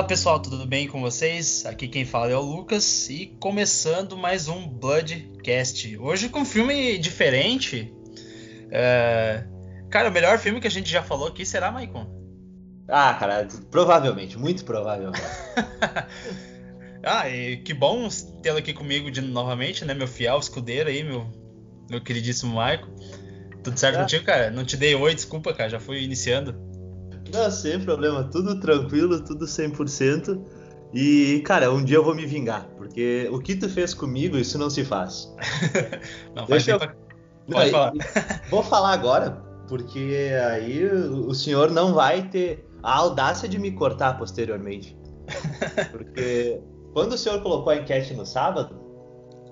Fala 0.00 0.08
pessoal, 0.08 0.40
tudo 0.40 0.64
bem 0.64 0.88
com 0.88 0.98
vocês? 0.98 1.66
Aqui 1.66 1.86
quem 1.86 2.06
fala 2.06 2.30
é 2.30 2.34
o 2.34 2.40
Lucas 2.40 3.10
e 3.10 3.36
começando 3.38 4.16
mais 4.16 4.48
um 4.48 4.66
Bloodcast. 4.66 5.98
Hoje 5.98 6.30
com 6.30 6.40
um 6.40 6.44
filme 6.46 6.96
diferente. 6.96 7.92
É... 8.70 9.44
Cara, 9.90 10.08
o 10.08 10.10
melhor 10.10 10.38
filme 10.38 10.58
que 10.58 10.66
a 10.66 10.70
gente 10.70 10.90
já 10.90 11.02
falou 11.02 11.28
aqui 11.28 11.44
será, 11.44 11.70
Maicon? 11.70 12.06
Ah, 12.88 13.12
cara, 13.12 13.46
provavelmente, 13.70 14.38
muito 14.38 14.64
provavelmente. 14.64 15.20
ah, 17.04 17.28
e 17.28 17.58
que 17.58 17.74
bom 17.74 18.08
tê-lo 18.42 18.56
aqui 18.56 18.72
comigo 18.72 19.10
de, 19.10 19.20
novamente, 19.20 19.84
né? 19.84 19.92
Meu 19.92 20.08
fiel 20.08 20.38
escudeiro 20.38 20.88
aí, 20.88 21.04
meu, 21.04 21.26
meu 21.90 22.00
queridíssimo 22.00 22.54
Maicon. 22.54 22.88
Tudo 23.62 23.78
certo 23.78 23.96
é. 23.96 24.00
contigo, 24.00 24.24
cara? 24.24 24.50
Não 24.50 24.64
te 24.64 24.78
dei 24.78 24.94
oi, 24.94 25.14
desculpa, 25.14 25.52
cara, 25.52 25.68
já 25.68 25.78
fui 25.78 26.02
iniciando. 26.02 26.69
Não, 27.32 27.50
sem 27.50 27.80
problema, 27.80 28.24
tudo 28.24 28.58
tranquilo, 28.60 29.20
tudo 29.20 29.44
100%. 29.44 30.40
E, 30.92 31.40
cara, 31.46 31.70
um 31.72 31.84
dia 31.84 31.98
eu 31.98 32.04
vou 32.04 32.14
me 32.14 32.26
vingar, 32.26 32.68
porque 32.76 33.28
o 33.32 33.38
que 33.38 33.54
tu 33.54 33.68
fez 33.68 33.94
comigo, 33.94 34.36
isso 34.36 34.58
não 34.58 34.68
se 34.68 34.84
faz. 34.84 35.32
não, 36.34 36.46
faz 36.46 36.64
Deixa 36.64 36.72
eu... 36.72 36.78
Pra... 36.78 36.94
Pode 37.50 37.70
falar. 37.70 37.92
Vou 38.48 38.62
falar 38.62 38.92
agora, 38.92 39.42
porque 39.68 40.30
aí 40.50 40.84
o 40.86 41.34
senhor 41.34 41.70
não 41.70 41.94
vai 41.94 42.28
ter 42.28 42.68
a 42.82 42.96
audácia 42.96 43.48
de 43.48 43.58
me 43.58 43.72
cortar 43.72 44.18
posteriormente. 44.18 44.96
Porque 45.90 46.60
quando 46.92 47.12
o 47.12 47.18
senhor 47.18 47.40
colocou 47.42 47.72
a 47.72 47.76
enquete 47.76 48.14
no 48.14 48.26
sábado, 48.26 48.76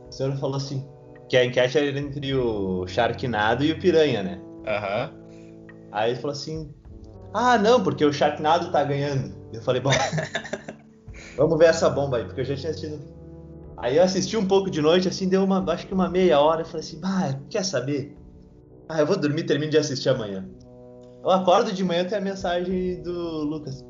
o 0.08 0.12
senhor 0.12 0.36
falou 0.36 0.56
assim, 0.56 0.86
que 1.28 1.36
a 1.36 1.44
enquete 1.44 1.78
era 1.78 1.98
entre 1.98 2.34
o 2.34 2.86
Sharknado 2.86 3.64
e 3.64 3.72
o 3.72 3.78
Piranha, 3.78 4.22
né? 4.22 4.40
Aham. 4.66 5.12
Uhum. 5.12 5.18
Aí 5.92 6.10
ele 6.10 6.20
falou 6.20 6.32
assim, 6.32 6.74
ah, 7.32 7.58
não, 7.58 7.82
porque 7.82 8.04
o 8.04 8.12
Sharknado 8.12 8.70
tá 8.70 8.82
ganhando. 8.84 9.34
Eu 9.52 9.62
falei, 9.62 9.80
bom, 9.80 9.90
vamos 11.36 11.58
ver 11.58 11.66
essa 11.66 11.88
bomba 11.90 12.18
aí, 12.18 12.24
porque 12.24 12.40
eu 12.40 12.44
já 12.44 12.56
tinha 12.56 12.70
assistido. 12.70 13.00
Aí 13.76 13.96
eu 13.96 14.02
assisti 14.02 14.36
um 14.36 14.46
pouco 14.46 14.70
de 14.70 14.80
noite, 14.80 15.08
assim, 15.08 15.28
deu 15.28 15.44
uma, 15.44 15.64
acho 15.72 15.86
que 15.86 15.94
uma 15.94 16.08
meia 16.08 16.40
hora, 16.40 16.62
e 16.62 16.64
falei 16.64 16.80
assim, 16.80 17.00
ah, 17.04 17.38
quer 17.48 17.64
saber? 17.64 18.16
Ah, 18.88 19.00
eu 19.00 19.06
vou 19.06 19.16
dormir, 19.16 19.44
termino 19.44 19.70
de 19.70 19.78
assistir 19.78 20.08
amanhã. 20.08 20.48
Eu 21.22 21.30
acordo 21.30 21.72
de 21.72 21.84
manhã 21.84 22.04
tem 22.04 22.18
a 22.18 22.20
mensagem 22.20 23.02
do 23.02 23.12
Lucas. 23.44 23.84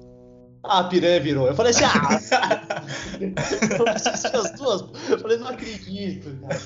Ah, 0.64 0.80
a 0.80 0.84
piranha 0.84 1.20
virou. 1.20 1.47
Eu 1.47 1.55
falei 1.55 1.70
assim, 1.70 1.84
ah! 1.84 2.83
eu 3.78 3.89
assisti 3.89 4.36
as 4.36 4.52
duas. 4.52 4.84
Eu 5.08 5.19
falei, 5.19 5.39
não 5.39 5.47
acredito, 5.47 6.36
cara. 6.41 6.61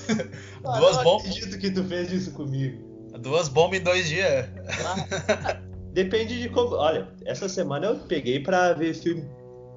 Ah, 0.65 0.79
duas 0.79 0.97
não 0.97 1.03
bombas. 1.03 1.27
acredito 1.27 1.59
que 1.59 1.71
tu 1.71 1.83
fez 1.83 2.11
isso 2.11 2.31
comigo. 2.31 3.09
Duas 3.19 3.47
bombas 3.47 3.79
em 3.79 3.83
dois 3.83 4.07
dias. 4.07 4.47
Ah, 4.85 5.61
Depende 5.93 6.41
de 6.41 6.49
como. 6.49 6.75
Olha, 6.75 7.07
essa 7.23 7.47
semana 7.47 7.85
eu 7.85 7.99
peguei 8.07 8.39
para 8.39 8.73
ver 8.73 8.95
filme. 8.95 9.23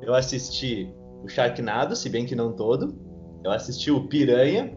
Eu 0.01 0.15
assisti 0.15 0.93
o 1.23 1.29
Sharknado, 1.29 1.95
se 1.95 2.09
bem 2.09 2.25
que 2.25 2.35
não 2.35 2.53
todo. 2.53 2.97
Eu 3.45 3.51
assisti 3.51 3.91
o 3.91 4.09
Piranha. 4.09 4.77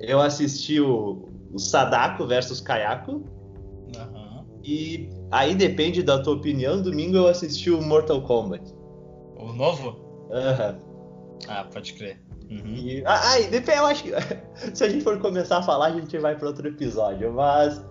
Eu 0.00 0.20
assisti 0.20 0.80
o, 0.80 1.28
o 1.52 1.58
Sadako 1.58 2.26
versus 2.26 2.60
Kayako. 2.60 3.12
Uhum. 3.12 4.44
E 4.64 5.10
aí 5.30 5.54
depende 5.54 6.02
da 6.02 6.22
tua 6.22 6.34
opinião. 6.34 6.80
Domingo 6.80 7.16
eu 7.16 7.28
assisti 7.28 7.70
o 7.70 7.82
Mortal 7.82 8.22
Kombat. 8.22 8.74
O 9.38 9.52
novo? 9.52 10.28
Aham. 10.32 10.72
Uhum. 10.72 10.86
Ah, 11.48 11.64
pode 11.64 11.92
crer. 11.92 12.20
Uhum. 12.50 12.74
E, 12.74 13.02
ah, 13.04 13.32
aí, 13.32 13.48
depende, 13.48 13.78
eu 13.78 13.86
acho 13.86 14.02
que 14.04 14.12
se 14.74 14.82
a 14.82 14.88
gente 14.88 15.04
for 15.04 15.18
começar 15.18 15.58
a 15.58 15.62
falar, 15.62 15.86
a 15.86 15.92
gente 15.92 16.16
vai 16.18 16.36
para 16.36 16.48
outro 16.48 16.66
episódio. 16.68 17.32
Mas 17.32 17.84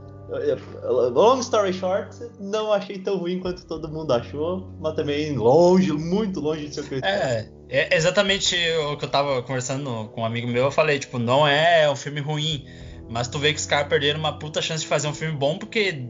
Long 1.12 1.40
story 1.40 1.72
short, 1.72 2.18
não 2.40 2.74
achei 2.74 2.97
tão 2.97 3.18
ruim 3.18 3.40
quanto 3.40 3.66
todo 3.66 3.88
mundo 3.88 4.12
achou, 4.12 4.72
mas 4.80 4.96
também 4.96 5.36
longe, 5.36 5.91
muito 5.91 6.40
longe 6.40 6.68
de 6.68 6.74
ser 6.74 6.81
o 6.81 6.84
que 6.84 6.96
eu 6.96 7.00
é, 7.03 7.47
é 7.69 7.96
exatamente 7.96 8.56
o 8.91 8.97
que 8.97 9.06
eu 9.06 9.09
tava 9.09 9.44
conversando 9.44 10.09
com 10.09 10.22
um 10.22 10.25
amigo 10.25 10.47
meu. 10.47 10.63
Eu 10.63 10.72
falei, 10.72 10.97
tipo, 10.97 11.19
não 11.19 11.47
é 11.47 11.90
um 11.90 11.96
filme 11.96 12.22
ruim, 12.22 12.66
mas 13.08 13.28
tu 13.28 13.38
vê 13.38 13.53
que 13.53 13.59
os 13.59 13.66
caras 13.68 13.88
perderam 13.88 14.19
uma 14.19 14.40
puta 14.40 14.62
chance 14.62 14.81
de 14.81 14.88
fazer 14.88 15.08
um 15.08 15.13
filme 15.13 15.38
bom 15.38 15.59
porque 15.59 16.08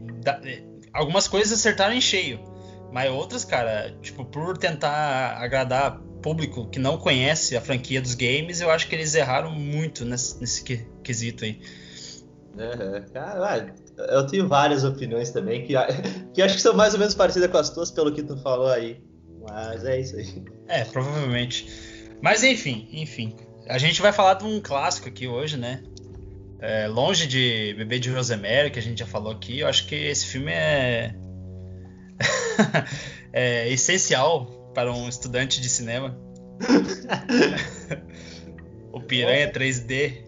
algumas 0.92 1.28
coisas 1.28 1.52
acertaram 1.52 1.94
em 1.94 2.00
cheio, 2.00 2.40
mas 2.90 3.10
outras, 3.10 3.44
cara, 3.44 3.94
tipo, 4.00 4.24
por 4.24 4.56
tentar 4.56 5.36
agradar 5.38 6.00
público 6.22 6.68
que 6.70 6.78
não 6.78 6.96
conhece 6.96 7.56
a 7.56 7.60
franquia 7.60 8.00
dos 8.00 8.14
games, 8.14 8.60
eu 8.60 8.70
acho 8.70 8.88
que 8.88 8.94
eles 8.94 9.14
erraram 9.14 9.52
muito 9.52 10.04
nesse, 10.04 10.40
nesse 10.40 10.64
quesito 11.02 11.44
aí. 11.44 11.60
Uhum. 12.56 13.04
Cara, 13.12 13.74
eu 13.96 14.26
tenho 14.26 14.46
várias 14.46 14.84
opiniões 14.84 15.30
também, 15.30 15.64
que, 15.64 15.74
que 16.34 16.42
acho 16.42 16.54
que 16.54 16.62
são 16.62 16.74
mais 16.74 16.92
ou 16.92 16.98
menos 16.98 17.14
parecidas 17.14 17.50
com 17.50 17.58
as 17.58 17.70
tuas, 17.70 17.90
pelo 17.90 18.12
que 18.12 18.22
tu 18.22 18.36
falou 18.38 18.68
aí. 18.68 19.00
Mas 19.48 19.84
é 19.84 20.00
isso 20.00 20.16
aí. 20.16 20.44
É, 20.68 20.84
provavelmente. 20.84 21.68
Mas 22.20 22.42
enfim, 22.42 22.88
enfim. 22.92 23.34
A 23.68 23.78
gente 23.78 24.00
vai 24.00 24.12
falar 24.12 24.34
de 24.34 24.44
um 24.44 24.60
clássico 24.60 25.08
aqui 25.08 25.26
hoje, 25.26 25.56
né? 25.56 25.82
É, 26.60 26.88
longe 26.88 27.26
de 27.26 27.74
Bebê 27.76 27.98
de 27.98 28.10
Rosemary, 28.10 28.70
que 28.70 28.78
a 28.78 28.82
gente 28.82 28.98
já 28.98 29.06
falou 29.06 29.32
aqui, 29.32 29.60
eu 29.60 29.68
acho 29.68 29.86
que 29.86 29.94
esse 29.94 30.26
filme 30.26 30.52
é, 30.52 31.14
é 33.32 33.68
essencial 33.70 34.46
para 34.74 34.92
um 34.92 35.08
estudante 35.08 35.60
de 35.60 35.68
cinema. 35.68 36.18
o 38.92 39.00
Piranha 39.00 39.52
3D. 39.52 40.24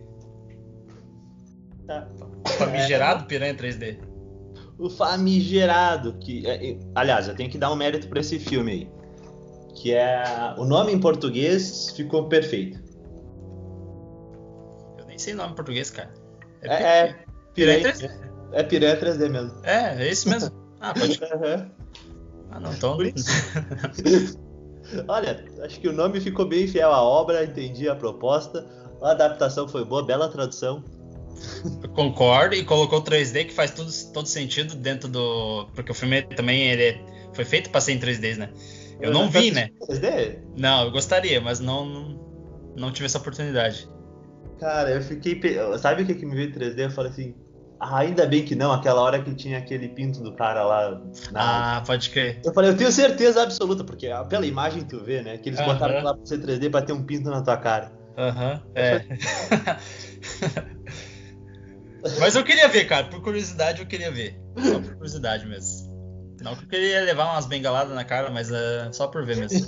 Tá. 1.87 2.09
Famigerado 2.47 3.27
Piranha 3.27 3.55
3D. 3.55 3.99
O 4.79 4.89
famigerado, 4.89 6.15
que. 6.19 6.47
É, 6.47 6.79
aliás, 6.95 7.27
eu 7.27 7.35
tenho 7.35 7.51
que 7.51 7.59
dar 7.59 7.73
um 7.73 7.77
mérito 7.77 8.09
para 8.09 8.21
esse 8.21 8.39
filme 8.39 8.73
aí. 8.73 8.91
Que 9.75 9.93
é. 9.93 10.55
O 10.57 10.65
nome 10.65 10.93
em 10.93 11.01
português 11.01 11.91
ficou 11.91 12.29
perfeito. 12.29 12.79
Eu 14.99 15.07
nem 15.07 15.19
sei 15.19 15.35
o 15.35 15.37
nome 15.37 15.53
em 15.53 15.57
português, 15.57 15.91
cara. 15.91 16.13
É, 16.63 16.69
é, 16.69 16.99
é 17.01 17.17
Piranha, 17.55 17.81
Piranha 17.81 17.95
3D. 17.95 18.29
É 18.53 18.63
Piranha 18.63 19.01
3D 19.01 19.29
mesmo. 19.29 19.61
É, 19.65 20.07
é 20.07 20.11
isso 20.11 20.29
mesmo. 20.29 20.51
Ah, 20.81 20.95
pode. 20.95 21.19
Uhum. 21.23 21.79
Ah, 22.51 22.61
não, 22.61 22.73
então. 22.73 22.97
Olha, 25.07 25.45
acho 25.63 25.81
que 25.81 25.89
o 25.89 25.93
nome 25.93 26.19
ficou 26.21 26.47
bem 26.47 26.67
fiel 26.67 26.91
à 26.93 27.03
obra, 27.03 27.45
entendi 27.45 27.89
a 27.89 27.95
proposta. 27.95 28.67
A 29.03 29.11
adaptação 29.11 29.69
foi 29.69 29.85
boa, 29.85 30.03
bela 30.03 30.29
tradução. 30.29 30.83
Concordo, 31.95 32.55
e 32.55 32.65
colocou 32.65 33.03
3D 33.03 33.47
que 33.47 33.53
faz 33.53 33.71
tudo, 33.71 33.91
todo 34.13 34.27
sentido 34.27 34.75
dentro 34.75 35.09
do. 35.09 35.69
Porque 35.75 35.93
o 35.93 35.95
filme 35.95 36.23
também 36.23 36.69
ele 36.69 37.01
foi 37.33 37.45
feito 37.45 37.71
para 37.71 37.81
ser 37.81 37.93
em 37.93 38.01
3D, 38.01 38.37
né? 38.37 38.51
Eu, 39.01 39.13
não 39.13 39.31
vi, 39.31 39.51
né? 39.51 39.71
3D? 39.89 40.39
Não, 40.57 40.85
eu 40.85 40.91
gostaria, 40.91 41.41
mas 41.41 41.61
não, 41.61 42.19
não, 42.77 42.91
tive 42.91 43.07
essa 43.07 43.19
oportunidade. 43.19 43.89
Cara, 44.59 44.91
eu 44.91 45.03
fiquei. 45.03 45.41
Sabe 45.79 46.03
o 46.03 46.07
que, 46.07 46.15
que 46.15 46.27
me 46.27 46.35
veio 46.35 46.51
em 46.51 46.53
3D? 46.53 46.79
Eu 46.79 46.91
falei 46.91 47.11
assim. 47.11 47.35
Ah, 47.81 47.99
ainda 47.99 48.27
bem 48.27 48.45
que 48.45 48.57
não, 48.57 48.73
aquela 48.73 49.01
hora 49.01 49.23
que 49.23 49.33
tinha 49.37 49.59
aquele 49.59 49.89
pinto 49.91 50.21
do 50.21 50.35
cara 50.35 50.65
lá. 50.65 51.01
Na... 51.31 51.77
Ah, 51.77 51.81
pode 51.83 52.11
crer. 52.11 52.41
Eu 52.45 52.53
falei, 52.53 52.71
eu 52.71 52.77
tenho 52.77 52.91
certeza 52.91 53.41
absoluta, 53.41 53.85
porque 53.85 54.09
pela 54.29 54.45
imagem 54.45 54.83
tu 54.83 54.99
vê, 55.05 55.23
né? 55.23 55.39
Que 55.39 55.51
eles 55.51 55.61
uh 55.61 55.63
-huh. 55.63 55.75
botaram 55.75 56.03
lá 56.03 56.13
pra 56.13 56.27
ser 56.27 56.41
3D 56.41 56.73
pra 56.73 56.83
ter 56.83 56.93
um 56.93 57.05
pinto 57.05 57.31
na 57.31 57.41
tua 57.41 57.57
cara. 57.57 57.93
Aham, 58.17 58.55
uh 58.55 58.59
-huh. 58.59 58.63
é. 58.75 59.05
Mas 62.19 62.35
eu 62.35 62.45
queria 62.45 62.69
ver, 62.69 62.87
cara. 62.87 63.07
Por 63.07 63.23
curiosidade, 63.23 63.81
eu 63.81 63.87
queria 63.87 64.11
ver. 64.11 64.41
Só 64.57 64.81
por 64.81 64.93
curiosidade 64.95 65.47
mesmo. 65.47 65.89
Não 66.41 66.55
que 66.55 66.65
eu 66.65 66.69
queria 66.69 67.01
levar 67.03 67.33
umas 67.33 67.47
bengaladas 67.47 67.95
na 67.95 68.05
cara, 68.05 68.31
mas 68.31 68.51
uh, 68.51 68.93
só 68.93 69.09
por 69.09 69.25
ver 69.25 69.37
mesmo. 69.37 69.67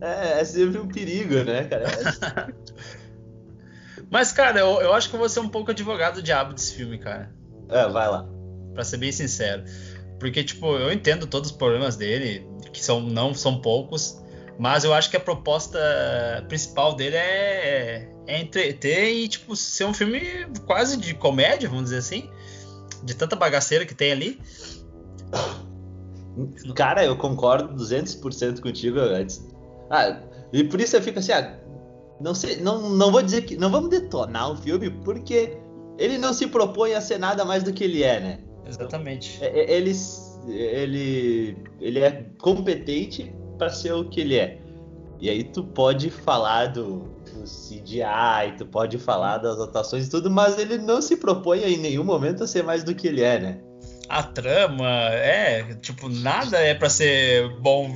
É, 0.00 0.40
é 0.40 0.44
sempre 0.44 0.78
um 0.78 0.88
perigo, 0.88 1.42
né, 1.44 1.64
cara? 1.64 1.86
mas, 4.10 4.30
cara, 4.30 4.60
eu, 4.60 4.80
eu 4.80 4.92
acho 4.92 5.08
que 5.08 5.14
eu 5.14 5.20
vou 5.20 5.28
ser 5.28 5.40
um 5.40 5.48
pouco 5.48 5.70
advogado 5.70 6.22
diabo 6.22 6.52
desse 6.52 6.74
filme, 6.74 6.98
cara. 6.98 7.30
É, 7.70 7.88
vai 7.88 8.08
lá. 8.08 8.28
Pra 8.74 8.84
ser 8.84 8.98
bem 8.98 9.10
sincero. 9.10 9.64
Porque, 10.20 10.44
tipo, 10.44 10.76
eu 10.76 10.92
entendo 10.92 11.26
todos 11.26 11.50
os 11.50 11.56
problemas 11.56 11.96
dele, 11.96 12.46
que 12.72 12.84
são, 12.84 13.00
não 13.00 13.32
são 13.32 13.60
poucos. 13.60 14.22
Mas 14.58 14.84
eu 14.84 14.94
acho 14.94 15.10
que 15.10 15.16
a 15.16 15.20
proposta 15.20 15.78
principal 16.48 16.94
dele 16.94 17.16
é, 17.16 18.08
é 18.26 18.40
entreter 18.40 19.12
e, 19.12 19.28
tipo, 19.28 19.54
ser 19.54 19.84
um 19.84 19.92
filme 19.92 20.20
quase 20.66 20.96
de 20.96 21.14
comédia, 21.14 21.68
vamos 21.68 21.84
dizer 21.84 21.98
assim. 21.98 22.30
De 23.02 23.14
tanta 23.14 23.36
bagaceira 23.36 23.84
que 23.84 23.94
tem 23.94 24.12
ali. 24.12 24.40
Cara, 26.74 27.04
eu 27.04 27.16
concordo 27.16 27.74
200% 27.74 28.60
contigo 28.60 28.98
antes. 28.98 29.46
Ah, 29.90 30.20
e 30.52 30.64
por 30.64 30.80
isso 30.80 30.96
eu 30.96 31.02
fico 31.02 31.18
assim, 31.18 31.32
ah, 31.32 31.58
não 32.20 32.34
sei, 32.34 32.56
não, 32.56 32.90
não 32.90 33.12
vou 33.12 33.22
dizer 33.22 33.42
que 33.42 33.56
não 33.56 33.70
vamos 33.70 33.90
detonar 33.90 34.50
o 34.50 34.56
filme 34.56 34.90
porque 34.90 35.58
ele 35.98 36.18
não 36.18 36.32
se 36.32 36.46
propõe 36.46 36.94
a 36.94 37.00
ser 37.00 37.18
nada 37.18 37.44
mais 37.44 37.62
do 37.62 37.72
que 37.72 37.84
ele 37.84 38.02
é, 38.02 38.20
né? 38.20 38.38
Exatamente. 38.66 39.38
É, 39.42 39.60
é, 39.60 39.72
ele, 39.72 39.92
ele, 40.48 41.56
ele 41.80 42.00
é 42.00 42.26
competente 42.38 43.34
para 43.56 43.70
ser 43.70 43.92
o 43.92 44.08
que 44.08 44.20
ele 44.20 44.36
é. 44.36 44.58
E 45.18 45.30
aí 45.30 45.44
tu 45.44 45.64
pode 45.64 46.10
falar 46.10 46.66
do, 46.66 47.08
do 47.24 47.44
CGI, 47.44 48.56
tu 48.58 48.66
pode 48.66 48.98
falar 48.98 49.38
das 49.38 49.58
atuações 49.58 50.06
e 50.06 50.10
tudo, 50.10 50.30
mas 50.30 50.58
ele 50.58 50.78
não 50.78 51.00
se 51.00 51.16
propõe 51.16 51.62
em 51.62 51.78
nenhum 51.78 52.04
momento 52.04 52.44
a 52.44 52.46
ser 52.46 52.62
mais 52.62 52.84
do 52.84 52.94
que 52.94 53.08
ele 53.08 53.22
é, 53.22 53.38
né? 53.38 53.60
a 54.08 54.22
trama, 54.22 54.88
é, 55.14 55.74
tipo, 55.74 56.08
nada 56.08 56.58
é 56.58 56.74
para 56.74 56.88
ser 56.88 57.48
bom 57.60 57.90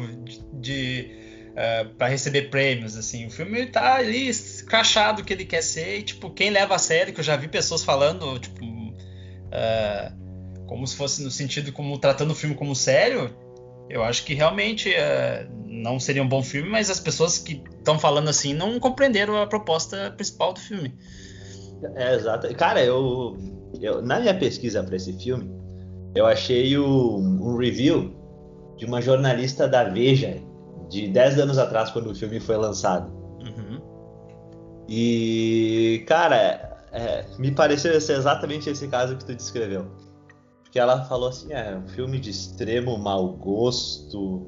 de, 0.54 1.08
uh, 1.50 1.52
é, 1.56 1.84
para 1.84 2.08
receber 2.08 2.50
prêmios, 2.50 2.96
assim. 2.96 3.26
O 3.26 3.30
filme 3.30 3.66
tá 3.66 3.94
ali 3.94 4.30
crachado 4.66 5.24
que 5.24 5.32
ele 5.32 5.44
quer 5.44 5.62
ser 5.62 5.98
e, 5.98 6.02
tipo, 6.02 6.30
quem 6.30 6.50
leva 6.50 6.74
a 6.74 6.78
sério, 6.78 7.14
que 7.14 7.20
eu 7.20 7.24
já 7.24 7.36
vi 7.36 7.48
pessoas 7.48 7.84
falando, 7.84 8.38
tipo, 8.38 8.64
uh, 8.64 10.66
como 10.66 10.86
se 10.86 10.96
fosse 10.96 11.22
no 11.22 11.30
sentido 11.30 11.72
como 11.72 11.96
tratando 11.98 12.32
o 12.32 12.34
filme 12.34 12.54
como 12.54 12.74
sério, 12.74 13.34
eu 13.90 14.04
acho 14.04 14.24
que 14.24 14.34
realmente 14.34 14.88
uh, 14.88 15.50
não 15.66 15.98
seria 15.98 16.22
um 16.22 16.28
bom 16.28 16.42
filme, 16.42 16.70
mas 16.70 16.88
as 16.88 17.00
pessoas 17.00 17.38
que 17.38 17.62
estão 17.78 17.98
falando 17.98 18.28
assim 18.28 18.54
não 18.54 18.78
compreenderam 18.78 19.36
a 19.36 19.46
proposta 19.46 20.12
principal 20.12 20.52
do 20.52 20.60
filme. 20.60 20.94
É, 21.96 22.14
exato. 22.14 22.54
Cara, 22.54 22.82
eu, 22.82 23.36
eu 23.80 24.00
na 24.00 24.20
minha 24.20 24.34
pesquisa 24.34 24.82
para 24.82 24.96
esse 24.96 25.12
filme, 25.18 25.50
eu 26.14 26.24
achei 26.26 26.76
o, 26.78 27.18
um 27.18 27.56
review 27.56 28.14
de 28.76 28.86
uma 28.86 29.02
jornalista 29.02 29.66
da 29.66 29.84
Veja 29.84 30.36
de 30.88 31.08
10 31.08 31.38
anos 31.40 31.58
atrás, 31.58 31.90
quando 31.90 32.10
o 32.10 32.14
filme 32.14 32.40
foi 32.40 32.56
lançado. 32.56 33.10
Uhum. 33.40 33.80
E, 34.88 36.04
cara, 36.06 36.86
é, 36.92 37.24
me 37.38 37.52
pareceu 37.52 38.00
ser 38.00 38.16
exatamente 38.16 38.68
esse 38.68 38.88
caso 38.88 39.16
que 39.16 39.24
tu 39.24 39.34
descreveu. 39.34 39.86
Porque 40.70 40.78
ela 40.78 41.04
falou 41.06 41.30
assim: 41.30 41.52
é 41.52 41.76
um 41.76 41.88
filme 41.88 42.20
de 42.20 42.30
extremo 42.30 42.96
mau 42.96 43.32
gosto. 43.32 44.46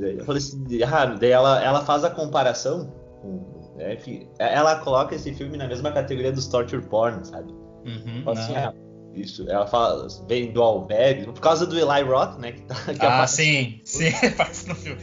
Eu 0.00 0.24
falei 0.24 0.42
assim: 0.42 0.66
ah, 0.82 1.06
daí 1.06 1.30
ela, 1.30 1.62
ela 1.62 1.84
faz 1.84 2.02
a 2.02 2.10
comparação 2.10 2.92
com. 3.22 3.76
É, 3.78 3.94
enfim, 3.94 4.26
ela 4.40 4.80
coloca 4.80 5.14
esse 5.14 5.32
filme 5.32 5.56
na 5.56 5.68
mesma 5.68 5.92
categoria 5.92 6.32
dos 6.32 6.48
torture 6.48 6.82
porn, 6.82 7.24
sabe? 7.24 7.52
Uhum, 7.86 8.22
fala 8.24 8.40
assim, 8.40 8.56
ah, 8.56 8.74
isso, 9.14 9.48
ela 9.48 9.68
fala, 9.68 10.08
vem 10.26 10.52
do 10.52 10.60
albergue, 10.60 11.26
por 11.26 11.40
causa 11.40 11.64
do 11.64 11.78
Eli 11.78 12.02
Roth, 12.02 12.36
né? 12.40 12.50
Que 12.50 12.62
tá, 12.62 12.74
que 12.92 13.06
ah, 13.06 13.24
sim, 13.28 13.80
sim, 13.84 14.10
faz 14.34 14.66
no 14.66 14.74
filme. 14.74 15.00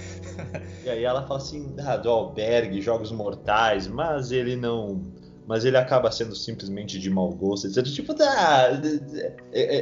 E 0.83 0.89
aí 0.89 1.05
ela 1.05 1.25
fala 1.25 1.39
assim, 1.39 1.73
ah, 1.79 1.95
do 1.95 2.09
albergue, 2.09 2.81
jogos 2.81 3.09
mortais, 3.13 3.87
mas 3.87 4.33
ele 4.33 4.57
não. 4.57 5.01
Mas 5.47 5.63
ele 5.63 5.77
acaba 5.77 6.11
sendo 6.11 6.35
simplesmente 6.35 6.99
de 6.99 7.09
mau 7.09 7.29
gosto, 7.31 7.67
etc. 7.67 7.83
Tipo, 7.85 8.13
tá. 8.13 8.69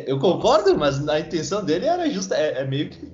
Eu 0.05 0.19
concordo, 0.19 0.77
mas 0.77 1.07
a 1.07 1.19
intenção 1.19 1.63
dele 1.63 1.85
era 1.85 2.09
justa. 2.09 2.35
É, 2.35 2.61
é 2.61 2.65
meio 2.65 2.89
que. 2.89 3.11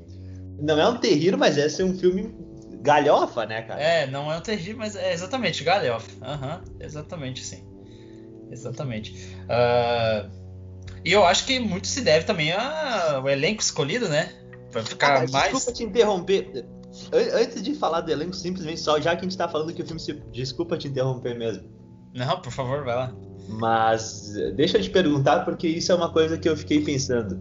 Não 0.60 0.80
é 0.80 0.88
um 0.88 0.98
terrível, 0.98 1.38
mas 1.38 1.58
é 1.58 1.70
ser 1.70 1.84
um 1.84 1.98
filme 1.98 2.36
galhofa, 2.82 3.46
né, 3.46 3.62
cara? 3.62 3.82
É, 3.82 4.08
não 4.08 4.32
é 4.32 4.38
um 4.38 4.42
terrível, 4.42 4.78
mas 4.78 4.96
é 4.96 5.14
exatamente 5.14 5.64
galhofa. 5.64 6.10
Aham, 6.22 6.62
uhum, 6.66 6.76
exatamente, 6.80 7.44
sim. 7.44 7.64
Exatamente. 8.52 9.14
Uh, 9.46 10.30
e 11.06 11.12
eu 11.12 11.24
acho 11.26 11.46
que 11.46 11.60
muito 11.60 11.88
se 11.88 12.02
deve 12.02 12.26
também 12.26 12.52
ao 12.52 13.28
elenco 13.30 13.62
escolhido, 13.62 14.10
né? 14.10 14.34
Pra 14.72 14.84
ficar 14.84 15.24
ah, 15.24 15.28
mais. 15.32 15.52
Desculpa 15.52 15.72
te 15.72 15.84
interromper. 15.84 16.66
Antes 17.34 17.62
de 17.62 17.76
falar 17.76 18.02
do 18.02 18.12
elenco, 18.12 18.36
simplesmente 18.36 18.80
só, 18.80 19.00
já 19.00 19.16
que 19.16 19.22
a 19.22 19.24
gente 19.24 19.38
tá 19.38 19.48
falando 19.48 19.74
que 19.74 19.82
o 19.82 19.86
filme 19.86 20.00
se. 20.00 20.14
Desculpa 20.32 20.78
te 20.78 20.88
interromper 20.88 21.38
mesmo. 21.38 21.79
Não, 22.14 22.42
por 22.42 22.52
favor, 22.52 22.84
vai 22.84 22.96
lá. 22.96 23.16
Mas 23.48 24.34
deixa 24.56 24.78
eu 24.78 24.82
te 24.82 24.90
perguntar, 24.90 25.46
porque 25.46 25.68
isso 25.68 25.92
é 25.92 25.96
uma 25.96 26.12
coisa 26.12 26.38
que 26.38 26.48
eu 26.48 26.56
fiquei 26.56 26.84
pensando. 26.84 27.40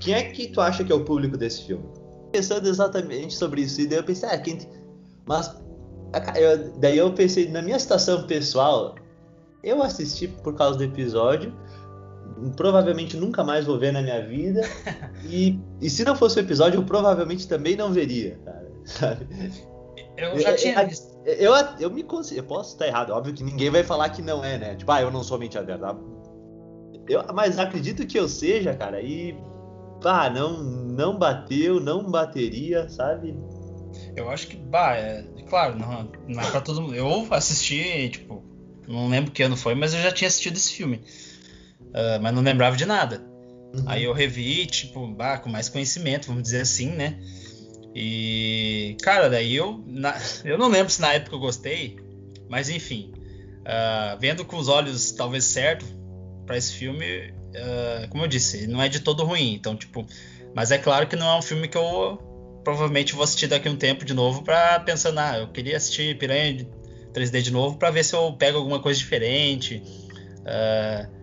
Quem 0.00 0.14
é 0.14 0.22
que 0.22 0.48
tu 0.48 0.60
acha 0.60 0.84
que 0.84 0.92
é 0.92 0.94
o 0.94 1.04
público 1.04 1.36
desse 1.36 1.66
filme? 1.66 1.84
Pensando 2.32 2.68
exatamente 2.68 3.34
sobre 3.34 3.62
isso, 3.62 3.80
e 3.80 3.86
daí 3.86 3.98
eu 3.98 4.04
pensei, 4.04 4.28
ah, 4.28 4.38
quem. 4.38 4.58
Mas. 5.26 5.54
Eu, 6.36 6.72
daí 6.78 6.96
eu 6.96 7.12
pensei, 7.12 7.48
na 7.50 7.60
minha 7.60 7.78
situação 7.78 8.26
pessoal, 8.26 8.94
eu 9.62 9.82
assisti 9.82 10.28
por 10.28 10.54
causa 10.54 10.78
do 10.78 10.84
episódio 10.84 11.52
provavelmente 12.56 13.16
nunca 13.16 13.42
mais 13.42 13.66
vou 13.66 13.78
ver 13.78 13.92
na 13.92 14.02
minha 14.02 14.24
vida. 14.26 14.62
e, 15.24 15.58
e 15.80 15.90
se 15.90 16.04
não 16.04 16.14
fosse 16.14 16.38
o 16.38 16.40
episódio, 16.40 16.78
eu 16.78 16.84
provavelmente 16.84 17.46
também 17.48 17.76
não 17.76 17.92
veria, 17.92 18.38
cara. 18.44 18.68
Sabe? 18.84 19.26
Eu 20.18 20.38
já 20.40 20.54
tinha 20.54 20.84
visto. 20.84 21.16
Eu, 21.24 21.54
eu, 21.54 21.66
eu, 21.80 21.90
me 21.90 22.02
eu 22.02 22.44
posso 22.44 22.72
estar 22.72 22.86
errado, 22.86 23.10
óbvio 23.10 23.32
que 23.32 23.44
ninguém 23.44 23.70
vai 23.70 23.84
falar 23.84 24.08
que 24.10 24.20
não 24.20 24.44
é, 24.44 24.58
né? 24.58 24.74
Tipo, 24.74 24.90
ah, 24.90 25.00
eu 25.00 25.10
não 25.10 25.22
sou 25.22 25.38
mentiroso, 25.38 25.78
tá? 25.78 25.96
Eu, 27.08 27.24
mas 27.32 27.58
acredito 27.58 28.06
que 28.06 28.18
eu 28.18 28.28
seja, 28.28 28.74
cara, 28.74 29.00
e 29.00 29.36
pá, 30.02 30.28
não, 30.28 30.62
não 30.62 31.16
bateu, 31.16 31.80
não 31.80 32.10
bateria, 32.10 32.88
sabe? 32.88 33.36
Eu 34.16 34.28
acho 34.28 34.48
que, 34.48 34.56
bah, 34.56 34.96
é, 34.96 35.24
claro, 35.48 35.78
não, 35.78 36.10
não 36.26 36.42
é 36.42 36.50
pra 36.50 36.60
todo 36.60 36.82
mundo. 36.82 36.94
Eu 36.94 37.26
assisti, 37.30 38.08
tipo, 38.10 38.42
não 38.86 39.08
lembro 39.08 39.30
que 39.30 39.42
ano 39.42 39.56
foi, 39.56 39.74
mas 39.74 39.94
eu 39.94 40.00
já 40.00 40.10
tinha 40.10 40.28
assistido 40.28 40.56
esse 40.56 40.72
filme. 40.72 41.02
Uh, 41.80 42.20
mas 42.20 42.34
não 42.34 42.42
lembrava 42.42 42.76
de 42.76 42.84
nada. 42.84 43.22
Uhum. 43.74 43.84
Aí 43.86 44.04
eu 44.04 44.12
revi, 44.12 44.66
tipo, 44.66 45.06
bah, 45.06 45.38
com 45.38 45.48
mais 45.48 45.68
conhecimento, 45.68 46.26
vamos 46.26 46.42
dizer 46.42 46.62
assim, 46.62 46.90
né? 46.90 47.18
E, 48.00 48.96
cara, 49.02 49.28
daí 49.28 49.56
eu. 49.56 49.82
Na, 49.84 50.16
eu 50.46 50.56
não 50.56 50.68
lembro 50.68 50.88
se 50.88 51.00
na 51.00 51.14
época 51.14 51.34
eu 51.34 51.40
gostei, 51.40 51.98
mas 52.48 52.68
enfim. 52.68 53.12
Uh, 53.62 54.16
vendo 54.20 54.44
com 54.44 54.56
os 54.56 54.68
olhos 54.68 55.10
talvez 55.10 55.44
certo 55.44 55.84
para 56.46 56.56
esse 56.56 56.72
filme, 56.74 57.04
uh, 57.30 58.08
como 58.08 58.22
eu 58.22 58.28
disse, 58.28 58.68
não 58.68 58.80
é 58.80 58.88
de 58.88 59.00
todo 59.00 59.24
ruim. 59.24 59.52
Então, 59.52 59.74
tipo. 59.74 60.06
Mas 60.54 60.70
é 60.70 60.78
claro 60.78 61.08
que 61.08 61.16
não 61.16 61.28
é 61.28 61.36
um 61.36 61.42
filme 61.42 61.66
que 61.66 61.76
eu 61.76 62.18
provavelmente 62.62 63.14
vou 63.14 63.24
assistir 63.24 63.48
daqui 63.48 63.66
a 63.68 63.70
um 63.72 63.76
tempo 63.76 64.04
de 64.04 64.14
novo 64.14 64.42
para 64.42 64.78
pensar, 64.80 65.12
ah, 65.16 65.38
eu 65.38 65.48
queria 65.48 65.76
assistir 65.76 66.16
Piranha 66.18 66.66
3D 67.12 67.42
de 67.42 67.50
novo 67.50 67.78
para 67.78 67.90
ver 67.90 68.04
se 68.04 68.14
eu 68.14 68.32
pego 68.32 68.58
alguma 68.58 68.80
coisa 68.80 68.98
diferente. 68.98 69.82
Uh, 70.42 71.18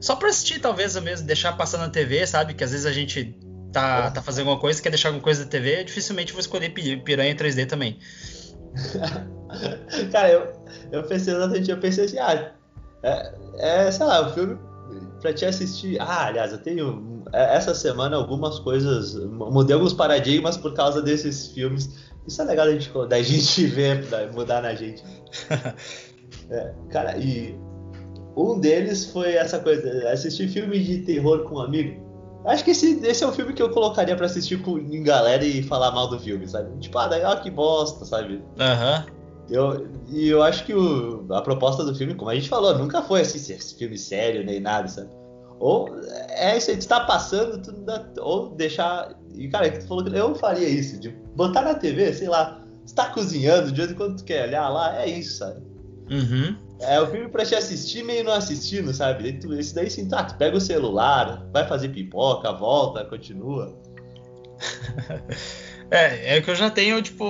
só 0.00 0.16
pra 0.16 0.28
assistir, 0.28 0.60
talvez, 0.60 0.94
mesmo, 0.96 1.26
deixar 1.26 1.54
passar 1.54 1.78
na 1.78 1.88
TV, 1.88 2.26
sabe? 2.26 2.52
Que 2.52 2.62
às 2.62 2.72
vezes 2.72 2.86
a 2.86 2.92
gente 2.92 3.34
tá, 3.72 4.10
tá 4.10 4.22
fazendo 4.22 4.48
alguma 4.48 4.60
coisa, 4.60 4.82
quer 4.82 4.90
deixar 4.90 5.08
alguma 5.08 5.22
coisa 5.22 5.44
na 5.44 5.50
TV, 5.50 5.84
dificilmente 5.84 6.32
vou 6.32 6.40
escolher 6.40 6.70
Piranha 6.70 7.34
3D 7.34 7.66
também. 7.66 7.98
Cara, 10.12 10.30
eu, 10.30 10.52
eu 10.92 11.02
pensei 11.04 11.34
exatamente, 11.34 11.70
eu 11.70 11.78
pensei 11.78 12.04
assim, 12.04 12.18
ah, 12.18 12.52
é, 13.02 13.32
é, 13.58 13.90
sei 13.90 14.06
lá, 14.06 14.28
o 14.28 14.32
filme 14.32 14.58
pra 15.20 15.32
te 15.32 15.44
assistir. 15.44 16.00
Ah, 16.00 16.26
aliás, 16.26 16.52
eu 16.52 16.58
tenho 16.58 17.24
é, 17.32 17.56
essa 17.56 17.74
semana 17.74 18.16
algumas 18.16 18.58
coisas, 18.58 19.14
mudei 19.14 19.74
alguns 19.74 19.92
paradigmas 19.92 20.56
por 20.56 20.74
causa 20.74 21.00
desses 21.00 21.48
filmes. 21.48 22.10
Isso 22.26 22.40
é 22.42 22.44
legal 22.44 22.66
da 22.66 22.72
gente, 22.72 23.08
da 23.08 23.22
gente 23.22 23.66
ver, 23.66 24.06
mudar 24.32 24.62
na 24.62 24.74
gente. 24.74 25.02
É, 26.48 26.72
cara, 26.90 27.16
e 27.16 27.56
um 28.36 28.58
deles 28.58 29.06
foi 29.06 29.34
essa 29.34 29.60
coisa, 29.60 30.08
assistir 30.10 30.48
filme 30.48 30.80
de 30.82 30.98
terror 31.02 31.44
com 31.44 31.56
um 31.56 31.60
amigo. 31.60 32.09
Acho 32.44 32.64
que 32.64 32.70
esse, 32.70 33.00
esse 33.06 33.22
é 33.22 33.26
o 33.26 33.32
filme 33.32 33.52
que 33.52 33.62
eu 33.62 33.70
colocaria 33.70 34.16
para 34.16 34.26
assistir 34.26 34.62
com 34.62 34.78
em 34.78 35.02
galera 35.02 35.44
e 35.44 35.62
falar 35.62 35.90
mal 35.90 36.08
do 36.08 36.18
filme, 36.18 36.48
sabe? 36.48 36.70
Tipo, 36.78 36.98
ah, 36.98 37.08
daí, 37.08 37.22
ó, 37.22 37.36
que 37.36 37.50
bosta, 37.50 38.04
sabe? 38.04 38.42
Aham. 38.58 39.04
Uhum. 39.06 39.20
Eu, 39.50 39.88
e 40.08 40.28
eu 40.28 40.42
acho 40.42 40.64
que 40.64 40.72
o, 40.72 41.26
a 41.32 41.42
proposta 41.42 41.84
do 41.84 41.94
filme, 41.94 42.14
como 42.14 42.30
a 42.30 42.34
gente 42.34 42.48
falou, 42.48 42.78
nunca 42.78 43.02
foi 43.02 43.22
assim, 43.22 43.38
esse 43.52 43.74
filme 43.74 43.98
sério 43.98 44.44
nem 44.44 44.60
nada, 44.60 44.86
sabe? 44.86 45.10
Ou 45.58 45.90
é 46.28 46.56
isso 46.56 46.70
aí, 46.70 46.76
tu 46.76 46.86
tá 46.86 47.00
passando, 47.00 47.60
tu 47.60 47.72
dá, 47.72 48.06
ou 48.20 48.50
deixar. 48.50 49.12
E 49.34 49.48
cara, 49.48 49.70
tu 49.70 49.86
falou 49.86 50.04
que 50.04 50.16
eu 50.16 50.34
faria 50.36 50.68
isso, 50.68 50.98
de 50.98 51.10
botar 51.34 51.62
na 51.62 51.74
TV, 51.74 52.14
sei 52.14 52.28
lá, 52.28 52.64
tu 52.86 52.94
tá 52.94 53.10
cozinhando, 53.10 53.72
de 53.72 53.76
vez 53.76 53.90
em 53.90 53.94
quando 53.94 54.16
tu 54.16 54.24
quer 54.24 54.46
olhar 54.46 54.68
lá, 54.68 55.02
é 55.02 55.08
isso, 55.08 55.38
sabe? 55.38 55.60
Uhum. 56.10 56.56
É 56.82 57.00
o 57.00 57.06
filme 57.06 57.28
pra 57.28 57.44
te 57.44 57.54
assistir 57.54 58.02
meio 58.02 58.24
não 58.24 58.32
assistindo, 58.32 58.92
sabe? 58.94 59.38
Esse 59.58 59.74
daí 59.74 59.90
sim, 59.90 60.08
tá, 60.08 60.24
tu 60.24 60.36
pega 60.36 60.56
o 60.56 60.60
celular, 60.60 61.46
vai 61.52 61.66
fazer 61.68 61.90
pipoca, 61.90 62.52
volta, 62.52 63.04
continua. 63.04 63.78
é, 65.90 66.36
é 66.36 66.40
que 66.40 66.50
eu 66.50 66.54
já 66.54 66.70
tenho, 66.70 67.00
tipo, 67.02 67.24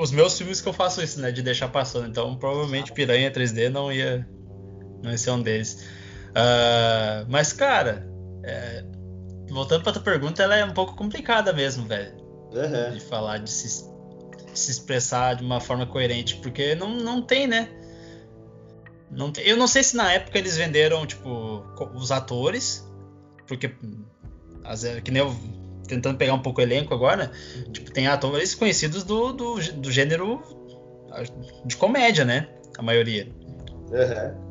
os 0.00 0.10
meus 0.10 0.38
filmes 0.38 0.60
que 0.60 0.68
eu 0.68 0.72
faço 0.72 1.02
isso, 1.02 1.20
né? 1.20 1.30
De 1.30 1.42
deixar 1.42 1.68
passando. 1.68 2.08
Então, 2.08 2.34
provavelmente 2.36 2.92
Piranha 2.92 3.30
3D 3.30 3.68
não 3.68 3.92
ia, 3.92 4.26
não 5.02 5.10
ia 5.10 5.18
ser 5.18 5.30
um 5.30 5.42
deles. 5.42 5.86
Uh, 6.30 7.26
mas, 7.28 7.52
cara, 7.52 8.08
é, 8.42 8.84
voltando 9.50 9.82
pra 9.82 9.92
tua 9.92 10.02
pergunta, 10.02 10.42
ela 10.42 10.56
é 10.56 10.64
um 10.64 10.72
pouco 10.72 10.96
complicada 10.96 11.52
mesmo, 11.52 11.86
velho. 11.86 12.16
Uhum. 12.52 12.94
De 12.94 13.00
falar, 13.00 13.38
de 13.38 13.50
se, 13.50 13.84
de 14.50 14.58
se 14.58 14.70
expressar 14.70 15.34
de 15.34 15.44
uma 15.44 15.60
forma 15.60 15.86
coerente, 15.86 16.36
porque 16.36 16.74
não, 16.74 16.94
não 16.96 17.20
tem, 17.20 17.46
né? 17.46 17.68
Não 19.16 19.30
tem, 19.30 19.46
eu 19.46 19.56
não 19.56 19.66
sei 19.66 19.82
se 19.82 19.96
na 19.96 20.12
época 20.12 20.38
eles 20.38 20.56
venderam, 20.56 21.06
tipo, 21.06 21.64
os 21.94 22.10
atores, 22.10 22.86
porque 23.46 23.70
que 25.04 25.10
nem 25.10 25.22
eu 25.22 25.34
tentando 25.86 26.16
pegar 26.16 26.34
um 26.34 26.40
pouco 26.40 26.60
o 26.60 26.62
elenco 26.62 26.94
agora, 26.94 27.30
uhum. 27.56 27.72
tipo, 27.72 27.90
tem 27.90 28.06
atores 28.06 28.54
conhecidos 28.54 29.04
do, 29.04 29.32
do, 29.32 29.54
do, 29.74 29.92
gênero 29.92 30.42
de 31.64 31.76
comédia, 31.76 32.24
né? 32.24 32.48
A 32.78 32.82
maioria. 32.82 33.28
Uhum. 33.90 34.44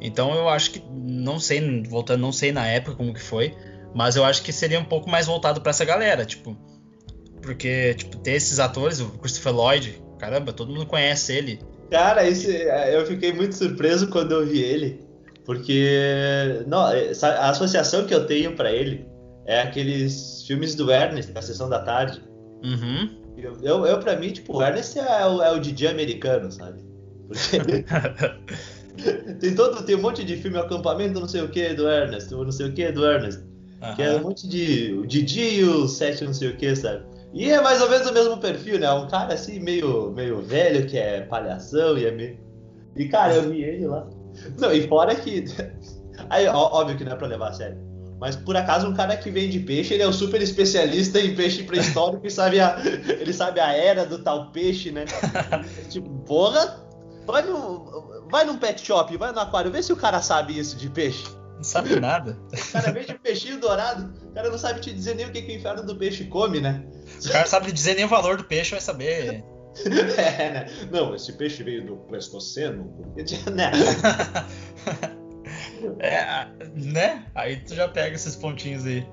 Então 0.00 0.34
eu 0.34 0.48
acho 0.48 0.72
que 0.72 0.82
não 0.90 1.38
sei, 1.38 1.82
voltando, 1.84 2.20
não 2.20 2.32
sei 2.32 2.52
na 2.52 2.66
época 2.66 2.96
como 2.96 3.14
que 3.14 3.22
foi, 3.22 3.54
mas 3.94 4.16
eu 4.16 4.24
acho 4.24 4.42
que 4.42 4.52
seria 4.52 4.80
um 4.80 4.84
pouco 4.84 5.08
mais 5.08 5.26
voltado 5.26 5.60
para 5.60 5.70
essa 5.70 5.84
galera, 5.84 6.24
tipo, 6.24 6.56
porque 7.40 7.94
tipo 7.94 8.16
ter 8.18 8.32
esses 8.32 8.58
atores, 8.58 9.00
o 9.00 9.10
Christopher 9.18 9.54
Lloyd, 9.54 10.02
caramba, 10.18 10.52
todo 10.52 10.72
mundo 10.72 10.86
conhece 10.86 11.32
ele. 11.32 11.60
Cara, 11.90 12.26
esse, 12.26 12.50
eu 12.92 13.06
fiquei 13.06 13.32
muito 13.32 13.54
surpreso 13.54 14.08
quando 14.08 14.32
eu 14.32 14.46
vi 14.46 14.60
ele, 14.60 15.00
porque 15.44 16.64
não, 16.66 16.80
a 16.80 17.50
associação 17.50 18.06
que 18.06 18.14
eu 18.14 18.26
tenho 18.26 18.56
para 18.56 18.72
ele, 18.72 19.06
é 19.46 19.62
aqueles 19.62 20.44
filmes 20.46 20.74
do 20.74 20.90
Ernest, 20.90 21.32
da 21.32 21.40
sessão 21.40 21.68
da 21.68 21.78
tarde. 21.78 22.20
Uhum. 22.64 23.08
Eu, 23.36 23.56
eu, 23.62 23.86
eu 23.86 23.98
pra 24.00 24.16
mim, 24.16 24.30
tipo, 24.30 24.56
o 24.56 24.62
Ernest 24.62 24.98
é 24.98 25.26
o, 25.26 25.42
é 25.42 25.52
o 25.52 25.60
DJ 25.60 25.88
americano, 25.88 26.50
sabe? 26.50 26.82
Porque 27.28 27.84
tem 29.40 29.54
todo, 29.54 29.84
tem 29.84 29.94
um 29.94 30.02
monte 30.02 30.24
de 30.24 30.36
filme, 30.36 30.58
acampamento 30.58 31.20
não 31.20 31.28
sei 31.28 31.42
o 31.42 31.48
que 31.48 31.74
do 31.74 31.88
Ernest, 31.88 32.32
não 32.32 32.50
sei 32.50 32.66
o 32.66 32.72
que 32.72 32.90
do 32.90 33.06
Ernest. 33.06 33.44
Que 33.94 34.02
é 34.02 34.16
um 34.16 34.22
monte 34.22 34.48
de. 34.48 34.94
O 34.94 35.06
Didi 35.06 35.60
e 35.60 35.64
o 35.64 35.86
Sete 35.86 36.24
não 36.24 36.32
sei 36.32 36.48
o 36.48 36.56
que, 36.56 36.74
sabe? 36.74 37.04
E 37.36 37.50
é 37.50 37.60
mais 37.60 37.82
ou 37.82 37.90
menos 37.90 38.08
o 38.08 38.14
mesmo 38.14 38.38
perfil, 38.38 38.78
né? 38.78 38.90
Um 38.90 39.06
cara 39.08 39.34
assim, 39.34 39.60
meio, 39.60 40.10
meio 40.12 40.40
velho, 40.40 40.86
que 40.86 40.96
é 40.96 41.20
palhação 41.20 41.98
e 41.98 42.06
é 42.06 42.10
meio. 42.10 42.40
E 42.96 43.10
cara, 43.10 43.34
eu 43.34 43.50
vi 43.50 43.62
ele 43.62 43.86
lá. 43.86 44.08
Não, 44.58 44.72
e 44.72 44.88
fora 44.88 45.14
que. 45.14 45.44
Aí, 46.30 46.46
ó, 46.46 46.56
óbvio 46.56 46.96
que 46.96 47.04
não 47.04 47.12
é 47.12 47.14
pra 47.14 47.26
levar 47.26 47.50
a 47.50 47.52
sério. 47.52 47.76
Mas 48.18 48.36
por 48.36 48.56
acaso 48.56 48.88
um 48.88 48.94
cara 48.94 49.14
que 49.18 49.30
vende 49.30 49.60
peixe, 49.60 49.92
ele 49.92 50.02
é 50.02 50.08
um 50.08 50.14
super 50.14 50.40
especialista 50.40 51.20
em 51.20 51.36
peixe 51.36 51.62
pré-histórico 51.64 52.26
e 52.26 52.30
sabe 52.30 52.58
a, 52.58 52.78
ele 53.20 53.34
sabe 53.34 53.60
a 53.60 53.70
era 53.70 54.06
do 54.06 54.18
tal 54.22 54.50
peixe, 54.50 54.90
né? 54.90 55.04
tipo, 55.90 56.08
porra, 56.20 56.88
vai, 57.26 57.42
no, 57.42 58.24
vai 58.30 58.46
num 58.46 58.56
pet 58.56 58.80
shop, 58.80 59.14
vai 59.18 59.30
no 59.32 59.40
aquário, 59.40 59.70
vê 59.70 59.82
se 59.82 59.92
o 59.92 59.96
cara 59.96 60.22
sabe 60.22 60.58
isso 60.58 60.74
de 60.74 60.88
peixe. 60.88 61.26
Não 61.56 61.62
sabe 61.62 62.00
nada. 62.00 62.38
O 62.50 62.72
cara 62.72 62.92
vende 62.92 63.12
um 63.12 63.18
peixinho 63.18 63.60
dourado, 63.60 64.10
o 64.24 64.32
cara 64.32 64.48
não 64.48 64.56
sabe 64.56 64.80
te 64.80 64.90
dizer 64.90 65.14
nem 65.16 65.26
o 65.26 65.30
que, 65.30 65.42
que 65.42 65.52
o 65.52 65.56
inferno 65.56 65.82
do 65.82 65.96
peixe 65.96 66.24
come, 66.24 66.62
né? 66.62 66.82
O 67.24 67.30
cara 67.30 67.46
sabe 67.46 67.72
dizer 67.72 67.94
nem 67.94 68.04
o 68.04 68.08
valor 68.08 68.36
do 68.36 68.44
peixe, 68.44 68.72
vai 68.72 68.80
saber. 68.80 69.44
é, 70.16 70.50
né? 70.52 70.66
Não, 70.90 71.14
esse 71.14 71.32
peixe 71.34 71.62
veio 71.62 71.86
do 71.86 71.96
Pleistoceno. 71.96 72.92
né? 73.52 73.72
É, 76.00 76.46
né? 76.74 77.26
Aí 77.34 77.56
tu 77.56 77.74
já 77.74 77.88
pega 77.88 78.14
esses 78.14 78.36
pontinhos 78.36 78.86
aí. 78.86 79.06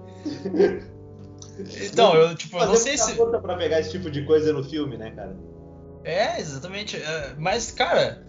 Então, 1.82 2.16
eu, 2.16 2.36
tipo, 2.36 2.58
eu 2.58 2.68
não 2.68 2.76
sei 2.76 2.98
se. 2.98 3.14
conta 3.16 3.40
pra 3.40 3.56
pegar 3.56 3.80
esse 3.80 3.92
tipo 3.92 4.10
de 4.10 4.24
coisa 4.24 4.52
no 4.52 4.64
filme, 4.64 4.98
né, 4.98 5.12
cara? 5.12 5.36
É, 6.04 6.40
exatamente. 6.40 6.98
É, 6.98 7.36
mas, 7.38 7.72
cara, 7.72 8.26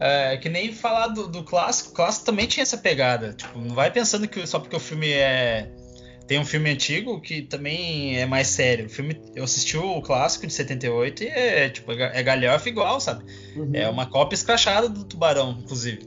é, 0.00 0.36
que 0.36 0.48
nem 0.48 0.72
falar 0.72 1.08
do, 1.08 1.28
do 1.28 1.44
clássico, 1.44 1.90
o 1.90 1.92
clássico 1.92 2.26
também 2.26 2.46
tinha 2.46 2.62
essa 2.62 2.78
pegada. 2.78 3.32
Tipo, 3.32 3.58
não 3.58 3.74
vai 3.74 3.90
pensando 3.90 4.26
que 4.26 4.46
só 4.46 4.58
porque 4.58 4.76
o 4.76 4.80
filme 4.80 5.10
é. 5.10 5.70
Tem 6.26 6.38
um 6.38 6.44
filme 6.44 6.70
antigo 6.70 7.20
que 7.20 7.42
também 7.42 8.18
é 8.18 8.26
mais 8.26 8.46
sério. 8.48 8.86
O 8.86 8.88
filme, 8.88 9.20
eu 9.34 9.44
assisti 9.44 9.76
o 9.76 10.00
clássico 10.00 10.46
de 10.46 10.52
78 10.52 11.24
e 11.24 11.26
é, 11.26 11.68
tipo, 11.68 11.92
é 11.92 12.22
galhofa 12.22 12.68
igual, 12.68 13.00
sabe? 13.00 13.24
Uhum. 13.56 13.70
É 13.74 13.88
uma 13.88 14.06
cópia 14.06 14.34
escrachada 14.34 14.88
do 14.88 15.04
Tubarão, 15.04 15.58
inclusive. 15.60 16.06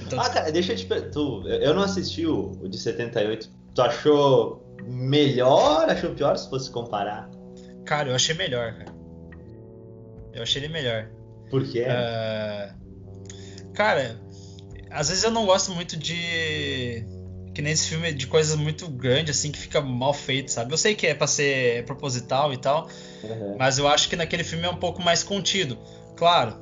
Então, 0.00 0.20
ah, 0.20 0.28
cara, 0.28 0.50
deixa 0.50 0.72
eu 0.72 0.76
te 0.76 0.86
perguntar. 0.86 1.20
Eu 1.50 1.74
não 1.74 1.82
assisti 1.82 2.26
o, 2.26 2.52
o 2.62 2.68
de 2.68 2.78
78. 2.78 3.50
Tu 3.74 3.82
achou 3.82 4.76
melhor? 4.84 5.88
Achou 5.88 6.14
pior 6.14 6.36
se 6.36 6.48
fosse 6.48 6.70
comparar? 6.70 7.30
Cara, 7.84 8.10
eu 8.10 8.14
achei 8.14 8.34
melhor, 8.34 8.74
cara. 8.74 8.94
Eu 10.32 10.42
achei 10.42 10.62
ele 10.62 10.72
melhor. 10.72 11.10
Por 11.50 11.66
quê? 11.66 11.84
Uh, 11.84 13.72
cara, 13.72 14.20
às 14.90 15.08
vezes 15.08 15.24
eu 15.24 15.30
não 15.30 15.46
gosto 15.46 15.72
muito 15.72 15.96
de. 15.96 17.04
Que 17.58 17.62
nesse 17.62 17.88
filme 17.88 18.12
de 18.12 18.28
coisas 18.28 18.54
muito 18.54 18.86
grandes, 18.86 19.36
assim, 19.36 19.50
que 19.50 19.58
fica 19.58 19.80
mal 19.80 20.14
feito, 20.14 20.48
sabe? 20.48 20.72
Eu 20.72 20.78
sei 20.78 20.94
que 20.94 21.08
é 21.08 21.12
pra 21.12 21.26
ser 21.26 21.84
proposital 21.86 22.52
e 22.52 22.56
tal, 22.56 22.86
uhum. 23.24 23.56
mas 23.58 23.78
eu 23.78 23.88
acho 23.88 24.08
que 24.08 24.14
naquele 24.14 24.44
filme 24.44 24.64
é 24.64 24.70
um 24.70 24.76
pouco 24.76 25.02
mais 25.02 25.24
contido. 25.24 25.76
Claro, 26.14 26.54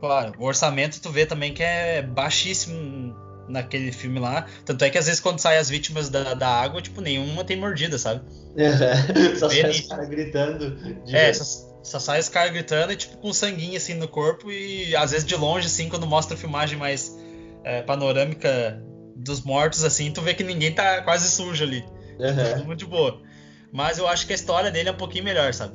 claro. 0.00 0.32
O 0.38 0.46
orçamento 0.46 1.02
tu 1.02 1.10
vê 1.10 1.26
também 1.26 1.52
que 1.52 1.62
é 1.62 2.00
baixíssimo 2.00 3.14
naquele 3.46 3.92
filme 3.92 4.18
lá. 4.18 4.46
Tanto 4.64 4.82
é 4.86 4.88
que 4.88 4.96
às 4.96 5.04
vezes 5.04 5.20
quando 5.20 5.38
saem 5.38 5.58
as 5.58 5.68
vítimas 5.68 6.08
da, 6.08 6.32
da 6.32 6.48
água, 6.48 6.80
tipo, 6.80 7.02
nenhuma 7.02 7.44
tem 7.44 7.58
mordida, 7.58 7.98
sabe? 7.98 8.22
É, 8.56 9.36
só 9.36 9.50
sai 9.50 9.68
os 9.68 9.80
caras 9.82 10.08
gritando. 10.08 10.78
É, 11.12 11.30
só, 11.30 11.44
só 11.82 11.98
sai 11.98 12.20
os 12.20 12.30
caras 12.30 12.52
gritando 12.52 12.90
e 12.90 12.96
tipo 12.96 13.18
com 13.18 13.34
sanguinho 13.34 13.76
assim 13.76 13.92
no 13.92 14.08
corpo 14.08 14.50
e 14.50 14.96
às 14.96 15.10
vezes 15.10 15.26
de 15.26 15.36
longe 15.36 15.66
assim 15.66 15.90
quando 15.90 16.06
mostra 16.06 16.34
a 16.34 16.40
filmagem 16.40 16.78
mais 16.78 17.14
é, 17.62 17.82
panorâmica 17.82 18.82
dos 19.18 19.42
mortos 19.42 19.84
assim, 19.84 20.12
tu 20.12 20.22
vê 20.22 20.34
que 20.34 20.44
ninguém 20.44 20.72
tá 20.72 21.02
quase 21.02 21.28
sujo 21.28 21.64
ali. 21.64 21.84
Uhum. 22.18 22.64
Muito 22.64 22.80
de 22.80 22.86
boa. 22.86 23.20
Mas 23.72 23.98
eu 23.98 24.08
acho 24.08 24.26
que 24.26 24.32
a 24.32 24.36
história 24.36 24.70
dele 24.70 24.88
é 24.88 24.92
um 24.92 24.96
pouquinho 24.96 25.24
melhor, 25.24 25.52
sabe? 25.52 25.74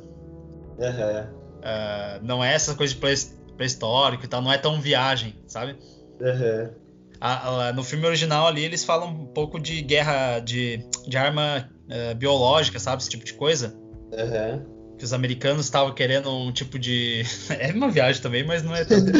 Uhum. 0.77 1.43
Uh, 1.59 2.23
não 2.23 2.43
é 2.43 2.53
essa 2.53 2.73
coisa 2.75 2.93
de 2.93 3.00
pré-histórico 3.00 4.25
e 4.25 4.27
tal, 4.27 4.41
não 4.41 4.51
é 4.51 4.57
tão 4.57 4.81
viagem, 4.81 5.35
sabe? 5.47 5.77
Uhum. 6.19 6.71
A, 7.19 7.67
a, 7.67 7.73
no 7.73 7.83
filme 7.83 8.05
original 8.05 8.47
ali 8.47 8.63
eles 8.63 8.83
falam 8.83 9.09
um 9.09 9.27
pouco 9.27 9.59
de 9.59 9.81
guerra 9.81 10.39
de, 10.39 10.85
de 11.07 11.17
arma 11.17 11.69
uh, 11.88 12.15
biológica, 12.15 12.79
sabe? 12.79 13.01
Esse 13.01 13.09
tipo 13.09 13.23
de 13.23 13.33
coisa. 13.33 13.75
Uhum 14.12 14.73
que 14.95 15.03
os 15.03 15.12
americanos 15.12 15.65
estavam 15.65 15.93
querendo 15.93 16.31
um 16.31 16.51
tipo 16.51 16.77
de. 16.77 17.23
é 17.59 17.71
uma 17.71 17.89
viagem 17.89 18.21
também, 18.21 18.45
mas 18.45 18.63
não 18.63 18.75
é 18.75 18.85
tanto. 18.85 19.12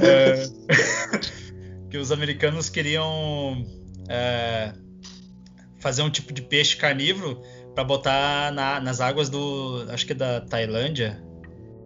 é... 0.00 0.48
que 1.90 1.96
os 1.96 2.12
americanos 2.12 2.68
queriam 2.68 3.66
é... 4.08 4.72
fazer 5.78 6.02
um 6.02 6.10
tipo 6.10 6.32
de 6.32 6.42
peixe 6.42 6.76
carnívoro 6.76 7.42
para 7.74 7.84
botar 7.84 8.52
na, 8.52 8.80
nas 8.80 9.00
águas 9.00 9.28
do. 9.28 9.86
acho 9.88 10.06
que 10.06 10.12
é 10.12 10.16
da 10.16 10.40
Tailândia. 10.40 11.22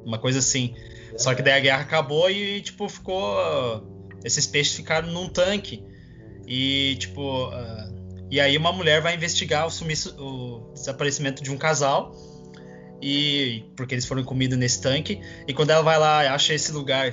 Uma 0.05 0.19
coisa 0.19 0.39
assim. 0.39 0.75
Só 1.17 1.35
que 1.35 1.43
daí 1.43 1.55
a 1.55 1.61
guerra 1.61 1.83
acabou 1.83 2.31
e, 2.31 2.61
tipo, 2.63 2.89
ficou. 2.89 4.17
Esses 4.25 4.47
peixes 4.47 4.75
ficaram 4.75 5.13
num 5.13 5.29
tanque. 5.29 5.85
E, 6.47 6.97
tipo. 6.99 7.51
E 8.31 8.41
aí 8.41 8.57
uma 8.57 8.73
mulher 8.73 9.03
vai 9.03 9.15
investigar 9.15 9.67
o, 9.67 9.71
sumiço, 9.71 10.17
o 10.19 10.73
desaparecimento 10.73 11.43
de 11.43 11.51
um 11.51 11.59
casal 11.59 12.17
e 13.03 13.65
porque 13.77 13.95
eles 13.95 14.07
foram 14.07 14.23
comidos 14.23 14.57
nesse 14.57 14.81
tanque. 14.81 15.21
E 15.47 15.53
quando 15.53 15.71
ela 15.71 15.83
vai 15.83 15.99
lá, 15.99 16.33
acha 16.33 16.55
esse 16.55 16.71
lugar, 16.73 17.13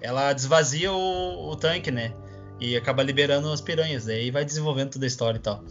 ela 0.00 0.32
desvazia 0.32 0.92
o, 0.92 1.50
o 1.50 1.56
tanque, 1.56 1.90
né? 1.90 2.12
E 2.60 2.76
acaba 2.76 3.02
liberando 3.02 3.50
as 3.50 3.60
piranhas. 3.60 4.06
Daí 4.06 4.30
vai 4.30 4.44
desenvolvendo 4.44 4.92
toda 4.92 5.06
a 5.06 5.08
história 5.08 5.38
e 5.38 5.40
tal. 5.40 5.64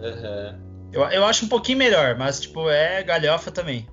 Uhum. 0.00 0.70
Eu, 0.92 1.02
eu 1.02 1.24
acho 1.24 1.44
um 1.44 1.48
pouquinho 1.48 1.78
melhor, 1.78 2.16
mas 2.16 2.40
tipo, 2.40 2.68
é 2.68 3.02
galhofa 3.02 3.50
também. 3.50 3.88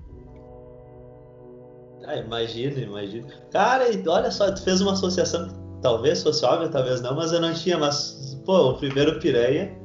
Ah, 2.06 2.16
imagino, 2.16 2.80
imagino. 2.80 3.28
Cara, 3.52 3.86
olha 4.08 4.32
só, 4.32 4.52
tu 4.52 4.64
fez 4.64 4.80
uma 4.80 4.94
associação, 4.94 5.50
talvez 5.82 6.24
fosse 6.24 6.46
óbvio, 6.46 6.70
talvez 6.70 7.02
não, 7.02 7.16
mas 7.16 7.34
eu 7.34 7.42
não 7.42 7.54
tinha, 7.54 7.78
mas, 7.78 8.40
pô, 8.46 8.72
o 8.72 8.78
primeiro 8.78 9.20
Piranha, 9.20 9.78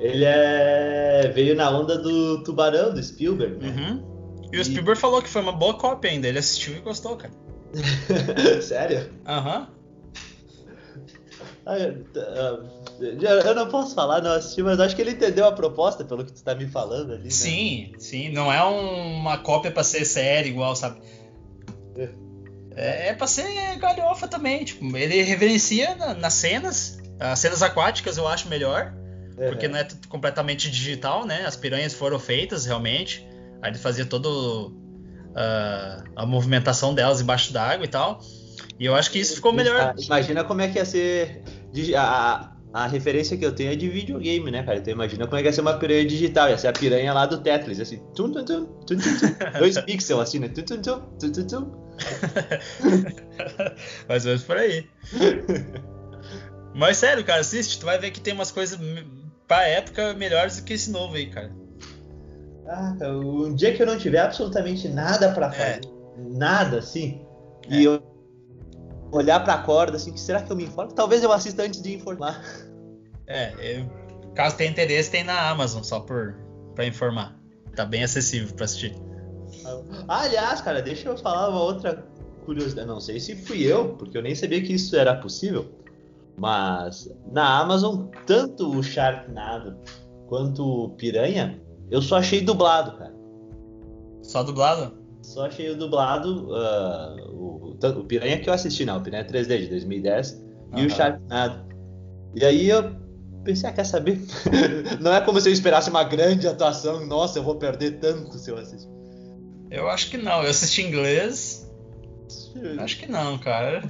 ele 0.00 0.24
é... 0.24 1.30
veio 1.32 1.54
na 1.54 1.70
onda 1.70 1.96
do 1.96 2.42
Tubarão, 2.42 2.92
do 2.92 3.02
Spielberg, 3.02 3.64
né? 3.64 3.68
Uhum. 3.68 4.48
E 4.52 4.58
o 4.58 4.64
Spielberg 4.64 5.00
falou 5.00 5.22
que 5.22 5.28
foi 5.28 5.42
uma 5.42 5.52
boa 5.52 5.74
cópia 5.74 6.10
ainda. 6.10 6.26
Ele 6.26 6.38
assistiu 6.38 6.74
e 6.74 6.80
gostou, 6.80 7.16
cara. 7.16 7.32
Sério? 8.62 9.10
Aham. 9.26 9.68
Uhum. 9.68 9.78
Eu 12.98 13.54
não 13.54 13.68
posso 13.68 13.94
falar, 13.94 14.22
não 14.22 14.32
assisti, 14.32 14.62
mas 14.62 14.80
acho 14.80 14.96
que 14.96 15.02
ele 15.02 15.10
entendeu 15.12 15.46
a 15.46 15.52
proposta, 15.52 16.02
pelo 16.02 16.24
que 16.24 16.32
tu 16.32 16.42
tá 16.42 16.54
me 16.54 16.66
falando 16.66 17.12
ali. 17.12 17.24
Né? 17.24 17.30
Sim, 17.30 17.92
sim. 17.98 18.32
Não 18.32 18.50
é 18.50 18.62
uma 18.62 19.38
cópia 19.38 19.70
pra 19.70 19.84
ser 19.84 20.04
série 20.04 20.48
igual, 20.48 20.74
sabe? 20.74 21.00
É, 21.96 22.08
é, 22.74 23.08
é 23.08 23.14
pra 23.14 23.26
ser 23.26 23.76
galhofa 23.76 24.26
também. 24.26 24.64
Tipo, 24.64 24.96
ele 24.96 25.22
reverencia 25.22 25.94
na, 25.94 26.14
nas 26.14 26.34
cenas. 26.34 26.98
As 27.20 27.38
cenas 27.38 27.62
aquáticas 27.62 28.16
eu 28.16 28.26
acho 28.26 28.48
melhor. 28.48 28.94
Uhum. 29.38 29.48
Porque 29.48 29.68
não 29.68 29.78
é 29.78 29.86
completamente 30.08 30.70
digital, 30.70 31.26
né? 31.26 31.44
As 31.44 31.54
piranhas 31.56 31.92
foram 31.92 32.18
feitas 32.18 32.64
realmente. 32.64 33.26
Aí 33.60 33.70
ele 33.70 33.78
fazia 33.78 34.06
todo 34.06 34.72
uh, 35.38 36.04
a 36.16 36.26
movimentação 36.26 36.94
delas 36.94 37.20
embaixo 37.20 37.52
d'água 37.52 37.84
e 37.84 37.88
tal. 37.88 38.20
E 38.78 38.84
eu 38.84 38.94
acho 38.94 39.10
que 39.10 39.18
isso 39.18 39.36
ficou 39.36 39.52
melhor. 39.52 39.94
Imagina 39.98 40.44
como 40.44 40.60
é 40.60 40.68
que 40.68 40.78
ia 40.78 40.84
ser. 40.84 41.42
A, 41.96 42.52
a 42.72 42.86
referência 42.86 43.36
que 43.36 43.44
eu 43.44 43.52
tenho 43.52 43.72
é 43.72 43.76
de 43.76 43.88
videogame, 43.88 44.50
né, 44.50 44.62
cara? 44.62 44.78
Então 44.78 44.92
imagina 44.92 45.26
como 45.26 45.36
é 45.36 45.42
que 45.42 45.48
ia 45.48 45.52
ser 45.52 45.62
uma 45.62 45.74
piranha 45.74 46.06
digital. 46.06 46.48
Ia 46.48 46.58
ser 46.58 46.68
a 46.68 46.72
piranha 46.72 47.12
lá 47.12 47.26
do 47.26 47.38
Tetris, 47.38 47.80
assim. 47.80 47.98
Tum, 48.14 48.30
tum, 48.32 48.44
tum, 48.44 48.66
tum, 48.66 48.96
tum, 48.96 48.96
Dois 49.58 49.80
pixels, 49.80 50.20
assim, 50.20 50.38
né? 50.38 50.48
Tum, 50.48 50.62
tum, 50.62 50.80
tum, 50.80 51.00
tum, 51.18 51.32
tum, 51.32 51.46
tum. 51.46 51.88
Mais 54.08 54.24
ou 54.24 54.30
menos 54.30 54.44
por 54.44 54.56
aí. 54.56 54.88
Mas 56.74 56.98
sério, 56.98 57.24
cara, 57.24 57.40
assiste, 57.40 57.80
tu 57.80 57.86
vai 57.86 57.98
ver 57.98 58.12
que 58.12 58.20
tem 58.20 58.32
umas 58.32 58.52
coisas 58.52 58.78
pra 59.48 59.66
época 59.66 60.14
melhores 60.14 60.58
do 60.58 60.64
que 60.64 60.74
esse 60.74 60.90
novo 60.90 61.16
aí, 61.16 61.26
cara. 61.26 61.52
Ah, 62.68 62.94
um 63.02 63.54
dia 63.54 63.74
que 63.74 63.82
eu 63.82 63.86
não 63.86 63.96
tiver 63.96 64.20
absolutamente 64.20 64.88
nada 64.88 65.32
para 65.32 65.46
é. 65.46 65.50
fazer, 65.50 65.80
é. 65.86 65.90
nada 66.18 66.78
assim, 66.78 67.24
é. 67.70 67.76
e 67.76 67.84
eu 67.84 68.02
olhar 69.10 69.40
para 69.40 69.54
a 69.54 69.62
corda 69.62 69.96
assim, 69.96 70.12
que 70.12 70.20
será 70.20 70.42
que 70.42 70.52
eu 70.52 70.56
me 70.56 70.64
informo? 70.64 70.92
Talvez 70.92 71.22
eu 71.22 71.32
assista 71.32 71.62
antes 71.62 71.80
de 71.82 71.94
informar. 71.94 72.42
É, 73.30 73.52
eu, 73.60 73.86
caso 74.34 74.56
tenha 74.56 74.70
interesse, 74.70 75.10
tem 75.10 75.22
na 75.22 75.50
Amazon 75.50 75.82
só 75.82 76.00
por 76.00 76.34
para 76.74 76.86
informar. 76.86 77.36
Tá 77.74 77.84
bem 77.84 78.04
acessível 78.04 78.54
para 78.54 78.64
assistir. 78.64 78.94
Ah, 80.08 80.22
aliás, 80.22 80.60
cara, 80.60 80.80
deixa 80.80 81.08
eu 81.08 81.18
falar 81.18 81.48
uma 81.48 81.60
outra 81.60 82.06
curiosidade. 82.44 82.86
Não 82.86 83.00
sei 83.00 83.18
se 83.20 83.34
fui 83.34 83.64
eu, 83.64 83.96
porque 83.96 84.16
eu 84.16 84.22
nem 84.22 84.34
sabia 84.34 84.62
que 84.62 84.72
isso 84.72 84.96
era 84.96 85.14
possível. 85.16 85.70
Mas 86.38 87.12
na 87.32 87.58
Amazon, 87.58 88.06
tanto 88.26 88.70
o 88.70 88.82
Sharknado 88.82 89.76
quanto 90.28 90.90
Piranha, 90.96 91.60
eu 91.90 92.02
só 92.02 92.16
achei 92.16 92.40
dublado, 92.40 92.98
cara. 92.98 93.14
Só 94.22 94.42
dublado? 94.42 94.98
Só 95.22 95.46
achei 95.46 95.70
o 95.70 95.76
dublado, 95.76 96.48
uh, 96.50 97.32
o, 97.32 97.76
o 98.00 98.04
Piranha 98.04 98.40
que 98.40 98.48
eu 98.48 98.54
assisti, 98.54 98.84
não, 98.84 98.98
o 98.98 99.02
Piranha 99.02 99.26
3D 99.26 99.62
de 99.62 99.66
2010 99.68 100.32
uhum. 100.32 100.78
e 100.78 100.86
o 100.86 100.90
Sharknado. 100.90 101.66
E 102.34 102.44
aí 102.44 102.68
eu 102.68 102.94
pensei, 103.44 103.68
ah, 103.68 103.72
quer 103.72 103.84
saber? 103.84 104.20
não 105.00 105.12
é 105.12 105.20
como 105.20 105.40
se 105.40 105.48
eu 105.48 105.52
esperasse 105.52 105.90
uma 105.90 106.04
grande 106.04 106.46
atuação, 106.46 107.06
nossa, 107.06 107.38
eu 107.38 107.42
vou 107.42 107.56
perder 107.56 107.98
tanto 107.98 108.38
se 108.38 108.50
eu 108.50 108.58
assistir. 108.58 108.88
Eu 109.70 109.88
acho 109.88 110.10
que 110.10 110.16
não, 110.16 110.42
eu 110.42 110.50
assisti 110.50 110.82
em 110.82 110.88
inglês. 110.88 111.70
Acho 112.78 112.98
que 112.98 113.10
não, 113.10 113.38
cara. 113.38 113.82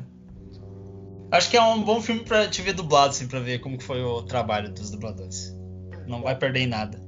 Acho 1.30 1.50
que 1.50 1.56
é 1.56 1.62
um 1.62 1.82
bom 1.82 2.00
filme 2.00 2.22
pra 2.22 2.48
te 2.48 2.62
ver 2.62 2.72
dublado, 2.72 3.10
assim, 3.10 3.28
pra 3.28 3.38
ver 3.38 3.60
como 3.60 3.76
que 3.76 3.84
foi 3.84 4.02
o 4.02 4.22
trabalho 4.22 4.72
dos 4.72 4.90
dubladores. 4.90 5.56
Não 6.06 6.22
vai 6.22 6.36
perder 6.36 6.60
em 6.60 6.66
nada. 6.66 7.07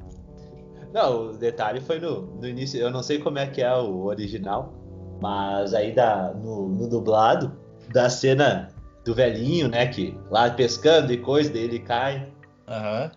Não, 0.93 1.31
o 1.31 1.33
detalhe 1.37 1.81
foi 1.81 2.01
no, 2.01 2.23
no 2.23 2.49
início, 2.49 2.81
eu 2.81 2.91
não 2.91 3.03
sei 3.03 3.19
como 3.19 3.39
é 3.39 3.47
que 3.47 3.63
é 3.63 3.73
o 3.75 4.05
original, 4.07 4.75
mas 5.21 5.73
aí 5.75 5.93
da, 5.93 6.33
no, 6.35 6.69
no 6.69 6.89
dublado, 6.89 7.57
da 7.93 8.09
cena 8.11 8.69
do 9.05 9.15
velhinho, 9.15 9.69
né, 9.69 9.87
que 9.87 10.19
lá 10.31 10.51
pescando 10.51 11.13
e 11.13 11.17
coisa, 11.17 11.51
dele 11.51 11.79
cai. 11.79 12.29
Aham. 12.69 13.05
Uhum. 13.05 13.11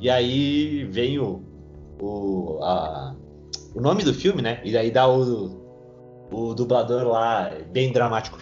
E 0.00 0.08
aí 0.08 0.84
vem 0.84 1.18
o, 1.18 1.42
o, 2.00 2.58
a, 2.62 3.14
o 3.74 3.80
nome 3.80 4.02
do 4.02 4.14
filme, 4.14 4.40
né, 4.40 4.60
e 4.64 4.76
aí 4.76 4.90
dá 4.90 5.06
o, 5.06 5.60
o 6.30 6.54
dublador 6.54 7.06
lá, 7.06 7.50
bem 7.70 7.92
dramático. 7.92 8.38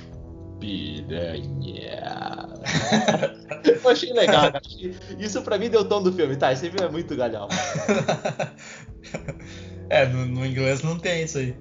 Piranha. 0.61 1.99
eu 3.65 3.91
achei 3.91 4.13
legal, 4.13 4.53
cara. 4.53 4.61
Isso 5.19 5.43
pra 5.43 5.59
mim 5.59 5.71
deu 5.71 5.81
o 5.81 5.85
tom 5.85 6.03
do 6.03 6.13
filme. 6.13 6.37
Tá, 6.37 6.53
esse 6.53 6.71
filme 6.71 6.87
é 6.87 6.91
muito 6.91 7.17
galhão. 7.17 7.49
é, 9.89 10.07
no, 10.07 10.27
no, 10.27 10.47
inglês 10.47 10.83
não 10.83 10.99
tem 10.99 11.25
isso 11.25 11.39
aí. 11.39 11.57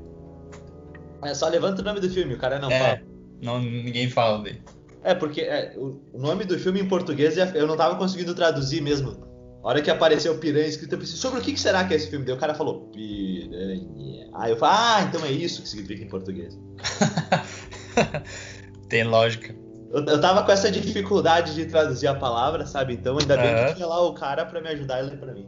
É 1.23 1.33
só 1.33 1.47
levanta 1.47 1.81
o 1.81 1.85
nome 1.85 1.99
do 1.99 2.09
filme, 2.09 2.33
o 2.33 2.37
cara 2.37 2.59
não 2.59 2.69
é, 2.69 2.79
fala. 2.79 3.01
Não, 3.41 3.59
ninguém 3.59 4.09
fala 4.09 4.43
dele. 4.43 4.61
É, 5.03 5.15
porque 5.15 5.41
é, 5.41 5.73
o, 5.77 5.99
nome 6.13 6.45
do 6.45 6.59
filme 6.59 6.81
em 6.81 6.87
português 6.87 7.37
é, 7.37 7.51
eu 7.55 7.65
não 7.65 7.77
tava 7.77 7.95
conseguindo 7.95 8.35
traduzir 8.35 8.81
mesmo. 8.81 9.25
A 9.63 9.69
hora 9.69 9.81
que 9.81 9.89
apareceu 9.89 10.37
Piranha 10.37 10.67
escrito, 10.67 10.93
eu 10.93 10.99
pensei, 10.99 11.17
sobre 11.17 11.39
o 11.39 11.41
que, 11.41 11.53
que 11.53 11.59
será 11.59 11.83
que 11.85 11.93
é 11.93 11.97
esse 11.97 12.09
filme? 12.09 12.25
Daí 12.25 12.35
o 12.35 12.39
cara 12.39 12.53
falou, 12.53 12.89
Piranha. 12.91 14.29
Aí 14.33 14.51
eu 14.51 14.57
falei, 14.57 14.75
ah, 14.77 15.05
então 15.07 15.25
é 15.25 15.31
isso 15.31 15.61
que 15.61 15.69
significa 15.69 16.03
em 16.03 16.07
português. 16.07 16.57
Tem 18.87 19.03
lógica. 19.03 19.66
Eu, 19.91 20.03
eu 20.05 20.21
tava 20.21 20.43
com 20.43 20.51
essa 20.51 20.69
dificuldade 20.69 21.55
de 21.55 21.65
traduzir 21.65 22.07
a 22.07 22.15
palavra, 22.15 22.65
sabe? 22.65 22.93
Então 22.93 23.17
ainda 23.17 23.37
bem 23.37 23.55
uhum. 23.55 23.65
que 23.67 23.75
tinha 23.75 23.87
lá 23.87 24.01
o 24.01 24.13
cara 24.13 24.45
para 24.45 24.61
me 24.61 24.67
ajudar 24.69 24.97
a 24.97 25.01
ler 25.01 25.19
pra 25.19 25.33
mim. 25.33 25.47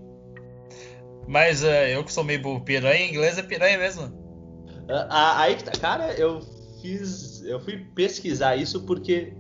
Mas 1.28 1.63
uh, 1.63 1.67
eu 1.67 2.04
que 2.04 2.12
sou 2.12 2.23
meio 2.23 2.41
burro, 2.41 2.62
piranha 2.62 3.06
em 3.06 3.10
inglês 3.10 3.38
é 3.38 3.43
piranha 3.43 3.78
mesmo. 3.78 4.06
Uh, 4.06 5.08
aí 5.10 5.56
que 5.56 5.63
tá. 5.63 5.71
Cara, 5.80 6.13
eu 6.13 6.39
fiz. 6.82 7.43
Eu 7.43 7.60
fui 7.60 7.78
pesquisar 7.95 8.56
isso 8.56 8.84
porque, 8.86 9.34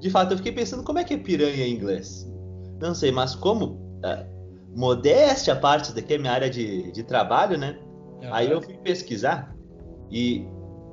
de 0.00 0.08
fato, 0.08 0.32
eu 0.32 0.36
fiquei 0.38 0.52
pensando 0.52 0.82
como 0.82 0.98
é 0.98 1.04
que 1.04 1.14
é 1.14 1.18
piranha 1.18 1.66
em 1.66 1.74
inglês. 1.74 2.26
Não 2.80 2.94
sei, 2.94 3.10
mas 3.10 3.34
como. 3.34 3.82
Uh, 4.04 4.34
modéstia 4.76 5.52
a 5.52 5.56
parte 5.56 5.92
daqui 5.92 6.14
é 6.14 6.18
minha 6.18 6.32
área 6.32 6.50
de, 6.50 6.90
de 6.92 7.02
trabalho, 7.04 7.56
né? 7.58 7.78
Uhum. 8.22 8.34
Aí 8.34 8.50
eu 8.50 8.60
fui 8.60 8.74
pesquisar 8.78 9.54
e 10.10 10.46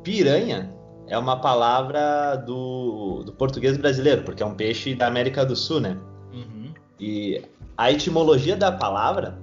piranha 0.04 0.74
é 1.12 1.17
uma 1.17 1.36
palavra 1.36 2.38
do, 2.38 3.21
do 3.26 3.34
português 3.34 3.76
brasileiro, 3.76 4.24
porque 4.24 4.41
é 4.41 4.45
um 4.45 4.56
peixe 4.56 4.95
da 4.95 5.08
América 5.08 5.45
do 5.45 5.58
Sul, 5.58 5.82
né? 5.82 6.00
Uhum. 6.32 6.71
E 6.97 7.43
a 7.76 7.91
etimologia 7.91 8.56
da 8.56 8.71
palavra, 8.71 9.38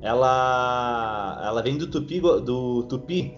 ela, 0.00 1.42
ela 1.44 1.60
vem 1.60 1.76
do 1.76 1.88
tupi, 1.88 2.20
do 2.20 2.84
tupi, 2.84 3.36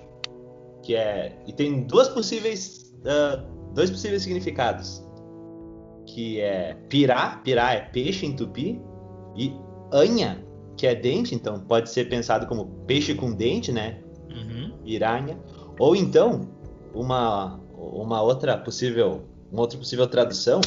que 0.83 0.95
é 0.95 1.39
e 1.47 1.53
tem 1.55 1.85
duas 1.85 2.07
possíveis, 2.11 2.95
uh, 2.99 3.43
dois 3.73 3.91
possíveis 3.91 4.21
significados, 4.25 5.03
que 6.05 6.43
é 6.43 6.75
pirá, 6.91 7.41
pirá 7.43 7.73
é 7.73 7.81
peixe 7.81 8.27
em 8.27 8.37
tupi, 8.37 8.79
e 9.35 9.57
anha, 9.91 10.45
que 10.77 10.87
é 10.87 10.95
dente, 10.95 11.35
então 11.35 11.61
pode 11.61 11.89
ser 11.89 12.11
pensado 12.11 12.47
como 12.47 12.67
peixe 12.87 13.15
com 13.15 13.33
dente, 13.33 13.73
né? 13.73 14.03
Uhum. 14.29 14.77
Piranha. 14.85 15.39
Ou 15.79 15.97
então 15.97 16.58
uma, 16.95 17.61
uma 17.75 18.23
outra 18.23 18.57
possível 18.57 19.23
uma 19.51 19.63
outra 19.63 19.79
possível 19.79 20.07
tradução 20.07 20.61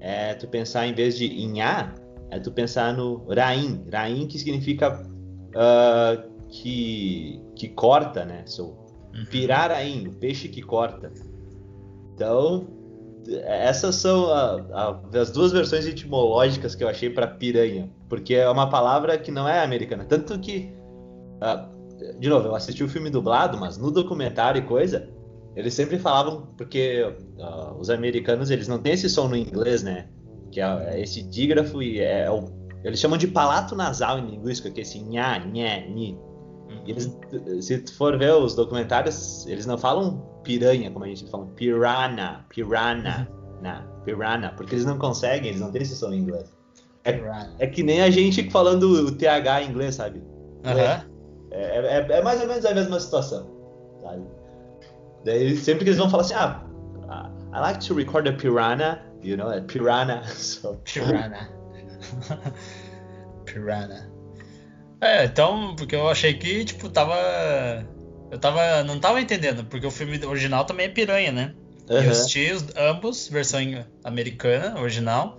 é 0.00 0.34
tu 0.34 0.48
pensar 0.48 0.86
em 0.86 0.94
vez 0.94 1.16
de 1.16 1.26
inhá, 1.26 1.94
é 2.30 2.38
tu 2.38 2.50
pensar 2.50 2.96
no 2.96 3.24
rain, 3.28 3.84
rain 3.92 4.26
que 4.26 4.38
significa 4.38 5.00
uh, 5.50 6.48
que, 6.48 7.40
que 7.54 7.68
corta, 7.68 8.24
né? 8.24 8.42
So, 8.46 8.64
uhum. 9.14 9.24
pirarain, 9.30 10.08
o 10.08 10.12
peixe 10.14 10.48
que 10.48 10.62
corta. 10.62 11.12
Então, 12.14 12.66
essas 13.44 13.94
são 13.94 14.28
a, 14.32 14.60
a, 14.72 15.18
as 15.20 15.30
duas 15.30 15.52
versões 15.52 15.86
etimológicas 15.86 16.74
que 16.74 16.82
eu 16.82 16.88
achei 16.88 17.08
para 17.08 17.26
piranha, 17.26 17.88
porque 18.08 18.34
é 18.34 18.48
uma 18.48 18.68
palavra 18.68 19.16
que 19.18 19.30
não 19.30 19.48
é 19.48 19.62
americana. 19.62 20.04
Tanto 20.04 20.38
que, 20.40 20.72
uh, 21.36 22.18
de 22.18 22.28
novo, 22.28 22.48
eu 22.48 22.54
assisti 22.56 22.82
o 22.82 22.88
filme 22.88 23.08
dublado, 23.08 23.56
mas 23.56 23.78
no 23.78 23.90
documentário 23.90 24.58
e 24.58 24.64
coisa, 24.64 25.08
eles 25.54 25.74
sempre 25.74 25.98
falavam, 25.98 26.48
porque 26.56 27.02
uh, 27.38 27.78
os 27.78 27.90
americanos 27.90 28.50
eles 28.50 28.68
não 28.68 28.78
têm 28.78 28.92
esse 28.92 29.08
som 29.08 29.28
no 29.28 29.36
inglês, 29.36 29.82
né? 29.82 30.08
Que 30.50 30.60
é, 30.60 30.94
é 30.94 31.00
esse 31.00 31.22
dígrafo 31.22 31.82
e 31.82 32.00
é, 32.00 32.22
é 32.22 32.30
o, 32.30 32.44
eles 32.84 32.98
chamam 32.98 33.18
de 33.18 33.28
palato 33.28 33.74
nasal 33.74 34.18
em 34.18 34.26
linguística, 34.26 34.70
que 34.70 34.80
é 34.80 34.82
esse 34.82 34.98
nha, 35.00 35.38
nhé, 35.38 35.86
ni. 35.88 36.18
Eles, 36.86 37.16
se 37.60 37.78
tu 37.78 37.94
for 37.94 38.18
ver 38.18 38.32
os 38.32 38.54
documentários, 38.54 39.46
eles 39.46 39.66
não 39.66 39.78
falam 39.78 40.20
piranha, 40.42 40.90
como 40.90 41.04
a 41.04 41.08
gente 41.08 41.30
fala, 41.30 41.46
piranha, 41.54 42.44
piranha, 42.48 43.28
uhum. 43.30 43.62
na, 43.62 43.82
piranha, 44.04 44.52
porque 44.56 44.74
eles 44.74 44.86
não 44.86 44.98
conseguem, 44.98 45.50
eles 45.50 45.60
não 45.60 45.70
têm 45.70 45.82
esse 45.82 45.94
som 45.94 46.12
em 46.12 46.18
inglês. 46.18 46.52
É, 47.04 47.20
é 47.58 47.66
que 47.66 47.82
nem 47.82 48.00
a 48.00 48.10
gente 48.10 48.50
falando 48.50 48.84
o 48.84 49.12
TH 49.12 49.62
em 49.62 49.70
inglês, 49.70 49.96
sabe? 49.96 50.18
Uhum. 50.18 50.78
É, 50.78 51.04
é, 51.50 52.06
é, 52.10 52.22
mais 52.22 52.40
ou 52.40 52.48
menos 52.48 52.64
a 52.64 52.74
mesma 52.74 52.98
situação, 52.98 53.46
sabe? 54.00 54.22
Daí 55.24 55.56
sempre 55.56 55.84
que 55.84 55.90
eles 55.90 55.98
vão 55.98 56.10
falar 56.10 56.22
assim, 56.22 56.34
ah, 56.34 56.64
I 57.54 57.60
like 57.60 57.86
to 57.86 57.94
record 57.94 58.26
a 58.26 58.32
piranha, 58.32 58.98
you 59.22 59.36
know, 59.36 59.48
a 59.48 59.60
piranha. 59.60 60.22
So. 60.34 60.80
Piranha. 60.84 61.50
piranha. 63.44 64.10
É, 65.00 65.24
então, 65.24 65.76
porque 65.76 65.94
eu 65.94 66.08
achei 66.08 66.32
que, 66.34 66.64
tipo, 66.64 66.88
tava. 66.88 67.14
Eu 68.30 68.38
tava. 68.38 68.82
Não 68.84 68.98
tava 68.98 69.20
entendendo, 69.20 69.64
porque 69.64 69.86
o 69.86 69.90
filme 69.90 70.24
original 70.24 70.64
também 70.64 70.86
é 70.86 70.88
piranha, 70.88 71.30
né? 71.30 71.54
Uhum. 71.90 72.02
Eu 72.02 72.10
assisti 72.10 72.50
os, 72.52 72.64
ambos, 72.74 73.28
versão 73.28 73.60
americana, 74.02 74.80
original, 74.80 75.36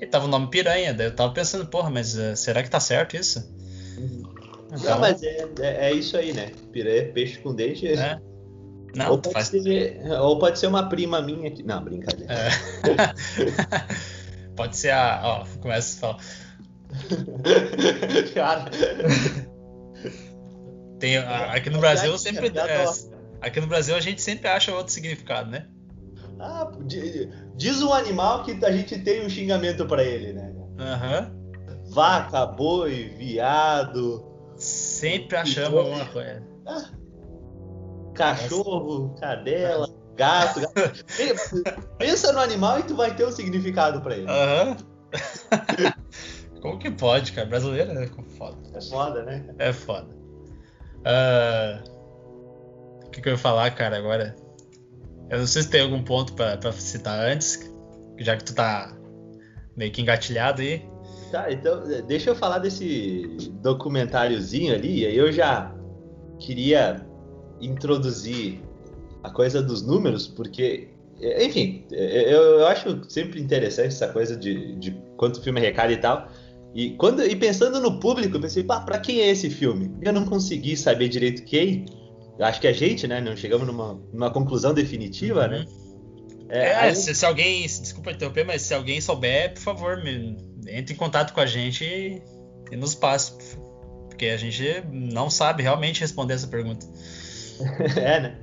e 0.00 0.06
tava 0.06 0.26
o 0.26 0.28
nome 0.28 0.48
piranha. 0.48 0.92
Daí 0.92 1.06
eu 1.06 1.14
tava 1.14 1.32
pensando, 1.32 1.66
porra, 1.66 1.88
mas 1.88 2.14
uh, 2.14 2.36
será 2.36 2.62
que 2.62 2.68
tá 2.68 2.80
certo 2.80 3.16
isso? 3.16 3.38
Uhum. 3.96 4.22
Então... 4.66 4.90
Não, 4.90 5.00
mas 5.00 5.22
é, 5.22 5.48
é, 5.60 5.90
é, 5.90 5.92
isso 5.92 6.16
aí, 6.16 6.32
né? 6.32 6.50
Piranha, 6.72 7.10
peixe 7.12 7.38
com 7.38 7.54
dente. 7.54 7.86
É. 7.88 8.20
Não, 8.94 9.10
ou, 9.10 9.18
pode 9.18 9.34
faz... 9.34 9.48
ser, 9.48 10.00
ou 10.20 10.38
pode 10.38 10.58
ser 10.58 10.66
uma 10.66 10.88
prima 10.88 11.20
minha 11.20 11.48
aqui. 11.48 11.62
Não, 11.62 11.82
brincadeira. 11.82 12.32
É. 12.32 12.50
pode 14.56 14.76
ser 14.76 14.90
a. 14.90 15.20
Ó, 15.22 15.44
começa 15.60 15.96
a 15.96 16.00
falar. 16.00 16.18
Cara. 18.34 18.70
Tem, 20.98 21.18
aqui 21.18 21.70
no 21.70 21.80
Brasil 21.80 22.16
sempre. 22.18 22.48
É, 22.48 22.84
aqui 23.40 23.60
no 23.60 23.66
Brasil 23.66 23.96
a 23.96 24.00
gente 24.00 24.22
sempre 24.22 24.48
acha 24.48 24.74
outro 24.74 24.92
significado, 24.92 25.50
né? 25.50 25.66
Ah, 26.38 26.70
diz 27.56 27.82
um 27.82 27.92
animal 27.92 28.44
que 28.44 28.64
a 28.64 28.72
gente 28.72 28.98
tem 28.98 29.24
um 29.24 29.28
xingamento 29.28 29.86
para 29.86 30.02
ele, 30.02 30.32
né? 30.32 30.52
Uhum. 30.78 31.90
Vaca, 31.90 32.46
boi, 32.46 33.14
viado. 33.16 34.24
Sempre 34.56 35.36
achamos 35.36 35.78
alguma 35.78 36.04
coisa. 36.06 36.42
Ah, 36.66 36.88
cachorro, 38.14 39.14
cadela, 39.20 39.88
gato. 40.16 40.60
gato. 40.60 41.04
Pensa 41.98 42.32
no 42.32 42.40
animal 42.40 42.80
e 42.80 42.82
tu 42.84 42.94
vai 42.94 43.14
ter 43.14 43.26
um 43.26 43.32
significado 43.32 44.00
para 44.00 44.16
ele. 44.16 44.26
Aham. 44.28 44.70
Uhum. 44.70 46.04
Como 46.60 46.78
que 46.78 46.90
pode, 46.90 47.32
cara? 47.32 47.46
Brasileiro 47.46 47.92
é 47.92 48.06
foda. 48.38 48.56
É 48.72 48.80
foda, 48.80 49.22
né? 49.22 49.44
É 49.58 49.72
foda. 49.72 50.08
Uh... 51.00 51.94
O 53.06 53.10
que, 53.10 53.20
que 53.20 53.28
eu 53.28 53.32
ia 53.32 53.38
falar, 53.38 53.70
cara, 53.72 53.96
agora? 53.96 54.34
Eu 55.30 55.38
não 55.38 55.46
sei 55.46 55.62
se 55.62 55.70
tem 55.70 55.82
algum 55.82 56.02
ponto 56.02 56.32
pra, 56.32 56.56
pra 56.56 56.72
citar 56.72 57.18
antes, 57.20 57.70
já 58.18 58.36
que 58.36 58.44
tu 58.44 58.54
tá 58.54 58.96
meio 59.76 59.92
que 59.92 60.00
engatilhado 60.02 60.62
aí. 60.62 60.88
Tá, 61.30 61.50
então 61.52 61.82
deixa 62.06 62.30
eu 62.30 62.34
falar 62.34 62.58
desse 62.58 63.52
documentáriozinho 63.60 64.74
ali, 64.74 65.02
e 65.02 65.06
aí 65.06 65.16
eu 65.16 65.32
já 65.32 65.74
queria 66.38 67.06
introduzir 67.66 68.60
a 69.22 69.30
coisa 69.30 69.62
dos 69.62 69.82
números, 69.82 70.26
porque, 70.26 70.88
enfim, 71.40 71.84
eu, 71.90 72.60
eu 72.60 72.66
acho 72.66 73.00
sempre 73.08 73.40
interessante 73.40 73.88
essa 73.88 74.08
coisa 74.08 74.36
de, 74.36 74.74
de 74.76 74.90
quanto 75.16 75.38
o 75.38 75.42
filme 75.42 75.60
recai 75.60 75.92
e 75.92 75.96
tal. 75.96 76.28
E, 76.74 76.90
quando, 76.96 77.24
e 77.24 77.36
pensando 77.36 77.80
no 77.80 78.00
público, 78.00 78.36
eu 78.36 78.40
pensei, 78.40 78.64
pá, 78.64 78.80
pra 78.80 78.98
quem 78.98 79.20
é 79.20 79.30
esse 79.30 79.48
filme? 79.48 79.96
Eu 80.02 80.12
não 80.12 80.24
consegui 80.24 80.76
saber 80.76 81.08
direito 81.08 81.44
quem. 81.44 81.86
Eu 82.36 82.44
acho 82.44 82.60
que 82.60 82.66
a 82.66 82.72
gente, 82.72 83.06
né? 83.06 83.20
Não 83.20 83.36
chegamos 83.36 83.64
numa, 83.64 84.00
numa 84.12 84.30
conclusão 84.30 84.74
definitiva, 84.74 85.46
né? 85.46 85.64
Uhum. 85.68 86.46
É, 86.48 86.66
é 86.66 86.74
aí... 86.74 86.94
se, 86.96 87.14
se, 87.14 87.24
alguém. 87.24 87.62
Desculpa 87.62 88.10
interromper, 88.10 88.44
mas 88.44 88.62
se 88.62 88.74
alguém 88.74 89.00
souber, 89.00 89.54
por 89.54 89.60
favor, 89.60 90.02
me, 90.02 90.36
entre 90.68 90.94
em 90.94 90.96
contato 90.96 91.32
com 91.32 91.40
a 91.40 91.46
gente 91.46 91.84
e, 91.84 92.20
e 92.72 92.76
nos 92.76 92.94
passe. 92.96 93.32
Porque 94.08 94.26
a 94.26 94.36
gente 94.36 94.84
não 94.92 95.30
sabe 95.30 95.62
realmente 95.62 96.00
responder 96.00 96.34
essa 96.34 96.48
pergunta. 96.48 96.86
é, 97.96 98.20
né? 98.20 98.38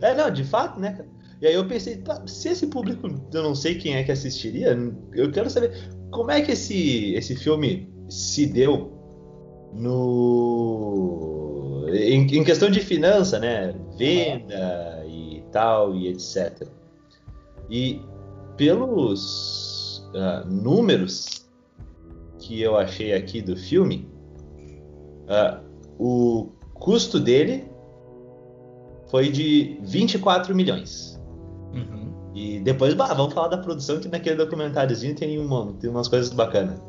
É, 0.00 0.14
não, 0.14 0.30
de 0.30 0.44
fato, 0.44 0.80
né? 0.80 1.04
E 1.40 1.46
aí 1.46 1.54
eu 1.54 1.66
pensei, 1.66 2.02
se 2.26 2.48
esse 2.48 2.66
público, 2.68 3.08
eu 3.32 3.42
não 3.42 3.54
sei 3.54 3.74
quem 3.74 3.96
é 3.96 4.04
que 4.04 4.12
assistiria, 4.12 4.76
eu 5.12 5.30
quero 5.30 5.50
saber 5.50 5.72
como 6.10 6.30
é 6.30 6.40
que 6.40 6.52
esse, 6.52 7.12
esse 7.14 7.34
filme 7.36 7.92
se 8.08 8.46
deu 8.46 8.92
no 9.74 11.34
em, 11.92 12.22
em 12.22 12.44
questão 12.44 12.70
de 12.70 12.80
finança, 12.80 13.38
né? 13.38 13.74
Venda 13.98 15.04
e 15.06 15.42
tal 15.52 15.94
e 15.94 16.08
etc. 16.08 16.66
E 17.70 18.00
pelos 18.56 20.10
uh, 20.14 20.46
números 20.48 21.46
que 22.38 22.60
eu 22.60 22.76
achei 22.76 23.12
aqui 23.14 23.40
do 23.40 23.56
filme, 23.56 24.08
uh, 25.28 25.64
o 25.98 26.52
custo 26.74 27.18
dele 27.18 27.64
foi 29.10 29.30
de 29.30 29.78
24 29.82 30.54
milhões. 30.54 31.20
Uhum. 31.72 32.12
E 32.34 32.60
depois, 32.60 32.94
bah, 32.94 33.12
vamos 33.14 33.32
falar 33.32 33.48
da 33.48 33.58
produção, 33.58 34.00
que 34.00 34.08
naquele 34.08 34.36
documentáriozinho 34.36 35.14
tem, 35.14 35.38
uma, 35.38 35.72
tem 35.74 35.90
umas 35.90 36.08
coisas 36.08 36.32
bacanas. 36.32 36.80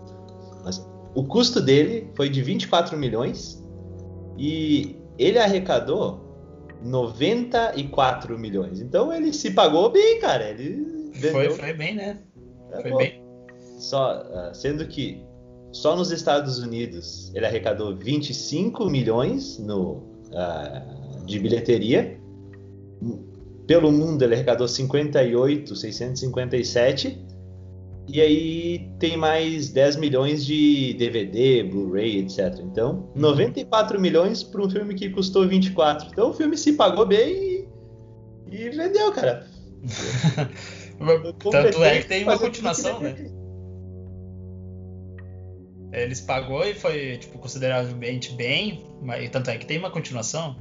Mas 0.64 0.86
o 1.14 1.24
custo 1.24 1.62
dele 1.62 2.10
foi 2.16 2.30
de 2.30 2.42
24 2.42 2.98
milhões 2.98 3.64
e 4.38 4.96
ele 5.18 5.40
arrecadou 5.40 6.26
94 6.82 8.38
milhões. 8.38 8.82
Então 8.82 9.14
ele 9.14 9.32
se 9.32 9.52
pagou 9.52 9.90
bem, 9.92 10.20
cara. 10.20 10.50
Ele 10.50 11.12
foi, 11.32 11.50
foi 11.52 11.74
bem, 11.74 11.96
né? 11.96 12.20
É, 12.72 12.82
foi 12.82 12.92
pô. 12.92 12.98
bem. 12.98 13.24
Só, 13.80 14.22
uh, 14.22 14.56
sendo 14.56 14.88
que 14.88 15.24
só 15.72 15.96
nos 15.96 16.12
Estados 16.12 16.60
Unidos 16.60 17.32
ele 17.36 17.46
arrecadou 17.46 17.96
25 17.96 18.86
milhões 18.90 19.60
no, 19.60 19.98
uh, 20.32 21.05
de 21.26 21.40
bilheteria 21.40 22.20
pelo 23.68 23.92
mundo 23.92 24.24
ele 24.24 24.36
arrecadou 24.36 24.68
58, 24.68 25.76
657. 25.76 27.26
E 28.08 28.22
aí 28.22 28.92
tem 29.00 29.18
mais 29.18 29.70
10 29.70 29.96
milhões 29.96 30.46
de 30.46 30.94
DVD, 30.94 31.64
Blu-ray, 31.64 32.20
etc. 32.20 32.60
Então, 32.60 33.10
94 33.16 33.96
uhum. 33.96 34.02
milhões 34.02 34.44
para 34.44 34.62
um 34.62 34.70
filme 34.70 34.94
que 34.94 35.10
custou 35.10 35.48
24. 35.48 36.10
Então 36.12 36.30
o 36.30 36.34
filme 36.34 36.56
se 36.56 36.74
pagou 36.74 37.06
bem 37.06 37.34
e, 37.34 37.68
e 38.52 38.70
vendeu, 38.70 39.12
cara. 39.12 39.48
Tanto 41.52 41.84
é 41.84 42.02
que 42.02 42.08
tem 42.08 42.24
uma 42.24 42.38
continuação, 42.38 43.00
né? 43.00 43.16
Eles 45.92 46.22
pagou 46.22 46.64
e 46.66 46.74
foi 46.74 47.18
tipo 47.18 47.40
consideravelmente 47.40 48.34
bem, 48.34 48.86
mas 49.02 49.30
tanto 49.30 49.50
é 49.50 49.58
que 49.58 49.66
tem 49.66 49.78
uma 49.78 49.90
continuação. 49.90 50.58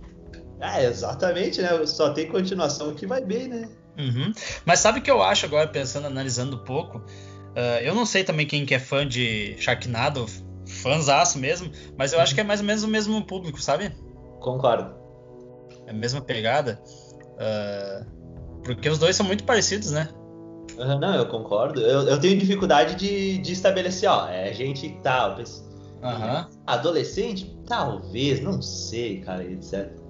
Ah, 0.64 0.83
exatamente, 0.83 1.61
né? 1.61 1.85
Só 1.85 2.11
tem 2.14 2.27
continuação 2.27 2.94
que 2.94 3.07
vai 3.07 3.22
bem, 3.22 3.48
né? 3.48 3.68
Uhum. 3.98 4.33
Mas 4.64 4.81
sabe 4.81 4.98
o 4.98 5.03
que 5.03 5.11
eu 5.11 5.22
acho 5.22 5.44
agora, 5.44 5.68
pensando, 5.68 6.07
analisando 6.07 6.57
um 6.57 6.64
pouco? 6.64 6.98
Uh, 6.98 7.83
eu 7.83 7.94
não 7.94 8.07
sei 8.07 8.24
também 8.24 8.46
quem 8.46 8.64
que 8.64 8.74
é 8.74 8.79
fã 8.79 9.07
de 9.07 9.55
Sharknado, 9.59 10.24
fãzaço 10.66 11.38
mesmo, 11.38 11.70
mas 11.98 12.12
eu 12.12 12.18
uhum. 12.18 12.22
acho 12.22 12.35
que 12.35 12.40
é 12.40 12.44
mais 12.44 12.61
ou 12.61 12.66
menos 12.66 12.83
o 12.83 12.88
mesmo 12.88 13.22
público, 13.27 13.61
sabe? 13.61 13.92
Concordo. 14.40 14.94
É 15.87 15.90
a 15.90 15.94
mesma 15.94 16.22
pegada. 16.22 16.83
Uh, 17.35 18.62
porque 18.64 18.88
os 18.88 18.98
dois 18.98 19.14
são 19.14 19.27
muito 19.27 19.44
parecidos, 19.44 19.90
né? 19.90 20.09
Uhum, 20.79 20.98
não, 20.98 21.14
eu 21.14 21.27
concordo. 21.27 21.79
Eu, 21.79 22.09
eu 22.09 22.18
tenho 22.18 22.38
dificuldade 22.38 22.94
de, 22.94 23.37
de 23.37 23.53
estabelecer, 23.53 24.09
ó, 24.09 24.29
é 24.29 24.50
gente 24.55 24.98
tal. 25.03 25.37
Uhum. 25.37 26.46
Adolescente? 26.66 27.55
Talvez, 27.66 28.40
não 28.40 28.62
sei, 28.62 29.20
cara, 29.20 29.44
etc. 29.44 30.04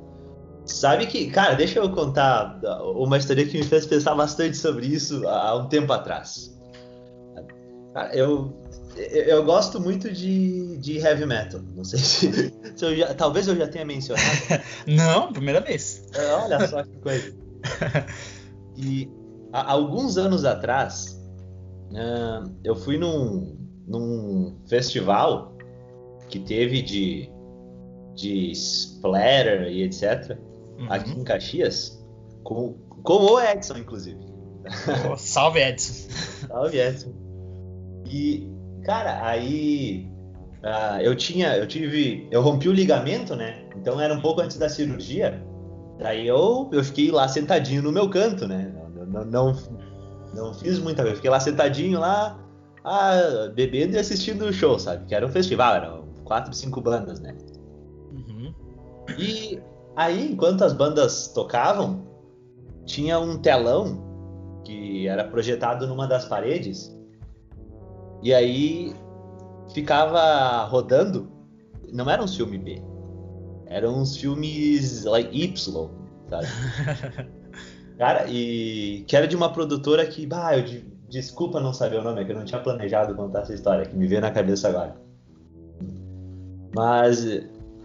Sabe 0.67 1.07
que, 1.07 1.31
cara, 1.31 1.55
deixa 1.55 1.79
eu 1.79 1.91
contar 1.91 2.59
uma 2.97 3.19
história 3.19 3.47
que 3.47 3.59
me 3.59 3.65
fez 3.65 3.87
pensar 3.87 4.15
bastante 4.15 4.57
sobre 4.57 4.87
isso 4.87 5.27
há 5.29 5.57
um 5.57 5.69
tempo 5.69 5.93
atrás. 5.93 6.59
Eu, 8.13 8.53
eu 8.97 9.45
gosto 9.45 9.79
muito 9.79 10.11
de, 10.11 10.79
de 10.79 10.99
heavy 10.99 11.27
metal. 11.27 11.61
Não 11.77 11.85
sei 11.85 11.99
se, 11.99 12.53
se 12.77 12.85
eu 12.85 12.97
já, 12.97 13.15
talvez 13.15 13.47
eu 13.47 13.57
já 13.57 13.69
tenha 13.69 13.85
mencionado. 13.85 14.25
Não, 14.89 15.33
primeira 15.33 15.61
vez. 15.61 16.07
É, 16.15 16.33
olha 16.33 16.67
só 16.67 16.83
que 16.83 16.97
coisa. 16.99 17.35
E 18.77 19.09
há 19.53 19.71
alguns 19.71 20.19
anos 20.19 20.45
atrás, 20.45 21.17
eu 22.65 22.75
fui 22.75 22.99
num, 22.99 23.57
num 23.87 24.59
festival 24.67 25.57
que 26.29 26.41
teve 26.41 26.83
de, 26.83 27.31
de 28.17 28.51
splatter 28.51 29.69
e 29.69 29.85
etc 29.85 30.37
uhum. 30.79 30.87
aqui 30.91 31.11
em 31.11 31.25
Caxias, 31.25 32.05
com, 32.43 32.75
com 33.03 33.15
o 33.15 33.41
Edson, 33.41 33.79
inclusive. 33.79 34.19
Oh, 35.11 35.17
salve, 35.17 35.61
Edson. 35.61 36.09
salve, 36.49 36.79
Edson. 36.79 37.13
E, 38.07 38.49
cara, 38.85 39.27
aí 39.27 40.11
uh, 40.63 41.01
eu 41.01 41.15
tinha, 41.15 41.57
eu 41.57 41.67
tive, 41.67 42.29
eu 42.31 42.41
rompi 42.43 42.69
o 42.69 42.73
ligamento, 42.73 43.35
né? 43.35 43.65
Então 43.77 44.01
era 44.01 44.15
um 44.15 44.21
pouco 44.21 44.41
antes 44.41 44.57
da 44.57 44.69
cirurgia. 44.69 45.43
Daí 45.99 46.27
eu, 46.27 46.69
eu 46.73 46.83
fiquei 46.83 47.11
lá 47.11 47.29
sentadinho 47.29 47.83
no 47.83 47.93
meu 47.93 48.09
canto, 48.09 48.49
né? 48.49 48.73
Não, 49.07 49.25
não, 49.25 49.57
não, 50.35 50.55
fiz 50.55 50.79
muita 50.79 51.03
coisa. 51.03 51.17
Fiquei 51.17 51.31
lá 51.31 51.39
sentadinho 51.39 52.01
lá, 52.01 52.39
ah, 52.85 53.51
bebendo 53.55 53.95
e 53.95 53.99
assistindo 53.99 54.45
o 54.45 54.53
show, 54.53 54.79
sabe? 54.79 55.07
Que 55.07 55.15
era 55.15 55.25
um 55.25 55.31
festival, 55.31 55.77
eram 55.77 56.05
quatro, 56.25 56.53
cinco 56.53 56.81
bandas, 56.81 57.21
né? 57.21 57.37
Uhum. 58.13 58.55
E 59.19 59.61
Aí, 59.97 60.33
enquanto 60.33 60.63
as 60.63 60.73
bandas 60.73 61.29
tocavam, 61.29 62.05
tinha 62.85 63.19
um 63.19 63.39
telão 63.39 64.03
que 64.65 65.07
era 65.07 65.25
projetado 65.25 65.87
numa 65.87 66.07
das 66.07 66.25
paredes. 66.25 66.95
E 68.23 68.33
aí 68.33 68.95
ficava 69.73 70.65
rodando. 70.65 71.31
Não 71.93 72.11
era 72.11 72.23
um 72.23 72.29
filme 72.29 72.59
B. 72.59 72.83
Eram 73.67 74.01
uns 74.01 74.17
filmes 74.17 75.05
like 75.05 75.31
Y, 75.37 75.91
sabe? 76.29 76.47
Cara, 77.99 78.27
e 78.29 79.05
que 79.07 79.17
era 79.17 79.29
de 79.29 79.37
uma 79.37 79.53
produtora 79.53 80.05
que, 80.07 80.27
bah, 80.27 80.57
eu 80.59 80.65
desculpa 81.09 81.61
não 81.61 81.73
saber 81.73 82.01
o 82.01 82.03
nome, 82.03 82.21
é 82.21 82.25
que 82.25 82.33
eu 82.33 82.37
não 82.37 82.45
tinha 82.45 82.61
planejado 82.61 83.15
contar 83.15 83.43
essa 83.43 83.55
história, 83.55 83.87
que 83.87 83.97
me 83.97 84.09
veio 84.09 84.21
na 84.21 84.33
cabeça 84.33 84.69
agora. 84.69 84.97
Mas 86.75 87.25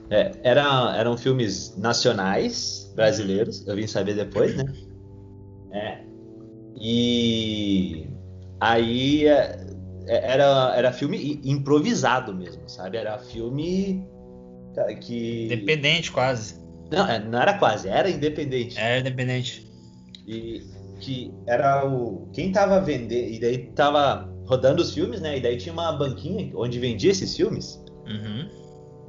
é, 0.09 0.31
era, 0.43 0.95
eram 0.97 1.17
filmes 1.17 1.75
nacionais 1.77 2.91
brasileiros, 2.95 3.65
eu 3.67 3.75
vim 3.75 3.85
saber 3.85 4.15
depois, 4.15 4.55
né? 4.55 4.65
É. 5.71 5.99
E 6.75 8.07
aí 8.59 9.27
é, 9.27 9.67
é, 10.07 10.31
era, 10.31 10.73
era 10.75 10.91
filme 10.91 11.39
improvisado 11.43 12.33
mesmo, 12.33 12.67
sabe? 12.67 12.97
Era 12.97 13.19
filme 13.19 14.03
que. 15.01 15.45
Independente, 15.45 16.11
quase. 16.11 16.59
Não, 16.91 17.07
é, 17.07 17.19
não 17.19 17.39
era 17.39 17.59
quase, 17.59 17.87
era 17.87 18.09
independente. 18.09 18.79
Era 18.79 18.99
independente. 18.99 19.71
E 20.27 20.63
que 20.99 21.31
era 21.45 21.87
o. 21.87 22.27
Quem 22.33 22.51
tava 22.51 22.81
vendendo. 22.81 23.31
E 23.31 23.39
daí 23.39 23.57
tava 23.75 24.27
rodando 24.47 24.81
os 24.81 24.91
filmes, 24.91 25.21
né? 25.21 25.37
E 25.37 25.41
daí 25.41 25.57
tinha 25.57 25.71
uma 25.71 25.91
banquinha 25.91 26.51
onde 26.55 26.79
vendia 26.79 27.11
esses 27.11 27.35
filmes. 27.35 27.79
Uhum 28.07 28.58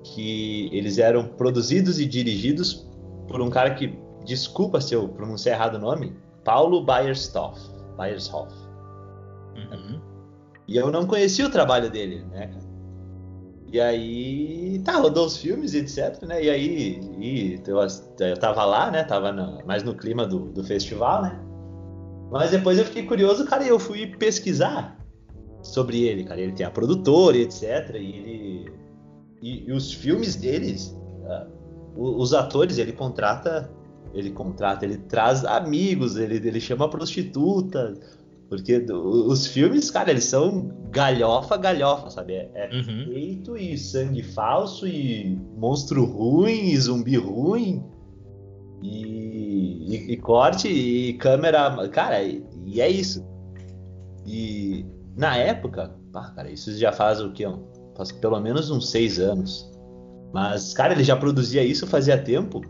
que 0.03 0.69
eles 0.73 0.99
eram 0.99 1.25
produzidos 1.25 1.99
e 1.99 2.07
dirigidos 2.07 2.89
por 3.29 3.41
um 3.41 3.51
cara 3.51 3.75
que, 3.75 3.99
desculpa 4.25 4.81
se 4.81 4.95
eu 4.95 5.09
pronunciar 5.09 5.57
errado 5.57 5.75
o 5.75 5.79
nome, 5.79 6.17
Paulo 6.45 6.85
Bayerstoff. 6.85 7.61
Bayershoff. 7.97 8.55
Uhum. 9.55 10.01
E 10.67 10.77
eu 10.77 10.91
não 10.91 11.07
conhecia 11.07 11.47
o 11.47 11.51
trabalho 11.51 11.91
dele, 11.91 12.25
né, 12.31 12.51
E 13.73 13.81
aí, 13.81 14.81
tá, 14.85 14.97
rodou 14.97 15.27
os 15.27 15.37
filmes, 15.37 15.75
etc, 15.75 16.23
né? 16.23 16.43
E 16.43 16.51
aí, 16.51 17.01
e 17.19 17.61
eu, 17.67 17.79
eu 17.79 18.37
tava 18.39 18.65
lá, 18.65 18.91
né? 18.91 19.05
Tava 19.05 19.31
no, 19.33 19.65
mais 19.67 19.83
no 19.83 19.95
clima 19.95 20.27
do, 20.27 20.51
do 20.51 20.65
festival, 20.65 21.23
né? 21.23 21.39
Mas 22.31 22.53
depois 22.53 22.79
eu 22.79 22.85
fiquei 22.85 23.05
curioso, 23.05 23.45
cara, 23.45 23.65
e 23.65 23.69
eu 23.69 23.79
fui 23.79 24.07
pesquisar 24.07 24.97
sobre 25.63 26.05
ele, 26.05 26.25
cara. 26.25 26.41
Ele 26.41 26.53
tem 26.53 26.65
a 26.65 26.71
produtora, 26.71 27.37
etc. 27.37 27.95
E 27.95 27.97
ele 27.97 28.73
e, 29.43 29.65
e 29.69 29.73
os 29.73 29.93
filmes 29.93 30.37
deles, 30.37 30.97
uh, 31.25 31.47
os 31.97 32.33
atores, 32.35 32.79
ele 32.79 32.93
contrata, 32.93 33.71
ele 34.15 34.31
contrata, 34.31 34.85
ele 34.85 34.97
traz 34.99 35.45
amigos, 35.45 36.17
ele, 36.17 36.37
ele 36.37 36.61
chama 36.61 36.89
prostituta, 36.89 37.95
Porque 38.49 38.79
os 38.93 39.47
filmes, 39.47 39.93
cara, 39.93 40.11
eles 40.11 40.25
são 40.25 40.73
galhofa, 40.91 41.57
galhofa, 41.57 42.11
sabe? 42.11 42.33
É, 42.35 42.51
é 42.55 42.71
Uhum. 42.75 43.05
peito 43.07 43.57
e 43.57 43.79
sangue 43.79 44.25
falso 44.25 44.89
e 44.89 45.39
monstro 45.57 46.05
ruim 46.05 46.71
e 46.71 46.77
zumbi 46.77 47.17
ruim 47.17 47.85
e, 48.83 49.95
e- 49.95 50.13
e 50.13 50.17
corte 50.17 50.69
e 50.69 51.13
câmera. 51.15 51.89
Cara, 51.91 52.23
e, 52.25 52.45
e 52.67 52.81
é 52.81 52.89
isso. 52.89 53.25
E 54.27 54.85
na 55.17 55.37
época, 55.37 55.95
ah, 56.13 56.31
cara, 56.35 56.51
isso 56.51 56.77
já 56.77 56.91
faz 56.93 57.21
o 57.21 57.31
quê? 57.33 57.47
Um- 57.47 57.70
Faz 58.01 58.11
pelo 58.13 58.41
menos 58.41 58.71
uns 58.71 58.89
seis 58.91 59.19
anos. 59.19 59.71
Mas, 60.33 60.73
cara, 60.73 60.95
ele 60.95 61.05
já 61.05 61.15
produzia 61.15 61.63
isso 61.63 61.87
fazia 61.87 62.17
tempo. 62.17 62.63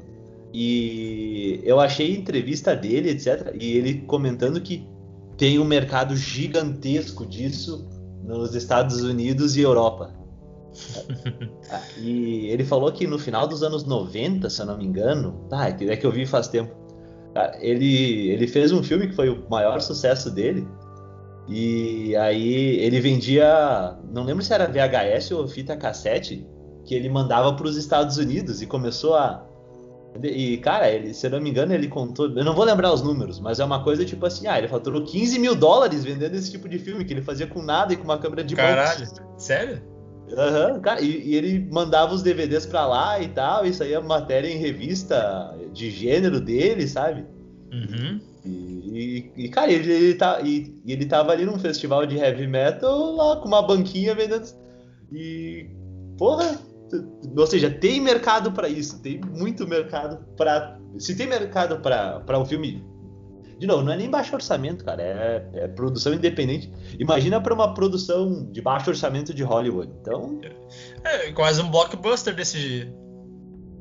E 0.53 1.61
eu 1.63 1.79
achei 1.79 2.17
entrevista 2.17 2.75
dele, 2.75 3.11
etc. 3.11 3.55
E 3.61 3.77
ele 3.77 4.01
comentando 4.01 4.61
que 4.61 4.85
tem 5.37 5.61
um 5.61 5.65
mercado 5.65 6.17
gigantesco 6.17 7.25
disso 7.25 7.87
nos 8.25 8.57
Estados 8.57 9.03
Unidos 9.03 9.57
e 9.57 9.61
Europa. 9.61 10.13
E 11.99 12.47
ele 12.49 12.65
falou 12.65 12.91
que 12.91 13.07
no 13.07 13.19
final 13.19 13.47
dos 13.47 13.63
anos 13.63 13.85
90, 13.85 14.51
se 14.51 14.61
eu 14.61 14.67
não 14.67 14.77
me 14.77 14.85
engano, 14.85 15.47
tá, 15.49 15.69
é 15.69 15.73
que- 15.73 15.89
é 15.89 16.01
eu 16.03 16.11
vi 16.11 16.27
faz 16.27 16.49
tempo. 16.49 16.75
Cara, 17.35 17.57
Ele, 17.65 18.31
ele 18.31 18.49
fez 18.49 18.73
um 18.73 18.83
filme 18.83 19.07
que 19.07 19.15
foi 19.15 19.29
o 19.29 19.49
maior 19.49 19.81
sucesso 19.81 20.29
dele. 20.31 20.67
E 21.49 22.15
aí 22.17 22.79
ele 22.79 23.01
vendia, 23.01 23.97
não 24.13 24.25
lembro 24.25 24.43
se 24.43 24.53
era 24.53 24.67
VHS 24.67 25.33
ou 25.33 25.49
fita 25.49 25.77
cassete, 25.77 26.47
que 26.85 26.95
ele 26.95 27.09
mandava 27.09 27.53
para 27.55 27.67
os 27.67 27.77
Estados 27.77 28.19
Unidos 28.19 28.63
e 28.63 28.67
começou 28.67 29.17
a. 29.17 29.47
E, 30.23 30.57
cara, 30.59 30.91
ele, 30.91 31.15
se 31.15 31.27
eu 31.27 31.31
não 31.31 31.41
me 31.41 31.51
engano, 31.51 31.73
ele 31.73 31.87
contou. 31.87 32.27
Eu 32.27 32.45
não 32.45 32.55
vou 32.55 32.65
lembrar 32.65 32.93
os 32.93 33.01
números, 33.01 33.39
mas 33.39 33.61
é 33.61 33.65
uma 33.65 33.83
coisa 33.83 34.05
tipo 34.05 34.27
assim: 34.27 34.47
ah, 34.47 34.59
ele 34.59 34.69
faturou 34.69 35.05
15 35.05 35.39
mil 35.39 35.55
dólares 35.55 36.05
vendendo 36.05 36.35
esse 36.35 36.51
tipo 36.51 36.69
de 36.69 36.79
filme, 36.79 37.05
que 37.05 37.13
ele 37.13 37.23
fazia 37.23 37.47
com 37.47 37.63
nada 37.63 37.93
e 37.93 37.97
com 37.97 38.05
uma 38.05 38.19
câmera 38.19 38.43
de. 38.43 38.57
Caralho, 38.57 39.07
sério? 39.37 39.83
Aham, 40.37 40.81
cara, 40.81 41.01
e, 41.01 41.31
e 41.31 41.35
ele 41.35 41.69
mandava 41.71 42.15
os 42.15 42.23
DVDs 42.23 42.67
pra 42.67 42.87
lá 42.87 43.21
e 43.21 43.29
tal, 43.29 43.67
isso 43.67 43.83
aí 43.83 43.93
é 43.93 44.01
matéria 44.01 44.49
em 44.49 44.59
revista 44.59 45.57
de 45.73 45.91
gênero 45.91 46.41
dele, 46.41 46.87
sabe? 46.87 47.25
Uhum. 47.73 48.21
E, 48.45 49.49
cara, 49.51 49.71
ele, 49.71 49.93
ele, 49.93 50.15
tá, 50.15 50.41
e, 50.41 50.75
ele 50.87 51.07
tava 51.07 51.33
ali 51.33 51.45
num 51.45 51.59
festival 51.59 52.07
de 52.07 52.17
heavy 52.17 52.47
metal 52.47 53.15
lá 53.15 53.37
com 53.37 53.49
uma 53.49 53.63
banquinha 53.63 54.15
vendendo. 54.15 54.47
E. 55.13 55.69
Porra! 56.17 56.59
Ou 57.37 57.47
seja, 57.47 57.71
tem 57.71 58.01
mercado 58.01 58.51
pra 58.53 58.69
isso, 58.69 59.01
tem 59.01 59.21
muito 59.21 59.67
mercado 59.67 60.25
pra. 60.37 60.79
Se 60.99 61.17
tem 61.17 61.27
mercado 61.27 61.81
pra 61.81 62.39
um 62.39 62.45
filme. 62.45 62.85
De 63.59 63.67
novo, 63.67 63.83
não 63.83 63.93
é 63.93 63.97
nem 63.97 64.09
baixo 64.09 64.35
orçamento, 64.35 64.83
cara, 64.83 65.03
é, 65.03 65.51
é 65.53 65.69
produção 65.69 66.15
independente. 66.15 66.73
Imagina 66.99 67.39
pra 67.43 67.53
uma 67.53 67.75
produção 67.75 68.51
de 68.51 68.63
baixo 68.63 68.89
orçamento 68.89 69.35
de 69.35 69.43
Hollywood. 69.43 69.93
Então, 70.01 70.41
É 71.05 71.31
quase 71.33 71.61
um 71.61 71.71
blockbuster 71.71 72.35
desse. 72.35 72.91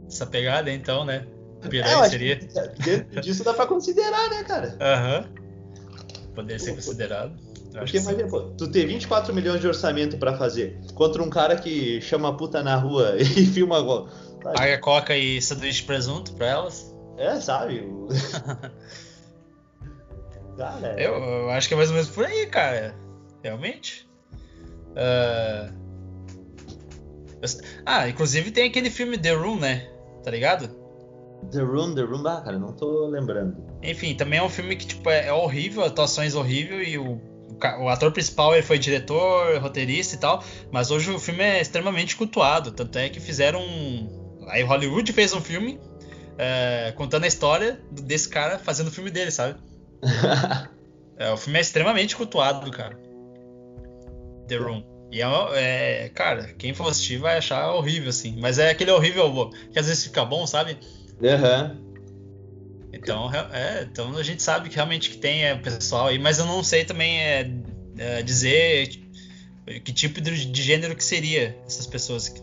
Dessa 0.04 0.26
pegada, 0.26 0.72
então, 0.72 1.06
né? 1.06 1.26
É, 1.64 1.68
Piranha 1.68 1.98
acho 2.00 2.10
seria. 2.12 2.36
dentro 2.38 3.22
disso 3.22 3.44
dá 3.44 3.54
pra 3.54 3.66
considerar, 3.68 4.30
né, 4.30 4.44
cara? 4.44 4.78
Aham. 4.80 5.26
Poderia 6.36 6.60
ser 6.60 6.76
considerado. 6.76 7.34
Eu 7.74 7.82
acho 7.82 7.92
Porque 7.94 7.98
imagina, 7.98 8.28
pô, 8.30 8.42
tu 8.58 8.72
ter 8.72 8.86
24 8.86 9.34
milhões 9.34 9.60
de 9.62 9.68
orçamento 9.68 10.18
pra 10.18 10.38
fazer 10.38 10.80
contra 10.96 11.22
um 11.22 11.30
cara 11.30 11.56
que 11.56 12.02
chama 12.02 12.30
a 12.30 12.34
puta 12.34 12.64
na 12.64 12.76
rua 12.78 13.16
e 13.20 13.24
filma. 13.46 13.76
sabe? 13.78 14.10
Paga 14.58 14.78
coca 14.80 15.16
e 15.18 15.42
sanduíche 15.42 15.82
de 15.82 15.88
presunto 15.88 16.34
pra 16.34 16.48
elas. 16.48 16.96
É, 17.18 17.36
sabe? 17.42 17.86
Cara, 20.58 20.96
é- 20.98 21.06
Eu, 21.08 21.14
eu 21.16 21.50
acho 21.52 21.68
que 21.68 21.74
é 21.74 21.78
mais 21.78 21.90
ou 21.90 21.96
menos 21.96 22.10
por 22.10 22.26
aí, 22.26 22.46
cara. 22.48 22.96
Realmente. 23.44 24.10
Ah, 24.96 25.70
eu- 27.42 27.50
Ah, 27.86 28.10
inclusive 28.10 28.52
tem 28.52 28.68
aquele 28.70 28.90
filme 28.90 29.18
The 29.18 29.32
Room, 29.34 29.60
né? 29.60 29.88
Tá 30.24 30.32
ligado? 30.32 30.70
The 31.52 31.62
Room, 31.62 31.96
The 31.96 32.02
Room, 32.02 32.28
ah, 32.28 32.42
cara, 32.42 32.60
não 32.60 32.74
tô 32.74 33.08
lembrando. 33.08 33.58
Enfim, 33.82 34.16
também 34.16 34.40
é 34.40 34.44
um 34.44 34.50
filme 34.50 34.76
que 34.76 34.86
tipo, 34.86 35.10
é, 35.10 35.28
é 35.28 35.34
horrível, 35.34 35.84
atuações 35.84 36.36
horrível 36.36 36.82
e 36.82 36.98
o, 36.98 37.20
o 37.82 37.90
ator 37.90 38.12
principal 38.12 38.54
ele 38.54 38.64
foi 38.64 38.78
diretor, 38.78 39.60
roteirista 39.60 40.16
e 40.16 40.20
tal, 40.20 40.44
mas 40.72 40.92
hoje 40.92 41.10
o 41.12 41.20
filme 41.20 41.44
é 41.44 41.62
extremamente 41.62 42.16
cultuado, 42.16 42.72
tanto 42.72 42.98
é 42.98 43.10
que 43.10 43.20
fizeram 43.20 43.62
um... 43.62 44.46
Aí 44.50 44.64
Hollywood 44.64 45.12
fez 45.14 45.34
um 45.34 45.42
filme 45.42 45.80
é, 46.38 46.94
contando 46.96 47.26
a 47.26 47.28
história 47.28 47.80
desse 47.92 48.30
cara 48.30 48.58
fazendo 48.58 48.88
o 48.88 48.92
filme 48.92 49.12
dele, 49.12 49.32
sabe? 49.32 49.60
É, 51.22 51.34
o 51.34 51.36
filme 51.36 51.60
é 51.60 51.62
extremamente 51.62 52.16
cultuado, 52.16 52.72
cara. 52.72 52.98
The 54.48 54.56
Room. 54.56 54.84
E 55.12 55.22
é, 55.22 56.06
é, 56.06 56.10
cara, 56.10 56.54
quem 56.58 56.74
for 56.74 56.88
assistir 56.88 57.18
vai 57.18 57.38
achar 57.38 57.74
horrível, 57.74 58.10
assim. 58.10 58.38
Mas 58.40 58.58
é 58.58 58.70
aquele 58.70 58.92
horrível 58.92 59.50
que 59.72 59.78
às 59.78 59.88
vezes 59.88 60.06
fica 60.06 60.24
bom, 60.24 60.48
sabe? 60.48 60.78
Aham. 61.24 61.78
Então, 62.92 63.32
é, 63.34 63.84
então 63.84 64.18
a 64.18 64.24
gente 64.24 64.42
sabe 64.42 64.70
que 64.70 64.76
realmente 64.76 65.12
que 65.12 65.18
tem 65.18 65.46
é, 65.46 65.56
pessoal 65.56 66.08
aí, 66.08 66.18
mas 66.18 66.40
eu 66.40 66.46
não 66.46 66.64
sei 66.64 66.84
também 66.84 67.20
é, 67.20 67.52
é, 67.98 68.22
dizer 68.24 68.90
que 69.84 69.94
tipo 69.94 70.20
de, 70.20 70.46
de 70.46 70.64
gênero 70.64 70.96
que 70.96 71.04
seria 71.04 71.56
essas 71.66 71.86
pessoas. 71.86 72.30
que- 72.30 72.42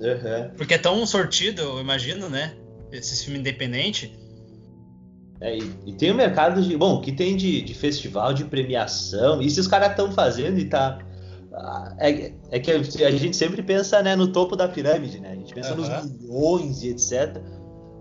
Aham. 0.00 0.50
Porque 0.56 0.74
é 0.74 0.78
tão 0.78 1.04
sortido, 1.06 1.60
eu 1.60 1.80
imagino, 1.80 2.28
né? 2.30 2.54
Esses 2.90 3.22
filmes 3.22 3.40
independentes. 3.40 4.10
É, 5.40 5.56
e, 5.56 5.72
e 5.86 5.92
tem 5.92 6.10
o 6.10 6.14
mercado 6.14 6.62
de. 6.62 6.76
Bom, 6.76 6.94
o 6.94 7.00
que 7.00 7.12
tem 7.12 7.36
de, 7.36 7.60
de 7.62 7.74
festival, 7.74 8.32
de 8.32 8.44
premiação, 8.44 9.46
se 9.48 9.60
os 9.60 9.68
caras 9.68 9.90
estão 9.90 10.10
fazendo 10.12 10.58
e 10.58 10.64
tá. 10.64 10.98
Ah, 11.52 11.94
É, 11.98 12.32
é 12.50 12.60
que 12.60 12.70
a 12.70 13.10
gente 13.10 13.36
sempre 13.36 13.62
pensa 13.62 14.02
né, 14.02 14.14
no 14.14 14.32
topo 14.32 14.56
da 14.56 14.68
pirâmide, 14.68 15.20
né? 15.20 15.32
A 15.32 15.34
gente 15.34 15.54
pensa 15.54 15.74
Aham. 15.74 16.02
nos 16.02 16.12
milhões 16.12 16.82
e 16.82 16.90
etc. 16.90 17.40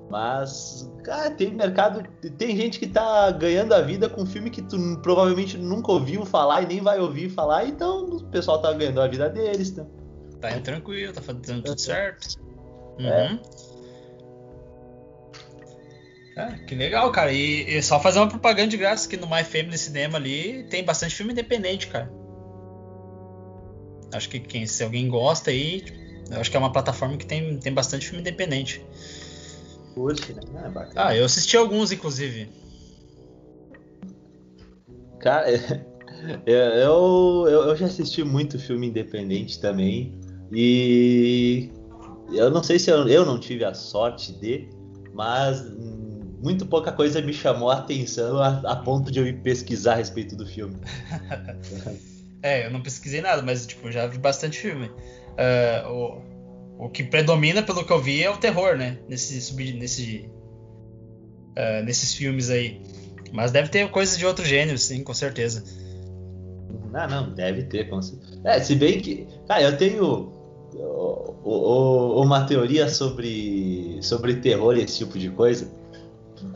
Mas, 0.09 0.89
cara, 1.03 1.31
tem 1.31 1.53
mercado. 1.53 2.03
Tem 2.37 2.55
gente 2.55 2.79
que 2.79 2.87
tá 2.87 3.29
ganhando 3.31 3.73
a 3.73 3.81
vida 3.81 4.07
com 4.07 4.25
filme 4.25 4.49
que 4.49 4.61
tu 4.61 4.77
provavelmente 5.01 5.57
nunca 5.57 5.91
ouviu 5.91 6.25
falar 6.25 6.61
e 6.61 6.65
nem 6.65 6.81
vai 6.81 6.99
ouvir 6.99 7.29
falar, 7.29 7.65
então 7.65 8.05
o 8.05 8.23
pessoal 8.29 8.61
tá 8.61 8.71
ganhando 8.71 9.01
a 9.01 9.07
vida 9.07 9.29
deles, 9.29 9.75
né? 9.75 9.85
Tá 10.39 10.51
indo 10.51 10.61
tranquilo, 10.61 11.13
tá 11.13 11.21
fazendo 11.21 11.63
tudo 11.63 11.79
certo. 11.79 12.39
É. 12.99 13.31
Uhum. 13.31 13.39
É, 16.37 16.51
que 16.65 16.75
legal, 16.75 17.11
cara. 17.11 17.33
E, 17.33 17.77
e 17.77 17.81
só 17.81 17.99
fazer 17.99 18.19
uma 18.19 18.29
propaganda 18.29 18.69
de 18.69 18.77
graça 18.77 19.09
que 19.09 19.17
no 19.17 19.27
My 19.27 19.43
Family 19.43 19.77
Cinema 19.77 20.17
ali 20.17 20.63
tem 20.69 20.83
bastante 20.83 21.15
filme 21.15 21.31
independente, 21.33 21.87
cara. 21.87 22.09
Acho 24.11 24.29
que 24.29 24.39
quem, 24.39 24.65
se 24.65 24.83
alguém 24.83 25.07
gosta 25.07 25.51
aí, 25.51 25.83
eu 26.29 26.39
acho 26.39 26.49
que 26.49 26.57
é 26.57 26.59
uma 26.59 26.71
plataforma 26.71 27.17
que 27.17 27.25
tem, 27.25 27.57
tem 27.57 27.73
bastante 27.73 28.05
filme 28.07 28.21
independente. 28.21 28.81
Curte, 29.93 30.33
né? 30.33 30.41
Ah, 30.55 30.69
bacana. 30.69 31.07
Ah, 31.07 31.15
eu 31.15 31.25
assisti 31.25 31.57
alguns, 31.57 31.91
inclusive. 31.91 32.49
Cara, 35.19 35.47
eu, 36.45 37.45
eu, 37.47 37.63
eu 37.63 37.75
já 37.75 37.87
assisti 37.87 38.23
muito 38.23 38.59
filme 38.59 38.87
independente 38.87 39.59
também. 39.59 40.17
E 40.51 41.69
eu 42.31 42.49
não 42.49 42.63
sei 42.63 42.79
se 42.79 42.89
eu, 42.89 43.07
eu 43.07 43.25
não 43.25 43.39
tive 43.39 43.65
a 43.65 43.73
sorte 43.73 44.31
de, 44.31 44.69
mas 45.13 45.65
muito 46.41 46.65
pouca 46.65 46.91
coisa 46.91 47.21
me 47.21 47.33
chamou 47.33 47.69
a 47.69 47.77
atenção 47.79 48.37
a, 48.37 48.59
a 48.59 48.75
ponto 48.75 49.11
de 49.11 49.19
eu 49.19 49.27
ir 49.27 49.41
pesquisar 49.41 49.93
a 49.93 49.95
respeito 49.95 50.35
do 50.35 50.45
filme. 50.45 50.77
É, 52.47 52.65
eu 52.65 52.71
não 52.71 52.81
pesquisei 52.81 53.21
nada, 53.21 53.41
mas 53.41 53.65
tipo, 53.67 53.91
já 53.91 54.07
vi 54.07 54.17
bastante 54.17 54.57
filme. 54.59 54.89
Ah, 55.37 55.87
o, 55.91 56.85
o 56.85 56.89
que 56.89 57.03
predomina, 57.03 57.61
pelo 57.61 57.85
que 57.85 57.91
eu 57.91 58.01
vi, 58.01 58.23
é 58.23 58.29
o 58.29 58.37
terror, 58.37 58.77
né? 58.77 58.97
Nesse, 59.09 59.39
sub- 59.41 59.73
nesse, 59.73 60.29
ah, 61.55 61.81
nesses 61.83 62.13
filmes 62.13 62.49
aí. 62.49 62.81
Mas 63.33 63.51
deve 63.51 63.67
ter 63.69 63.89
coisas 63.89 64.17
de 64.17 64.25
outro 64.25 64.45
gênero, 64.45 64.77
sim, 64.77 65.03
com 65.03 65.13
certeza. 65.13 65.63
Ah, 66.93 67.07
não, 67.07 67.33
deve 67.33 67.63
ter. 67.63 67.89
com 67.89 68.01
certeza. 68.01 68.39
É, 68.45 68.59
se 68.59 68.75
bem 68.75 68.99
que. 69.01 69.27
Cara, 69.47 69.61
eu 69.63 69.77
tenho 69.77 70.31
uma 71.43 72.45
teoria 72.45 72.87
sobre, 72.89 73.99
sobre 74.01 74.35
terror 74.37 74.75
e 74.77 74.81
esse 74.83 74.99
tipo 74.99 75.19
de 75.19 75.29
coisa, 75.29 75.69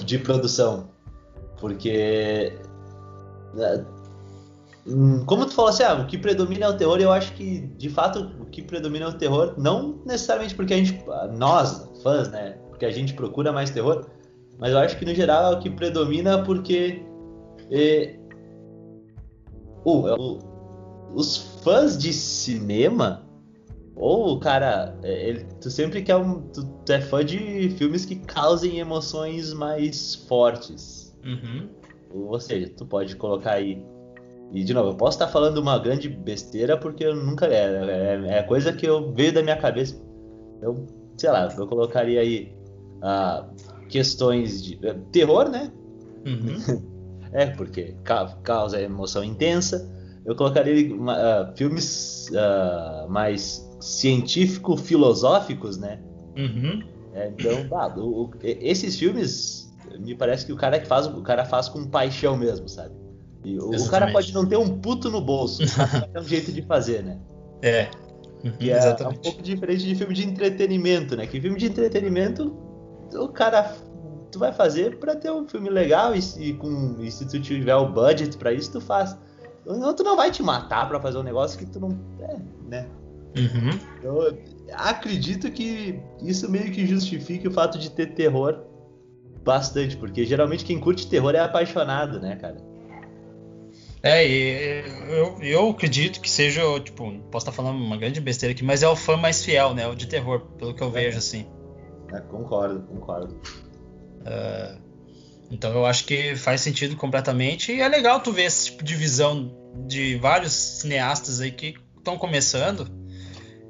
de 0.06 0.18
produção. 0.18 0.90
Porque. 1.60 2.54
É, 4.88 5.26
Como 5.26 5.46
tu 5.46 5.54
falou 5.54 5.70
assim, 5.70 5.84
ah, 5.84 5.96
o 5.96 6.08
que 6.08 6.18
predomina 6.18 6.66
é 6.66 6.70
o 6.70 6.78
terror, 6.78 7.00
eu 7.00 7.12
acho 7.12 7.34
que, 7.34 7.62
de 7.78 7.90
fato, 7.90 8.32
o 8.40 8.46
que 8.46 8.62
predomina 8.62 9.06
é 9.06 9.10
o 9.10 9.14
terror, 9.14 9.54
não 9.58 10.00
necessariamente 10.06 10.56
porque 10.56 10.74
a 10.74 10.78
gente, 10.78 11.04
nós, 11.38 11.90
fãs, 12.04 12.30
né, 12.30 12.58
porque 12.70 12.86
a 12.86 12.92
gente 12.92 13.14
procura 13.14 13.52
mais 13.52 13.70
terror, 13.70 14.08
mas 14.60 14.72
eu 14.72 14.80
acho 14.80 14.98
que 14.98 15.06
no 15.06 15.14
geral 15.14 15.54
é 15.54 15.56
o 15.56 15.60
que 15.60 15.70
predomina 15.70 16.44
porque 16.44 17.04
é, 17.72 18.16
o- 19.86 20.08
o- 20.16 20.40
os 21.16 21.38
fãs 21.64 21.98
de 21.98 22.14
cinema, 22.14 23.24
ou 23.96 24.34
o 24.36 24.40
cara, 24.40 24.98
é, 25.04 25.30
ele- 25.30 25.46
tu 25.62 25.70
sempre 25.70 26.02
quer 26.02 26.16
um, 26.16 26.42
tu, 26.50 26.64
tu 26.86 26.92
é 26.92 27.02
fã 27.02 27.24
de 27.24 27.70
filmes 27.78 28.06
que 28.06 28.16
causem 28.16 28.80
emoções 28.80 29.54
mais 29.54 30.16
fortes. 30.28 31.16
Uhum. 31.24 31.70
Ou 32.14 32.40
seja, 32.40 32.70
tu 32.76 32.86
pode 32.86 33.16
colocar 33.16 33.54
aí. 33.54 33.84
E 34.54 34.64
de 34.64 34.74
novo, 34.74 34.90
eu 34.90 34.96
posso 34.96 35.16
estar 35.16 35.28
falando 35.28 35.58
uma 35.60 35.80
grande 35.80 36.10
besteira 36.10 36.78
porque 36.78 37.06
eu 37.06 37.16
nunca. 37.16 37.48
É, 37.48 38.20
é, 38.26 38.38
é 38.40 38.44
coisa 38.44 38.74
que 38.74 38.86
eu 38.86 39.12
veio 39.14 39.32
da 39.34 39.42
minha 39.42 39.56
cabeça. 39.58 39.96
Eu, 40.62 40.86
sei 41.18 41.30
lá, 41.32 41.48
eu 41.58 41.68
colocaria 41.68 42.20
aí 42.20 42.54
ah, 43.02 43.46
questões 43.88 44.62
de. 44.64 44.78
eh, 44.86 44.94
Terror, 45.12 45.50
né? 45.50 45.72
Uhum. 46.26 46.82
É, 47.34 47.46
porque 47.46 47.96
ca- 48.04 48.38
causa 48.44 48.82
emoção 48.82 49.24
intensa. 49.24 49.90
Eu 50.26 50.36
colocaria 50.36 50.94
uma, 50.94 51.14
ah, 51.14 51.54
filmes 51.56 52.30
ah, 52.36 53.06
mais 53.10 53.66
científico-filosóficos, 53.80 55.78
né? 55.78 56.00
Uhum. 56.36 56.84
É, 57.14 57.30
então, 57.30 57.68
o- 57.98 58.24
o- 58.26 58.32
esses 58.44 58.98
filmes, 59.00 59.74
me 60.00 60.14
parece 60.16 60.46
que 60.46 60.52
o 60.52 60.58
cara 60.58 60.78
que 60.80 60.86
faz, 60.88 61.08
o 61.08 61.22
cara 61.22 61.46
faz 61.46 61.70
com 61.70 61.86
paixão 61.90 62.36
mesmo, 62.38 62.68
sabe? 62.68 62.94
E 63.44 63.58
o, 63.58 63.66
o 63.66 63.70
cara 63.72 63.76
Exatamente. 63.76 64.14
pode 64.14 64.34
não 64.34 64.46
ter 64.46 64.58
um 64.58 64.78
puto 64.80 65.10
no 65.10 65.20
bolso, 65.22 65.62
mas 65.78 66.08
ter 66.08 66.20
um 66.20 66.24
jeito 66.28 66.52
de 66.52 66.62
fazer, 66.62 67.04
né? 67.04 67.20
É. 67.62 67.90
Uhum, 68.44 68.54
é, 68.60 68.70
é 68.70 68.74
um 68.74 68.78
Exatamente. 68.78 69.20
pouco 69.22 69.42
diferente 69.42 69.86
de 69.86 69.96
filme 69.96 70.14
de 70.14 70.28
entretenimento, 70.28 71.16
né? 71.16 71.26
Que 71.28 71.40
filme 71.40 71.58
de 71.60 71.68
entretenimento, 71.68 72.56
o 73.14 73.28
cara, 73.30 73.76
tu 74.32 74.40
vai 74.40 74.52
fazer 74.52 74.98
pra 74.98 75.16
ter 75.16 75.32
um 75.32 75.48
filme 75.48 75.70
legal 75.70 76.16
e, 76.16 76.22
se- 76.22 76.42
e 76.42 76.54
com, 76.54 76.96
e 77.00 77.12
se 77.12 77.28
tu 77.28 77.40
tiver 77.40 77.76
o 77.76 77.90
budget 77.92 78.38
pra 78.38 78.52
isso, 78.54 78.72
tu 78.72 78.82
faz. 78.82 79.16
Não, 79.66 79.94
tu 79.96 80.04
não 80.04 80.16
vai 80.16 80.32
te 80.32 80.42
matar 80.42 80.88
pra 80.90 81.00
fazer 81.00 81.18
um 81.20 81.24
negócio 81.24 81.58
que 81.60 81.66
tu 81.68 81.80
não. 81.80 81.90
É, 82.20 82.36
né? 82.68 82.88
Uhum. 83.38 83.80
Eu 84.04 84.38
acredito 84.74 85.50
que 85.52 86.00
isso 86.24 86.50
meio 86.50 86.72
que 86.72 86.86
justifique 86.86 87.48
o 87.48 87.52
fato 87.52 87.78
de 87.78 87.92
ter 87.92 88.14
terror 88.14 88.64
bastante, 89.44 89.96
porque 89.98 90.26
geralmente 90.26 90.66
quem 90.66 90.80
curte 90.80 91.08
terror 91.08 91.34
é 91.36 91.40
apaixonado, 91.40 92.20
né, 92.20 92.36
cara? 92.36 92.58
É, 94.04 94.28
e 94.28 94.84
eu, 95.10 95.38
eu 95.42 95.70
acredito 95.70 96.20
que 96.22 96.30
seja, 96.30 96.62
tipo, 96.80 97.12
posso 97.32 97.44
estar 97.44 97.52
falando 97.52 97.78
uma 97.78 97.98
grande 97.98 98.20
besteira 98.20 98.54
aqui, 98.54 98.64
mas 98.64 98.82
é 98.82 98.88
o 98.88 98.96
fã 98.96 99.16
mais 99.16 99.46
fiel, 99.46 99.76
né? 99.76 99.88
O 99.88 99.96
de 99.96 100.08
terror, 100.08 100.40
pelo 100.58 100.74
que 100.74 100.82
eu 100.82 100.90
vejo, 100.90 101.18
assim. 101.18 101.46
É, 102.12 102.20
concordo, 102.22 102.82
concordo. 102.88 103.40
Então 105.52 105.74
eu 105.74 105.86
acho 105.86 106.06
que 106.06 106.36
faz 106.36 106.62
sentido 106.62 106.96
completamente. 106.96 107.74
E 107.74 107.82
é 107.82 107.88
legal 107.88 108.22
tu 108.22 108.32
ver 108.32 108.44
esse 108.44 108.68
tipo 108.68 108.84
de 108.84 108.96
visão 108.96 109.54
de 109.86 110.16
vários 110.16 110.54
cineastas 110.54 111.42
aí 111.42 111.52
que 111.52 111.76
estão 111.98 112.18
começando. 112.18 112.88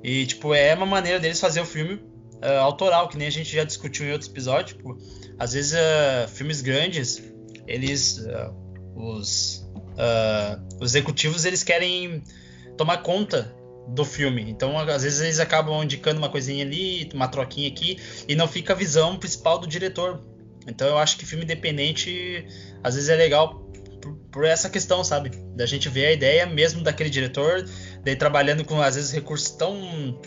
E, 0.03 0.25
tipo, 0.27 0.53
é 0.53 0.73
uma 0.75 0.85
maneira 0.85 1.19
deles 1.19 1.39
fazer 1.39 1.59
o 1.59 1.65
filme 1.65 1.99
ah, 2.41 2.59
autoral, 2.59 3.09
que 3.09 3.17
nem 3.17 3.27
a 3.27 3.31
gente 3.31 3.53
já 3.53 3.63
discutiu 3.63 4.05
em 4.05 4.11
outros 4.11 4.29
episódios. 4.29 4.77
Tipo, 4.77 4.95
às 5.39 5.53
vezes 5.53 5.73
ah, 5.73 6.27
filmes 6.27 6.61
grandes, 6.61 7.21
eles. 7.67 8.23
os, 8.95 9.60
ah, 9.97 10.59
os 10.79 10.95
executivos 10.95 11.45
eles 11.45 11.63
querem 11.63 12.23
tomar 12.77 12.97
conta 12.97 13.55
do 13.87 14.05
filme. 14.05 14.49
Então, 14.49 14.77
às 14.77 15.03
vezes 15.03 15.21
eles 15.21 15.39
acabam 15.39 15.83
indicando 15.83 16.19
uma 16.19 16.29
coisinha 16.29 16.63
ali, 16.63 17.09
uma 17.13 17.27
troquinha 17.27 17.67
aqui, 17.67 17.99
e 18.27 18.35
não 18.35 18.47
fica 18.47 18.73
a 18.73 18.75
visão 18.75 19.17
principal 19.17 19.57
do 19.57 19.67
diretor. 19.67 20.21
Então 20.67 20.87
eu 20.87 20.97
acho 20.97 21.17
que 21.17 21.25
filme 21.25 21.43
independente 21.43 22.45
às 22.83 22.95
vezes 22.95 23.09
é 23.09 23.15
legal 23.15 23.59
por, 24.01 24.15
por 24.31 24.45
essa 24.45 24.69
questão, 24.69 25.03
sabe? 25.03 25.31
Da 25.55 25.65
gente 25.65 25.89
ver 25.89 26.07
a 26.07 26.11
ideia 26.11 26.45
mesmo 26.45 26.83
daquele 26.83 27.09
diretor, 27.09 27.65
daí 28.03 28.15
trabalhando 28.15 28.63
com 28.63 28.81
às 28.81 28.95
vezes 28.95 29.11
recursos 29.11 29.51
tão 29.51 30.19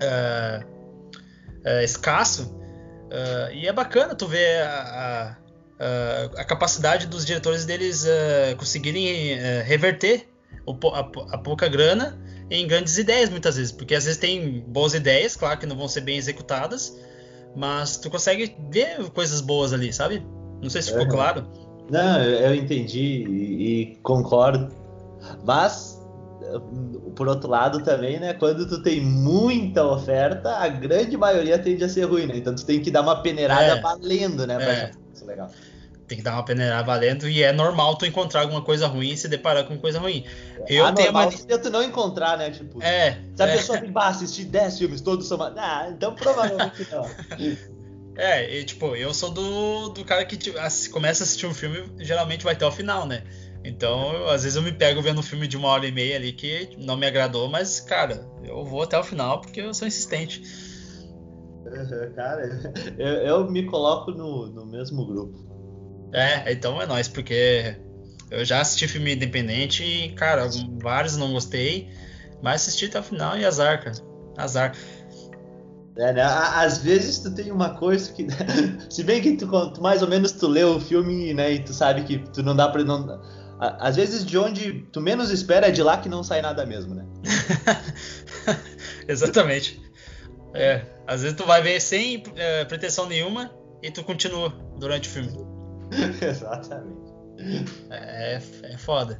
ah, 0.00 0.64
ah, 1.64 1.82
escasso. 1.82 2.56
ah, 3.10 3.52
e 3.52 3.66
é 3.66 3.72
bacana 3.72 4.14
tu 4.14 4.26
ver 4.26 4.62
a, 4.62 5.36
a- 5.82 6.40
a- 6.40 6.44
capacidade 6.44 7.06
dos 7.06 7.24
diretores 7.24 7.64
deles 7.64 8.06
ah, 8.06 8.54
conseguirem 8.56 9.34
ah, 9.38 9.62
reverter 9.62 10.28
o 10.66 10.72
a, 10.88 11.00
a 11.34 11.38
pouca 11.38 11.68
grana 11.68 12.18
em 12.50 12.66
grandes 12.66 12.98
ideias 12.98 13.28
muitas 13.30 13.56
vezes, 13.56 13.72
porque 13.72 13.94
às 13.94 14.04
vezes 14.04 14.18
tem 14.18 14.60
boas 14.68 14.94
ideias, 14.94 15.34
claro 15.36 15.58
que 15.58 15.66
não 15.66 15.76
vão 15.76 15.88
ser 15.88 16.02
bem 16.02 16.16
executadas, 16.18 16.96
mas 17.56 17.96
tu 17.96 18.10
consegue 18.10 18.54
ver 18.70 19.10
coisas 19.10 19.40
boas 19.40 19.72
ali, 19.72 19.92
sabe? 19.92 20.24
Não 20.62 20.68
sei 20.70 20.82
se 20.82 20.88
ficou 20.90 21.04
Uhum. 21.06 21.10
claro. 21.10 21.46
Não, 21.90 22.22
eu 22.22 22.54
entendi 22.54 23.24
e, 23.28 23.80
e 23.92 23.96
concordo. 24.02 24.68
Mas, 25.44 26.00
por 27.16 27.26
outro 27.28 27.48
lado 27.48 27.82
também, 27.82 28.20
né? 28.20 28.34
Quando 28.34 28.66
tu 28.68 28.82
tem 28.82 29.00
muita 29.00 29.84
oferta, 29.84 30.50
a 30.56 30.68
grande 30.68 31.16
maioria 31.16 31.58
tende 31.58 31.82
a 31.84 31.88
ser 31.88 32.04
ruim, 32.04 32.26
né? 32.26 32.36
Então 32.36 32.54
tu 32.54 32.64
tem 32.64 32.80
que 32.80 32.90
dar 32.90 33.02
uma 33.02 33.22
peneirada 33.22 33.78
É. 33.78 33.80
valendo, 33.80 34.46
né? 34.46 34.56
É. 34.60 34.90
isso 35.14 35.24
legal. 35.24 35.50
Tem 36.12 36.18
que 36.18 36.22
dar 36.22 36.34
uma 36.34 36.44
peneirada 36.44 36.82
valendo 36.82 37.26
e 37.26 37.42
é 37.42 37.54
normal 37.54 37.96
tu 37.96 38.04
encontrar 38.04 38.42
alguma 38.42 38.60
coisa 38.60 38.86
ruim 38.86 39.12
e 39.12 39.16
se 39.16 39.28
deparar 39.28 39.64
com 39.64 39.78
coisa 39.78 39.98
ruim. 39.98 40.26
Eu 40.68 40.84
ah, 40.84 40.92
tenho 40.92 41.10
normal 41.10 41.30
mania. 41.30 41.58
tu 41.58 41.70
não 41.70 41.82
encontrar, 41.82 42.36
né? 42.36 42.50
Tipo, 42.50 42.82
É, 42.82 43.12
se 43.34 43.42
a 43.42 43.46
é, 43.46 43.56
pessoa 43.56 43.80
bah, 43.90 44.08
assistir 44.08 44.44
10 44.44 44.76
filmes, 44.76 45.00
todos 45.00 45.26
são. 45.26 45.40
Ah, 45.40 45.88
então 45.90 46.14
provavelmente 46.14 46.86
não. 46.92 47.06
é, 48.14 48.58
e, 48.58 48.62
tipo, 48.62 48.94
eu 48.94 49.14
sou 49.14 49.30
do, 49.30 49.88
do 49.88 50.04
cara 50.04 50.22
que 50.26 50.36
tipo, 50.36 50.58
começa 50.92 51.22
a 51.22 51.24
assistir 51.24 51.46
um 51.46 51.54
filme, 51.54 51.82
geralmente 52.00 52.44
vai 52.44 52.52
até 52.52 52.66
o 52.66 52.70
final, 52.70 53.06
né? 53.06 53.22
Então, 53.64 54.12
eu- 54.12 54.28
às 54.28 54.42
vezes 54.42 54.56
eu 54.56 54.62
me 54.62 54.72
pego 54.72 55.00
vendo 55.00 55.20
um 55.20 55.22
filme 55.22 55.48
de 55.48 55.56
uma 55.56 55.68
hora 55.68 55.86
e 55.86 55.92
meia 55.92 56.16
ali 56.16 56.34
que 56.34 56.76
não 56.76 56.94
me 56.94 57.06
agradou, 57.06 57.48
mas, 57.48 57.80
cara, 57.80 58.28
eu 58.44 58.66
vou 58.66 58.82
até 58.82 58.98
o 58.98 59.02
final 59.02 59.40
porque 59.40 59.62
eu 59.62 59.72
sou 59.72 59.88
insistente. 59.88 60.42
Cara, 62.14 62.42
eu, 62.98 63.08
eu 63.08 63.50
me 63.50 63.64
coloco 63.64 64.10
no, 64.10 64.48
no 64.48 64.66
mesmo 64.66 65.06
grupo. 65.06 65.51
É, 66.12 66.52
então 66.52 66.80
é 66.80 66.86
nóis, 66.86 67.08
porque 67.08 67.76
eu 68.30 68.44
já 68.44 68.60
assisti 68.60 68.86
filme 68.86 69.14
independente 69.14 69.82
e, 69.82 70.12
cara, 70.12 70.48
vários 70.82 71.16
não 71.16 71.32
gostei, 71.32 71.90
mas 72.42 72.62
assisti 72.62 72.86
até 72.86 73.00
o 73.00 73.02
final 73.02 73.36
e 73.36 73.44
azar, 73.44 73.82
cara. 73.82 73.96
Azar. 74.36 74.72
É, 75.96 76.12
né? 76.12 76.22
Às 76.22 76.78
vezes 76.78 77.18
tu 77.18 77.34
tem 77.34 77.50
uma 77.50 77.74
coisa 77.78 78.12
que. 78.12 78.26
Se 78.88 79.02
bem 79.04 79.20
que 79.20 79.36
tu, 79.36 79.46
mais 79.80 80.02
ou 80.02 80.08
menos 80.08 80.32
tu 80.32 80.48
lê 80.48 80.64
o 80.64 80.80
filme, 80.80 81.34
né? 81.34 81.52
E 81.52 81.58
tu 81.62 81.74
sabe 81.74 82.02
que 82.04 82.18
tu 82.32 82.42
não 82.42 82.56
dá 82.56 82.68
pra. 82.68 82.82
Não... 82.82 83.20
Às 83.58 83.96
vezes 83.96 84.24
de 84.24 84.36
onde 84.38 84.86
tu 84.90 85.00
menos 85.00 85.30
espera 85.30 85.68
é 85.68 85.70
de 85.70 85.82
lá 85.82 85.98
que 85.98 86.08
não 86.08 86.24
sai 86.24 86.42
nada 86.42 86.64
mesmo, 86.66 86.94
né? 86.94 87.04
Exatamente. 89.06 89.80
É, 90.54 90.84
às 91.06 91.22
vezes 91.22 91.36
tu 91.36 91.44
vai 91.44 91.62
ver 91.62 91.80
sem 91.80 92.22
é, 92.36 92.64
pretensão 92.64 93.06
nenhuma 93.06 93.50
e 93.82 93.90
tu 93.90 94.02
continua 94.02 94.52
durante 94.78 95.08
o 95.08 95.12
filme. 95.12 95.61
Exatamente. 96.20 97.12
É, 97.90 98.40
é 98.62 98.78
foda. 98.78 99.18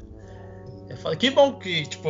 É 0.89 0.97
foda. 0.97 1.17
Que 1.17 1.31
bom 1.31 1.59
que, 1.59 1.87
tipo, 1.87 2.09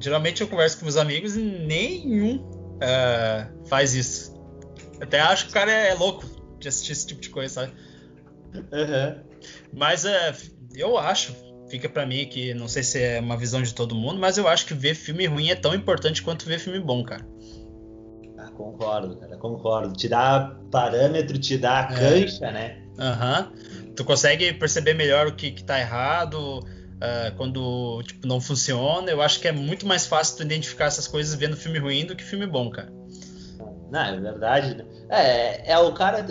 geralmente 0.00 0.40
eu 0.40 0.48
converso 0.48 0.78
com 0.78 0.84
meus 0.84 0.96
amigos 0.96 1.36
e 1.36 1.42
nenhum 1.42 2.48
é, 2.80 3.48
faz 3.68 3.94
isso. 3.94 4.32
Até 5.00 5.20
acho 5.20 5.46
que 5.46 5.50
o 5.50 5.54
cara 5.54 5.70
é 5.70 5.94
louco 5.94 6.24
de 6.58 6.68
assistir 6.68 6.92
esse 6.92 7.06
tipo 7.06 7.20
de 7.20 7.30
coisa, 7.30 7.54
sabe? 7.54 7.72
Uhum. 8.54 9.22
Mas 9.72 10.04
é, 10.04 10.34
eu 10.74 10.98
acho, 10.98 11.34
fica 11.68 11.88
pra 11.88 12.06
mim 12.06 12.26
que 12.26 12.54
não 12.54 12.68
sei 12.68 12.82
se 12.82 13.02
é 13.02 13.20
uma 13.20 13.36
visão 13.36 13.62
de 13.62 13.74
todo 13.74 13.94
mundo, 13.94 14.20
mas 14.20 14.38
eu 14.38 14.46
acho 14.46 14.66
que 14.66 14.74
ver 14.74 14.94
filme 14.94 15.26
ruim 15.26 15.50
é 15.50 15.54
tão 15.54 15.74
importante 15.74 16.22
quanto 16.22 16.44
ver 16.46 16.58
filme 16.58 16.80
bom, 16.80 17.02
cara. 17.02 17.26
Ah, 18.38 18.50
concordo, 18.50 19.16
cara, 19.16 19.36
concordo. 19.38 19.92
Te 19.94 20.08
dá 20.08 20.56
parâmetro, 20.70 21.38
te 21.38 21.56
dá 21.56 21.88
É. 21.90 21.98
cancha, 21.98 22.52
né? 22.52 22.82
Aham. 22.98 23.52
Tu 24.02 24.06
consegue 24.06 24.52
perceber 24.54 24.94
melhor 24.94 25.28
o 25.28 25.32
que, 25.32 25.52
que 25.52 25.62
tá 25.62 25.78
errado, 25.78 26.60
ah, 27.00 27.32
quando 27.36 28.02
tipo, 28.02 28.26
não 28.26 28.40
funciona. 28.40 29.08
Eu 29.08 29.22
acho 29.22 29.38
que 29.38 29.46
é 29.46 29.52
muito 29.52 29.86
mais 29.86 30.06
fácil 30.06 30.38
tu 30.38 30.42
identificar 30.42 30.86
essas 30.86 31.06
coisas 31.06 31.34
vendo 31.36 31.56
filme 31.56 31.78
ruim 31.78 32.04
do 32.04 32.16
que 32.16 32.24
filme 32.24 32.44
bom, 32.46 32.68
cara. 32.68 32.92
Não, 33.90 34.00
é 34.00 34.18
verdade. 34.18 34.74
né? 34.74 34.84
É, 35.08 35.72
é 35.72 35.78
o 35.78 35.92
cara. 35.92 36.26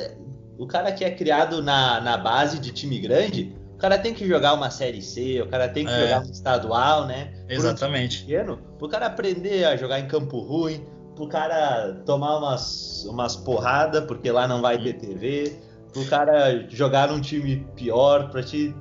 O 0.57 0.67
cara 0.67 0.91
que 0.91 1.03
é 1.03 1.09
criado 1.11 1.63
na, 1.63 2.01
na 2.01 2.17
base 2.17 2.59
de 2.59 2.71
time 2.71 2.99
grande, 2.99 3.55
o 3.73 3.77
cara 3.77 3.97
tem 3.97 4.13
que 4.13 4.27
jogar 4.27 4.53
uma 4.53 4.69
série 4.69 5.01
C, 5.01 5.41
o 5.41 5.47
cara 5.47 5.67
tem 5.69 5.85
que 5.85 5.91
É. 5.91 6.01
jogar 6.01 6.19
um 6.19 6.29
estadual, 6.29 7.07
né? 7.07 7.31
Por 7.47 7.53
um 7.53 7.55
Exatamente. 7.55 8.19
pequeno, 8.25 8.57
pro 8.77 8.87
cara 8.89 9.07
aprender 9.07 9.63
a 9.65 9.75
jogar 9.77 9.99
em 9.99 10.07
campo 10.07 10.39
ruim, 10.39 10.85
pro 11.15 11.27
cara 11.27 11.93
tomar 12.05 12.37
umas, 12.37 13.05
umas 13.05 13.35
porradas, 13.37 14.03
porque 14.05 14.29
lá 14.29 14.47
não 14.47 14.61
vai 14.61 14.75
Uhum. 14.77 14.83
ter 14.83 14.93
TV, 14.93 15.55
pro 15.93 16.05
cara 16.05 16.65
jogar 16.69 17.07
num 17.09 17.19
time 17.21 17.67
pior, 17.75 18.29
pra 18.29 18.41
te 18.43 18.73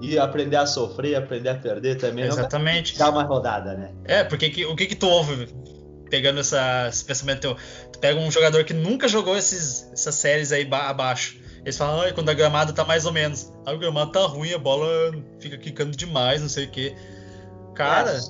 ir 0.00 0.18
aprender 0.18 0.56
a 0.56 0.66
sofrer, 0.66 1.14
aprender 1.16 1.48
a 1.50 1.54
perder 1.54 1.96
também. 1.96 2.24
Exatamente. 2.24 2.98
dar 2.98 3.10
uma 3.10 3.22
rodada, 3.22 3.74
né? 3.74 3.92
É, 4.04 4.24
porque 4.24 4.50
que- 4.50 4.66
o 4.66 4.74
que 4.76 4.86
que 4.86 4.94
tu 4.96 5.06
ouve 5.08 5.48
pegando 6.10 6.40
essa, 6.40 6.86
esse 6.88 7.04
pensamento 7.04 7.40
teu? 7.40 7.56
Tu 7.92 7.98
pega 7.98 8.18
um 8.20 8.30
jogador 8.30 8.62
que 8.64 8.74
nunca 8.74 9.08
jogou 9.08 9.36
esses, 9.36 9.90
essas 9.92 10.14
séries 10.14 10.52
aí 10.52 10.64
ba- 10.64 10.88
abaixo. 10.88 11.38
Eles 11.64 11.76
falam, 11.76 12.00
"Ai, 12.02 12.12
quando 12.12 12.28
a 12.28 12.34
gramada 12.34 12.72
tá 12.72 12.84
mais 12.84 13.06
ou 13.06 13.12
menos. 13.12 13.52
Aí 13.66 13.74
o 13.74 13.78
gramado 13.78 14.12
tá 14.12 14.20
ruim, 14.26 14.52
a 14.52 14.58
bola 14.58 14.86
fica 15.40 15.56
quicando 15.58 15.96
demais, 15.96 16.40
não 16.40 16.48
sei 16.48 16.66
o 16.66 16.70
que. 16.70 16.94
Cara, 17.74 18.10
É. 18.12 18.20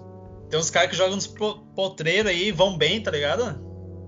tem 0.51 0.59
uns 0.59 0.71
caras 0.71 0.89
que 0.91 0.97
jogam 0.97 1.17
nos 1.17 1.27
po- 1.27 1.59
potreiros 1.75 2.31
aí 2.31 2.49
e 2.49 2.53
vão 2.53 2.79
bem, 2.79 3.01
tá 3.03 3.11
ligado? 3.11 3.61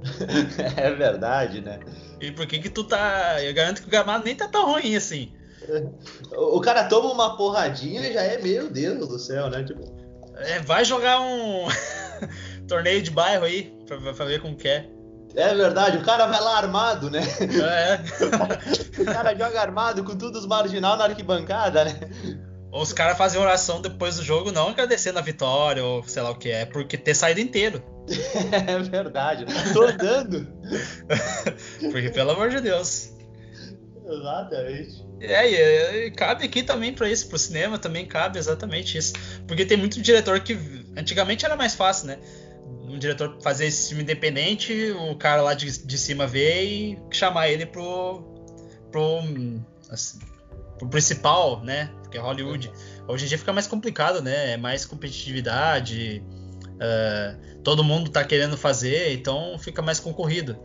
É 0.76 0.90
verdade, 0.92 1.60
né? 1.60 1.80
E 2.20 2.32
por 2.32 2.46
que 2.46 2.58
que 2.58 2.68
tu 2.68 2.84
tá. 2.84 3.42
Eu 3.42 3.54
garanto 3.54 3.82
que 3.82 3.88
o 3.88 3.90
gramado 3.90 4.24
nem 4.24 4.34
tá 4.34 4.48
tão 4.48 4.72
ruim 4.72 4.96
assim. 4.96 5.32
O 6.32 6.60
cara 6.60 6.84
toma 6.84 7.12
uma 7.12 7.36
porradinha 7.36 8.00
e 8.00 8.12
já 8.12 8.22
é, 8.22 8.40
meu 8.40 8.70
Deus 8.70 9.08
do 9.08 9.18
céu, 9.18 9.50
né? 9.50 9.64
Tipo... 9.64 9.82
É, 10.36 10.60
vai 10.60 10.84
jogar 10.84 11.20
um 11.20 11.66
torneio 12.66 13.02
de 13.02 13.10
bairro 13.10 13.44
aí, 13.44 13.74
pra, 13.86 13.98
pra 14.12 14.24
ver 14.24 14.40
como 14.40 14.56
que 14.56 14.68
é. 14.68 14.88
É 15.34 15.54
verdade, 15.54 15.98
o 15.98 16.04
cara 16.04 16.26
vai 16.26 16.40
lá 16.40 16.56
armado, 16.56 17.10
né? 17.10 17.20
É. 17.20 18.00
o 19.00 19.04
cara 19.04 19.34
joga 19.34 19.60
armado 19.60 20.02
com 20.02 20.16
tudo 20.16 20.38
os 20.38 20.46
marginal 20.46 20.96
na 20.96 21.04
arquibancada, 21.04 21.84
né? 21.84 22.00
Ou 22.70 22.82
os 22.82 22.92
caras 22.92 23.16
fazem 23.16 23.40
oração 23.40 23.80
depois 23.80 24.16
do 24.16 24.22
jogo, 24.22 24.52
não 24.52 24.68
agradecendo 24.68 25.18
a 25.18 25.22
vitória, 25.22 25.82
ou 25.82 26.02
sei 26.04 26.22
lá 26.22 26.30
o 26.30 26.36
que 26.36 26.50
é, 26.50 26.66
porque 26.66 26.98
ter 26.98 27.14
saído 27.14 27.40
inteiro. 27.40 27.82
É 28.66 28.78
verdade, 28.78 29.44
tô 29.72 29.82
andando. 29.82 30.46
porque, 31.92 32.10
pelo 32.10 32.30
amor 32.30 32.48
de 32.50 32.60
Deus. 32.60 33.12
Exatamente. 34.06 35.06
É, 35.20 35.50
e, 35.50 36.06
e 36.06 36.10
cabe 36.12 36.44
aqui 36.44 36.62
também 36.62 36.92
para 36.92 37.08
isso, 37.10 37.28
pro 37.28 37.38
cinema 37.38 37.78
também 37.78 38.06
cabe 38.06 38.38
exatamente 38.38 38.96
isso. 38.96 39.12
Porque 39.46 39.66
tem 39.66 39.76
muito 39.76 40.00
diretor 40.00 40.40
que 40.40 40.58
antigamente 40.96 41.44
era 41.44 41.56
mais 41.56 41.74
fácil, 41.74 42.06
né? 42.08 42.18
Um 42.64 42.98
diretor 42.98 43.38
fazer 43.42 43.66
esse 43.66 43.88
filme 43.88 44.02
independente, 44.02 44.92
o 44.92 45.14
cara 45.16 45.42
lá 45.42 45.52
de, 45.52 45.86
de 45.86 45.98
cima 45.98 46.26
ver 46.26 46.64
e 46.64 46.98
chamar 47.10 47.48
ele 47.48 47.66
pro. 47.66 48.22
pro. 48.90 49.20
Assim, 49.90 50.18
pro 50.78 50.88
principal, 50.88 51.62
né? 51.62 51.90
Porque 52.08 52.16
é 52.16 52.20
Hollywood. 52.20 52.72
Hoje 53.06 53.26
em 53.26 53.28
dia 53.28 53.38
fica 53.38 53.52
mais 53.52 53.66
complicado, 53.66 54.22
né? 54.22 54.52
É 54.52 54.56
mais 54.56 54.86
competitividade. 54.86 56.24
Uh, 56.74 57.62
todo 57.62 57.84
mundo 57.84 58.10
tá 58.10 58.24
querendo 58.24 58.56
fazer, 58.56 59.12
então 59.12 59.58
fica 59.58 59.82
mais 59.82 60.00
concorrido. 60.00 60.56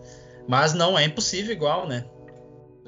Mas 0.48 0.74
não 0.74 0.98
é 0.98 1.04
impossível 1.04 1.54
igual, 1.54 1.86
né? 1.86 2.06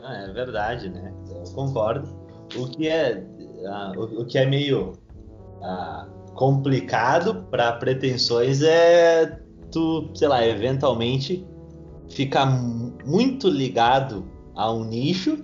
Ah, 0.02 0.24
é 0.24 0.32
verdade, 0.32 0.90
né? 0.90 1.14
Eu 1.30 1.52
concordo. 1.54 2.16
O 2.56 2.68
que 2.70 2.88
é, 2.88 3.18
uh, 3.18 4.00
o, 4.00 4.22
o, 4.22 4.26
que 4.26 4.38
é 4.38 4.46
meio 4.46 4.94
uh, 5.62 6.32
complicado 6.34 7.46
para 7.52 7.74
pretensões 7.74 8.62
é 8.62 9.42
tu, 9.70 10.12
sei 10.14 10.30
lá, 10.30 10.46
eventualmente 10.46 11.46
ficar 12.10 12.46
muito 12.46 13.50
ligado 13.50 14.30
a 14.56 14.72
um 14.72 14.86
nicho 14.86 15.44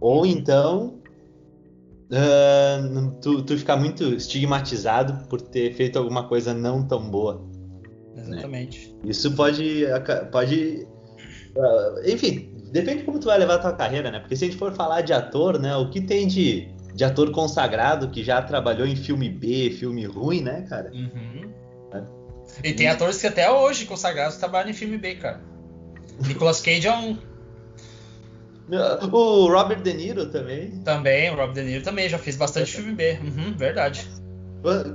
ou 0.00 0.24
então 0.24 0.97
uh, 2.10 3.10
tu, 3.20 3.42
tu 3.42 3.56
ficar 3.56 3.76
muito 3.76 4.04
estigmatizado 4.14 5.26
por 5.28 5.40
ter 5.40 5.74
feito 5.74 5.98
alguma 5.98 6.28
coisa 6.28 6.54
não 6.54 6.86
tão 6.86 7.10
boa. 7.10 7.46
Né? 8.14 8.22
Exatamente. 8.22 8.88
Né? 8.88 9.10
Isso 9.10 9.34
pode, 9.34 9.84
pode 10.30 10.86
uh, 11.56 12.08
enfim, 12.08 12.52
depende 12.72 12.98
de 12.98 13.04
como 13.04 13.18
tu 13.18 13.26
vai 13.26 13.38
levar 13.38 13.54
a 13.54 13.58
tua 13.58 13.72
carreira, 13.72 14.10
né? 14.10 14.20
Porque 14.20 14.36
se 14.36 14.44
a 14.44 14.48
gente 14.48 14.58
for 14.58 14.72
falar 14.72 15.02
de 15.02 15.12
ator, 15.12 15.58
né? 15.58 15.74
O 15.76 15.90
que 15.90 16.00
tem 16.00 16.26
de, 16.26 16.68
de 16.94 17.04
ator 17.04 17.30
consagrado 17.30 18.10
que 18.10 18.22
já 18.22 18.40
trabalhou 18.42 18.86
em 18.86 18.96
filme 18.96 19.28
B, 19.28 19.70
filme 19.70 20.04
ruim, 20.04 20.42
né, 20.42 20.66
cara? 20.68 20.90
Uhum. 20.92 21.52
É. 21.92 22.68
E 22.68 22.72
tem 22.72 22.88
atores 22.88 23.20
que 23.20 23.26
até 23.26 23.50
hoje 23.50 23.84
consagrados 23.84 24.36
trabalham 24.36 24.70
em 24.70 24.74
filme 24.74 24.98
B, 24.98 25.16
cara. 25.16 25.40
Nicolas 26.26 26.60
Cage 26.60 26.86
é 26.86 26.96
um. 26.96 27.16
O 29.12 29.48
Robert 29.50 29.82
De 29.82 29.94
Niro 29.94 30.26
também. 30.26 30.70
Também, 30.82 31.30
o 31.30 31.36
Robert 31.36 31.54
De 31.54 31.62
Niro 31.62 31.84
também, 31.84 32.08
já 32.08 32.18
fez 32.18 32.36
bastante 32.36 32.72
filme 32.72 32.92
B. 32.92 33.18
Uhum, 33.22 33.56
verdade. 33.56 34.06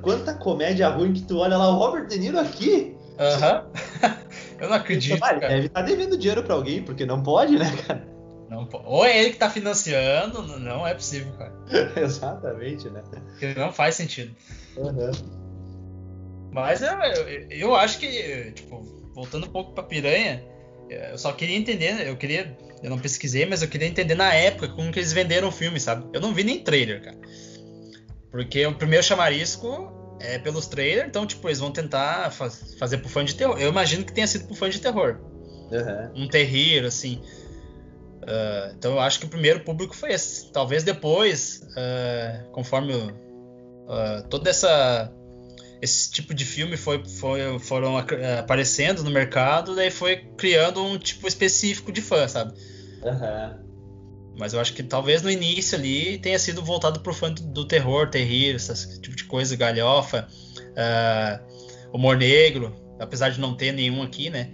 Quanta 0.01 0.33
comédia 0.35 0.89
ruim 0.89 1.13
que 1.13 1.21
tu 1.23 1.39
olha 1.39 1.57
lá, 1.57 1.69
o 1.69 1.77
Robert 1.77 2.07
De 2.07 2.19
Niro 2.19 2.39
aqui. 2.39 2.95
Aham. 3.19 3.65
Uhum. 3.65 4.13
Eu 4.59 4.69
não 4.69 4.77
acredito. 4.77 5.19
Vale, 5.19 5.39
cara. 5.39 5.53
deve 5.53 5.67
estar 5.67 5.81
tá 5.81 5.85
devendo 5.85 6.17
dinheiro 6.17 6.43
pra 6.43 6.55
alguém, 6.55 6.81
porque 6.83 7.05
não 7.05 7.21
pode, 7.21 7.57
né, 7.57 7.65
cara? 7.85 8.07
Não 8.49 8.65
pode. 8.65 8.85
Ou 8.87 9.05
é 9.05 9.17
ele 9.17 9.31
que 9.31 9.37
tá 9.37 9.49
financiando, 9.49 10.41
não 10.59 10.85
é 10.87 10.93
possível, 10.93 11.33
cara. 11.33 11.53
Exatamente, 11.99 12.89
né? 12.89 13.01
Porque 13.11 13.53
não 13.55 13.73
faz 13.73 13.95
sentido. 13.95 14.33
Uhum. 14.77 15.11
Mas 16.51 16.81
eu, 16.81 16.91
eu, 16.91 17.47
eu, 17.49 17.75
acho 17.75 17.99
que, 17.99 18.51
tipo, 18.51 18.81
voltando 19.13 19.47
um 19.47 19.49
pouco 19.49 19.73
pra 19.73 19.83
piranha, 19.83 20.43
eu 20.89 21.17
só 21.17 21.31
queria 21.31 21.57
entender, 21.57 22.07
eu 22.07 22.15
queria. 22.15 22.57
Eu 22.81 22.89
não 22.89 22.99
pesquisei, 22.99 23.45
mas 23.45 23.61
eu 23.61 23.69
queria 23.69 23.87
entender 23.87 24.15
na 24.15 24.33
época 24.33 24.67
como 24.67 24.91
que 24.91 24.99
eles 24.99 25.13
venderam 25.13 25.47
o 25.47 25.51
filme, 25.51 25.79
sabe? 25.79 26.05
Eu 26.13 26.19
não 26.19 26.33
vi 26.33 26.43
nem 26.43 26.59
trailer, 26.59 27.01
cara. 27.01 27.17
Porque 28.29 28.65
o 28.65 28.75
primeiro 28.75 29.03
chamarisco 29.03 30.17
é 30.19 30.37
pelos 30.37 30.67
trailers, 30.67 31.07
então, 31.07 31.25
tipo, 31.25 31.47
eles 31.47 31.59
vão 31.59 31.71
tentar 31.71 32.31
faz, 32.31 32.75
fazer 32.77 32.97
pro 32.97 33.09
fã 33.09 33.23
de 33.23 33.35
terror. 33.35 33.57
Eu 33.57 33.69
imagino 33.69 34.03
que 34.03 34.11
tenha 34.11 34.27
sido 34.27 34.47
pro 34.47 34.55
fã 34.55 34.69
de 34.69 34.81
terror. 34.81 35.19
Uhum. 35.71 36.23
Um 36.23 36.27
terrível, 36.27 36.87
assim. 36.87 37.21
Uh, 38.23 38.73
então 38.77 38.93
eu 38.93 38.99
acho 38.99 39.19
que 39.19 39.25
o 39.25 39.29
primeiro 39.29 39.61
público 39.61 39.95
foi 39.95 40.13
esse. 40.13 40.51
Talvez 40.51 40.83
depois, 40.83 41.61
uh, 41.71 42.49
conforme 42.51 42.93
uh, 42.93 44.27
toda 44.29 44.49
essa 44.49 45.11
esse 45.83 46.09
tipo 46.09 46.33
de 46.33 46.45
filme 46.45 46.77
foi, 46.77 47.03
foi, 47.05 47.59
foram 47.59 47.97
aparecendo 48.39 49.03
no 49.03 49.11
mercado, 49.11 49.75
daí 49.75 49.91
foi 49.91 50.15
criando 50.37 50.81
um 50.81 50.97
tipo 50.97 51.27
específico 51.27 51.91
de 51.91 51.99
fã, 51.99 52.25
sabe? 52.25 52.53
Uhum. 53.03 53.63
Mas 54.39 54.53
eu 54.53 54.61
acho 54.61 54.73
que 54.73 54.81
talvez 54.81 55.21
no 55.21 55.29
início 55.29 55.77
ali 55.77 56.17
tenha 56.19 56.39
sido 56.39 56.63
voltado 56.63 57.01
pro 57.01 57.13
fã 57.13 57.29
do, 57.33 57.41
do 57.41 57.67
terror, 57.67 58.09
terrível, 58.09 58.55
esse 58.55 59.01
tipo 59.01 59.13
de 59.13 59.25
coisa, 59.25 59.57
galhofa, 59.57 60.25
uh, 60.71 61.93
humor 61.93 62.15
negro, 62.15 62.73
apesar 62.97 63.31
de 63.31 63.41
não 63.41 63.53
ter 63.53 63.73
nenhum 63.73 64.01
aqui, 64.01 64.29
né? 64.29 64.53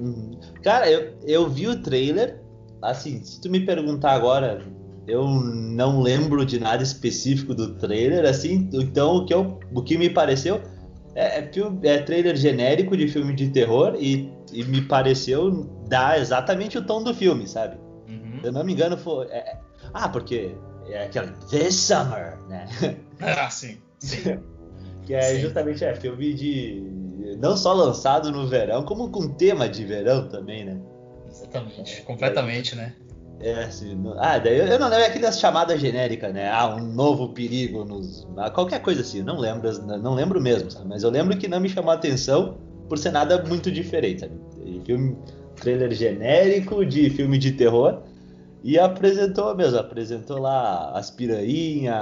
Uhum. 0.00 0.40
Cara, 0.64 0.90
eu, 0.90 1.16
eu 1.22 1.48
vi 1.48 1.68
o 1.68 1.80
trailer, 1.80 2.42
assim, 2.82 3.22
se 3.22 3.40
tu 3.40 3.48
me 3.48 3.60
perguntar 3.60 4.14
agora, 4.14 4.60
eu 5.06 5.28
não 5.28 6.00
lembro 6.00 6.44
de 6.44 6.58
nada 6.58 6.82
específico 6.82 7.54
do 7.54 7.74
trailer, 7.74 8.24
assim, 8.24 8.68
então 8.72 9.16
o 9.16 9.26
que, 9.26 9.32
eu, 9.32 9.60
o 9.72 9.82
que 9.82 9.96
me 9.96 10.10
pareceu 10.10 10.60
é, 11.14 11.38
é, 11.38 11.50
é 11.84 11.98
trailer 11.98 12.36
genérico 12.36 12.96
de 12.96 13.08
filme 13.08 13.34
de 13.34 13.48
terror 13.48 13.96
e, 13.98 14.32
e 14.52 14.64
me 14.64 14.82
pareceu 14.82 15.50
dar 15.88 16.18
exatamente 16.20 16.76
o 16.76 16.84
tom 16.84 17.02
do 17.02 17.14
filme, 17.14 17.46
sabe? 17.46 17.78
Se 18.46 18.46
eu 18.46 18.52
não 18.52 18.64
me 18.64 18.72
engano, 18.72 18.96
foi. 18.96 19.26
É, 19.26 19.38
é, 19.38 19.58
ah, 19.92 20.08
porque 20.08 20.54
é 20.88 21.04
aquele 21.04 21.32
This 21.50 21.74
Summer, 21.74 22.38
né? 22.48 22.66
Ah, 23.20 23.50
sim. 23.50 23.78
sim. 23.98 24.38
que 25.04 25.14
é 25.14 25.22
sim. 25.22 25.40
justamente 25.40 25.84
é, 25.84 25.94
filme 25.94 26.32
de. 26.34 26.82
Não 27.40 27.56
só 27.56 27.72
lançado 27.72 28.30
no 28.30 28.46
verão, 28.46 28.84
como 28.84 29.10
com 29.10 29.28
tema 29.28 29.68
de 29.68 29.84
verão 29.84 30.28
também, 30.28 30.64
né? 30.64 30.80
Exatamente. 31.28 32.02
Completamente, 32.02 32.76
né? 32.76 32.94
É, 33.40 33.64
assim. 33.64 34.02
Ah, 34.18 34.38
daí 34.38 34.58
eu 34.58 34.78
não 34.78 34.88
lembro 34.88 35.04
é 35.04 35.06
aquelas 35.06 35.38
chamadas 35.38 35.80
genéricas, 35.80 36.32
né? 36.32 36.50
Ah, 36.50 36.74
um 36.74 36.80
novo 36.80 37.28
perigo 37.30 37.84
nos. 37.84 38.26
Ah, 38.36 38.50
qualquer 38.50 38.80
coisa 38.80 39.02
assim, 39.02 39.22
não 39.22 39.38
lembro, 39.38 39.70
não 39.98 40.14
lembro 40.14 40.40
mesmo, 40.40 40.70
sabe? 40.70 40.88
Mas 40.88 41.02
eu 41.02 41.10
lembro 41.10 41.36
que 41.36 41.46
não 41.46 41.60
me 41.60 41.68
chamou 41.68 41.90
a 41.90 41.94
atenção 41.94 42.56
por 42.88 42.98
ser 42.98 43.10
nada 43.10 43.42
muito 43.44 43.70
diferente, 43.70 44.20
sabe? 44.20 44.34
Filme, 44.84 45.16
trailer 45.56 45.92
genérico 45.92 46.84
de 46.84 47.10
filme 47.10 47.38
de 47.38 47.52
terror 47.52 48.02
e 48.66 48.80
apresentou 48.80 49.54
mesmo, 49.54 49.78
apresentou 49.78 50.40
lá 50.40 50.90
as 50.90 51.08
piranhas, 51.08 51.94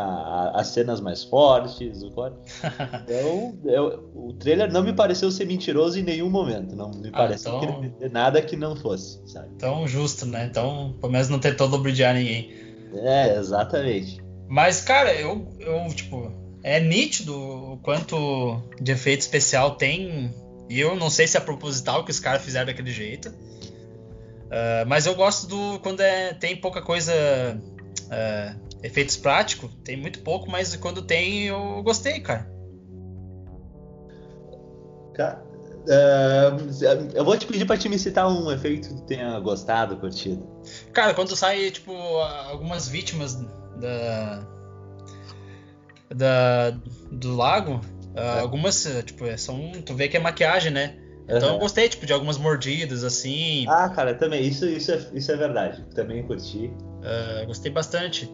as 0.54 0.68
cenas 0.68 0.98
mais 0.98 1.22
fortes. 1.22 2.02
O... 2.02 2.06
Então, 2.06 3.58
eu, 3.66 4.08
o 4.16 4.32
trailer 4.32 4.72
não 4.72 4.82
me 4.82 4.94
pareceu 4.94 5.30
ser 5.30 5.44
mentiroso 5.44 5.98
em 6.00 6.02
nenhum 6.02 6.30
momento. 6.30 6.74
Não 6.74 6.90
me 6.90 7.10
ah, 7.12 7.18
pareceu 7.18 7.58
então... 7.58 7.82
que 7.82 8.08
nada 8.08 8.40
que 8.40 8.56
não 8.56 8.74
fosse, 8.74 9.20
sabe? 9.26 9.54
Tão 9.58 9.86
justo, 9.86 10.24
né? 10.24 10.46
Então, 10.46 10.96
pelo 10.98 11.12
menos 11.12 11.28
não 11.28 11.38
tentou 11.38 11.66
lubridiar 11.66 12.14
ninguém. 12.14 12.50
É, 12.94 13.36
exatamente. 13.36 14.24
Mas, 14.48 14.80
cara, 14.80 15.12
eu, 15.12 15.46
eu 15.60 15.86
tipo, 15.94 16.32
é 16.62 16.80
nítido 16.80 17.36
o 17.36 17.78
quanto 17.82 18.62
de 18.80 18.90
efeito 18.90 19.20
especial 19.20 19.72
tem. 19.72 20.34
E 20.70 20.80
eu 20.80 20.96
não 20.96 21.10
sei 21.10 21.26
se 21.26 21.36
é 21.36 21.40
proposital 21.40 22.06
que 22.06 22.10
os 22.10 22.18
caras 22.18 22.42
fizeram 22.42 22.64
daquele 22.64 22.90
jeito. 22.90 23.30
Uh, 24.44 24.86
mas 24.86 25.06
eu 25.06 25.14
gosto 25.14 25.46
do 25.46 25.80
quando 25.80 26.00
é, 26.00 26.34
tem 26.34 26.56
pouca 26.56 26.82
coisa. 26.82 27.12
Uh, 28.04 28.64
efeitos 28.82 29.16
práticos, 29.16 29.70
tem 29.82 29.96
muito 29.96 30.20
pouco, 30.20 30.50
mas 30.50 30.76
quando 30.76 31.02
tem 31.02 31.44
eu 31.44 31.82
gostei, 31.82 32.20
cara. 32.20 32.46
Cara, 35.14 35.42
uh, 35.86 37.14
eu 37.14 37.24
vou 37.24 37.36
te 37.38 37.46
pedir 37.46 37.64
pra 37.64 37.78
te 37.78 37.88
me 37.88 37.98
citar 37.98 38.28
um 38.28 38.50
efeito 38.52 38.94
que 38.94 39.02
tenha 39.06 39.40
gostado, 39.40 39.96
curtido. 39.96 40.46
Cara, 40.92 41.14
quando 41.14 41.34
sai, 41.34 41.70
tipo, 41.70 41.92
algumas 41.92 42.86
vítimas 42.86 43.36
da. 43.80 44.46
da 46.14 46.70
do 47.10 47.34
lago, 47.34 47.80
é. 48.14 48.40
algumas, 48.40 48.86
tipo, 49.04 49.24
são. 49.38 49.72
Tu 49.84 49.94
vê 49.94 50.08
que 50.08 50.16
é 50.16 50.20
maquiagem, 50.20 50.70
né? 50.70 51.03
Então 51.24 51.48
uhum. 51.48 51.54
eu 51.54 51.58
gostei, 51.58 51.88
tipo, 51.88 52.04
de 52.04 52.12
algumas 52.12 52.36
mordidas, 52.36 53.02
assim. 53.02 53.64
Ah, 53.68 53.88
cara, 53.88 54.14
também, 54.14 54.46
isso, 54.46 54.66
isso, 54.66 54.92
é, 54.92 55.00
isso 55.14 55.32
é 55.32 55.36
verdade. 55.36 55.84
Também 55.94 56.22
curti. 56.22 56.66
Uh, 56.66 57.46
gostei 57.46 57.72
bastante. 57.72 58.30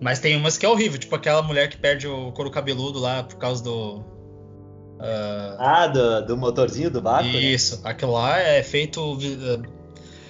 Mas 0.00 0.18
tem 0.18 0.36
umas 0.36 0.58
que 0.58 0.66
é 0.66 0.68
horrível, 0.68 0.98
tipo 0.98 1.14
aquela 1.14 1.42
mulher 1.42 1.68
que 1.68 1.76
perde 1.76 2.08
o 2.08 2.32
couro 2.32 2.50
cabeludo 2.50 2.98
lá 2.98 3.22
por 3.22 3.36
causa 3.36 3.62
do. 3.62 3.98
Uh... 3.98 5.56
Ah, 5.58 5.86
do, 5.86 6.26
do 6.26 6.36
motorzinho 6.36 6.90
do 6.90 7.00
barco? 7.00 7.28
Né? 7.28 7.38
Isso, 7.38 7.76
né? 7.76 7.90
aquilo 7.90 8.12
lá 8.12 8.38
é 8.38 8.62
feito 8.62 9.00
uh, 9.00 9.62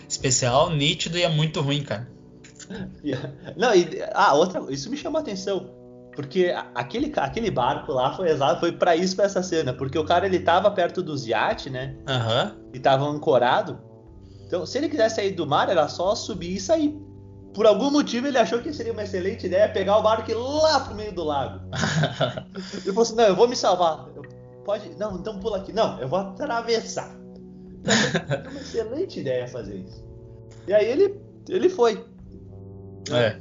especial, 0.08 0.70
nítido 0.70 1.16
e 1.16 1.22
é 1.22 1.28
muito 1.28 1.60
ruim, 1.60 1.82
cara. 1.82 2.08
Não, 3.56 3.74
e, 3.74 4.02
ah, 4.12 4.34
outra, 4.34 4.62
isso 4.70 4.90
me 4.90 4.96
chamou 4.96 5.18
a 5.18 5.22
atenção. 5.22 5.70
Porque 6.14 6.54
aquele, 6.74 7.12
aquele 7.16 7.50
barco 7.50 7.92
lá 7.92 8.14
foi 8.14 8.30
exato, 8.30 8.60
foi 8.60 8.72
para 8.72 8.94
isso 8.94 9.16
pra 9.16 9.24
essa 9.24 9.42
cena. 9.42 9.72
Porque 9.72 9.98
o 9.98 10.04
cara 10.04 10.26
ele 10.26 10.38
tava 10.38 10.70
perto 10.70 11.02
dos 11.02 11.26
iates, 11.26 11.72
né? 11.72 11.96
Aham. 12.06 12.56
E 12.72 12.78
tava 12.78 13.04
ancorado. 13.04 13.78
Então, 14.46 14.64
se 14.64 14.78
ele 14.78 14.88
quisesse 14.88 15.16
sair 15.16 15.32
do 15.32 15.46
mar, 15.46 15.68
era 15.68 15.88
só 15.88 16.14
subir 16.14 16.56
e 16.56 16.60
sair. 16.60 16.96
Por 17.54 17.66
algum 17.66 17.90
motivo 17.90 18.26
ele 18.26 18.38
achou 18.38 18.60
que 18.60 18.72
seria 18.72 18.92
uma 18.92 19.04
excelente 19.04 19.46
ideia 19.46 19.68
pegar 19.68 19.96
o 19.96 20.02
barco 20.02 20.28
e 20.28 20.34
ir 20.34 20.36
lá 20.36 20.80
pro 20.80 20.94
meio 20.94 21.12
do 21.12 21.22
lago. 21.22 21.60
ele 22.74 22.86
falou 22.86 23.02
assim: 23.02 23.14
não, 23.14 23.24
eu 23.24 23.36
vou 23.36 23.48
me 23.48 23.56
salvar. 23.56 24.08
Eu, 24.14 24.22
pode. 24.64 24.90
Não, 24.96 25.16
então 25.16 25.38
pula 25.38 25.58
aqui. 25.58 25.72
Não, 25.72 25.98
eu 26.00 26.08
vou 26.08 26.18
atravessar. 26.18 27.14
É 27.84 28.48
uma 28.48 28.60
excelente 28.60 29.20
ideia 29.20 29.46
fazer 29.46 29.76
isso. 29.76 30.04
E 30.66 30.72
aí 30.72 30.86
ele, 30.86 31.20
ele 31.48 31.68
foi. 31.68 32.04
É. 33.12 33.36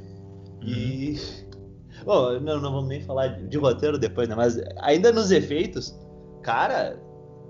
E. 0.62 1.18
Bom, 2.04 2.38
não, 2.40 2.60
não 2.60 2.72
vamos 2.72 2.88
nem 2.88 3.00
falar 3.00 3.28
de, 3.28 3.58
roteiro 3.58 3.98
depois, 3.98 4.28
né? 4.28 4.34
Mas 4.34 4.60
ainda 4.78 5.10
nos 5.10 5.30
efeitos, 5.30 5.98
cara. 6.42 6.98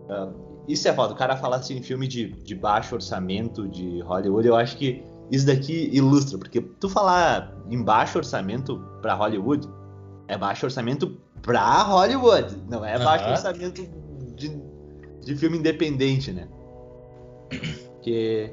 ah, 0.09 0.33
isso 0.69 0.89
é 0.89 0.95
foda. 0.95 1.13
O 1.13 1.17
cara 1.17 1.37
falar 1.37 1.57
assim 1.57 1.77
em 1.77 1.83
filme 1.83 2.07
de, 2.07 2.29
de 2.43 2.55
baixo 2.55 2.95
orçamento 2.95 3.69
de 3.69 4.01
Hollywood, 4.01 4.49
eu 4.49 4.57
acho 4.57 4.77
que 4.77 5.03
isso 5.31 5.47
daqui 5.47 5.91
ilustra. 5.93 6.39
Porque 6.39 6.61
tu 6.61 6.89
falar 6.89 7.55
em 7.71 7.83
baixo 7.83 8.19
orçamento 8.19 8.79
pra 9.03 9.15
Hollywood, 9.15 9.69
é 10.29 10.39
baixo 10.39 10.65
orçamento 10.65 11.19
pra 11.43 11.83
Hollywood. 11.83 12.57
Não 12.69 12.85
é 12.85 12.99
baixo 12.99 13.29
orçamento 13.29 13.83
de, 14.37 14.59
de 15.21 15.37
filme 15.37 15.59
independente, 15.59 16.33
né? 16.33 16.49
Porque, 17.49 18.53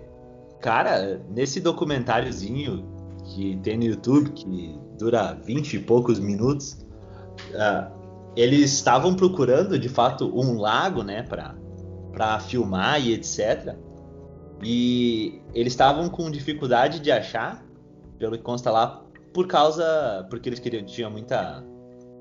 cara, 0.60 1.22
nesse 1.30 1.60
documentáriozinho 1.62 2.86
que 3.24 3.58
tem 3.64 3.78
no 3.78 3.84
YouTube, 3.84 4.32
que 4.32 4.78
dura 5.02 5.34
20 5.34 5.74
e 5.74 5.80
poucos 5.80 6.20
minutos, 6.20 6.78
ah, 7.56 7.92
eles 8.36 8.72
estavam 8.72 9.16
procurando 9.16 9.78
de 9.78 9.90
fato 9.90 10.32
um 10.34 10.60
lago, 10.60 11.04
né, 11.04 11.24
pra 11.24 12.40
filmar 12.40 13.02
e 13.02 13.14
etc. 13.14 13.76
E 14.64 15.42
eles 15.54 15.74
estavam 15.74 16.08
com 16.08 16.30
dificuldade 16.30 17.00
de 17.00 17.12
achar, 17.12 17.66
pelo 18.20 18.38
que 18.38 18.44
consta 18.44 18.70
lá, 18.70 19.04
por 19.34 19.48
causa. 19.48 20.26
porque 20.30 20.48
eles 20.50 20.60
queriam, 20.60 20.86
tinha 20.86 21.10
muita. 21.10 21.66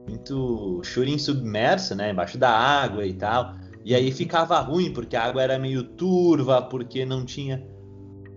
muito 0.09 0.81
shooting 0.83 1.19
submerso, 1.19 1.95
né, 1.95 2.11
embaixo 2.11 2.39
da 2.39 2.51
água 2.51 3.05
e 3.05 3.13
tal. 3.13 3.55
E 3.85 3.95
aí 3.95 4.11
ficava 4.11 4.59
ruim, 4.61 4.93
porque 4.93 5.17
a 5.17 5.25
água 5.25 5.43
era 5.43 5.59
meio 5.59 5.85
turva, 5.85 6.63
porque 6.63 7.05
não 7.05 7.25
tinha. 7.25 7.63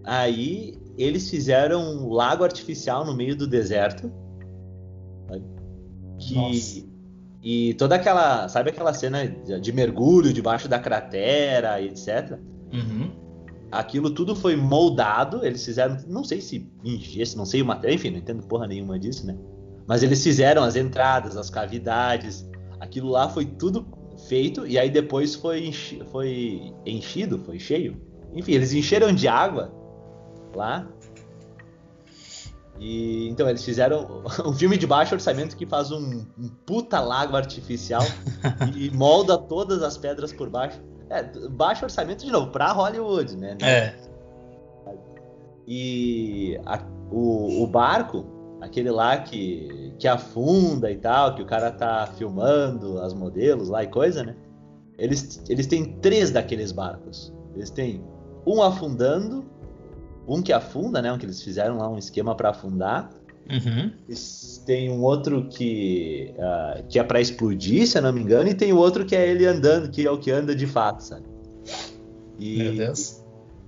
Aí 0.05 0.77
eles 0.97 1.29
fizeram 1.29 1.81
um 1.81 2.09
lago 2.09 2.43
artificial 2.43 3.05
no 3.05 3.15
meio 3.15 3.35
do 3.35 3.47
deserto. 3.47 4.11
Que. 6.28 6.36
Nossa. 6.36 6.84
E 7.41 7.74
toda 7.76 7.95
aquela. 7.95 8.47
Sabe 8.47 8.69
aquela 8.69 8.93
cena 8.93 9.28
de 9.28 9.71
mergulho 9.71 10.32
debaixo 10.34 10.67
da 10.67 10.80
cratera 10.80 11.80
e 11.82 11.88
etc. 11.89 12.39
Uhum. 12.74 13.11
Aquilo 13.71 14.09
tudo 14.11 14.36
foi 14.36 14.55
moldado. 14.55 15.45
Eles 15.45 15.63
fizeram. 15.65 15.97
Não 16.07 16.24
sei 16.24 16.39
se 16.41 16.69
em 16.84 16.97
gesso, 16.99 17.38
não 17.38 17.45
sei 17.45 17.61
o 17.61 17.65
material. 17.65 17.95
Enfim, 17.95 18.11
não 18.11 18.17
entendo 18.19 18.45
porra 18.47 18.67
nenhuma 18.67 18.97
disso, 18.99 19.26
né? 19.26 19.36
Mas 19.88 20.03
eles 20.03 20.24
fizeram 20.24 20.63
as 20.63 20.76
entradas, 20.76 21.36
as 21.36 21.49
cavidades. 21.49 22.47
Aquilo 22.80 23.09
lá 23.09 23.28
foi 23.28 23.45
tudo 23.45 23.86
feito. 24.28 24.65
E 24.65 24.78
aí 24.80 24.89
depois 24.89 25.36
foi, 25.36 25.67
enchi- 25.67 26.01
foi 26.11 26.71
enchido, 26.86 27.39
foi 27.39 27.59
cheio. 27.59 28.01
Enfim, 28.34 28.53
eles 28.53 28.71
encheram 28.74 29.11
de 29.13 29.28
água 29.28 29.74
lá. 30.55 30.88
E 32.86 33.29
então 33.29 33.47
eles 33.47 33.63
fizeram 33.63 34.23
um 34.45 34.51
filme 34.51 34.77
de 34.77 34.86
baixo 34.86 35.15
orçamento 35.15 35.55
que 35.55 35.65
faz 35.65 35.89
um, 35.89 36.25
um 36.38 36.49
puta 36.65 36.99
lago 36.99 37.38
artificial 37.38 38.03
e 38.75 38.91
molda 38.91 39.38
todas 39.38 39.81
as 39.81 39.97
pedras 39.97 40.34
por 40.34 40.49
baixo. 40.49 40.81
É, 41.09 41.23
baixo 41.49 41.86
orçamento 41.86 42.25
de 42.25 42.31
novo, 42.31 42.51
pra 42.51 42.73
Hollywood, 42.73 43.38
né? 43.38 43.57
É. 43.61 43.93
E 45.65 46.59
a- 46.65 46.81
o, 47.11 47.63
o 47.63 47.67
barco, 47.67 48.25
aquele 48.59 48.91
lá 48.91 49.17
que, 49.19 49.93
que 49.97 50.07
afunda 50.07 50.91
e 50.91 50.97
tal, 50.97 51.36
que 51.36 51.41
o 51.41 51.45
cara 51.45 51.71
tá 51.71 52.07
filmando 52.17 52.99
as 52.99 53.13
modelos 53.13 53.69
lá 53.69 53.84
e 53.84 53.88
coisa, 53.88 54.23
né? 54.23 54.36
Eles, 54.97 55.41
eles 55.47 55.67
têm 55.67 55.93
três 55.99 56.31
daqueles 56.31 56.71
barcos. 56.71 57.34
Eles 57.55 57.69
têm 57.69 58.03
um 58.45 58.61
afundando, 58.61 59.45
um 60.28 60.41
que 60.41 60.51
afunda, 60.53 61.01
né? 61.01 61.11
Um 61.11 61.17
que 61.17 61.26
eles 61.26 61.41
fizeram 61.41 61.78
lá 61.78 61.89
um 61.89 61.97
esquema 61.97 62.36
pra 62.36 62.49
afundar. 62.49 63.09
Uhum. 63.49 63.91
Tem 64.65 64.89
um 64.89 65.01
outro 65.01 65.47
que, 65.49 66.34
ah, 66.39 66.82
que 66.88 66.97
é 66.97 67.03
pra 67.03 67.19
explodir, 67.19 67.86
se 67.88 67.97
eu 67.97 68.01
não 68.01 68.13
me 68.13 68.21
engano, 68.21 68.49
e 68.49 68.53
tem 68.53 68.71
o 68.71 68.78
outro 68.78 69.05
que 69.05 69.15
é 69.15 69.28
ele 69.30 69.45
andando, 69.45 69.89
que 69.91 70.05
é 70.07 70.09
o 70.11 70.17
que 70.17 70.32
anda 70.32 70.55
de 70.55 70.65
fato, 70.65 71.01
sabe? 71.01 71.26
E, 72.39 72.57
Meu 72.63 72.76
Deus. 72.76 73.21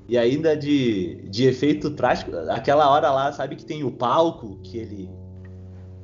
e 0.08 0.18
ainda 0.18 0.56
de, 0.56 1.28
de 1.30 1.46
efeito 1.48 1.92
prático, 1.92 2.32
aquela 2.50 2.90
hora 2.90 3.12
lá, 3.12 3.32
sabe 3.34 3.56
que 3.58 3.66
tem 3.66 3.84
o 3.84 3.92
palco 3.92 4.58
que 4.64 4.78
ele 4.78 5.10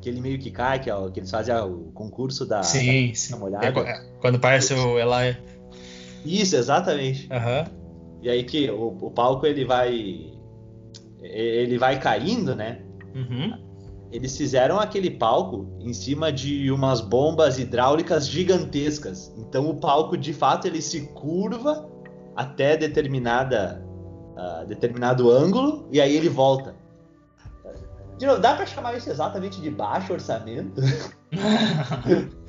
que 0.02 0.10
ele 0.10 0.20
meio 0.20 0.40
que 0.40 0.50
cai, 0.50 0.80
que, 0.80 0.90
é 0.90 0.94
que 1.12 1.20
eles 1.20 1.30
fazem 1.30 1.56
o 1.58 1.92
concurso 1.94 2.44
da, 2.44 2.64
Sim, 2.64 3.10
da 3.10 3.16
sim. 3.16 3.38
molhada. 3.38 3.68
É, 3.68 3.72
qu- 3.72 3.80
é, 3.82 4.04
quando 4.20 4.40
parece 4.40 4.74
o 4.74 4.98
Eli. 4.98 5.38
Isso, 6.26 6.56
exatamente. 6.56 7.32
Aham. 7.32 7.66
E 8.20 8.28
aí 8.28 8.44
que 8.44 8.68
o, 8.72 8.98
o 9.00 9.12
palco 9.12 9.46
ele 9.46 9.64
vai 9.64 10.34
ele 11.22 11.78
vai 11.78 12.00
caindo, 12.00 12.56
né? 12.56 12.82
Uhum. 13.16 13.72
Eles 14.12 14.36
fizeram 14.36 14.80
aquele 14.80 15.10
palco 15.10 15.68
em 15.80 15.94
cima 15.94 16.32
de 16.32 16.70
umas 16.72 17.00
bombas 17.00 17.58
hidráulicas 17.58 18.28
gigantescas. 18.28 19.34
Então 19.38 19.70
o 19.70 19.80
palco 19.80 20.18
de 20.18 20.34
fato 20.34 20.68
ele 20.68 20.82
se 20.82 21.08
curva 21.14 21.90
até 22.36 22.76
determinada 22.76 23.82
ah, 24.36 24.64
determinado 24.68 25.30
ângulo 25.30 25.88
e 25.92 26.02
aí 26.02 26.16
ele 26.16 26.30
volta. 26.30 26.76
De 28.18 28.26
novo, 28.26 28.40
dá 28.40 28.56
pra 28.56 28.66
chamar 28.66 28.96
isso 28.98 29.10
exatamente 29.10 29.62
de 29.62 29.70
baixo 29.70 30.14
orçamento? 30.14 30.82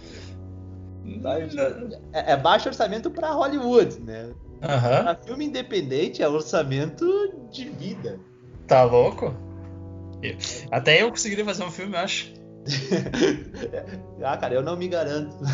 É, 2.12 2.32
é 2.32 2.36
baixo 2.36 2.68
orçamento 2.68 3.10
pra 3.10 3.32
Hollywood, 3.32 4.00
né? 4.00 4.32
Pra 4.60 5.16
filme 5.16 5.44
independente 5.44 6.22
é 6.22 6.28
orçamento 6.28 7.04
de 7.50 7.68
vida. 7.70 8.20
Tá 8.72 8.84
louco? 8.84 9.34
Até 10.70 11.02
eu 11.02 11.10
conseguiria 11.10 11.44
fazer 11.44 11.62
um 11.62 11.70
filme, 11.70 11.94
eu 11.94 12.00
acho. 12.00 12.32
ah, 14.24 14.34
cara, 14.38 14.54
eu 14.54 14.62
não 14.62 14.76
me 14.78 14.88
garanto. 14.88 15.36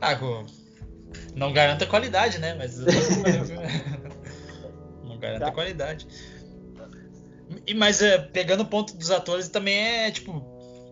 Ah, 0.00 0.18
não 1.36 1.52
garanta 1.52 1.84
a 1.84 1.88
qualidade, 1.88 2.40
né? 2.40 2.54
Mas 2.54 2.80
eu 2.80 2.86
não 5.04 5.18
garanta 5.20 5.44
a 5.44 5.48
Tá. 5.48 5.52
qualidade. 5.54 6.08
E, 7.64 7.72
mas 7.74 8.02
é, 8.02 8.18
pegando 8.18 8.64
o 8.64 8.66
ponto 8.66 8.96
dos 8.96 9.12
atores 9.12 9.48
também 9.48 9.76
é 9.78 10.10
tipo. 10.10 10.44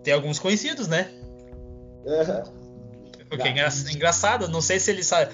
Tem 0.04 0.14
alguns 0.14 0.38
conhecidos, 0.38 0.86
né? 0.86 1.10
O 3.30 3.36
que 3.36 3.42
é 3.42 3.50
engra- 3.50 3.68
engraçado, 3.92 4.46
não 4.48 4.62
sei 4.62 4.78
se 4.78 4.92
eles. 4.92 5.10
É, 5.12 5.28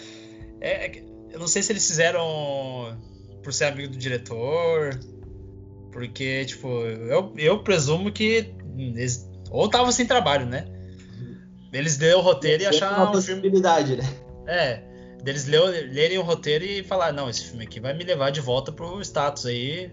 é 0.62 1.02
eu 1.30 1.38
não 1.38 1.46
sei 1.46 1.62
se 1.62 1.70
eles 1.70 1.86
fizeram 1.86 2.98
por 3.42 3.52
ser 3.52 3.66
amigo 3.66 3.92
do 3.92 3.98
diretor. 3.98 4.98
Porque, 5.92 6.44
tipo, 6.44 6.68
eu, 6.68 7.32
eu 7.36 7.62
presumo 7.62 8.12
que 8.12 8.54
eles 8.76 9.28
ou 9.50 9.66
estavam 9.66 9.90
sem 9.90 10.06
trabalho, 10.06 10.46
né? 10.46 10.66
Eles 11.72 11.98
lerem 11.98 12.16
o 12.16 12.20
roteiro 12.20 12.62
e 12.62 12.64
Sempre 12.64 12.76
achar 12.76 12.98
uma 12.98 13.10
um 13.10 13.22
filme. 13.22 13.40
possibilidade, 13.42 13.96
né? 13.96 14.04
É, 14.46 14.82
deles 15.22 15.46
lerem 15.46 16.18
o 16.18 16.22
roteiro 16.22 16.64
e 16.64 16.82
falar, 16.82 17.12
não, 17.12 17.28
esse 17.28 17.44
filme 17.44 17.64
aqui 17.64 17.80
vai 17.80 17.94
me 17.94 18.04
levar 18.04 18.30
de 18.30 18.40
volta 18.40 18.72
pro 18.72 19.00
status 19.02 19.46
aí. 19.46 19.90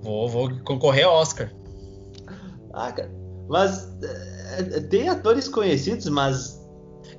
Vou, 0.00 0.28
vou 0.28 0.60
concorrer 0.60 1.06
ao 1.06 1.14
Oscar. 1.14 1.52
Ah, 2.72 2.92
cara. 2.92 3.10
Mas 3.48 3.88
é, 4.02 4.80
tem 4.82 5.08
atores 5.08 5.48
conhecidos, 5.48 6.06
mas 6.08 6.60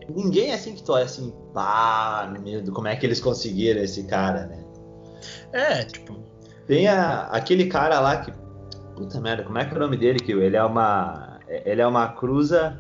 ninguém 0.10 0.54
assim 0.54 0.76
que 0.76 0.84
tu 0.84 0.94
olha 0.94 1.06
assim, 1.06 1.34
pá, 1.54 2.32
meu 2.42 2.62
Deus, 2.62 2.70
como 2.70 2.88
é 2.88 2.96
que 2.96 3.06
eles 3.06 3.20
conseguiram 3.20 3.82
esse 3.82 4.04
cara, 4.04 4.46
né? 4.48 4.64
É, 5.52 5.84
tipo, 5.84 6.24
Tem 6.70 6.88
a- 6.88 7.24
aquele 7.32 7.66
cara 7.66 8.00
lá 8.00 8.18
que. 8.18 8.32
Puta 8.96 9.20
merda, 9.20 9.44
como 9.44 9.58
é 9.58 9.66
que 9.66 9.74
é 9.74 9.78
o 9.78 9.80
nome 9.80 9.98
dele? 9.98 10.20
Que 10.20 10.32
ele 10.34 10.56
é 10.56 10.64
uma. 10.64 11.40
Ele 11.48 11.82
é 11.82 11.88
uma 11.88 12.10
cruza 12.10 12.80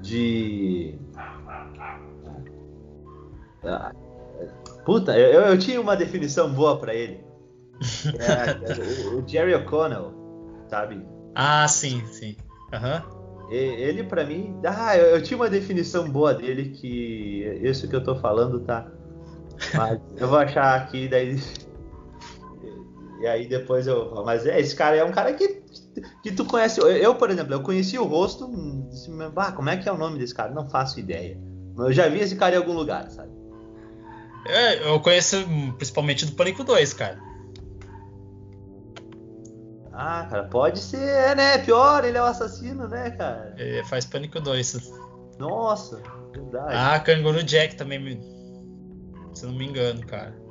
de. 0.00 0.98
Ah, 3.64 3.92
Puta, 4.84 5.16
eu, 5.16 5.42
eu 5.42 5.56
tinha 5.58 5.80
uma 5.80 5.94
definição 5.96 6.52
boa 6.52 6.76
pra 6.78 6.92
ele. 6.92 7.24
É, 8.18 8.80
o, 9.14 9.18
o 9.20 9.28
Jerry 9.28 9.54
O'Connell, 9.54 10.12
sabe? 10.68 11.06
ah, 11.36 11.66
sim, 11.68 12.04
sim. 12.06 12.36
E- 13.50 13.54
Ele 13.54 14.02
pra 14.02 14.24
mim. 14.24 14.58
Ah, 14.66 14.96
eu, 14.96 15.14
eu 15.16 15.22
tinha 15.22 15.36
uma 15.36 15.48
definição 15.48 16.10
boa 16.10 16.34
dele 16.34 16.70
que 16.70 17.44
isso 17.62 17.86
que 17.88 17.94
eu 17.94 18.02
tô 18.02 18.16
falando 18.16 18.58
tá. 18.60 18.88
Mas 19.74 20.00
eu 20.16 20.26
vou 20.26 20.38
achar 20.38 20.74
aqui, 20.74 21.06
daí. 21.06 21.38
E 23.22 23.26
aí 23.26 23.46
depois 23.46 23.86
eu. 23.86 24.24
Mas 24.24 24.44
é, 24.44 24.58
esse 24.60 24.74
cara 24.74 24.96
é 24.96 25.04
um 25.04 25.12
cara 25.12 25.32
que, 25.32 25.62
que 26.24 26.32
tu 26.32 26.44
conhece. 26.44 26.80
Eu, 26.80 27.14
por 27.14 27.30
exemplo, 27.30 27.54
eu 27.54 27.62
conheci 27.62 27.96
o 27.96 28.04
rosto. 28.04 28.50
Disse, 28.90 29.08
ah, 29.36 29.52
como 29.52 29.70
é 29.70 29.76
que 29.76 29.88
é 29.88 29.92
o 29.92 29.96
nome 29.96 30.18
desse 30.18 30.34
cara? 30.34 30.50
Não 30.52 30.68
faço 30.68 30.98
ideia. 30.98 31.38
Eu 31.78 31.92
já 31.92 32.08
vi 32.08 32.18
esse 32.18 32.34
cara 32.34 32.56
em 32.56 32.58
algum 32.58 32.72
lugar, 32.72 33.08
sabe? 33.12 33.30
É, 34.48 34.88
eu 34.88 34.98
conheço 34.98 35.36
principalmente 35.76 36.26
do 36.26 36.32
Pânico 36.32 36.64
2, 36.64 36.92
cara. 36.94 37.16
Ah, 39.92 40.26
cara, 40.28 40.44
pode 40.48 40.80
ser, 40.80 41.36
né? 41.36 41.58
Pior, 41.58 42.04
ele 42.04 42.18
é 42.18 42.22
o 42.22 42.24
assassino, 42.24 42.88
né, 42.88 43.12
cara? 43.12 43.54
Ele 43.56 43.84
faz 43.84 44.04
Pânico 44.04 44.40
2. 44.40 44.90
Nossa, 45.38 46.02
verdade. 46.34 46.74
Ah, 46.74 46.98
Canguru 46.98 47.44
Jack 47.44 47.76
também, 47.76 48.20
se 49.32 49.46
não 49.46 49.52
me 49.52 49.64
engano, 49.64 50.04
cara. 50.04 50.41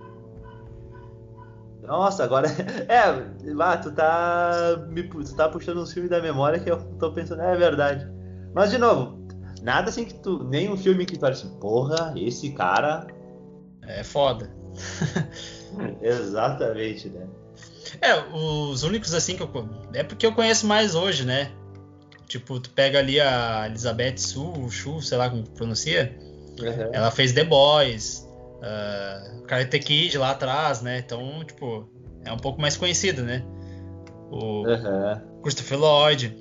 Nossa, 1.84 2.24
agora. 2.24 2.48
É, 2.88 3.54
lá, 3.54 3.78
tu 3.78 3.92
tá. 3.92 4.86
Me, 4.90 5.04
tu 5.04 5.36
tá 5.36 5.50
puxando 5.50 5.82
uns 5.82 5.94
filmes 5.94 6.10
da 6.10 6.22
memória 6.22 6.60
que 6.60 6.70
eu 6.70 6.78
tô 7.00 7.12
pensando, 7.12 7.42
é 7.42 7.56
verdade. 7.56 8.08
Mas, 8.54 8.72
de 8.72 8.78
novo, 8.78 9.26
nada 9.62 9.90
assim 9.90 10.06
que 10.06 10.14
tu. 10.16 10.44
Nenhum 10.44 10.78
filme 10.78 11.06
que 11.06 11.18
tu 11.18 11.26
olha 11.26 11.34
assim, 11.34 11.50
porra, 11.60 12.14
esse 12.16 12.52
cara. 12.52 13.08
É 13.84 14.04
foda. 14.04 14.52
Exatamente, 16.02 17.10
né? 17.10 17.28
É, 18.00 18.16
os 18.34 18.84
únicos 18.84 19.14
assim 19.14 19.36
que 19.36 19.44
eu. 19.44 19.50
É 19.94 20.04
porque 20.04 20.26
eu 20.26 20.34
conheço 20.34 20.68
mais 20.68 20.96
hoje, 20.96 21.26
né? 21.26 21.52
Tipo, 22.28 22.60
tu 22.60 22.70
pega 22.70 23.00
ali 23.00 23.20
a 23.20 23.68
Elizabeth 23.68 24.18
Su, 24.18 24.70
Chu, 24.70 25.02
sei 25.02 25.18
lá 25.18 25.30
como 25.30 25.44
pronuncia. 25.50 26.18
Uhum. 26.60 26.90
Ela 26.94 27.12
fez 27.12 27.34
The 27.34 27.44
Boys, 27.44 28.26
uh, 28.62 29.42
Karate 29.44 29.80
Kid 29.80 30.18
lá 30.18 30.32
atrás, 30.32 30.82
né? 30.82 31.00
Então, 31.00 31.44
tipo, 31.44 31.90
é 32.26 32.32
um 32.32 32.38
pouco 32.38 32.62
mais 32.62 32.78
conhecido, 32.78 33.24
né? 33.24 33.44
O 34.30 34.64
uhum. 34.64 35.42
Christopher 35.42 35.80
Lloyd, 35.80 36.38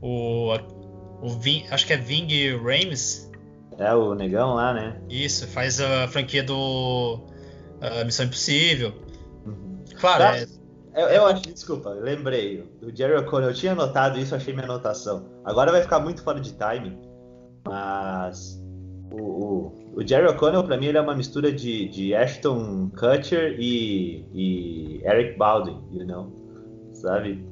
o, 0.00 0.54
o 1.22 1.28
Ving, 1.28 1.66
acho 1.70 1.86
que 1.86 1.92
é 1.92 1.96
Ving 1.96 2.56
Rames. 2.56 3.30
É, 3.78 3.94
o 3.94 4.14
negão 4.14 4.54
lá, 4.54 4.74
né? 4.74 5.00
Isso, 5.08 5.46
faz 5.46 5.80
a 5.80 6.08
franquia 6.08 6.42
do 6.42 7.20
uh, 7.80 8.04
Missão 8.04 8.26
Impossível. 8.26 8.92
Uhum. 9.46 9.84
Claro, 10.00 10.18
tá. 10.18 10.36
é, 10.36 10.46
eu, 10.96 11.08
eu 11.08 11.26
acho, 11.26 11.42
desculpa, 11.42 11.90
lembrei. 11.90 12.68
O 12.82 12.94
Jerry 12.94 13.14
O'Connell, 13.14 13.50
eu 13.50 13.54
tinha 13.54 13.72
anotado 13.72 14.18
isso, 14.18 14.34
achei 14.34 14.52
minha 14.52 14.64
anotação. 14.64 15.28
Agora 15.44 15.70
vai 15.70 15.82
ficar 15.82 16.00
muito 16.00 16.24
fora 16.24 16.40
de 16.40 16.54
timing, 16.54 16.98
mas 17.64 18.60
o, 19.10 19.20
o, 19.20 19.92
o 19.96 20.06
Jerry 20.06 20.26
O'Connell, 20.28 20.64
pra 20.64 20.76
mim, 20.76 20.86
ele 20.86 20.98
é 20.98 21.00
uma 21.00 21.14
mistura 21.14 21.50
de, 21.52 21.88
de 21.88 22.14
Ashton 22.14 22.90
Kutcher 22.90 23.56
e, 23.58 24.24
e 24.32 25.02
Eric 25.04 25.38
Baldwin, 25.38 25.82
you 25.92 26.06
know? 26.06 26.32
Sabe? 26.92 27.44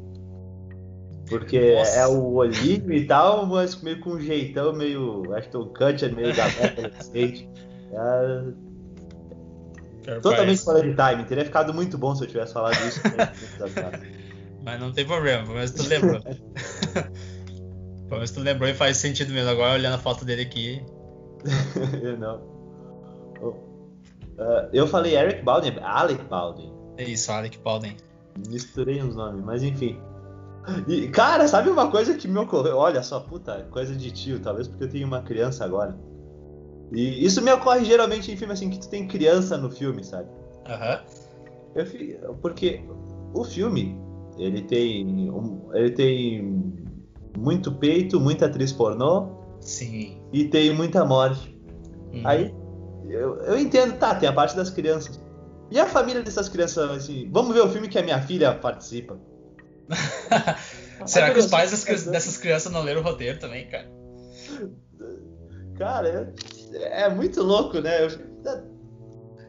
Porque 1.29 1.75
Nossa. 1.75 1.99
é 1.99 2.07
o 2.07 2.35
olhinho 2.35 2.93
e 2.93 3.07
tal, 3.07 3.47
mas 3.47 3.81
meio 3.83 4.01
com 4.01 4.11
um 4.11 4.21
jeitão, 4.21 4.73
meio 4.73 5.35
Ashton 5.35 5.67
Kutcher, 5.67 6.15
meio 6.15 6.35
da 6.35 6.47
State. 7.01 7.49
É, 10.07 10.21
Totalmente 10.21 10.63
fora 10.63 10.83
de 10.83 10.95
time. 10.95 11.25
Teria 11.25 11.45
ficado 11.45 11.75
muito 11.75 11.99
bom 11.99 12.15
se 12.15 12.23
eu 12.23 12.29
tivesse 12.29 12.53
falado 12.53 12.77
isso. 12.87 13.01
mas 14.65 14.81
não 14.81 14.93
tem 14.93 15.05
problema, 15.05 15.53
mas 15.53 15.73
tu 15.73 15.83
lembrou. 15.89 16.21
mas 18.09 18.31
tu 18.31 18.41
lembrou 18.41 18.69
e 18.71 18.75
faz 18.75 18.99
sentido 18.99 19.33
mesmo. 19.33 19.51
Agora 19.51 19.75
olhando 19.75 19.95
a 19.95 19.99
foto 19.99 20.25
dele 20.25 20.43
aqui. 20.43 20.81
eu 22.03 22.19
não. 22.19 22.39
Uh, 23.41 24.69
eu 24.73 24.87
falei 24.87 25.17
Eric 25.17 25.43
Baldwin, 25.43 25.79
Alec 25.83 26.23
Baldwin. 26.25 26.73
É 26.97 27.05
isso, 27.05 27.31
Alec 27.31 27.59
Baldwin. 27.59 27.97
Misturei 28.49 29.01
os 29.03 29.15
nomes, 29.15 29.45
mas 29.45 29.63
enfim. 29.63 30.01
E, 30.89 31.09
cara, 31.09 31.47
sabe 31.47 31.71
uma 31.71 31.91
coisa 31.91 32.15
que 32.15 32.27
me 32.27 32.39
ocorreu? 32.39 32.77
Olha 32.77 33.03
só, 33.03 33.21
puta, 33.21 33.67
coisa 33.71 33.95
de 33.95 34.11
tio, 34.11 34.41
talvez 34.41 34.67
porque 34.67 34.85
eu 34.85 34.89
tenho 34.89 35.07
uma 35.07 35.23
criança 35.23 35.65
agora. 35.65 35.97
E 36.93 37.25
isso 37.25 37.41
me 37.43 37.53
ocorre 37.53 37.85
geralmente 37.85 38.31
em 38.31 38.37
filme 38.37 38.53
assim 38.53 38.71
que 38.71 38.79
tu 38.79 38.89
tem 38.89 39.07
criança 39.07 39.57
no 39.57 39.71
filme, 39.71 40.05
sabe? 40.05 40.29
Aham. 40.69 41.01
Uhum. 41.77 42.35
Porque 42.41 42.83
o 43.35 43.45
filme, 43.45 43.99
ele 44.39 44.63
tem. 44.63 45.31
Ele 45.73 45.91
tem 45.91 46.75
muito 47.37 47.73
peito, 47.73 48.19
muita 48.21 48.47
atriz 48.47 48.73
pornô. 48.73 49.36
Sim. 49.67 50.23
E 50.33 50.45
tem 50.45 50.73
muita 50.73 51.05
morte. 51.05 51.61
Uhum. 52.13 52.23
Aí 52.25 52.55
eu, 53.09 53.37
eu 53.43 53.59
entendo, 53.59 53.99
tá, 53.99 54.15
tem 54.15 54.29
a 54.29 54.33
parte 54.33 54.55
das 54.55 54.71
crianças. 54.71 55.21
E 55.71 55.81
a 55.81 55.87
família 55.87 56.23
dessas 56.23 56.49
crianças, 56.49 56.89
assim, 56.91 57.29
vamos 57.33 57.53
ver 57.53 57.63
o 57.63 57.69
filme 57.69 57.89
que 57.89 57.99
a 57.99 58.03
minha 58.03 58.21
filha 58.23 58.55
participa. 58.55 59.19
Será 61.05 61.33
que 61.33 61.41
os 61.41 61.47
pais 61.47 61.71
dessas 62.07 62.37
crianças 62.37 62.73
não 62.73 62.83
leram 62.83 63.01
o 63.01 63.05
roteiro 63.05 63.39
também, 63.39 63.69
cara? 63.69 63.91
Cara, 65.77 66.33
é 66.73 67.09
muito 67.09 67.43
louco, 67.43 67.81
né? 67.81 68.09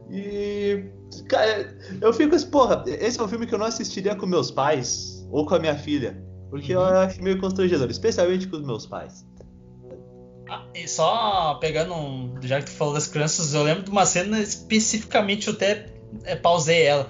E. 0.10 0.84
Cara, 1.30 1.78
eu 2.02 2.12
fico 2.12 2.36
assim, 2.36 2.50
porra, 2.50 2.84
esse 2.88 3.20
é 3.20 3.24
um 3.24 3.28
filme 3.28 3.46
que 3.46 3.54
eu 3.54 3.60
não 3.60 3.68
assistiria 3.68 4.16
com 4.16 4.26
meus 4.26 4.52
pais 4.52 5.26
ou 5.32 5.46
com 5.46 5.56
a 5.56 5.60
minha 5.60 5.78
filha. 5.78 6.22
Porque 6.50 6.76
uhum. 6.76 6.82
eu 6.82 6.98
acho 6.98 7.22
meio 7.22 7.40
constrangedor, 7.40 7.90
especialmente 7.90 8.48
com 8.48 8.58
os 8.58 8.66
meus 8.66 8.86
pais. 8.86 9.27
E 10.74 10.88
só 10.88 11.56
pegando 11.56 11.94
um, 11.94 12.36
Já 12.42 12.60
que 12.60 12.66
tu 12.66 12.72
falou 12.72 12.94
das 12.94 13.08
crianças, 13.08 13.54
eu 13.54 13.64
lembro 13.64 13.84
de 13.84 13.90
uma 13.90 14.06
cena 14.06 14.40
especificamente, 14.40 15.48
eu 15.48 15.54
até 15.54 15.88
é, 16.24 16.36
pausei 16.36 16.84
ela. 16.84 17.10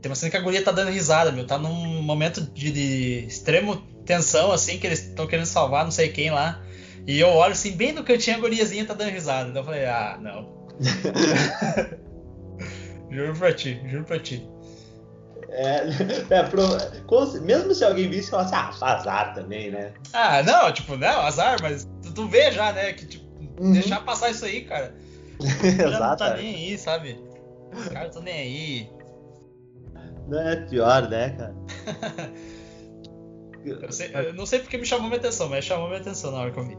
Tem 0.00 0.10
uma 0.10 0.16
cena 0.16 0.30
que 0.30 0.36
a 0.36 0.40
guria 0.40 0.62
tá 0.62 0.70
dando 0.70 0.90
risada, 0.90 1.32
meu. 1.32 1.46
Tá 1.46 1.58
num 1.58 2.02
momento 2.02 2.40
de, 2.40 2.70
de 2.70 3.24
extremo 3.26 3.76
tensão, 4.04 4.52
assim, 4.52 4.78
que 4.78 4.86
eles 4.86 5.00
estão 5.00 5.26
querendo 5.26 5.46
salvar 5.46 5.84
não 5.84 5.90
sei 5.90 6.08
quem 6.08 6.30
lá. 6.30 6.62
E 7.06 7.18
eu 7.18 7.28
olho 7.28 7.52
assim, 7.52 7.72
bem 7.72 7.92
no 7.92 8.04
cantinho 8.04 8.36
a 8.36 8.40
guriazinha 8.40 8.84
tá 8.84 8.94
dando 8.94 9.10
risada. 9.10 9.48
Então 9.48 9.62
eu 9.62 9.66
falei, 9.66 9.86
ah, 9.86 10.18
não. 10.20 10.68
juro 13.10 13.34
pra 13.36 13.52
ti, 13.52 13.80
juro 13.86 14.04
pra 14.04 14.18
ti. 14.18 14.46
É, 15.50 15.82
é 16.30 16.42
pro, 16.44 16.62
mesmo 17.40 17.74
se 17.74 17.84
alguém 17.84 18.10
visse, 18.10 18.30
falasse, 18.30 18.54
ah, 18.54 18.94
azar 18.94 19.34
também, 19.34 19.70
né? 19.70 19.92
Ah, 20.12 20.42
não, 20.42 20.70
tipo, 20.70 20.96
não, 20.96 21.20
azar, 21.20 21.56
mas 21.62 21.88
tu, 22.18 22.28
vê 22.28 22.50
já, 22.50 22.72
né? 22.72 22.92
Que, 22.92 23.06
tipo, 23.06 23.24
uhum. 23.60 23.72
deixar 23.72 24.04
passar 24.04 24.30
isso 24.30 24.44
aí, 24.44 24.62
cara. 24.62 24.94
Exato. 25.38 26.00
não 26.00 26.16
tá 26.16 26.36
nem 26.36 26.54
aí, 26.54 26.78
sabe? 26.78 27.18
Os 27.72 27.88
caras 27.88 28.12
tão 28.12 28.22
nem 28.22 28.34
aí. 28.34 28.90
Não 30.26 30.40
é 30.40 30.56
pior, 30.56 31.08
né, 31.08 31.30
cara? 31.30 31.54
eu, 33.64 33.92
sei, 33.92 34.10
eu 34.12 34.34
não 34.34 34.44
sei 34.44 34.58
porque 34.58 34.76
me 34.76 34.84
chamou 34.84 35.06
minha 35.06 35.18
atenção, 35.18 35.48
mas 35.48 35.64
chamou 35.64 35.86
minha 35.88 36.00
atenção 36.00 36.32
na 36.32 36.38
hora 36.38 36.50
que 36.50 36.58
eu 36.58 36.64
vi. 36.66 36.76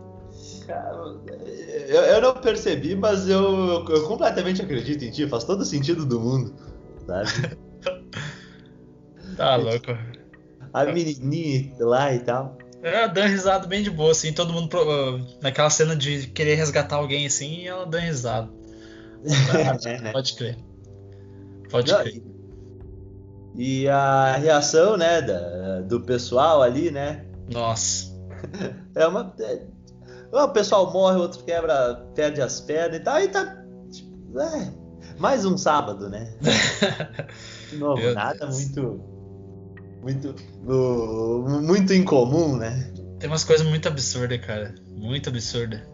Eu, 1.88 2.02
eu 2.02 2.22
não 2.22 2.34
percebi, 2.36 2.96
mas 2.96 3.28
eu, 3.28 3.86
eu 3.88 4.08
completamente 4.08 4.62
acredito 4.62 5.04
em 5.04 5.12
ti, 5.12 5.28
faz 5.28 5.44
todo 5.44 5.66
sentido 5.66 6.06
do 6.06 6.20
mundo, 6.20 6.54
sabe? 7.08 7.58
tá 9.36 9.56
louco. 9.56 9.98
A 10.72 10.86
menininha 10.86 11.74
lá 11.80 12.14
e 12.14 12.20
tal. 12.20 12.58
É, 12.82 13.08
dando 13.08 13.28
risada 13.28 13.68
bem 13.68 13.84
de 13.84 13.90
boa, 13.90 14.12
assim, 14.12 14.32
todo 14.32 14.54
mundo 14.54 14.74
uh, 14.78 15.38
naquela 15.42 15.70
cena 15.70 15.96
de 15.96 16.28
querer 16.28 16.56
resgatar 16.56 16.96
alguém 16.96 17.26
assim, 17.26 17.62
e 17.62 17.68
ela 17.68 17.86
dando 17.86 18.04
risada. 18.04 18.50
Pode 20.14 20.34
crer. 20.34 20.58
Pode 21.70 21.92
Não, 21.92 22.02
crer. 22.02 22.24
E 23.56 23.88
a 23.90 24.38
reação, 24.38 24.96
né, 24.96 25.22
da, 25.22 25.82
do 25.82 26.00
pessoal 26.02 26.62
ali, 26.62 26.90
né? 26.92 27.26
Nossa. 27.52 28.10
É 28.96 29.06
uma. 29.06 29.34
É, 29.40 29.62
o 30.32 30.50
pessoal 30.50 30.92
morre, 30.94 31.18
o 31.18 31.22
outro 31.22 31.44
quebra, 31.44 31.96
perde 32.16 32.42
as 32.42 32.62
pernas 32.62 33.00
e 33.00 33.04
tal, 33.04 33.20
e 33.20 33.28
tá. 33.28 33.64
Tipo, 33.92 34.40
é, 34.40 34.74
mais 35.18 35.46
um 35.46 35.58
sábado, 35.58 36.10
né? 36.10 36.34
De 37.70 37.78
novo, 37.78 38.02
Meu 38.02 38.14
nada 38.14 38.46
Deus. 38.46 38.56
muito. 38.56 39.19
Muito. 40.02 40.36
Uh, 40.66 41.62
muito 41.62 41.94
incomum, 41.94 42.58
né? 42.58 42.92
Tem 43.20 43.30
umas 43.30 43.44
coisas 43.44 43.68
muito 43.68 43.88
absurdas, 43.88 44.40
cara. 44.46 44.74
Muito 44.88 45.30
absurda. 45.30 45.86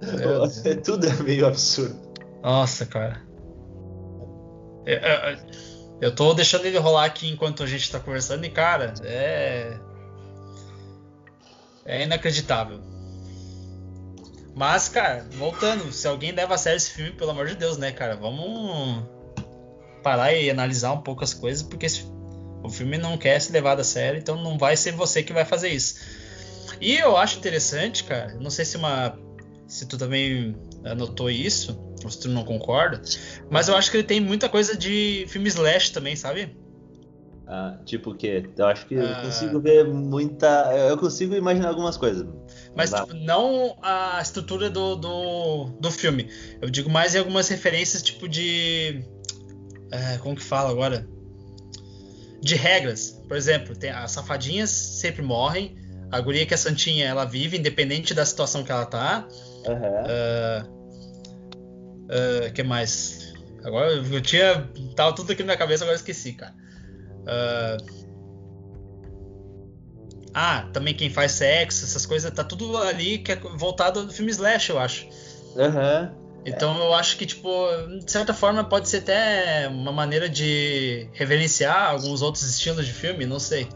Tudo 0.84 1.06
é 1.06 1.22
meio 1.22 1.46
absurdo. 1.46 1.96
Nossa, 2.42 2.84
cara. 2.86 3.22
Eu, 4.84 4.96
eu, 4.96 5.38
eu 6.00 6.14
tô 6.14 6.34
deixando 6.34 6.66
ele 6.66 6.78
rolar 6.78 7.04
aqui 7.04 7.28
enquanto 7.28 7.62
a 7.62 7.66
gente 7.66 7.90
tá 7.90 8.00
conversando 8.00 8.44
e, 8.44 8.50
cara, 8.50 8.94
é. 9.04 9.78
É 11.84 12.02
inacreditável. 12.02 12.80
Mas, 14.54 14.88
cara, 14.88 15.26
voltando, 15.32 15.92
se 15.92 16.08
alguém 16.08 16.32
leva 16.32 16.54
a 16.54 16.58
sério 16.58 16.76
esse 16.76 16.90
filme, 16.90 17.12
pelo 17.12 17.30
amor 17.30 17.46
de 17.46 17.54
Deus, 17.54 17.78
né, 17.78 17.92
cara? 17.92 18.16
Vamos 18.16 19.04
parar 20.02 20.32
e 20.32 20.50
analisar 20.50 20.92
um 20.92 21.00
pouco 21.00 21.22
as 21.22 21.32
coisas, 21.32 21.62
porque 21.62 21.86
esse, 21.86 22.04
o 22.62 22.68
filme 22.68 22.98
não 22.98 23.16
quer 23.16 23.40
se 23.40 23.52
levar 23.52 23.78
a 23.78 23.84
sério, 23.84 24.18
então 24.18 24.42
não 24.42 24.58
vai 24.58 24.76
ser 24.76 24.92
você 24.92 25.22
que 25.22 25.32
vai 25.32 25.44
fazer 25.44 25.68
isso. 25.68 25.96
E 26.80 26.96
eu 26.96 27.16
acho 27.16 27.38
interessante, 27.38 28.04
cara, 28.04 28.34
não 28.40 28.50
sei 28.50 28.64
se 28.64 28.76
uma. 28.76 29.18
Se 29.66 29.86
tu 29.86 29.98
também 29.98 30.56
anotou 30.84 31.30
isso, 31.30 31.78
ou 32.02 32.10
se 32.10 32.20
tu 32.20 32.28
não 32.28 32.44
concorda, 32.44 33.02
mas 33.50 33.68
eu 33.68 33.76
acho 33.76 33.90
que 33.90 33.96
ele 33.98 34.04
tem 34.04 34.20
muita 34.20 34.48
coisa 34.48 34.76
de 34.76 35.26
filme 35.28 35.48
slash 35.48 35.92
também, 35.92 36.16
sabe? 36.16 36.56
Ah, 37.50 37.78
tipo 37.86 38.10
o 38.10 38.14
quê? 38.14 38.44
Eu 38.56 38.66
acho 38.66 38.86
que 38.86 38.94
eu 38.94 39.08
Ah. 39.10 39.22
consigo 39.22 39.58
ver 39.58 39.82
muita. 39.86 40.70
Eu 40.76 40.98
consigo 40.98 41.34
imaginar 41.34 41.68
algumas 41.68 41.96
coisas. 41.96 42.26
Mas 42.76 42.92
tipo, 42.92 43.14
não 43.14 43.76
a 43.82 44.20
estrutura 44.20 44.68
do, 44.68 44.96
do, 44.96 45.64
do 45.80 45.90
filme. 45.90 46.28
Eu 46.60 46.68
digo 46.68 46.90
mais 46.90 47.14
em 47.14 47.18
algumas 47.18 47.48
referências, 47.48 48.02
tipo 48.02 48.28
de. 48.28 49.02
é, 49.90 50.18
como 50.18 50.36
que 50.36 50.42
fala 50.42 50.70
agora? 50.70 51.08
De 52.40 52.54
regras. 52.54 53.22
Por 53.26 53.36
exemplo, 53.36 53.76
tem, 53.76 53.90
as 53.90 54.12
safadinhas 54.12 54.70
sempre 54.70 55.22
morrem. 55.22 55.76
A 56.10 56.20
guria 56.20 56.46
que 56.46 56.54
é 56.54 56.56
santinha, 56.56 57.06
ela 57.06 57.24
vive, 57.24 57.58
independente 57.58 58.14
da 58.14 58.24
situação 58.24 58.64
que 58.64 58.72
ela 58.72 58.86
tá. 58.86 59.28
Aham. 59.66 60.66
O 62.48 62.52
que 62.52 62.62
mais? 62.62 63.34
Agora 63.62 63.90
eu 63.90 64.20
tinha. 64.22 64.70
Tava 64.96 65.14
tudo 65.14 65.32
aqui 65.32 65.42
na 65.42 65.48
minha 65.48 65.58
cabeça, 65.58 65.84
agora 65.84 65.96
eu 65.96 65.98
esqueci, 65.98 66.32
cara. 66.32 66.54
Ah, 67.26 67.76
ah, 70.32 70.68
também 70.72 70.94
quem 70.94 71.10
faz 71.10 71.32
sexo, 71.32 71.84
essas 71.84 72.06
coisas, 72.06 72.30
tá 72.30 72.44
tudo 72.44 72.76
ali 72.78 73.18
que 73.18 73.32
é 73.32 73.36
voltado 73.36 74.06
do 74.06 74.12
filme 74.12 74.30
Slash, 74.30 74.70
eu 74.70 74.78
acho. 74.78 75.08
Aham. 75.56 76.14
Então 76.44 76.76
eu 76.78 76.94
acho 76.94 77.18
que, 77.18 77.26
tipo, 77.26 77.48
de 78.04 78.10
certa 78.10 78.32
forma 78.32 78.64
pode 78.64 78.88
ser 78.88 78.98
até 78.98 79.68
uma 79.68 79.92
maneira 79.92 80.28
de 80.28 81.08
reverenciar 81.12 81.90
alguns 81.90 82.22
outros 82.22 82.44
estilos 82.44 82.86
de 82.86 82.92
filme, 82.92 83.26
não 83.26 83.38
sei. 83.38 83.68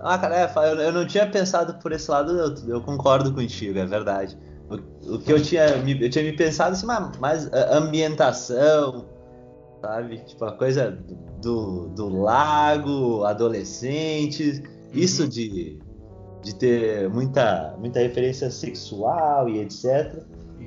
Ah, 0.00 0.18
cara, 0.18 0.36
é, 0.36 0.86
eu, 0.86 0.92
não 0.92 1.06
tinha 1.06 1.26
pensado 1.26 1.74
por 1.74 1.92
esse 1.92 2.10
lado, 2.10 2.32
eu, 2.32 2.54
eu 2.68 2.80
concordo 2.80 3.32
contigo, 3.32 3.78
é 3.78 3.86
verdade. 3.86 4.38
O, 4.68 5.14
o 5.14 5.18
que 5.18 5.32
eu 5.32 5.40
tinha, 5.40 5.78
me, 5.78 6.00
eu 6.00 6.10
tinha 6.10 6.24
me 6.24 6.32
pensado 6.32 6.72
assim, 6.72 6.86
mas, 6.86 7.16
mas 7.18 7.52
a 7.52 7.78
ambientação, 7.78 9.06
sabe? 9.80 10.18
Tipo, 10.18 10.44
a 10.44 10.52
coisa 10.52 10.98
do, 11.40 11.88
do 11.88 12.08
lago, 12.20 13.24
adolescentes, 13.24 14.62
isso 14.92 15.26
de, 15.26 15.78
de 16.42 16.54
ter 16.54 17.08
muita, 17.08 17.74
muita 17.78 18.00
referência 18.00 18.50
sexual 18.50 19.48
e 19.48 19.60
etc. 19.60 20.22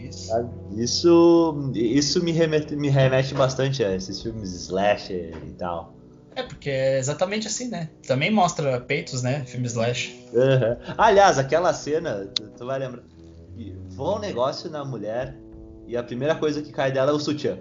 Isso. 0.08 0.32
Isso, 0.72 1.72
isso 1.76 2.24
me, 2.24 2.32
remete, 2.32 2.76
me 2.76 2.90
remete 2.90 3.34
bastante 3.34 3.84
a 3.84 3.96
esses 3.96 4.22
filmes 4.22 4.54
slasher 4.54 5.34
e 5.46 5.52
tal. 5.52 5.96
É, 6.36 6.44
porque 6.44 6.70
é 6.70 6.98
exatamente 6.98 7.48
assim, 7.48 7.68
né? 7.68 7.90
Também 8.08 8.32
mostra 8.32 8.80
peitos, 8.80 9.22
né? 9.22 9.44
Filme 9.46 9.68
Slash. 9.68 10.26
Aham. 10.34 10.78
Aliás, 10.98 11.38
aquela 11.38 11.74
cena, 11.74 12.30
tu, 12.34 12.50
tu 12.58 12.66
vai 12.66 12.80
lembrar. 12.80 13.04
Voa 13.90 14.18
um 14.18 14.20
negócio 14.20 14.70
na 14.70 14.86
mulher 14.86 15.36
e 15.86 15.98
a 15.98 16.04
primeira 16.04 16.36
coisa 16.36 16.62
que 16.62 16.72
cai 16.72 16.92
dela 16.92 17.12
é 17.12 17.14
o 17.14 17.20
sutiã. 17.20 17.58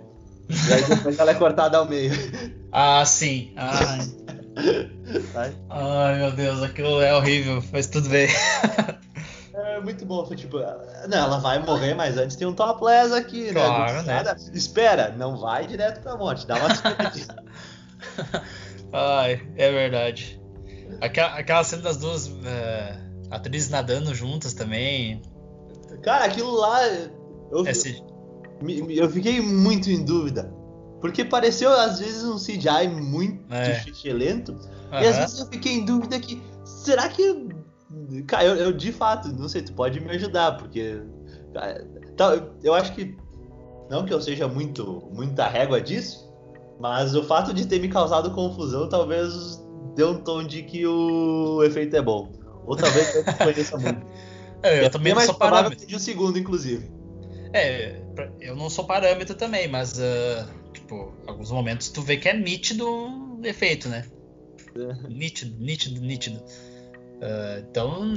E 0.49 0.72
aí 0.72 0.84
depois 0.84 1.18
ela 1.18 1.32
é 1.32 1.34
cortada 1.34 1.78
ao 1.78 1.89
meio. 1.89 2.12
Ah, 2.70 3.03
sim. 3.07 3.55
Ai, 3.57 3.99
ai, 5.70 6.18
meu 6.18 6.32
Deus, 6.32 6.62
aquilo 6.62 7.01
é 7.01 7.16
horrível, 7.16 7.64
mas 7.72 7.86
tudo 7.86 8.11
bem. 8.11 8.28
É 9.79 9.81
muito 9.81 10.05
bom, 10.05 10.26
foi 10.26 10.37
tipo, 10.37 10.59
não, 11.09 11.18
ela 11.18 11.39
vai 11.39 11.59
morrer, 11.64 11.95
mas 11.95 12.18
antes 12.18 12.37
tem 12.37 12.47
um 12.47 12.53
topless 12.53 13.14
aqui, 13.14 13.53
Claro, 13.53 14.03
né? 14.03 14.22
né? 14.24 14.37
Espera, 14.53 15.14
não 15.16 15.39
vai 15.39 15.66
direto 15.66 16.03
pra 16.03 16.16
morte, 16.16 16.47
dá 16.47 16.57
uma. 16.57 16.68
Ai, 18.93 19.41
é 19.57 19.70
verdade. 19.70 20.41
Aquela, 21.01 21.35
aquela 21.39 21.64
cena 21.64 21.83
das 21.83 21.97
duas 21.99 22.29
é, 22.45 22.97
atrizes 23.31 23.70
nadando 23.70 24.14
juntas 24.14 24.55
também. 24.55 25.22
Cara, 26.03 26.24
aquilo 26.24 26.51
lá, 26.53 26.81
eu, 27.53 27.66
Esse, 27.66 28.03
me- 28.62 28.97
eu 28.97 29.09
fiquei 29.11 29.41
muito 29.41 29.91
em 29.91 30.05
dúvida. 30.05 30.53
Porque 31.01 31.24
pareceu 31.24 31.70
às 31.70 32.01
vezes 32.01 32.24
um 32.24 32.37
CGI 32.39 32.89
muito 32.89 33.45
É. 33.55 34.12
lento. 34.12 34.59
E 34.91 35.07
às 35.07 35.16
vezes 35.16 35.39
eu 35.39 35.47
fiquei 35.47 35.74
em 35.74 35.85
dúvida 35.85 36.18
que. 36.18 36.43
Será 36.64 37.09
que. 37.09 37.49
Cara, 38.26 38.45
eu, 38.45 38.57
eu, 38.57 38.72
de 38.72 38.93
fato, 38.93 39.28
não 39.28 39.49
sei, 39.49 39.62
tu 39.62 39.72
pode 39.72 40.01
me 40.01 40.11
ajudar, 40.11 40.57
porque. 40.59 41.01
cara, 41.55 41.86
tá, 42.16 42.34
eu- 42.34 42.53
eu 42.62 42.74
acho 42.74 42.95
que. 42.95 43.16
Não 43.91 44.05
que 44.05 44.12
eu 44.12 44.20
seja 44.20 44.47
muito 44.47 45.09
muita 45.12 45.49
régua 45.49 45.80
disso, 45.80 46.30
mas 46.78 47.14
o 47.14 47.22
fato 47.24 47.55
de 47.55 47.66
ter 47.66 47.80
me 47.80 47.89
causado 47.89 48.30
confusão 48.32 48.86
talvez 48.89 49.32
dê 49.97 50.05
um 50.05 50.20
tom 50.22 50.45
de 50.45 50.62
que 50.62 50.86
o 50.86 51.62
efeito 51.64 51.97
é 51.97 52.03
bom. 52.03 52.30
Ou 52.66 52.76
talvez 52.76 53.14
eu 53.14 53.24
não 53.24 53.32
conheça 53.34 53.76
muito. 53.78 54.07
É, 54.61 54.80
eu 54.80 54.86
É 54.86 54.91
também 54.91 55.14
não 55.14 55.20
sou 55.20 55.34
parâmetro. 55.34 55.86
de 55.86 55.95
um 55.95 56.01
segundo, 56.01 56.36
inclusive. 56.36 56.91
É, 57.53 58.03
eu 58.41 58.57
não 58.57 58.68
sou 58.68 58.84
parâmetro 58.84 59.36
também, 59.36 59.68
mas, 59.68 60.01
ah, 60.01 60.49
tipo, 60.72 61.14
alguns 61.28 61.53
momentos 61.53 61.91
tu 61.91 62.03
vê 62.03 62.16
que 62.16 62.28
é 62.28 62.36
nítido 62.36 62.84
o 62.84 63.41
efeito, 63.45 63.89
né? 63.89 64.05
Nítido, 65.09 65.57
nítido, 65.64 66.01
nítido. 66.01 66.43
Ah, 67.20 67.62
então, 67.68 68.14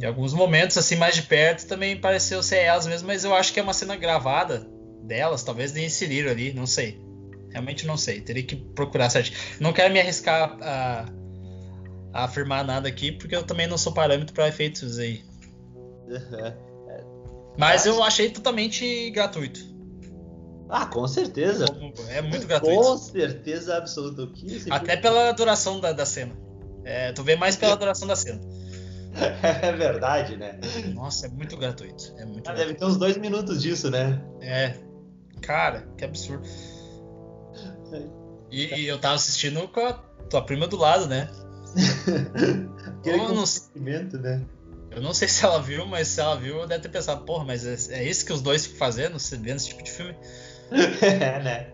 em 0.00 0.04
alguns 0.04 0.32
momentos, 0.34 0.76
assim, 0.76 0.96
mais 0.96 1.14
de 1.14 1.22
perto, 1.22 1.66
também 1.66 1.98
pareceu 1.98 2.42
ser 2.42 2.58
elas 2.58 2.86
mesmo, 2.86 3.06
mas 3.06 3.24
eu 3.24 3.34
acho 3.34 3.52
que 3.52 3.60
é 3.60 3.62
uma 3.62 3.74
cena 3.74 3.96
gravada 3.96 4.66
delas, 5.02 5.42
talvez 5.42 5.72
nem 5.72 5.86
inseriram 5.86 6.30
ali, 6.30 6.52
não 6.52 6.66
sei. 6.66 7.00
Realmente 7.50 7.86
não 7.86 7.96
sei, 7.96 8.20
teria 8.20 8.42
que 8.42 8.56
procurar 8.56 9.10
certinho. 9.10 9.36
Não 9.60 9.72
quero 9.72 9.92
me 9.92 10.00
arriscar 10.00 10.56
a, 10.62 11.06
a 12.12 12.24
afirmar 12.24 12.64
nada 12.64 12.88
aqui, 12.88 13.12
porque 13.12 13.36
eu 13.36 13.42
também 13.42 13.66
não 13.66 13.76
sou 13.76 13.92
parâmetro 13.92 14.34
para 14.34 14.48
efeitos 14.48 14.98
aí. 14.98 15.22
Mas 17.58 17.84
eu 17.84 18.02
achei 18.02 18.30
totalmente 18.30 19.10
gratuito. 19.10 19.60
Ah, 20.70 20.86
com 20.86 21.06
certeza. 21.06 21.66
É 22.08 22.22
muito 22.22 22.42
Com 22.42 22.48
gratuito. 22.48 22.96
certeza 22.96 23.76
absoluta. 23.76 24.32
Até 24.70 24.96
pela 24.96 25.30
duração 25.32 25.78
da, 25.78 25.92
da 25.92 26.06
cena. 26.06 26.34
É, 26.84 27.12
tu 27.12 27.22
vê 27.22 27.36
mais 27.36 27.56
pela 27.56 27.76
duração 27.76 28.06
da 28.08 28.16
cena. 28.16 28.40
É 29.62 29.70
verdade, 29.72 30.38
né? 30.38 30.58
Nossa, 30.94 31.26
é 31.26 31.28
muito 31.28 31.54
gratuito. 31.58 32.14
É 32.16 32.24
muito 32.24 32.48
Ah, 32.48 32.54
gratuito. 32.54 32.56
deve 32.56 32.74
ter 32.78 32.84
uns 32.86 32.96
dois 32.96 33.16
minutos 33.18 33.60
disso, 33.60 33.90
né? 33.90 34.22
É. 34.40 34.74
Cara, 35.42 35.86
que 35.98 36.04
absurdo. 36.06 36.42
E, 38.50 38.74
e 38.74 38.86
eu 38.88 38.98
tava 38.98 39.16
assistindo 39.16 39.68
com 39.68 39.80
a 39.86 39.92
tua 40.30 40.42
prima 40.44 40.66
do 40.66 40.76
lado, 40.78 41.06
né? 41.06 41.28
Aquele 43.00 43.18
Eu 43.18 43.28
não- 43.34 43.44
né? 44.20 44.42
Eu 44.90 45.00
não 45.02 45.12
sei 45.14 45.26
se 45.28 45.44
ela 45.44 45.60
viu, 45.60 45.86
mas 45.86 46.08
se 46.08 46.20
ela 46.20 46.36
viu, 46.36 46.66
deve 46.66 46.82
ter 46.82 46.88
pensado, 46.90 47.24
porra, 47.24 47.44
mas 47.44 47.66
é, 47.66 47.98
é 47.98 48.04
isso 48.08 48.24
que 48.26 48.32
os 48.32 48.42
dois 48.42 48.64
ficam 48.64 48.78
fazendo, 48.78 49.18
se 49.18 49.36
vendo 49.36 49.56
esse 49.56 49.68
tipo 49.68 49.82
de 49.82 49.90
filme? 49.90 50.14
é, 51.02 51.42
né? 51.42 51.72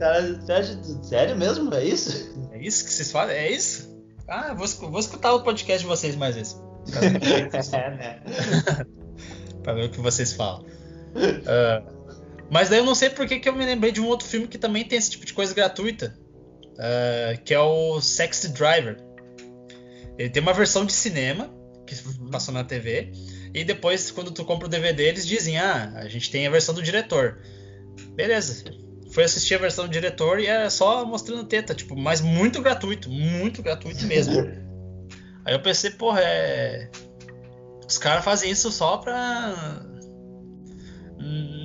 Cara, 0.00 0.40
sério 1.02 1.36
mesmo? 1.36 1.74
É 1.74 1.84
isso? 1.84 2.48
É 2.52 2.58
isso 2.58 2.86
que 2.86 2.90
vocês 2.90 3.12
fazem? 3.12 3.36
É 3.36 3.52
isso? 3.52 3.94
Ah, 4.26 4.54
vou, 4.54 4.66
vou 4.66 4.98
escutar 4.98 5.34
o 5.34 5.42
podcast 5.42 5.82
de 5.82 5.86
vocês 5.86 6.16
mais 6.16 6.36
vezes. 6.36 6.58
é, 7.74 7.90
né? 7.90 8.22
pra 9.62 9.74
ver 9.74 9.84
o 9.84 9.90
que 9.90 10.00
vocês 10.00 10.32
falam. 10.32 10.64
Ah, 11.46 11.82
mas 12.50 12.70
daí 12.70 12.78
eu 12.78 12.84
não 12.84 12.94
sei 12.94 13.10
por 13.10 13.26
que, 13.26 13.38
que 13.38 13.48
eu 13.48 13.54
me 13.54 13.66
lembrei 13.66 13.92
de 13.92 14.00
um 14.00 14.06
outro 14.06 14.26
filme 14.26 14.48
que 14.48 14.56
também 14.56 14.88
tem 14.88 14.98
esse 14.98 15.10
tipo 15.10 15.26
de 15.26 15.34
coisa 15.34 15.52
gratuita. 15.52 16.18
ah, 16.78 17.36
que 17.44 17.52
é 17.52 17.60
o 17.60 18.00
Sexy 18.00 18.48
Driver. 18.48 18.96
Ele 20.16 20.30
tem 20.30 20.42
uma 20.42 20.54
versão 20.54 20.86
de 20.86 20.94
cinema 20.94 21.54
que 21.86 21.94
passou 22.30 22.54
na 22.54 22.64
TV. 22.64 23.12
E 23.52 23.64
depois, 23.64 24.10
quando 24.10 24.30
tu 24.30 24.46
compra 24.46 24.66
o 24.66 24.70
DVD, 24.70 25.08
eles 25.08 25.26
dizem: 25.26 25.58
Ah, 25.58 25.92
a 25.96 26.08
gente 26.08 26.30
tem 26.30 26.46
a 26.46 26.50
versão 26.50 26.74
do 26.74 26.82
diretor. 26.82 27.42
Beleza. 28.14 28.64
Fui 29.12 29.24
assistir 29.24 29.54
a 29.54 29.58
versão 29.58 29.86
do 29.86 29.90
diretor 29.90 30.38
e 30.38 30.46
era 30.46 30.70
só 30.70 31.04
mostrando 31.04 31.44
teta, 31.44 31.74
tipo, 31.74 31.96
mas 31.96 32.20
muito 32.20 32.62
gratuito, 32.62 33.10
muito 33.10 33.62
gratuito 33.62 34.04
mesmo. 34.06 34.34
Aí 35.44 35.54
eu 35.54 35.62
pensei, 35.62 35.90
porra, 35.90 36.20
é. 36.22 36.90
Os 37.88 37.98
caras 37.98 38.24
fazem 38.24 38.50
isso 38.50 38.70
só 38.70 38.98
pra. 38.98 39.82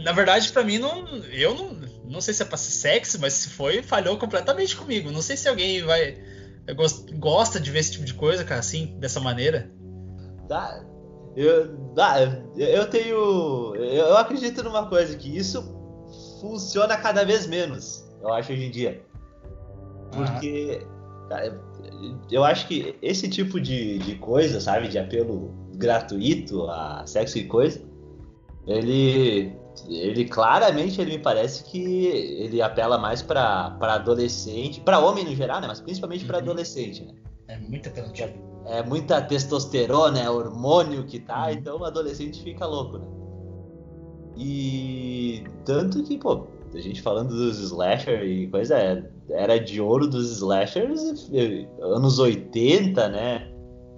Na 0.04 0.12
verdade, 0.12 0.52
pra 0.52 0.64
mim, 0.64 0.78
não, 0.78 1.06
eu 1.32 1.56
não, 1.56 1.74
não 2.06 2.22
sei 2.22 2.34
se 2.34 2.42
é 2.42 2.46
pra 2.46 2.58
ser 2.58 2.72
sexy, 2.72 3.18
mas 3.20 3.34
se 3.34 3.50
foi, 3.50 3.82
falhou 3.82 4.18
completamente 4.18 4.76
comigo. 4.76 5.12
Não 5.12 5.22
sei 5.22 5.38
se 5.38 5.48
alguém 5.48 5.84
vai. 5.84 6.18
gos- 6.76 7.06
Gosta 7.14 7.60
de 7.60 7.70
ver 7.72 7.80
esse 7.80 7.92
tipo 7.94 8.06
de 8.06 8.14
coisa, 8.14 8.44
cara, 8.44 8.60
assim, 8.60 8.98
dessa 9.00 9.20
maneira. 9.20 9.72
Tá. 10.48 10.84
Eu, 11.36 11.76
tá, 11.94 12.16
eu 12.56 12.90
tenho. 12.90 13.76
Eu 13.76 14.16
acredito 14.18 14.64
numa 14.64 14.88
coisa, 14.88 15.16
que 15.18 15.36
isso 15.38 15.75
funciona 16.50 16.96
cada 16.98 17.24
vez 17.26 17.48
menos, 17.48 18.06
eu 18.22 18.32
acho, 18.34 18.52
hoje 18.54 18.66
em 18.66 18.72
dia. 18.72 19.02
Porque. 20.12 20.86
cara, 21.30 21.60
eu 22.32 22.44
acho 22.44 22.68
que 22.68 22.96
esse 23.02 23.28
tipo 23.30 23.60
de, 23.60 23.98
de 24.00 24.16
coisa, 24.16 24.60
sabe, 24.60 24.88
de 24.88 24.98
apelo 24.98 25.52
gratuito 25.76 26.70
a 26.70 27.04
sexo 27.06 27.38
e 27.38 27.46
coisa, 27.46 27.82
ele. 28.68 29.54
Ele 29.90 30.24
claramente 30.24 31.02
ele 31.02 31.18
me 31.18 31.20
parece 31.20 31.66
que 31.66 32.06
ele 32.06 32.62
apela 32.62 32.98
mais 32.98 33.22
pra 33.22 33.72
pra 33.72 33.96
adolescente, 33.96 34.80
pra 34.80 35.00
homem 35.00 35.26
no 35.26 35.36
geral, 35.36 35.60
né? 35.60 35.68
Mas 35.68 35.82
principalmente 35.82 36.24
pra 36.24 36.38
Uhum. 36.38 36.44
adolescente, 36.44 37.04
né? 37.04 37.12
É 37.50 37.58
muito 37.58 37.90
apelativo. 37.90 38.32
é 38.68 38.82
muita 38.82 39.22
testosterona, 39.22 40.18
é 40.20 40.30
hormônio 40.30 41.04
que 41.06 41.20
tá, 41.20 41.48
Uhum. 41.48 41.52
então 41.52 41.78
o 41.80 41.84
adolescente 41.86 42.42
fica 42.42 42.66
louco, 42.66 42.98
né? 42.98 43.06
E 44.38 45.44
tanto 45.64 46.04
que, 46.04 46.18
pô, 46.18 46.48
a 46.74 46.80
gente 46.80 47.02
falando 47.02 47.30
dos 47.30 47.60
slasher 47.60 48.24
e 48.24 48.48
coisa, 48.48 48.78
é, 48.78 49.04
era 49.30 49.58
de 49.58 49.80
ouro 49.80 50.08
dos 50.08 50.30
slashers 50.32 51.30
anos 51.82 52.20
80, 52.20 53.08
né? 53.10 53.52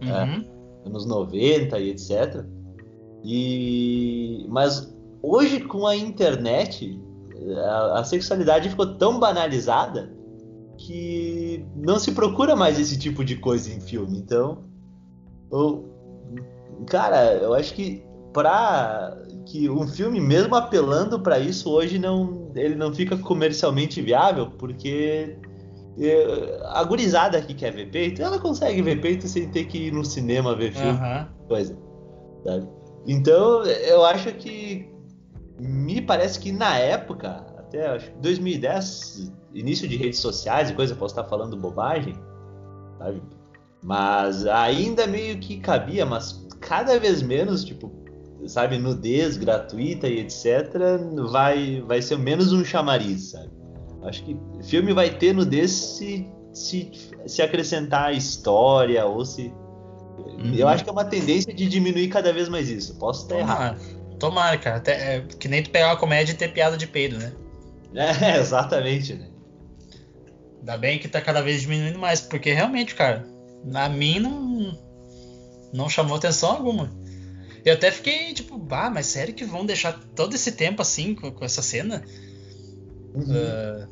Uhum. 0.04 0.10
É, 0.10 0.88
anos 0.88 1.06
90 1.06 1.80
e 1.80 1.90
etc. 1.90 2.46
E 3.24 4.46
mas 4.50 4.96
hoje 5.24 5.62
com 5.62 5.88
a 5.88 5.96
internet 5.96 7.02
a, 7.66 8.00
a, 8.00 8.04
sexualidade 8.04 8.70
ficou 8.70 8.96
tão 8.98 9.20
banalizada 9.20 10.12
que 10.78 11.66
não 11.76 11.98
se 11.98 12.12
procura 12.12 12.56
mais 12.56 12.80
esse 12.80 12.98
tipo 12.98 13.24
de 13.24 13.38
coisa 13.38 13.72
em 13.74 13.80
filme. 13.80 14.18
Então, 14.18 14.64
eu, 15.52 15.86
cara, 16.88 17.34
eu 17.34 17.54
acho 17.54 17.74
que 17.74 18.04
para 18.34 19.18
que 19.52 19.70
um 19.70 19.88
filme 19.88 20.20
mesmo 20.20 20.56
apelando 20.56 21.20
para 21.20 21.40
isso 21.40 21.70
hoje 21.70 21.98
não 21.98 22.52
ele 22.56 22.76
não 22.76 22.94
fica 22.94 23.18
comercialmente 23.18 24.02
viável 24.02 24.52
porque 24.58 25.38
é, 26.00 26.60
a 26.66 26.84
gurizada 26.84 27.42
que 27.42 27.54
quer 27.54 27.72
ver 27.72 27.90
peito, 27.90 28.22
ela 28.22 28.38
consegue 28.40 28.82
ver 28.82 29.02
peito 29.02 29.28
sem 29.28 29.50
ter 29.50 29.66
que 29.66 29.88
ir 29.88 29.92
no 29.92 30.06
cinema 30.06 30.56
ver 30.56 30.72
filme, 30.72 31.00
uhum. 31.00 31.26
coisa. 31.48 31.78
Sabe? 32.44 32.68
Então, 33.08 33.64
eu 33.64 34.06
acho 34.06 34.32
que 34.34 34.88
me 35.60 36.00
parece 36.02 36.40
que 36.40 36.52
na 36.52 36.78
época, 36.78 37.44
até 37.58 37.88
acho 37.88 38.12
2010, 38.22 39.34
início 39.56 39.88
de 39.88 39.98
redes 39.98 40.20
sociais 40.20 40.70
e 40.70 40.74
coisa, 40.74 40.94
posso 40.94 41.14
estar 41.18 41.28
falando 41.28 41.58
bobagem, 41.58 42.16
sabe? 43.00 43.22
Mas 43.84 44.46
ainda 44.46 45.08
meio 45.08 45.40
que 45.40 45.58
cabia, 45.58 46.06
mas 46.06 46.46
cada 46.60 47.00
vez 47.00 47.24
menos, 47.24 47.64
tipo, 47.64 47.92
sabe, 48.46 48.78
nudez 48.78 49.38
gratuita 49.38 50.08
e 50.08 50.20
etc, 50.20 50.74
vai 51.32 51.82
vai 51.82 52.02
ser 52.02 52.18
menos 52.18 52.54
um 52.54 52.64
chamariz, 52.64 53.32
sabe? 53.32 53.50
Acho 54.04 54.24
que 54.24 54.38
filme 54.64 54.94
vai 54.94 55.10
ter 55.10 55.34
nudez 55.34 55.72
se, 55.72 56.30
se, 56.54 56.92
se 57.26 57.42
acrescentar 57.42 58.16
história 58.16 59.06
ou 59.06 59.26
se. 59.26 59.54
Uhum. 60.18 60.54
Eu 60.56 60.68
acho 60.68 60.84
que 60.84 60.90
é 60.90 60.94
uma 60.94 61.06
tendência 61.06 61.54
de 61.54 61.68
diminuir 61.68 62.08
cada 62.08 62.32
vez 62.32 62.48
mais 62.50 62.70
isso. 62.70 62.98
Posso 62.98 63.24
estar 63.24 63.38
Tomara. 63.38 63.64
errado. 63.64 64.18
Tomara, 64.20 64.58
cara. 64.58 64.78
Até, 64.78 65.16
é, 65.16 65.22
que 65.22 65.48
nem 65.48 65.62
tu 65.62 65.70
pegar 65.70 65.90
uma 65.90 65.98
comédia 65.98 66.34
e 66.34 66.36
ter 66.36 66.52
piada 66.54 66.78
de 66.78 66.88
peido, 66.88 67.18
né? 67.18 67.34
É, 67.96 68.38
exatamente, 68.38 69.14
né? 69.14 69.30
Ainda 70.60 70.78
bem 70.78 71.00
que 71.00 71.08
tá 71.08 71.22
cada 71.22 71.42
vez 71.42 71.62
diminuindo 71.62 71.98
mais, 71.98 72.20
porque 72.20 72.52
realmente, 72.52 72.94
cara, 72.94 73.26
na 73.64 73.88
mim 73.88 74.20
não, 74.20 74.78
não 75.74 75.90
chamou 75.90 76.18
atenção 76.18 76.52
alguma. 76.52 76.92
Eu 77.68 77.74
até 77.74 77.92
fiquei 77.92 78.34
tipo, 78.34 78.58
bah, 78.58 78.90
mas 78.90 79.08
sério 79.08 79.34
que 79.34 79.44
vão 79.44 79.66
deixar 79.66 79.92
todo 80.16 80.34
esse 80.34 80.54
tempo 80.54 80.82
assim 80.82 81.14
com, 81.14 81.30
com 81.30 81.44
essa 81.44 81.62
cena? 81.62 82.02
Uhum. 83.14 83.24
Uh, 83.24 83.88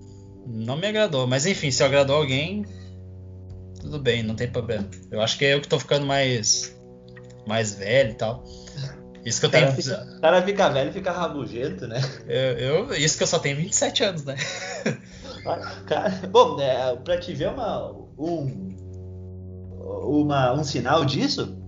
não 0.48 0.78
me 0.78 0.88
agradou, 0.88 1.28
mas 1.28 1.46
enfim, 1.46 1.70
se 1.70 1.84
agradou 1.84 2.16
alguém, 2.16 2.66
tudo 3.82 4.00
bem, 4.00 4.24
não 4.24 4.34
tem 4.34 4.50
problema. 4.50 4.88
Eu 5.12 5.20
acho 5.20 5.38
que 5.38 5.44
é 5.44 5.56
eu 5.56 5.62
que 5.62 5.68
tô 5.68 5.78
ficando 5.78 6.06
mais 6.06 6.74
mais 7.46 7.76
velho 7.76 8.12
e 8.12 8.16
tal. 8.16 8.46
Isso 9.26 9.42
que 9.42 9.48
eu 9.48 9.50
tenho. 9.50 9.68
O 9.68 10.22
cara 10.22 10.42
fica 10.42 10.70
velho 10.70 10.92
e 10.92 10.94
fica 10.94 11.12
rabugento, 11.12 11.86
né? 11.86 12.00
Eu, 12.28 12.58
eu, 12.58 12.94
isso 12.94 13.18
que 13.18 13.24
eu 13.24 13.28
só 13.28 13.40
tenho 13.40 13.58
27 13.58 14.04
anos, 14.06 14.24
né? 14.24 14.38
Cara, 15.86 16.10
bom, 16.32 16.62
é, 16.62 16.96
pra 16.96 17.20
te 17.20 17.34
ver 17.34 17.50
uma, 17.50 17.92
um, 18.18 18.74
uma, 19.82 20.54
um 20.54 20.64
sinal 20.64 21.04
disso, 21.04 21.65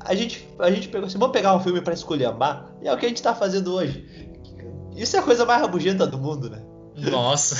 a 0.00 0.14
gente, 0.14 0.48
a 0.58 0.70
gente 0.70 0.88
pegou 0.88 1.06
assim: 1.06 1.18
vamos 1.18 1.32
pegar 1.32 1.54
um 1.54 1.60
filme 1.60 1.80
pra 1.80 1.94
escolher 1.94 2.30
e 2.82 2.88
é 2.88 2.92
o 2.92 2.96
que 2.96 3.06
a 3.06 3.08
gente 3.08 3.22
tá 3.22 3.34
fazendo 3.34 3.74
hoje. 3.74 4.06
Isso 4.96 5.16
é 5.16 5.20
a 5.20 5.22
coisa 5.22 5.44
mais 5.44 5.60
rabugenta 5.60 6.06
do 6.06 6.18
mundo, 6.18 6.50
né? 6.50 6.62
Nossa. 6.96 7.56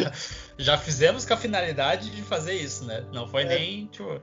já 0.56 0.78
fizemos 0.78 1.26
com 1.26 1.34
a 1.34 1.36
finalidade 1.36 2.10
de 2.10 2.22
fazer 2.22 2.54
isso, 2.54 2.84
né? 2.84 3.04
Não 3.12 3.26
foi 3.26 3.42
é. 3.42 3.46
nem, 3.46 3.86
tipo, 3.86 4.20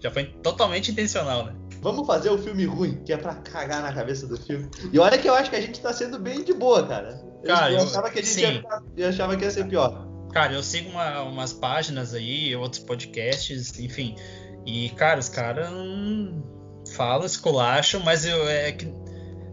já 0.00 0.10
foi 0.10 0.24
totalmente 0.42 0.90
intencional, 0.90 1.44
né? 1.44 1.54
Vamos 1.80 2.06
fazer 2.06 2.30
o 2.30 2.38
filme 2.38 2.64
ruim, 2.64 3.02
que 3.04 3.12
é 3.12 3.16
pra 3.16 3.34
cagar 3.36 3.82
na 3.82 3.92
cabeça 3.92 4.26
do 4.26 4.36
filme. 4.36 4.68
E 4.92 4.98
olha 4.98 5.18
que 5.18 5.28
eu 5.28 5.34
acho 5.34 5.50
que 5.50 5.56
a 5.56 5.60
gente 5.60 5.80
tá 5.80 5.92
sendo 5.92 6.18
bem 6.18 6.42
de 6.42 6.52
boa, 6.52 6.86
cara. 6.86 7.22
Cara, 7.44 7.70
eu, 7.70 7.78
eu 7.78 7.84
achava 7.84 8.10
que 8.10 8.18
a 8.18 8.22
gente 8.22 8.40
ia, 8.40 8.64
eu 8.96 9.08
achava 9.08 9.36
que 9.36 9.44
ia 9.44 9.50
ser 9.50 9.66
pior. 9.66 10.06
Cara, 10.32 10.52
eu 10.52 10.62
sigo 10.62 10.90
uma, 10.90 11.22
umas 11.22 11.52
páginas 11.52 12.12
aí, 12.12 12.54
outros 12.56 12.82
podcasts, 12.82 13.78
enfim. 13.78 14.16
E, 14.66 14.90
cara, 14.90 15.20
os 15.20 15.28
caras 15.28 15.70
falam, 16.96 17.26
esculacham, 17.26 18.00
mas 18.00 18.24
eu, 18.24 18.48
é 18.48 18.72
que 18.72 18.86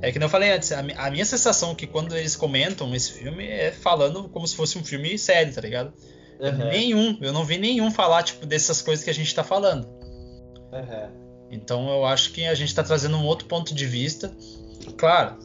é 0.04 0.12
que 0.12 0.20
não 0.20 0.28
falei 0.28 0.52
antes, 0.52 0.70
a, 0.74 0.80
a, 0.80 1.10
minha 1.10 1.24
sensação 1.24 1.72
é 1.72 1.76
que 1.76 1.88
quando 1.88 2.14
eles 2.14 2.36
comentam 2.36 2.94
esse 2.94 3.14
filme 3.14 3.48
é 3.48 3.72
falando 3.72 4.28
como 4.28 4.46
se 4.46 4.54
fosse 4.54 4.78
um 4.78 4.84
filme 4.84 5.18
sério, 5.18 5.54
tá 5.54 5.62
ligado? 5.62 5.94
Uhum. 6.41 6.68
Nenhum, 6.68 7.18
eu 7.22 7.32
não 7.32 7.46
vi 7.46 7.58
nenhum 7.58 7.89
falar, 7.89 8.22
tipo, 8.24 8.46
dessas 8.46 8.82
coisas 8.82 9.06
que 9.06 9.10
a 9.10 9.14
gente 9.14 9.34
tá 9.34 9.46
falando. 9.46 9.88
Uhum. 10.74 11.48
Então 11.50 11.88
eu 11.88 12.06
acho 12.06 12.34
que 12.34 12.46
a 12.46 12.54
gente 12.54 12.76
tá 12.76 12.84
trazendo 12.84 13.16
um 13.16 13.24
outro 13.24 13.48
ponto 13.48 13.74
de 13.74 13.86
vista. 13.86 14.36
Claro, 14.98 15.39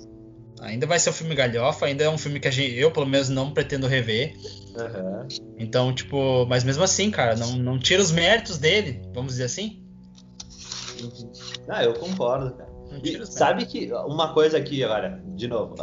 ainda 0.61 0.89
vai 0.89 0.99
ser 0.99 1.11
um 1.11 1.13
filme 1.13 1.37
galhofa, 1.37 1.87
ainda 1.87 2.03
é 2.03 2.11
um 2.11 2.19
filme 2.19 2.41
que 2.41 2.51
gente, 2.51 2.75
eu, 2.75 2.91
pelo 2.91 3.07
menos, 3.07 3.29
não 3.29 3.53
pretendo 3.53 3.87
rever. 3.87 4.35
Uhum. 4.75 5.29
Então, 5.57 5.95
tipo, 5.95 6.47
mas 6.47 6.65
mesmo 6.65 6.83
assim, 6.83 7.13
cara, 7.13 7.37
não, 7.37 7.53
não 7.59 7.79
tira 7.79 8.03
os 8.03 8.11
méritos 8.11 8.59
dele, 8.59 9.01
vamos 9.15 9.35
dizer 9.35 9.45
assim. 9.45 9.85
Ah, 11.69 11.85
eu 11.85 11.95
concordo, 11.95 12.53
cara. 12.53 12.69
E 13.03 13.27
sabe 13.27 13.67
que 13.67 13.93
uma 13.93 14.33
coisa 14.33 14.59
aqui 14.59 14.83
agora, 14.83 15.23
de 15.35 15.47
novo, 15.47 15.75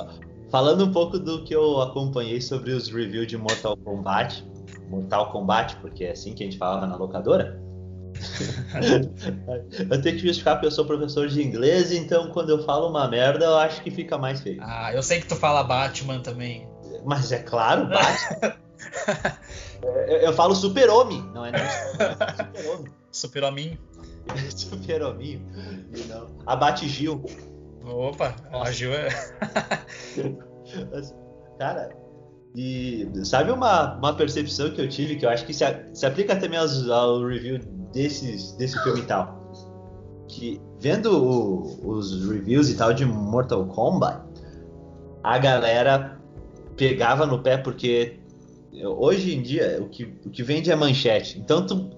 falando 0.50 0.86
um 0.86 0.92
pouco 0.92 1.20
do 1.20 1.44
que 1.44 1.56
eu 1.56 1.82
acompanhei 1.82 2.42
sobre 2.42 2.72
os 2.72 2.90
reviews 2.90 3.28
de 3.28 3.38
Mortal 3.38 3.78
Kombat, 3.78 4.44
Mortal 4.90 5.32
Kombat, 5.32 5.76
porque 5.78 6.06
é 6.06 6.12
assim 6.12 6.34
que 6.34 6.44
a 6.44 6.46
gente 6.46 6.58
falava 6.58 6.86
na 6.88 6.96
locadora. 6.96 7.62
eu 9.92 10.02
tenho 10.02 10.16
que 10.16 10.26
justificar 10.26 10.56
porque 10.56 10.68
eu 10.68 10.72
sou 10.72 10.86
professor 10.86 11.28
de 11.28 11.42
inglês, 11.44 11.92
então 11.92 12.30
quando 12.32 12.50
eu 12.50 12.64
falo 12.64 12.90
uma 12.90 13.08
merda, 13.08 13.46
eu 13.46 13.58
acho 13.58 13.82
que 13.84 13.92
fica 13.92 14.18
mais 14.18 14.42
feio. 14.42 14.60
Ah, 14.62 14.94
eu 14.94 15.04
sei 15.04 15.20
que 15.20 15.28
tu 15.28 15.36
fala 15.36 15.64
Batman 15.64 16.22
também. 16.22 16.68
Mas 17.04 17.32
é 17.32 17.40
claro, 17.40 17.88
Batman. 17.90 18.56
eu, 20.08 20.18
eu, 20.18 20.34
falo 20.34 20.56
super-homem, 20.56 21.22
não 21.34 21.46
é 21.46 21.52
nem 21.52 21.62
super-homem. 23.12 23.78
Super-hominho. 24.56 25.42
Super-hominho. 25.94 26.38
A 26.46 26.56
Bate 26.56 26.88
Gil. 26.88 27.24
Opa, 27.86 28.36
Nossa. 28.52 28.70
a 28.70 28.72
Gil 28.72 28.94
é. 28.94 29.10
Cara, 31.60 31.90
e 32.56 33.08
sabe 33.24 33.52
uma, 33.52 33.96
uma 33.98 34.14
percepção 34.14 34.72
que 34.72 34.82
eu 34.82 34.88
tive 34.88 35.18
que 35.18 35.26
eu 35.26 35.30
acho 35.30 35.46
que 35.46 35.54
se, 35.54 35.64
a, 35.64 35.84
se 35.94 36.06
aplica 36.06 36.36
também 36.36 36.58
aos, 36.58 36.90
ao 36.90 37.26
review 37.26 37.60
desses, 37.94 38.54
desse 38.54 38.82
filme 38.82 39.02
e 39.02 39.06
tal? 39.06 39.44
Que 40.28 40.62
vendo 40.80 41.12
o, 41.12 41.88
os 41.88 42.28
reviews 42.30 42.70
e 42.70 42.78
tal 42.78 42.94
de 42.94 43.06
Mortal 43.06 43.66
Kombat, 43.68 44.24
a 45.22 45.38
galera 45.38 46.20
pegava 46.78 47.26
no 47.26 47.42
pé 47.42 47.58
porque 47.58 48.20
hoje 48.84 49.36
em 49.36 49.42
dia 49.42 49.80
o 49.82 49.90
que, 49.90 50.06
o 50.26 50.30
que 50.30 50.42
vende 50.42 50.72
é 50.72 50.76
manchete. 50.76 51.40
Então 51.40 51.66
tu, 51.66 51.90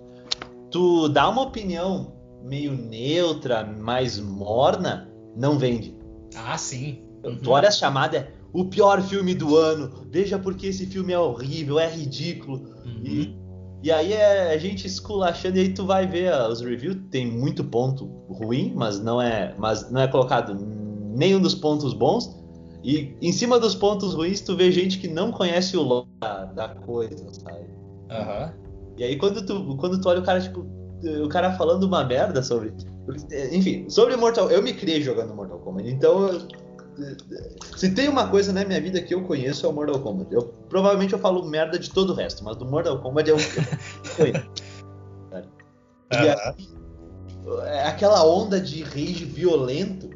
tu 0.71 1.07
dá 1.07 1.29
uma 1.29 1.43
opinião 1.43 2.16
meio 2.43 2.71
neutra, 2.71 3.63
mais 3.63 4.19
morna, 4.19 5.09
não 5.35 5.57
vende. 5.57 5.95
Ah, 6.35 6.57
sim. 6.57 7.03
Uhum. 7.23 7.37
Tu 7.37 7.49
olha 7.49 7.67
a 7.67 7.71
chamada, 7.71 8.17
é 8.17 8.31
o 8.53 8.65
pior 8.65 9.01
filme 9.01 9.33
do 9.35 9.55
ano. 9.55 9.91
Veja 10.09 10.39
porque 10.39 10.67
esse 10.67 10.85
filme 10.85 11.13
é 11.13 11.19
horrível, 11.19 11.79
é 11.79 11.89
ridículo. 11.89 12.57
Uhum. 12.85 13.01
E, 13.03 13.37
e 13.83 13.91
aí 13.91 14.13
é 14.13 14.53
a 14.53 14.57
gente 14.57 14.87
esculachando 14.87 15.57
e 15.57 15.61
aí 15.61 15.73
tu 15.73 15.85
vai 15.85 16.07
ver 16.07 16.33
os 16.33 16.61
reviews, 16.61 16.97
tem 17.11 17.29
muito 17.29 17.63
ponto 17.63 18.05
ruim, 18.29 18.73
mas 18.75 18.99
não 18.99 19.21
é, 19.21 19.55
mas 19.57 19.89
não 19.91 20.01
é 20.01 20.07
colocado 20.07 20.55
nenhum 21.15 21.39
dos 21.39 21.55
pontos 21.55 21.93
bons. 21.93 22.35
E 22.83 23.15
em 23.21 23.31
cima 23.31 23.59
dos 23.59 23.75
pontos 23.75 24.13
ruins, 24.13 24.41
tu 24.41 24.55
vê 24.55 24.71
gente 24.71 24.99
que 24.99 25.07
não 25.07 25.31
conhece 25.31 25.75
o 25.75 25.81
lore 25.81 26.07
da, 26.19 26.45
da 26.45 26.69
coisa, 26.69 27.27
sabe? 27.33 27.67
Uhum. 28.09 28.51
E 28.97 29.03
aí 29.03 29.17
quando 29.17 29.45
tu, 29.45 29.75
quando 29.77 29.99
tu 29.99 30.09
olha 30.09 30.19
o 30.19 30.23
cara, 30.23 30.39
tipo, 30.39 30.65
o 31.03 31.29
cara 31.29 31.53
falando 31.53 31.83
uma 31.83 32.03
merda 32.03 32.41
sobre. 32.41 32.73
Enfim, 33.51 33.89
sobre 33.89 34.15
Mortal 34.15 34.49
Eu 34.51 34.61
me 34.61 34.73
criei 34.73 35.01
jogando 35.01 35.33
Mortal 35.33 35.59
Kombat. 35.59 35.89
Então, 35.89 36.27
eu, 36.27 36.47
se 37.75 37.93
tem 37.93 38.09
uma 38.09 38.27
coisa 38.27 38.51
na 38.51 38.65
minha 38.65 38.81
vida 38.81 39.01
que 39.01 39.13
eu 39.13 39.23
conheço 39.23 39.65
é 39.65 39.69
o 39.69 39.73
Mortal 39.73 39.99
Kombat. 39.99 40.33
Eu, 40.33 40.43
provavelmente 40.69 41.13
eu 41.13 41.19
falo 41.19 41.45
merda 41.45 41.77
de 41.77 41.89
todo 41.91 42.11
o 42.11 42.15
resto, 42.15 42.43
mas 42.43 42.57
do 42.57 42.65
Mortal 42.65 42.99
Kombat 42.99 43.29
é 43.29 43.33
o 43.33 43.37
que 43.37 43.43
eu 44.21 44.27
é 47.63 47.87
aquela 47.87 48.25
onda 48.25 48.59
de 48.59 48.83
rage 48.83 49.23
violento 49.25 50.09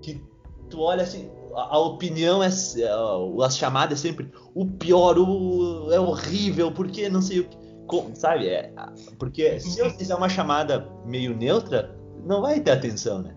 que 0.00 0.22
tu 0.70 0.80
olha 0.80 1.02
assim, 1.02 1.30
a, 1.54 1.74
a 1.74 1.78
opinião 1.78 2.42
é. 2.42 2.48
A, 2.48 3.44
a 3.46 3.50
chamada 3.50 3.94
é 3.94 3.96
sempre 3.96 4.30
o 4.54 4.66
pior, 4.66 5.18
o, 5.18 5.92
é 5.92 5.98
horrível, 5.98 6.72
porque 6.72 7.08
não 7.08 7.20
sei 7.20 7.40
o 7.40 7.48
que 7.48 7.63
sabe? 8.14 8.48
É, 8.48 8.72
porque 9.18 9.58
se 9.60 9.78
eu 9.78 9.90
fizer 9.90 10.14
uma 10.14 10.28
chamada 10.28 10.88
meio 11.04 11.36
neutra, 11.36 11.96
não 12.24 12.42
vai 12.42 12.60
ter 12.60 12.72
atenção, 12.72 13.22
né? 13.22 13.36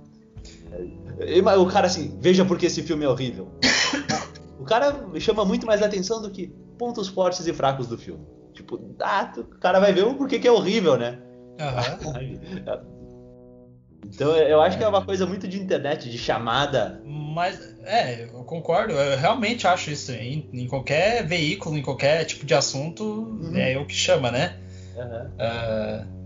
O 1.60 1.66
cara 1.66 1.88
assim, 1.88 2.18
veja 2.20 2.45
porque 2.45 2.68
esse 2.68 2.84
filme 2.84 3.06
é 3.06 3.10
horrível. 3.10 3.52
o 4.60 4.64
cara 4.64 5.04
chama 5.20 5.43
muito 5.43 5.66
mais 5.66 5.82
atenção 5.82 6.22
do 6.22 6.30
que 6.30 6.48
pontos 6.78 7.08
fortes 7.08 7.45
e 7.48 7.54
fracos 7.54 7.88
do 7.88 7.98
filme. 7.98 8.26
Tipo, 8.54 8.80
ah, 9.02 9.32
o 9.38 9.60
cara 9.60 9.80
vai 9.80 9.93
ver 9.93 10.06
o 10.06 10.16
porquê 10.16 10.39
que 10.39 10.48
é 10.48 10.52
horrível, 10.52 10.98
né? 10.98 11.20
Uhum. 11.60 12.97
Então 14.06 14.36
eu 14.36 14.62
acho 14.62 14.78
que 14.78 14.84
é 14.84 14.88
uma 14.88 15.04
coisa 15.04 15.26
muito 15.26 15.48
de 15.48 15.60
internet, 15.60 16.10
de 16.10 16.18
chamada. 16.18 17.02
Mas, 17.06 17.60
é, 17.84 18.24
eu 18.24 18.43
concordo, 18.43 18.93
eu 18.93 19.18
realmente 19.18 19.68
acho 19.68 19.91
isso. 19.91 20.12
Em, 20.12 20.50
em 20.54 20.68
qualquer 20.68 21.26
veículo, 21.26 21.78
em 21.78 21.82
qualquer 21.82 22.24
tipo 22.26 22.45
de 22.45 22.54
assunto, 22.54 23.04
uhum. 23.04 23.56
é 23.56 23.78
o 23.78 23.86
que 23.86 23.93
chama, 23.93 24.32
né? 24.32 24.58
Uhum. 24.95 25.28
Uh, 25.36 26.18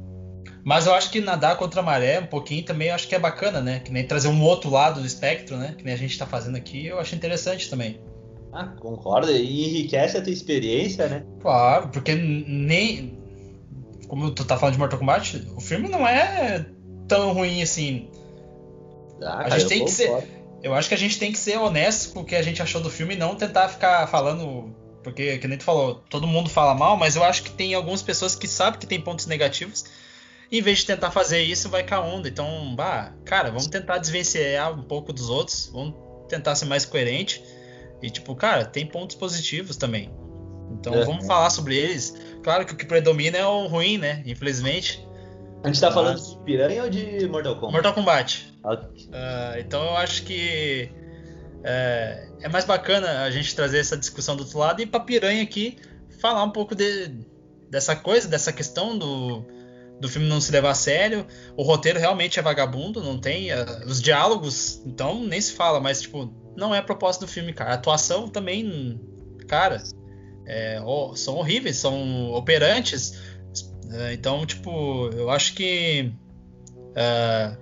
mas 0.64 0.86
eu 0.86 0.94
acho 0.94 1.10
que 1.10 1.20
nadar 1.20 1.58
contra 1.58 1.82
a 1.82 1.84
maré 1.84 2.20
um 2.20 2.28
pouquinho 2.28 2.64
também 2.64 2.90
eu 2.90 2.96
acho 2.96 3.08
que 3.08 3.16
é 3.16 3.20
bacana, 3.20 3.62
né? 3.62 3.80
Que 3.80 3.92
nem 3.92 4.06
trazer 4.06 4.28
um 4.28 4.42
outro 4.44 4.70
lado 4.70 5.02
do 5.02 5.06
espectro, 5.06 5.58
né? 5.58 5.76
Que 5.78 5.84
nem 5.84 5.94
a 5.94 5.98
gente 5.98 6.18
tá 6.18 6.26
fazendo 6.26 6.56
aqui, 6.56 6.86
eu 6.86 7.00
acho 7.00 7.16
interessante 7.16 7.70
também. 7.70 8.00
Ah, 8.54 8.66
concordo. 8.80 9.32
E 9.32 9.70
enriquece 9.70 10.18
a 10.18 10.22
tua 10.22 10.32
experiência, 10.32 11.08
né? 11.08 11.24
Claro, 11.40 11.90
porque 11.90 12.14
nem. 12.14 13.20
Como 14.08 14.30
tu 14.32 14.44
tá 14.44 14.58
falando 14.58 14.74
de 14.74 14.80
Mortal 14.80 15.00
Kombat, 15.00 15.48
o 15.56 15.62
filme 15.62 15.88
não 15.88 16.06
é 16.06 16.66
tão 17.12 17.34
ruim 17.34 17.62
assim. 17.62 18.10
Ah, 19.22 19.34
a 19.34 19.44
cara, 19.44 19.60
gente 19.60 19.70
tem 19.70 19.86
que 19.86 19.92
ser. 19.92 20.28
Eu 20.64 20.74
acho 20.74 20.88
que 20.88 20.96
a 20.96 20.98
gente 20.98 21.20
tem 21.20 21.32
que 21.32 21.38
ser 21.38 21.58
honesto 21.58 22.14
com 22.14 22.22
o 22.22 22.26
que 22.26 22.36
a 22.36 22.42
gente 22.42 22.62
achou 22.62 22.80
do 22.80 22.90
filme 22.90 23.16
e 23.16 23.18
não 23.18 23.36
tentar 23.36 23.68
ficar 23.68 24.08
falando. 24.08 24.74
Porque, 25.04 25.40
que 25.40 25.48
nem 25.48 25.58
tu 25.58 25.64
falou, 25.64 25.96
todo 26.10 26.28
mundo 26.28 26.50
fala 26.50 26.76
mal, 26.76 26.96
mas 26.96 27.16
eu 27.16 27.24
acho 27.24 27.42
que 27.42 27.50
tem 27.50 27.74
algumas 27.74 28.04
pessoas 28.04 28.36
que 28.36 28.48
sabem 28.48 28.80
que 28.80 28.86
tem 28.86 29.02
pontos 29.02 29.26
negativos. 29.26 29.84
Em 30.52 30.62
vez 30.62 30.80
de 30.80 30.86
tentar 30.86 31.10
fazer 31.12 31.42
isso, 31.42 31.70
vai 31.70 31.86
com 31.86 31.96
a 31.96 32.02
onda. 32.02 32.30
Então, 32.30 32.76
bah, 32.76 33.14
cara, 33.26 33.50
vamos 33.50 33.68
tentar 33.68 33.98
desvencilhar 33.98 34.78
um 34.78 34.84
pouco 34.84 35.12
dos 35.12 35.30
outros. 35.30 35.70
Vamos 35.74 35.96
tentar 36.30 36.56
ser 36.56 36.66
mais 36.66 36.86
coerente. 36.86 37.44
E, 38.02 38.10
tipo, 38.10 38.36
cara, 38.36 38.64
tem 38.64 38.86
pontos 38.86 39.16
positivos 39.16 39.76
também. 39.76 40.12
Então 40.72 40.94
é, 40.94 41.04
vamos 41.04 41.26
falar 41.26 41.50
sobre 41.50 41.76
eles. 41.76 42.16
Claro 42.44 42.66
que 42.66 42.74
o 42.74 42.78
que 42.78 42.86
predomina 42.86 43.38
é 43.38 43.46
o 43.46 43.68
ruim, 43.68 43.98
né? 43.98 44.24
Infelizmente. 44.26 45.06
A 45.64 45.68
gente 45.68 45.80
tá 45.80 45.88
Mas... 45.88 45.94
falando 45.94 46.20
de 46.20 46.38
Piranha 46.44 46.84
ou 46.84 46.90
de 46.90 47.28
Mortal 47.28 47.56
Kombat? 47.56 47.74
Mortal 47.74 47.94
Kombat. 47.94 48.54
Okay. 48.64 49.06
Uh, 49.06 49.60
então 49.60 49.84
eu 49.84 49.98
acho 49.98 50.24
que 50.24 50.90
é, 51.64 52.28
é, 52.42 52.50
mais 52.50 52.66
bacana 52.66 53.24
a 53.24 53.32
gente 53.32 53.56
trazer 53.56 53.80
essa 53.80 53.96
discussão 53.96 54.36
do 54.36 54.44
outro 54.44 54.58
lado 54.58 54.82
e 54.82 54.86
pra 54.86 55.00
Piranha 55.00 55.44
aqui 55.44 55.78
falar 56.20 56.44
um 56.44 56.50
pouco 56.50 56.74
de, 56.74 57.12
dessa 57.70 57.96
coisa, 57.96 58.28
dessa 58.28 58.52
questão 58.52 58.98
do, 58.98 59.46
do 60.00 60.10
filme 60.10 60.28
não 60.28 60.42
se 60.42 60.52
levar 60.52 60.72
a 60.72 60.76
sério. 60.76 61.26
O 61.56 61.64
roteiro 61.64 62.00
realmente 62.00 62.40
é 62.40 62.42
vagabundo, 62.42 63.04
não 63.04 63.20
tem. 63.20 63.52
Uh, 63.54 63.86
os 63.86 64.02
diálogos, 64.02 64.82
então, 64.86 65.24
nem 65.24 65.40
se 65.40 65.54
fala, 65.54 65.80
mas, 65.80 66.02
tipo, 66.02 66.34
não 66.56 66.74
é 66.74 66.80
a 66.80 66.84
proposta 66.84 67.26
do 67.26 67.32
filme, 67.32 67.54
cara. 67.54 67.72
A 67.72 67.74
atuação 67.76 68.28
também, 68.28 69.00
cara, 69.48 69.82
é, 70.48 70.82
oh, 70.84 71.16
são 71.16 71.36
horríveis, 71.36 71.78
são 71.78 72.32
operantes. 72.32 73.31
Uh, 73.92 74.14
então, 74.14 74.46
tipo, 74.46 75.10
eu 75.14 75.30
acho 75.30 75.54
que. 75.54 76.12
Uh, 76.92 77.58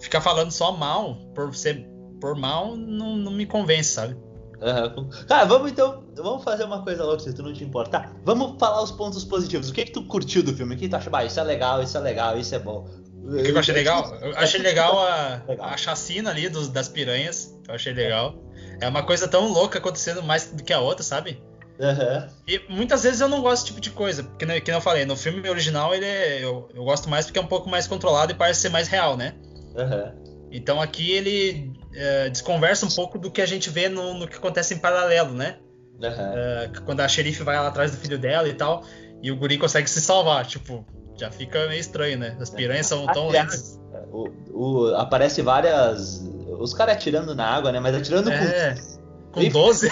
ficar 0.00 0.20
falando 0.20 0.50
só 0.50 0.72
mal, 0.72 1.16
por 1.34 1.54
ser 1.54 1.86
por 2.20 2.36
mal, 2.36 2.76
não, 2.76 3.16
não 3.16 3.32
me 3.32 3.46
convence, 3.46 3.90
sabe? 3.90 4.16
Uhum. 4.60 5.08
Cara, 5.28 5.44
vamos 5.44 5.70
então. 5.70 6.02
Vamos 6.16 6.42
fazer 6.42 6.64
uma 6.64 6.82
coisa 6.82 7.04
louca, 7.04 7.22
se 7.22 7.32
tu 7.32 7.42
não 7.42 7.52
te 7.52 7.62
importar. 7.62 8.12
Vamos 8.24 8.58
falar 8.58 8.82
os 8.82 8.90
pontos 8.90 9.24
positivos. 9.24 9.70
O 9.70 9.72
que 9.72 9.84
que 9.84 9.92
tu 9.92 10.02
curtiu 10.04 10.42
do 10.42 10.52
filme? 10.54 10.74
O 10.74 10.78
que 10.78 10.88
tu 10.88 10.96
acha? 10.96 11.08
Ah, 11.12 11.24
isso 11.24 11.38
é 11.38 11.44
legal, 11.44 11.82
isso 11.82 11.96
é 11.96 12.00
legal, 12.00 12.38
isso 12.38 12.54
é 12.54 12.58
bom. 12.58 12.88
O 13.22 13.42
que 13.42 13.50
eu 13.50 13.58
achei 13.58 13.74
legal? 13.74 14.14
Eu 14.16 14.36
achei 14.36 14.60
legal 14.60 14.98
a, 14.98 15.42
a 15.60 15.76
chacina 15.76 16.30
ali 16.30 16.48
dos, 16.48 16.68
das 16.68 16.88
piranhas. 16.88 17.56
Eu 17.68 17.74
achei 17.74 17.92
legal. 17.92 18.34
É 18.80 18.88
uma 18.88 19.02
coisa 19.02 19.28
tão 19.28 19.46
louca 19.52 19.78
acontecendo 19.78 20.22
mais 20.22 20.46
do 20.46 20.64
que 20.64 20.72
a 20.72 20.80
outra, 20.80 21.04
sabe? 21.04 21.40
Uhum. 21.78 22.28
E 22.46 22.60
muitas 22.68 23.04
vezes 23.04 23.20
eu 23.20 23.28
não 23.28 23.40
gosto 23.40 23.62
desse 23.62 23.66
tipo 23.66 23.80
de 23.80 23.90
coisa. 23.90 24.24
Porque, 24.24 24.60
que 24.60 24.70
eu 24.70 24.80
falei, 24.80 25.04
no 25.04 25.16
filme 25.16 25.48
original 25.48 25.94
ele 25.94 26.04
é, 26.04 26.44
eu, 26.44 26.68
eu 26.74 26.84
gosto 26.84 27.08
mais 27.08 27.26
porque 27.26 27.38
é 27.38 27.42
um 27.42 27.46
pouco 27.46 27.70
mais 27.70 27.86
controlado 27.86 28.32
e 28.32 28.34
parece 28.34 28.60
ser 28.60 28.68
mais 28.68 28.88
real, 28.88 29.16
né? 29.16 29.34
Uhum. 29.76 30.48
Então 30.50 30.80
aqui 30.80 31.12
ele 31.12 31.72
é, 31.94 32.28
desconversa 32.30 32.84
um 32.84 32.90
pouco 32.90 33.18
do 33.18 33.30
que 33.30 33.40
a 33.40 33.46
gente 33.46 33.70
vê 33.70 33.88
no, 33.88 34.14
no 34.14 34.26
que 34.26 34.36
acontece 34.36 34.74
em 34.74 34.78
paralelo, 34.78 35.32
né? 35.32 35.58
Uhum. 36.00 36.08
É, 36.08 36.70
quando 36.84 37.00
a 37.00 37.08
xerife 37.08 37.42
vai 37.42 37.56
lá 37.56 37.68
atrás 37.68 37.92
do 37.92 37.96
filho 37.96 38.18
dela 38.18 38.48
e 38.48 38.54
tal, 38.54 38.84
e 39.22 39.30
o 39.30 39.36
guri 39.36 39.58
consegue 39.58 39.88
se 39.88 40.00
salvar, 40.00 40.46
tipo, 40.46 40.84
já 41.16 41.30
fica 41.30 41.66
meio 41.66 41.80
estranho, 41.80 42.18
né? 42.18 42.36
As 42.40 42.50
piranhas 42.50 42.86
são 42.86 43.06
tão 43.06 43.28
lentas. 43.28 43.78
O, 44.10 44.28
o, 44.52 44.94
aparece 44.94 45.42
várias. 45.42 46.24
Os 46.58 46.72
caras 46.72 46.94
atirando 46.94 47.34
na 47.34 47.46
água, 47.46 47.72
né? 47.72 47.80
Mas 47.80 47.94
atirando 47.94 48.30
é, 48.30 48.74
com. 48.74 48.97
Com 49.32 49.48
12? 49.48 49.88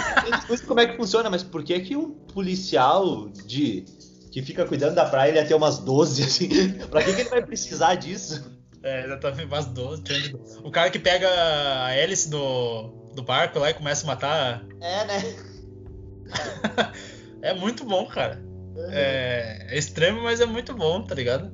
como 0.66 0.80
é 0.80 0.86
que 0.86 0.96
funciona, 0.96 1.30
mas 1.30 1.42
por 1.42 1.62
que, 1.62 1.78
que 1.80 1.96
um 1.96 2.10
policial 2.10 3.28
de 3.28 3.84
que 4.32 4.42
fica 4.42 4.66
cuidando 4.66 4.94
da 4.94 5.06
praia 5.06 5.30
ele 5.30 5.38
ia 5.38 5.46
ter 5.46 5.54
umas 5.54 5.78
12, 5.78 6.22
assim? 6.22 6.48
pra 6.90 7.02
que, 7.02 7.14
que 7.14 7.20
ele 7.22 7.30
vai 7.30 7.44
precisar 7.44 7.94
disso? 7.94 8.50
É, 8.82 9.04
exatamente, 9.04 9.46
umas 9.46 9.66
12, 9.66 10.02
O 10.62 10.70
cara 10.70 10.90
que 10.90 10.98
pega 10.98 11.28
a 11.84 11.94
hélice 11.94 12.28
do, 12.28 13.10
do 13.14 13.22
barco 13.22 13.58
lá 13.58 13.70
e 13.70 13.74
começa 13.74 14.04
a 14.04 14.06
matar. 14.06 14.66
É, 14.80 15.04
né? 15.06 15.36
é 17.42 17.54
muito 17.54 17.84
bom, 17.84 18.06
cara. 18.06 18.42
É, 18.90 19.68
é, 19.70 19.78
extremo, 19.78 20.22
mas 20.22 20.40
é 20.40 20.46
muito 20.46 20.74
bom, 20.74 21.02
tá 21.02 21.14
ligado? 21.14 21.50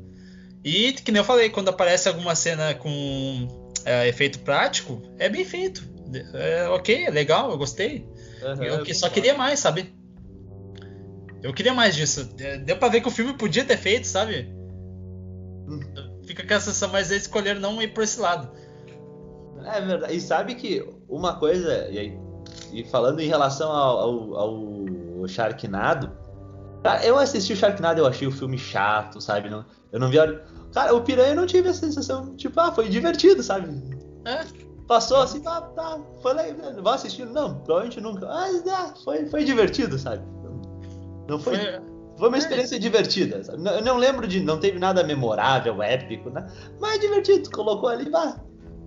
E, 0.64 0.92
que 0.92 1.10
nem 1.10 1.20
eu 1.20 1.24
falei, 1.24 1.50
quando 1.50 1.68
aparece 1.68 2.08
alguma 2.08 2.34
cena 2.34 2.74
com 2.74 3.48
é, 3.84 4.08
efeito 4.08 4.40
prático, 4.40 5.02
é 5.18 5.28
bem 5.28 5.44
feito. 5.44 5.91
É 6.34 6.68
ok, 6.68 7.06
é 7.06 7.10
legal, 7.10 7.50
eu 7.50 7.58
gostei. 7.58 8.06
Uhum, 8.42 8.64
eu 8.64 8.94
só 8.94 9.08
queria 9.08 9.34
mais, 9.34 9.60
sabe? 9.60 9.94
Eu 11.42 11.52
queria 11.52 11.74
mais 11.74 11.94
disso. 11.94 12.28
É, 12.38 12.58
deu 12.58 12.76
pra 12.76 12.88
ver 12.88 13.00
que 13.00 13.08
o 13.08 13.10
filme 13.10 13.34
podia 13.34 13.64
ter 13.64 13.76
feito, 13.76 14.06
sabe? 14.06 14.52
Fica 16.26 16.46
com 16.46 16.54
a 16.54 16.60
sensação, 16.60 16.90
mas 16.90 17.10
eles 17.10 17.24
escolheram 17.24 17.60
não 17.60 17.82
ir 17.82 17.88
por 17.88 18.04
esse 18.04 18.20
lado. 18.20 18.50
É 19.64 19.80
verdade. 19.80 20.14
E 20.14 20.20
sabe 20.20 20.54
que 20.54 20.88
uma 21.08 21.38
coisa, 21.38 21.88
e, 21.90 22.16
e 22.72 22.84
falando 22.84 23.20
em 23.20 23.28
relação 23.28 23.70
ao, 23.70 23.98
ao, 23.98 24.36
ao 24.36 25.28
Sharknado, 25.28 26.10
cara, 26.82 27.04
eu 27.04 27.18
assisti 27.18 27.52
o 27.52 27.56
Sharknado 27.56 28.00
eu 28.00 28.06
achei 28.06 28.26
o 28.26 28.32
filme 28.32 28.58
chato, 28.58 29.20
sabe? 29.20 29.50
Não, 29.50 29.64
eu 29.90 30.00
não 30.00 30.08
vi 30.08 30.18
a... 30.18 30.40
Cara, 30.72 30.94
o 30.94 31.02
Piranha 31.02 31.34
não 31.34 31.46
tive 31.46 31.68
a 31.68 31.74
sensação, 31.74 32.34
tipo, 32.34 32.58
ah, 32.58 32.72
foi 32.72 32.88
divertido, 32.88 33.42
sabe? 33.42 33.68
É. 34.24 34.44
Passou 34.86 35.18
assim, 35.18 35.40
tá, 35.40 35.60
tá, 35.60 36.00
falei, 36.22 36.54
vou 36.54 36.92
assistir. 36.92 37.24
Não, 37.26 37.58
provavelmente 37.60 38.00
nunca. 38.00 38.26
Mas 38.26 38.66
ah, 38.66 38.94
foi, 39.04 39.26
foi 39.26 39.44
divertido, 39.44 39.98
sabe? 39.98 40.22
Não 41.28 41.38
foi... 41.38 41.56
foi 41.56 41.92
foi 42.16 42.28
uma 42.28 42.38
experiência 42.38 42.78
divertida. 42.78 43.42
Sabe? 43.42 43.68
Eu 43.68 43.82
não 43.82 43.96
lembro 43.96 44.26
de. 44.28 44.40
Não 44.40 44.58
teve 44.58 44.78
nada 44.78 45.02
memorável, 45.02 45.82
épico, 45.82 46.30
né? 46.30 46.46
Mas 46.80 46.94
é 46.94 46.98
divertido. 46.98 47.50
Colocou 47.50 47.88
ali, 47.88 48.08
vá. 48.08 48.36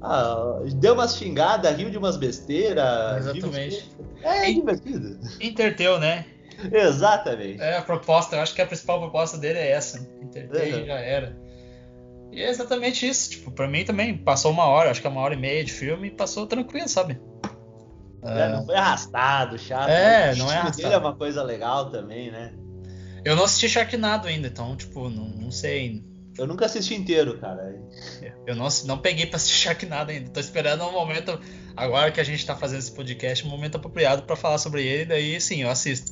Ah, 0.01 0.59
deu 0.75 0.93
umas 0.93 1.17
xingadas, 1.17 1.75
riu 1.75 1.89
de 1.89 1.97
umas 1.97 2.15
besteiras. 2.15 3.27
Exatamente. 3.27 3.89
É, 4.21 4.49
é 4.49 4.53
divertido. 4.53 5.19
Interteu, 5.41 5.99
né? 5.99 6.25
Exatamente. 6.71 7.61
É 7.61 7.77
a 7.77 7.81
proposta, 7.81 8.35
eu 8.35 8.41
acho 8.41 8.55
que 8.55 8.61
a 8.61 8.65
principal 8.65 8.99
proposta 8.99 9.37
dele 9.37 9.59
é 9.59 9.71
essa. 9.71 9.99
Interteu 10.21 10.61
uhum. 10.61 10.83
e 10.83 10.85
já 10.85 10.99
era. 10.99 11.35
E 12.35 12.41
é 12.41 12.49
exatamente 12.49 13.07
isso. 13.07 13.29
Tipo, 13.29 13.49
pra 13.49 13.65
mim 13.65 13.85
também, 13.85 14.17
passou 14.17 14.51
uma 14.51 14.65
hora, 14.65 14.91
acho 14.91 14.99
que 14.99 15.07
é 15.07 15.09
uma 15.09 15.21
hora 15.21 15.33
e 15.33 15.37
meia 15.37 15.63
de 15.63 15.71
filme 15.71 16.09
e 16.09 16.11
passou 16.11 16.45
tranquilo, 16.45 16.89
sabe? 16.89 17.17
É, 18.21 18.49
não 18.49 18.65
foi 18.65 18.75
arrastado, 18.75 19.57
chato. 19.57 19.87
É, 19.87 20.35
não 20.35 20.51
é 20.51 20.57
arrastado. 20.57 20.93
é 20.93 20.97
uma 20.97 21.15
coisa 21.15 21.41
legal 21.41 21.89
também, 21.89 22.29
né? 22.29 22.53
Eu 23.23 23.37
não 23.37 23.45
assisti 23.45 23.69
Sharknado 23.69 24.27
ainda, 24.27 24.47
então, 24.47 24.75
tipo, 24.75 25.09
não, 25.09 25.29
não 25.29 25.49
sei 25.49 25.79
ainda. 25.79 26.03
Eu 26.37 26.45
nunca 26.45 26.65
assisti 26.65 26.93
inteiro, 26.93 27.37
cara. 27.39 27.73
Eu 28.45 28.55
não, 28.55 28.67
não 28.83 28.97
peguei 28.97 29.25
pra 29.25 29.37
assistir 29.37 29.55
Sharknado 29.63 30.11
ainda. 30.11 30.29
Tô 30.29 30.39
esperando 30.39 30.83
um 30.83 30.91
momento, 30.91 31.39
agora 31.77 32.11
que 32.11 32.19
a 32.19 32.23
gente 32.23 32.45
tá 32.45 32.53
fazendo 32.55 32.79
esse 32.79 32.91
podcast, 32.91 33.47
um 33.47 33.49
momento 33.49 33.77
apropriado 33.77 34.23
para 34.23 34.35
falar 34.35 34.57
sobre 34.57 34.85
ele, 34.85 35.05
daí 35.05 35.39
sim, 35.39 35.61
eu 35.61 35.69
assisto. 35.69 36.11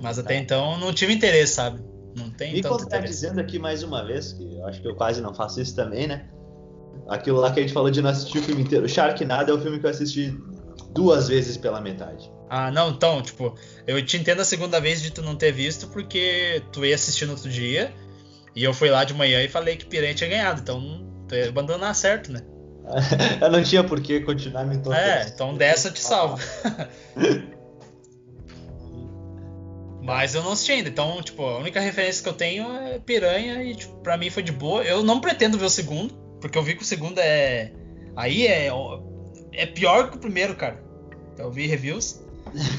Mas 0.00 0.20
até 0.20 0.34
tá. 0.34 0.40
então 0.40 0.78
não 0.78 0.92
tive 0.92 1.12
interesse, 1.12 1.54
sabe? 1.54 1.82
Não 2.18 2.30
tem 2.30 2.52
Me 2.52 2.60
tanto 2.60 2.86
tá 2.86 2.98
dizendo 2.98 3.40
aqui 3.40 3.58
mais 3.58 3.82
uma 3.82 4.04
vez, 4.04 4.32
que 4.32 4.56
eu 4.56 4.66
acho 4.66 4.80
que 4.80 4.88
eu 4.88 4.94
quase 4.94 5.20
não 5.20 5.34
faço 5.34 5.60
isso 5.60 5.74
também, 5.74 6.06
né? 6.06 6.26
Aquilo 7.08 7.38
lá 7.38 7.52
que 7.52 7.60
a 7.60 7.62
gente 7.62 7.72
falou 7.72 7.90
de 7.90 8.02
não 8.02 8.10
assistir 8.10 8.38
o 8.38 8.42
filme 8.42 8.62
inteiro. 8.62 8.84
O 8.84 8.88
Sharknado 8.88 9.50
é 9.50 9.54
o 9.54 9.60
filme 9.60 9.78
que 9.78 9.86
eu 9.86 9.90
assisti 9.90 10.36
duas 10.92 11.28
vezes 11.28 11.56
pela 11.56 11.80
metade. 11.80 12.30
Ah, 12.50 12.70
não, 12.70 12.90
então, 12.90 13.22
tipo, 13.22 13.54
eu 13.86 14.04
te 14.04 14.16
entendo 14.16 14.40
a 14.40 14.44
segunda 14.44 14.80
vez 14.80 15.02
de 15.02 15.10
tu 15.10 15.22
não 15.22 15.36
ter 15.36 15.52
visto, 15.52 15.88
porque 15.88 16.62
tu 16.72 16.84
ia 16.84 16.94
assistir 16.94 17.26
no 17.26 17.32
outro 17.32 17.48
dia, 17.48 17.92
e 18.54 18.64
eu 18.64 18.72
fui 18.72 18.90
lá 18.90 19.04
de 19.04 19.14
manhã 19.14 19.42
e 19.42 19.48
falei 19.48 19.76
que 19.76 19.86
Piranha 19.86 20.14
tinha 20.14 20.30
ganhado, 20.30 20.60
então 20.60 21.06
tu 21.28 21.34
ia 21.34 21.48
abandonar 21.48 21.94
certo, 21.94 22.32
né? 22.32 22.40
eu 23.40 23.50
não 23.50 23.62
tinha 23.62 23.84
por 23.84 24.00
que 24.00 24.20
continuar 24.20 24.64
me 24.64 24.78
tocando. 24.78 24.94
É, 24.94 25.26
então 25.28 25.54
dessa 25.54 25.88
eu 25.88 25.92
te 25.92 26.00
salvo. 26.00 26.42
Mas 30.08 30.34
eu 30.34 30.42
não 30.42 30.52
assisti 30.52 30.72
ainda, 30.72 30.88
então, 30.88 31.20
tipo, 31.20 31.44
a 31.44 31.58
única 31.58 31.78
referência 31.80 32.22
que 32.22 32.28
eu 32.30 32.32
tenho 32.32 32.72
é 32.72 32.98
Piranha 32.98 33.62
e, 33.62 33.74
tipo, 33.74 33.94
pra 33.96 34.16
mim 34.16 34.30
foi 34.30 34.42
de 34.42 34.50
boa. 34.50 34.82
Eu 34.82 35.02
não 35.02 35.20
pretendo 35.20 35.58
ver 35.58 35.66
o 35.66 35.70
segundo, 35.70 36.14
porque 36.40 36.56
eu 36.56 36.62
vi 36.62 36.74
que 36.74 36.82
o 36.82 36.86
segundo 36.86 37.18
é. 37.18 37.70
Aí 38.16 38.46
é. 38.46 38.70
É 39.52 39.66
pior 39.66 40.10
que 40.10 40.16
o 40.16 40.18
primeiro, 40.18 40.56
cara. 40.56 40.82
Eu 41.36 41.50
vi 41.52 41.66
reviews. 41.66 42.22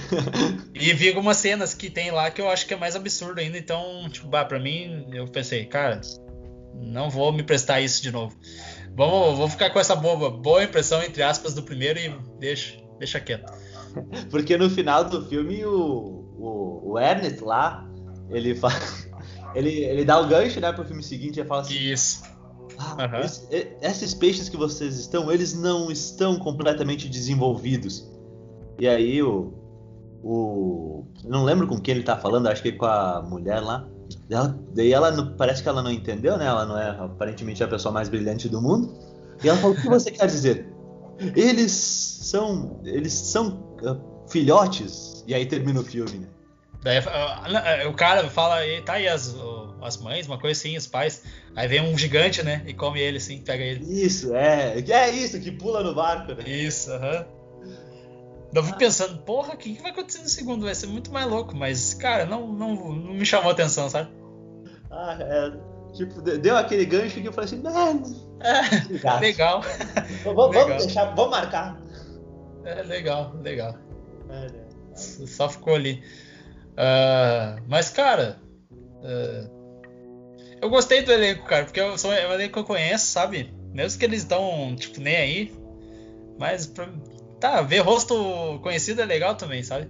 e 0.73 0.91
vi 0.91 1.09
algumas 1.09 1.37
cenas 1.37 1.75
que 1.75 1.87
tem 1.91 2.09
lá 2.09 2.31
que 2.31 2.41
eu 2.41 2.49
acho 2.49 2.65
que 2.65 2.73
é 2.73 2.77
mais 2.77 2.95
absurdo 2.95 3.39
ainda, 3.39 3.59
então, 3.59 4.09
tipo, 4.09 4.27
bah, 4.27 4.43
pra 4.43 4.59
mim, 4.59 5.05
eu 5.13 5.27
pensei, 5.27 5.65
cara, 5.65 6.01
não 6.73 7.11
vou 7.11 7.31
me 7.31 7.43
prestar 7.43 7.79
isso 7.79 8.01
de 8.01 8.11
novo. 8.11 8.35
Vamos, 8.95 9.37
vou 9.37 9.47
ficar 9.47 9.69
com 9.69 9.79
essa 9.79 9.95
boa, 9.95 10.31
boa 10.31 10.63
impressão, 10.63 11.03
entre 11.03 11.21
aspas, 11.21 11.53
do 11.53 11.61
primeiro 11.61 11.99
e 11.99 12.11
deixa, 12.39 12.75
deixa 12.97 13.19
quieto. 13.19 13.53
Porque 14.31 14.57
no 14.57 14.67
final 14.67 15.03
do 15.03 15.23
filme 15.27 15.63
o, 15.63 16.18
o, 16.39 16.91
o 16.91 16.99
Ernest 16.99 17.43
lá, 17.43 17.87
ele 18.29 18.55
faz. 18.55 19.07
Ele, 19.55 19.83
ele 19.83 20.05
dá 20.05 20.19
o 20.19 20.27
gancho, 20.27 20.59
né, 20.59 20.71
pro 20.71 20.85
filme 20.85 21.01
seguinte 21.01 21.39
e 21.39 21.43
fala 21.43 21.61
assim. 21.61 21.73
Isso. 21.73 22.21
Ah, 22.77 22.95
uhum. 23.11 23.19
esse, 23.19 23.47
esses 23.81 24.13
peixes 24.13 24.47
que 24.47 24.55
vocês 24.55 24.99
estão, 24.99 25.31
eles 25.31 25.53
não 25.53 25.89
estão 25.89 26.37
completamente 26.37 27.09
desenvolvidos. 27.09 28.07
E 28.79 28.87
aí 28.87 29.23
o. 29.23 29.51
o 30.23 31.03
eu 31.23 31.29
não 31.31 31.43
lembro 31.43 31.67
com 31.67 31.79
quem 31.79 31.95
ele 31.95 32.03
tá 32.03 32.15
falando, 32.15 32.47
acho 32.47 32.61
que 32.61 32.71
com 32.71 32.85
a 32.85 33.21
mulher 33.21 33.59
lá. 33.59 33.87
Ela, 34.29 34.57
daí 34.73 34.93
ela 34.93 35.35
parece 35.37 35.61
que 35.61 35.69
ela 35.69 35.81
não 35.81 35.91
entendeu, 35.91 36.37
né? 36.37 36.45
Ela 36.45 36.65
não 36.65 36.77
é 36.77 36.89
aparentemente 36.91 37.63
a 37.63 37.67
pessoa 37.67 37.91
mais 37.91 38.07
brilhante 38.07 38.47
do 38.47 38.61
mundo. 38.61 38.93
E 39.43 39.49
ela 39.49 39.57
falou: 39.57 39.75
o 39.75 39.81
que 39.81 39.87
você 39.87 40.11
quer 40.11 40.27
dizer? 40.27 40.71
Eles 41.35 41.71
são. 41.71 42.79
Eles 42.85 43.13
são 43.13 43.75
uh, 43.81 44.18
filhotes. 44.29 45.23
E 45.27 45.33
aí 45.33 45.45
termina 45.45 45.79
o 45.79 45.83
filme, 45.83 46.19
né? 46.19 46.27
Daí, 46.81 46.99
o 47.87 47.93
cara 47.93 48.29
fala, 48.29 48.57
tá 48.85 48.93
aí 48.93 49.07
as, 49.07 49.35
as 49.81 49.97
mães, 49.97 50.27
uma 50.27 50.39
coisa 50.39 50.57
assim, 50.57 50.77
os 50.77 50.87
pais. 50.87 51.23
Aí 51.55 51.67
vem 51.67 51.81
um 51.81 51.97
gigante, 51.97 52.41
né? 52.41 52.63
E 52.65 52.73
come 52.73 53.01
ele 53.01 53.17
assim, 53.17 53.41
pega 53.41 53.63
ele. 53.63 53.83
Isso, 53.83 54.33
é. 54.33 54.79
É 54.79 55.09
isso, 55.09 55.39
que 55.39 55.51
pula 55.51 55.83
no 55.83 55.93
barco, 55.93 56.33
né? 56.33 56.43
Isso, 56.47 56.91
aham. 56.91 57.25
Uhum. 57.25 57.39
Eu 58.53 58.63
fui 58.63 58.77
pensando, 58.77 59.19
porra, 59.19 59.53
o 59.53 59.57
que, 59.57 59.75
que 59.75 59.81
vai 59.81 59.91
acontecer 59.91 60.19
no 60.19 60.29
segundo? 60.29 60.65
Vai 60.65 60.73
ser 60.73 60.87
muito 60.87 61.11
mais 61.11 61.29
louco, 61.29 61.55
mas, 61.55 61.93
cara, 61.93 62.25
não, 62.25 62.47
não, 62.47 62.73
não 62.75 63.13
me 63.13 63.25
chamou 63.25 63.49
a 63.49 63.53
atenção, 63.53 63.89
sabe? 63.89 64.09
Ah, 64.89 65.17
é. 65.19 65.51
Tipo, 65.93 66.21
deu 66.21 66.57
aquele 66.57 66.85
gancho 66.85 67.21
que 67.21 67.27
eu 67.27 67.33
falei 67.33 67.45
assim, 67.45 67.61
mano. 67.61 68.03
É, 68.41 69.19
legal. 69.19 69.61
vamos, 70.23 70.55
legal. 70.55 70.77
deixar, 70.77 71.05
vamos 71.13 71.31
marcar. 71.31 71.79
É, 72.63 72.83
legal, 72.83 73.35
legal. 73.41 73.75
É, 74.29 74.51
né? 74.51 74.65
Só 74.95 75.49
ficou 75.49 75.75
ali. 75.75 76.03
Uh, 76.73 77.61
mas, 77.67 77.89
cara. 77.89 78.39
Uh, 78.71 79.59
eu 80.61 80.69
gostei 80.69 81.01
do 81.01 81.11
elenco, 81.11 81.45
cara, 81.45 81.65
porque 81.65 81.79
eu 81.79 81.97
sou, 81.97 82.11
é 82.11 82.27
um 82.27 82.33
elenco 82.33 82.53
que 82.53 82.59
eu 82.59 82.65
conheço, 82.65 83.07
sabe? 83.07 83.53
Mesmo 83.73 83.97
que 83.97 84.05
eles 84.05 84.19
estão, 84.19 84.75
tipo, 84.75 84.99
nem 84.99 85.15
aí. 85.15 85.53
Mas, 86.37 86.67
pra, 86.67 86.89
tá, 87.39 87.61
ver 87.61 87.79
rosto 87.79 88.59
conhecido 88.61 89.01
é 89.01 89.05
legal 89.05 89.35
também, 89.35 89.63
sabe? 89.63 89.89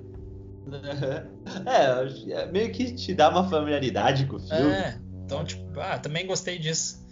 É, 1.66 2.34
é, 2.34 2.46
meio 2.46 2.72
que 2.72 2.94
te 2.94 3.16
dá 3.16 3.30
uma 3.30 3.50
familiaridade 3.50 4.28
com 4.28 4.36
o 4.36 4.40
filme. 4.40 4.72
É, 4.72 5.00
então, 5.26 5.44
tipo, 5.44 5.80
ah, 5.80 5.98
também 5.98 6.28
gostei 6.28 6.60
disso. 6.60 7.04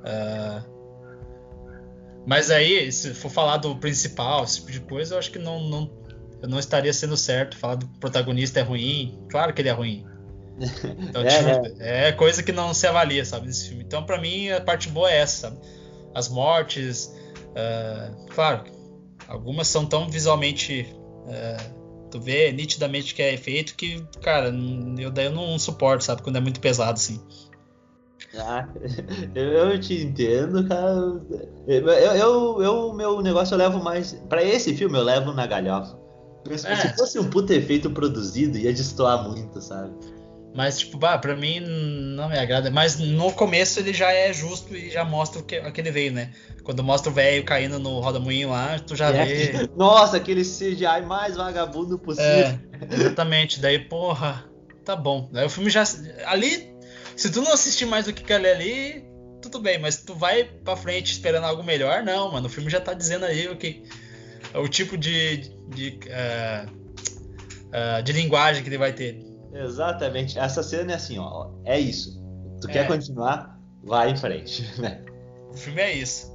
Uh, 0.00 0.62
mas 2.26 2.50
aí, 2.50 2.92
se 2.92 3.14
for 3.14 3.30
falar 3.30 3.56
do 3.56 3.74
principal, 3.76 4.44
esse 4.44 4.60
tipo 4.60 4.72
de 4.72 4.80
coisa, 4.80 5.14
eu 5.14 5.18
acho 5.18 5.30
que 5.30 5.38
não, 5.38 5.60
não, 5.60 5.90
eu 6.42 6.48
não 6.48 6.58
estaria 6.58 6.92
sendo 6.92 7.16
certo. 7.16 7.56
Falar 7.56 7.76
do 7.76 7.86
protagonista 7.98 8.60
é 8.60 8.62
ruim. 8.62 9.18
Claro 9.30 9.52
que 9.52 9.62
ele 9.62 9.68
é 9.68 9.72
ruim. 9.72 10.06
Então, 11.08 11.22
é, 11.22 11.28
tipo, 11.28 11.82
é. 11.82 12.08
é, 12.08 12.12
coisa 12.12 12.42
que 12.42 12.52
não 12.52 12.74
se 12.74 12.86
avalia, 12.86 13.24
sabe, 13.24 13.46
nesse 13.46 13.68
filme. 13.68 13.82
Então, 13.82 14.04
para 14.04 14.20
mim, 14.20 14.50
a 14.50 14.60
parte 14.60 14.88
boa 14.90 15.10
é 15.10 15.18
essa, 15.18 15.48
sabe? 15.48 15.58
As 16.14 16.28
mortes, 16.28 17.14
uh, 17.50 18.26
claro, 18.34 18.64
algumas 19.26 19.68
são 19.68 19.86
tão 19.86 20.08
visualmente. 20.08 20.86
Uh, 21.24 22.08
tu 22.10 22.20
vê 22.20 22.52
nitidamente 22.52 23.14
que 23.14 23.22
é 23.22 23.32
efeito 23.32 23.74
que, 23.74 24.04
cara, 24.20 24.52
eu 24.98 25.10
daí 25.10 25.26
eu 25.26 25.32
não 25.32 25.58
suporto, 25.58 26.04
sabe? 26.04 26.22
Quando 26.22 26.36
é 26.36 26.40
muito 26.40 26.60
pesado, 26.60 26.92
assim. 26.92 27.20
Ah, 28.36 28.68
eu 29.34 29.80
te 29.80 30.02
entendo, 30.02 30.66
cara. 30.68 31.20
Eu, 31.66 31.88
eu, 31.88 32.62
eu, 32.62 32.92
meu 32.92 33.20
negócio 33.20 33.54
eu 33.54 33.58
levo 33.58 33.82
mais. 33.82 34.12
para 34.28 34.42
esse 34.42 34.76
filme 34.76 34.98
eu 34.98 35.02
levo 35.02 35.32
na 35.32 35.46
galhofa. 35.46 35.98
É. 36.48 36.76
Se 36.76 36.96
fosse 36.96 37.18
um 37.18 37.28
puto 37.28 37.52
efeito 37.52 37.90
produzido, 37.90 38.56
ia 38.56 38.72
destoar 38.72 39.28
muito, 39.28 39.60
sabe? 39.60 39.92
Mas, 40.54 40.80
tipo, 40.80 40.98
bah, 40.98 41.16
pra 41.18 41.36
mim 41.36 41.60
não 41.60 42.28
me 42.28 42.38
agrada. 42.38 42.70
Mas 42.70 42.98
no 42.98 43.32
começo 43.32 43.78
ele 43.78 43.92
já 43.92 44.12
é 44.12 44.32
justo 44.32 44.76
e 44.76 44.90
já 44.90 45.04
mostra 45.04 45.40
o 45.40 45.44
que, 45.44 45.60
que 45.70 45.80
ele 45.80 45.90
veio, 45.90 46.12
né? 46.12 46.32
Quando 46.64 46.82
mostra 46.82 47.10
o 47.10 47.14
velho 47.14 47.44
caindo 47.44 47.78
no 47.78 48.00
roda-moinho 48.00 48.50
lá, 48.50 48.78
tu 48.78 48.96
já 48.96 49.10
é. 49.10 49.24
vê. 49.24 49.70
Nossa, 49.76 50.16
aquele 50.16 50.42
CGI 50.42 51.02
mais 51.06 51.36
vagabundo 51.36 51.98
possível. 51.98 52.26
É, 52.28 52.58
exatamente. 52.90 53.60
Daí, 53.60 53.78
porra, 53.78 54.44
tá 54.84 54.96
bom. 54.96 55.28
Daí 55.32 55.46
o 55.46 55.50
filme 55.50 55.70
já. 55.70 55.84
Ali, 56.26 56.74
se 57.14 57.30
tu 57.30 57.42
não 57.42 57.52
assistir 57.52 57.86
mais 57.86 58.06
do 58.06 58.12
que 58.12 58.22
aquele 58.22 58.48
ali, 58.48 59.04
tudo 59.40 59.60
bem. 59.60 59.78
Mas 59.78 59.98
tu 59.98 60.14
vai 60.14 60.44
pra 60.44 60.76
frente 60.76 61.12
esperando 61.12 61.44
algo 61.44 61.62
melhor, 61.62 62.02
não, 62.02 62.32
mano. 62.32 62.48
O 62.48 62.50
filme 62.50 62.68
já 62.68 62.80
tá 62.80 62.92
dizendo 62.92 63.24
aí 63.24 63.48
o 63.48 63.56
que. 63.56 63.84
O 64.54 64.68
tipo 64.68 64.96
de. 64.96 65.52
de, 65.68 66.00
uh, 66.06 66.70
uh, 67.68 68.02
de 68.02 68.12
linguagem 68.12 68.62
que 68.62 68.68
ele 68.68 68.78
vai 68.78 68.92
ter. 68.92 69.24
Exatamente. 69.52 70.38
Essa 70.38 70.62
cena 70.62 70.92
é 70.92 70.94
assim, 70.94 71.18
ó. 71.18 71.50
É 71.64 71.78
isso. 71.78 72.20
Tu 72.60 72.68
é. 72.68 72.72
quer 72.72 72.86
continuar? 72.86 73.58
Vai 73.82 74.10
em 74.10 74.16
frente, 74.16 74.62
né? 74.80 75.04
O 75.50 75.56
filme 75.56 75.80
é 75.80 75.92
isso. 75.94 76.30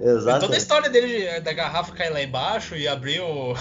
Exato. 0.00 0.40
Toda 0.40 0.54
a 0.54 0.58
história 0.58 0.88
dele 0.88 1.40
da 1.40 1.52
garrafa 1.52 1.92
cair 1.92 2.10
lá 2.10 2.22
embaixo 2.22 2.74
e 2.74 2.88
abrir 2.88 3.20
o, 3.20 3.52
um, 3.52 3.56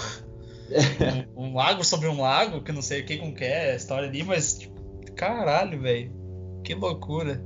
um, 1.36 1.56
lago 1.56 1.84
sobre 1.84 2.08
um 2.08 2.22
lago, 2.22 2.64
que 2.64 2.72
não 2.72 2.82
sei 2.82 3.02
o 3.02 3.06
que 3.06 3.18
com 3.18 3.34
que 3.34 3.44
é 3.44 3.72
a 3.72 3.76
história 3.76 4.08
ali, 4.08 4.24
mas 4.24 4.58
tipo, 4.58 4.76
caralho, 5.14 5.82
velho. 5.82 6.12
Que 6.64 6.74
loucura. 6.74 7.44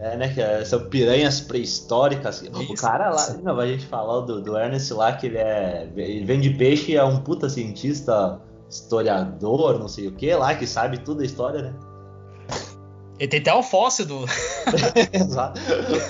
É, 0.00 0.16
né? 0.16 0.32
Que 0.32 0.64
são 0.64 0.88
piranhas 0.88 1.40
pré-históricas. 1.40 2.42
O 2.42 2.74
cara 2.74 3.10
lá, 3.10 3.62
a 3.62 3.66
gente 3.66 3.86
falar 3.86 4.20
do, 4.20 4.40
do 4.40 4.56
Ernest 4.56 4.92
lá, 4.94 5.12
que 5.12 5.26
ele 5.26 5.38
é. 5.38 5.88
Ele 5.96 6.24
vende 6.24 6.50
peixe 6.50 6.92
e 6.92 6.96
é 6.96 7.04
um 7.04 7.20
puta 7.20 7.48
cientista 7.48 8.40
historiador, 8.68 9.78
não 9.78 9.88
sei 9.88 10.08
o 10.08 10.12
que 10.12 10.32
lá, 10.34 10.54
que 10.54 10.66
sabe 10.66 10.98
tudo 10.98 11.22
a 11.22 11.24
história, 11.24 11.62
né? 11.62 11.74
Ele 13.18 13.28
tem 13.28 13.40
até 13.40 13.52
o 13.52 13.62
fóssil 13.62 14.06
do. 14.06 14.24
Exato. 15.12 15.60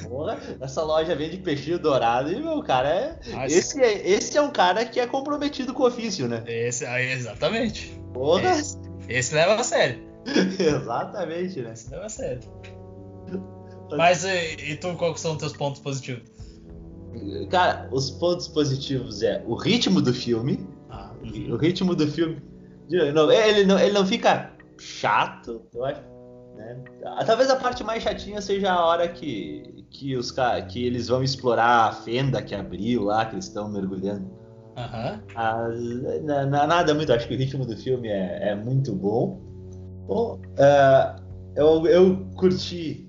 Porra, 0.07 0.39
essa 0.61 0.83
loja 0.83 1.15
vende 1.15 1.39
peixinho 1.39 1.79
dourado 1.79 2.31
e, 2.31 2.39
meu, 2.39 2.63
cara, 2.63 2.89
é. 2.89 3.19
Esse, 3.47 3.81
é, 3.81 4.11
esse 4.11 4.37
é 4.37 4.43
um 4.43 4.51
cara 4.51 4.85
que 4.85 5.01
é 5.01 5.07
comprometido 5.07 5.73
com 5.73 5.85
o 5.85 5.87
ofício, 5.87 6.29
né? 6.29 6.43
Esse, 6.47 6.85
exatamente. 6.85 7.99
Porra! 8.13 8.51
Esse, 8.51 8.79
esse 9.09 9.35
leva 9.35 9.55
a 9.55 9.65
sério. 9.65 10.07
exatamente, 10.59 11.63
né? 11.63 11.73
Esse 11.73 11.91
leva 11.91 12.05
a 12.05 12.11
sério. 12.11 12.43
Mas 13.97 14.25
e, 14.25 14.73
e 14.73 14.77
tu, 14.77 14.95
quais 14.95 15.21
são 15.21 15.33
os 15.33 15.39
teus 15.39 15.53
pontos 15.53 15.81
positivos? 15.81 16.31
Cara, 17.51 17.89
os 17.91 18.11
pontos 18.11 18.49
positivos 18.49 19.23
é 19.23 19.43
o 19.47 19.55
ritmo 19.55 20.01
do 20.01 20.13
filme. 20.13 20.67
Ah, 20.91 21.13
o 21.51 21.57
ritmo 21.57 21.95
do 21.95 22.07
filme. 22.07 22.41
Não, 22.91 23.31
ele, 23.31 23.65
não, 23.65 23.79
ele 23.79 23.93
não 23.93 24.07
fica 24.07 24.53
chato, 24.79 25.63
eu 25.75 25.85
acho. 25.85 26.01
Né? 26.57 26.77
Talvez 27.27 27.51
a 27.51 27.57
parte 27.57 27.85
mais 27.85 28.03
chatinha 28.03 28.41
seja 28.41 28.73
a 28.73 28.85
hora 28.85 29.09
que, 29.09 29.85
que, 29.91 30.17
os, 30.17 30.35
que 30.69 30.87
eles 30.87 31.09
vão 31.09 31.23
explorar 31.23 31.89
a 31.89 31.93
fenda 31.93 32.43
que 32.43 32.55
abriu 32.55 33.05
lá, 33.05 33.27
que 33.27 33.35
eles 33.35 33.47
estão 33.47 33.69
mergulhando. 33.69 34.27
Uhum. 34.77 35.21
Ah, 35.35 35.69
nada 36.47 36.95
muito, 36.95 37.13
acho 37.13 37.27
que 37.27 37.35
o 37.35 37.39
ritmo 37.39 37.67
do 37.67 37.77
filme 37.77 38.09
é, 38.09 38.51
é 38.51 38.55
muito 38.55 38.95
bom. 38.95 39.41
bom 40.07 40.41
uh, 40.55 41.21
eu, 41.57 41.87
eu 41.87 42.27
curti 42.37 43.08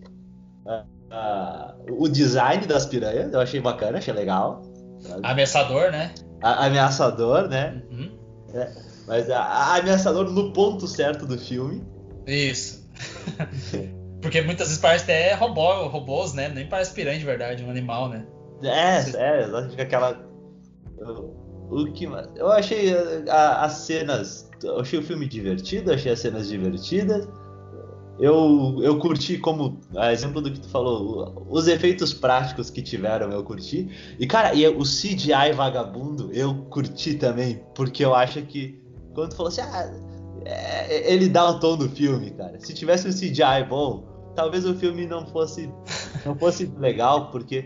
uh, 0.70 2.04
o 2.04 2.08
design 2.08 2.66
das 2.66 2.86
piranhas, 2.86 3.34
eu 3.34 3.40
achei 3.40 3.60
bacana, 3.60 3.98
achei 3.98 4.14
legal. 4.14 4.62
Sabe? 5.00 5.22
Ameaçador, 5.24 5.92
né? 5.92 6.14
A, 6.42 6.66
ameaçador, 6.66 7.48
né? 7.48 7.82
Uhum. 7.92 8.12
É, 8.54 8.72
mas 9.08 9.30
a, 9.30 9.42
a 9.42 9.76
ameaçador 9.78 10.30
no 10.30 10.54
ponto 10.54 10.88
certo 10.88 11.26
do 11.26 11.38
filme. 11.38 11.84
Isso. 12.28 12.88
Porque 14.22 14.42
muitas 14.42 14.68
vezes 14.68 14.82
parece 14.82 15.06
até 15.06 15.34
robô, 15.34 15.88
robôs, 15.88 16.34
né? 16.34 16.50
Nem 16.50 16.68
parece 16.68 16.94
piranha 16.94 17.18
de 17.18 17.26
verdade, 17.26 17.64
um 17.64 17.70
animal, 17.70 18.10
né? 18.10 18.26
É, 18.62 18.98
é, 19.00 19.70
fica 19.70 19.84
aquela. 19.84 20.20
O, 21.70 21.86
que 21.94 22.06
Eu 22.36 22.52
achei 22.52 22.94
a, 23.30 23.64
as 23.64 23.74
cenas. 23.74 24.50
Eu 24.62 24.82
achei 24.82 25.00
o 25.00 25.04
filme 25.04 25.28
divertido, 25.28 25.94
achei 25.94 26.12
as 26.12 26.20
cenas 26.20 26.50
divertidas. 26.50 27.28
Eu, 28.20 28.80
eu 28.84 29.00
curti 29.00 29.38
como, 29.38 29.80
a 29.96 30.12
exemplo 30.12 30.42
do 30.42 30.52
que 30.52 30.60
tu 30.60 30.68
falou, 30.68 31.48
os 31.50 31.68
efeitos 31.68 32.14
práticos 32.14 32.70
que 32.70 32.82
tiveram 32.82 33.32
eu 33.32 33.44
curti. 33.44 34.16
E 34.20 34.28
cara, 34.28 34.54
e 34.54 34.68
o 34.68 34.84
CGI 34.84 35.54
vagabundo 35.56 36.30
eu 36.34 36.54
curti 36.70 37.14
também, 37.14 37.64
porque 37.74 38.04
eu 38.04 38.14
acho 38.14 38.42
que 38.42 38.78
quando 39.14 39.30
tu 39.30 39.38
falou 39.38 39.50
assim, 39.50 39.62
ah, 39.62 39.90
é, 40.46 41.14
ele 41.14 41.30
dá 41.30 41.50
um 41.50 41.60
tom 41.60 41.78
no 41.78 41.90
filme, 41.90 42.32
cara. 42.32 42.60
Se 42.60 42.74
tivesse 42.74 43.08
um 43.08 43.12
CGI 43.12 43.66
bom, 43.70 44.04
talvez 44.36 44.66
o 44.66 44.76
filme 44.76 45.06
não 45.06 45.26
fosse 45.28 45.70
não 46.26 46.36
fosse 46.36 46.66
legal, 46.78 47.32
porque 47.32 47.66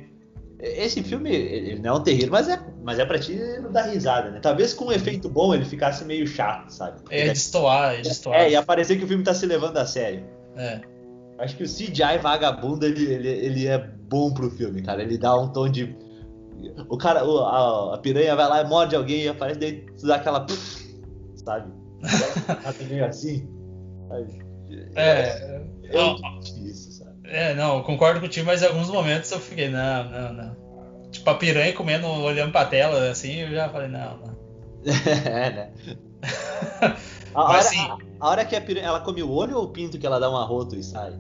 esse 0.59 1.03
filme 1.03 1.29
ele 1.29 1.79
não 1.79 1.95
é 1.95 1.99
um 1.99 2.03
terrível, 2.03 2.31
mas 2.31 2.47
é, 2.47 2.59
mas 2.83 2.99
é 2.99 3.05
pra 3.05 3.19
ti 3.19 3.35
não 3.61 3.71
dar 3.71 3.83
risada, 3.83 4.31
né? 4.31 4.39
Talvez 4.39 4.73
com 4.73 4.85
um 4.85 4.91
efeito 4.91 5.27
bom 5.27 5.53
ele 5.53 5.65
ficasse 5.65 6.05
meio 6.05 6.25
chato, 6.25 6.69
sabe? 6.69 7.01
É 7.09 7.29
destoar, 7.29 7.95
é 7.95 8.01
destoar. 8.01 8.39
É, 8.39 8.51
e 8.51 8.55
aparecer 8.55 8.97
que 8.97 9.03
o 9.03 9.07
filme 9.07 9.23
tá 9.23 9.33
se 9.33 9.45
levando 9.45 9.77
a 9.77 9.85
sério. 9.85 10.23
É. 10.57 10.81
Acho 11.39 11.57
que 11.57 11.63
o 11.63 11.67
CGI 11.67 12.19
vagabundo, 12.21 12.85
ele, 12.85 13.03
ele, 13.11 13.27
ele 13.29 13.67
é 13.67 13.77
bom 13.77 14.33
pro 14.33 14.49
filme, 14.51 14.81
cara. 14.81 15.01
Ele 15.01 15.17
dá 15.17 15.35
um 15.37 15.47
tom 15.51 15.67
de. 15.69 15.95
O 16.87 16.97
cara, 16.97 17.25
o- 17.25 17.39
a, 17.39 17.95
a 17.95 17.97
piranha 17.97 18.35
vai 18.35 18.47
lá 18.47 18.61
e 18.61 18.67
morde 18.67 18.95
alguém 18.95 19.23
e 19.23 19.27
aparece, 19.27 19.59
daí 19.59 19.85
tu 19.99 20.05
dá 20.07 20.15
aquela. 20.15 20.45
Sabe? 21.43 21.71
Tá 22.45 22.73
meio 22.87 23.05
assim. 23.05 23.47
sabe? 24.07 24.43
É, 24.95 25.61
Eu 25.91 25.99
Ó, 26.01 26.15
curti 26.15 26.67
isso, 26.69 26.91
sabe? 26.93 27.11
é, 27.25 27.53
não, 27.55 27.77
eu 27.77 27.83
concordo 27.83 28.19
contigo, 28.21 28.45
mas 28.45 28.61
em 28.61 28.67
alguns 28.67 28.89
momentos 28.89 29.31
eu 29.31 29.39
fiquei, 29.39 29.69
não, 29.69 30.03
não, 30.09 30.33
não. 30.33 30.63
Tipo, 31.11 31.29
a 31.29 31.35
piranha 31.35 31.73
comendo, 31.73 32.07
olhando 32.07 32.51
pra 32.51 32.65
tela, 32.65 33.09
assim, 33.09 33.35
eu 33.41 33.51
já 33.51 33.69
falei, 33.69 33.87
não, 33.87 34.17
não. 34.17 34.33
é, 35.31 35.49
né? 35.51 35.71
A 37.33 37.41
hora, 37.43 37.53
Mas, 37.53 37.67
assim- 37.67 37.87
a, 38.23 38.29
hora 38.29 38.45
que 38.45 38.55
a 38.55 38.61
piranha, 38.61 38.87
ela 38.87 39.01
come 39.01 39.21
o 39.21 39.31
olho 39.31 39.57
ou 39.57 39.65
o 39.65 39.67
pinto 39.69 39.97
que 39.97 40.05
ela 40.05 40.19
dá 40.19 40.29
um 40.29 40.37
arroto 40.37 40.75
e 40.75 40.83
sai? 40.83 41.13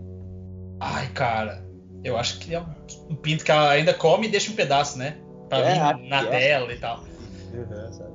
Ai, 0.79 1.07
cara, 1.09 1.65
eu 2.03 2.17
acho 2.17 2.39
que 2.39 2.53
é 2.53 2.59
um 3.09 3.15
pinto 3.15 3.43
que 3.43 3.51
ela 3.51 3.69
ainda 3.69 3.93
come 3.93 4.27
e 4.27 4.31
deixa 4.31 4.51
um 4.51 4.55
pedaço, 4.55 4.97
né? 4.97 5.17
Pra 5.49 5.59
É, 5.59 5.93
vir 5.93 6.09
na 6.09 6.21
é. 6.21 6.25
tela 6.25 6.73
e 6.73 6.77
tal. 6.77 7.03
Uhum, 7.53 7.93
sabe? 7.93 8.13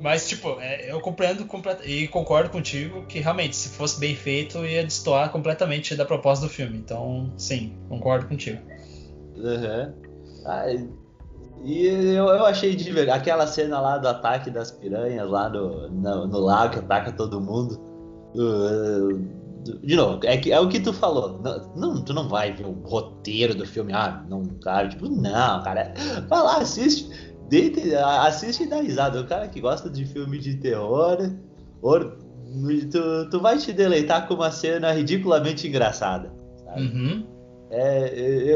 Mas, 0.00 0.28
tipo, 0.28 0.60
é, 0.60 0.90
eu 0.90 1.00
compreendo 1.00 1.48
e 1.84 2.08
concordo 2.08 2.50
contigo 2.50 3.06
que 3.06 3.20
realmente, 3.20 3.56
se 3.56 3.70
fosse 3.70 3.98
bem 3.98 4.14
feito, 4.14 4.58
ia 4.66 4.84
destoar 4.84 5.30
completamente 5.30 5.96
da 5.96 6.04
proposta 6.04 6.46
do 6.46 6.52
filme. 6.52 6.76
Então, 6.76 7.32
sim, 7.38 7.74
concordo 7.88 8.26
contigo. 8.26 8.60
Uhum. 9.36 9.94
Ah, 10.44 10.64
e 11.64 11.86
eu, 11.86 12.26
eu 12.26 12.44
achei 12.44 12.74
divertido. 12.76 13.12
Aquela 13.16 13.46
cena 13.46 13.80
lá 13.80 13.98
do 13.98 14.08
ataque 14.08 14.50
das 14.50 14.70
piranhas 14.70 15.28
lá 15.28 15.48
no, 15.48 15.88
no, 15.90 16.26
no 16.26 16.38
lago 16.38 16.74
que 16.74 16.78
ataca 16.80 17.12
todo 17.12 17.40
mundo. 17.40 17.80
De 19.82 19.96
novo, 19.96 20.20
é, 20.24 20.36
que, 20.36 20.52
é 20.52 20.60
o 20.60 20.68
que 20.68 20.78
tu 20.78 20.92
falou. 20.92 21.40
Não, 21.74 22.04
tu 22.04 22.12
não 22.12 22.28
vai 22.28 22.52
ver 22.52 22.66
o 22.66 22.72
roteiro 22.84 23.54
do 23.54 23.64
filme. 23.66 23.92
Ah, 23.94 24.22
não, 24.28 24.44
cara. 24.62 24.88
Tipo, 24.88 25.08
não, 25.08 25.62
cara. 25.62 25.94
Vai 26.28 26.42
lá, 26.42 26.58
assiste. 26.58 27.08
Deita, 27.48 27.80
assiste 28.22 28.64
e 28.64 28.68
dá 28.68 28.80
risada. 28.80 29.20
O 29.20 29.26
cara 29.26 29.48
que 29.48 29.60
gosta 29.60 29.88
de 29.88 30.04
filme 30.04 30.38
de 30.38 30.56
terror. 30.56 31.18
or- 31.80 32.18
tu, 32.90 33.30
tu 33.30 33.40
vai 33.40 33.56
te 33.58 33.72
deleitar 33.72 34.28
com 34.28 34.34
uma 34.34 34.50
cena 34.50 34.92
ridiculamente 34.92 35.66
engraçada. 35.66 36.30
sabe? 36.64 36.82
Uhum. 36.82 37.26
É, 37.70 38.12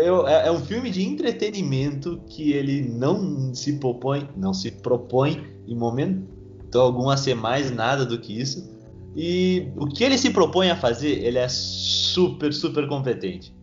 eu- 0.06 0.26
é- 0.28 0.46
é 0.46 0.52
um 0.52 0.60
filme 0.60 0.90
de 0.90 1.02
entretenimento 1.04 2.20
que 2.26 2.52
ele 2.52 2.82
não 2.82 3.52
se 3.54 3.74
propõe, 3.74 4.28
não 4.36 4.52
se 4.54 4.70
propõe 4.70 5.44
em 5.66 5.74
momento 5.74 6.26
algum 6.74 7.08
a 7.08 7.16
ser 7.16 7.34
mais 7.34 7.70
nada 7.70 8.04
do 8.04 8.18
que 8.18 8.38
isso. 8.38 8.68
E 9.16 9.68
o 9.76 9.86
que 9.86 10.04
ele 10.04 10.16
se 10.18 10.30
propõe 10.30 10.70
a 10.70 10.76
fazer, 10.76 11.24
ele 11.24 11.38
é 11.38 11.48
super, 11.48 12.52
super 12.52 12.86
competente. 12.86 13.54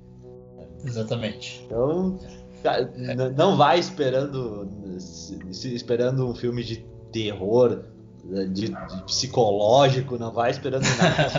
Exatamente. 0.84 1.62
Então, 1.66 2.18
cara, 2.62 2.92
n- 2.98 3.30
não 3.38 3.56
vai 3.56 3.80
esperando 3.80 4.68
esperando 5.64 6.28
um 6.28 6.36
filme 6.36 6.64
de 6.64 6.86
terror, 7.12 7.84
de, 8.26 8.70
de 8.70 9.04
psicológico, 9.06 10.18
não 10.18 10.32
vai 10.32 10.52
esperando 10.52 10.84
nada. 10.98 11.32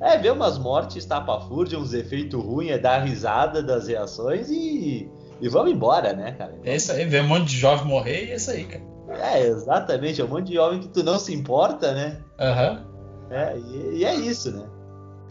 é 0.00 0.16
ver 0.18 0.32
umas 0.32 0.58
mortes 0.58 1.04
tapafúrdia, 1.04 1.78
uns 1.78 1.92
efeitos 1.92 2.42
ruins, 2.42 2.70
é 2.70 2.78
dar 2.78 3.04
risada 3.04 3.62
das 3.62 3.86
reações 3.88 4.48
e, 4.50 5.10
e 5.40 5.48
vamos 5.48 5.72
embora, 5.72 6.12
né, 6.14 6.32
cara? 6.32 6.58
É 6.64 6.76
isso 6.76 6.90
aí, 6.92 7.04
ver 7.04 7.22
um 7.22 7.28
monte 7.28 7.48
de 7.48 7.58
jovem 7.58 7.86
morrer 7.86 8.26
e 8.26 8.30
é 8.30 8.36
isso 8.36 8.50
aí, 8.50 8.64
cara. 8.64 8.82
É, 9.10 9.40
exatamente, 9.46 10.20
é 10.20 10.24
um 10.24 10.28
monte 10.28 10.46
de 10.48 10.58
homem 10.58 10.80
que 10.80 10.88
tu 10.88 11.02
não 11.02 11.18
se 11.18 11.34
importa, 11.34 11.92
né? 11.92 12.20
Aham, 12.38 12.86
É, 13.30 13.58
e, 13.58 13.98
e 13.98 14.04
é 14.04 14.14
isso, 14.14 14.50
né? 14.52 14.66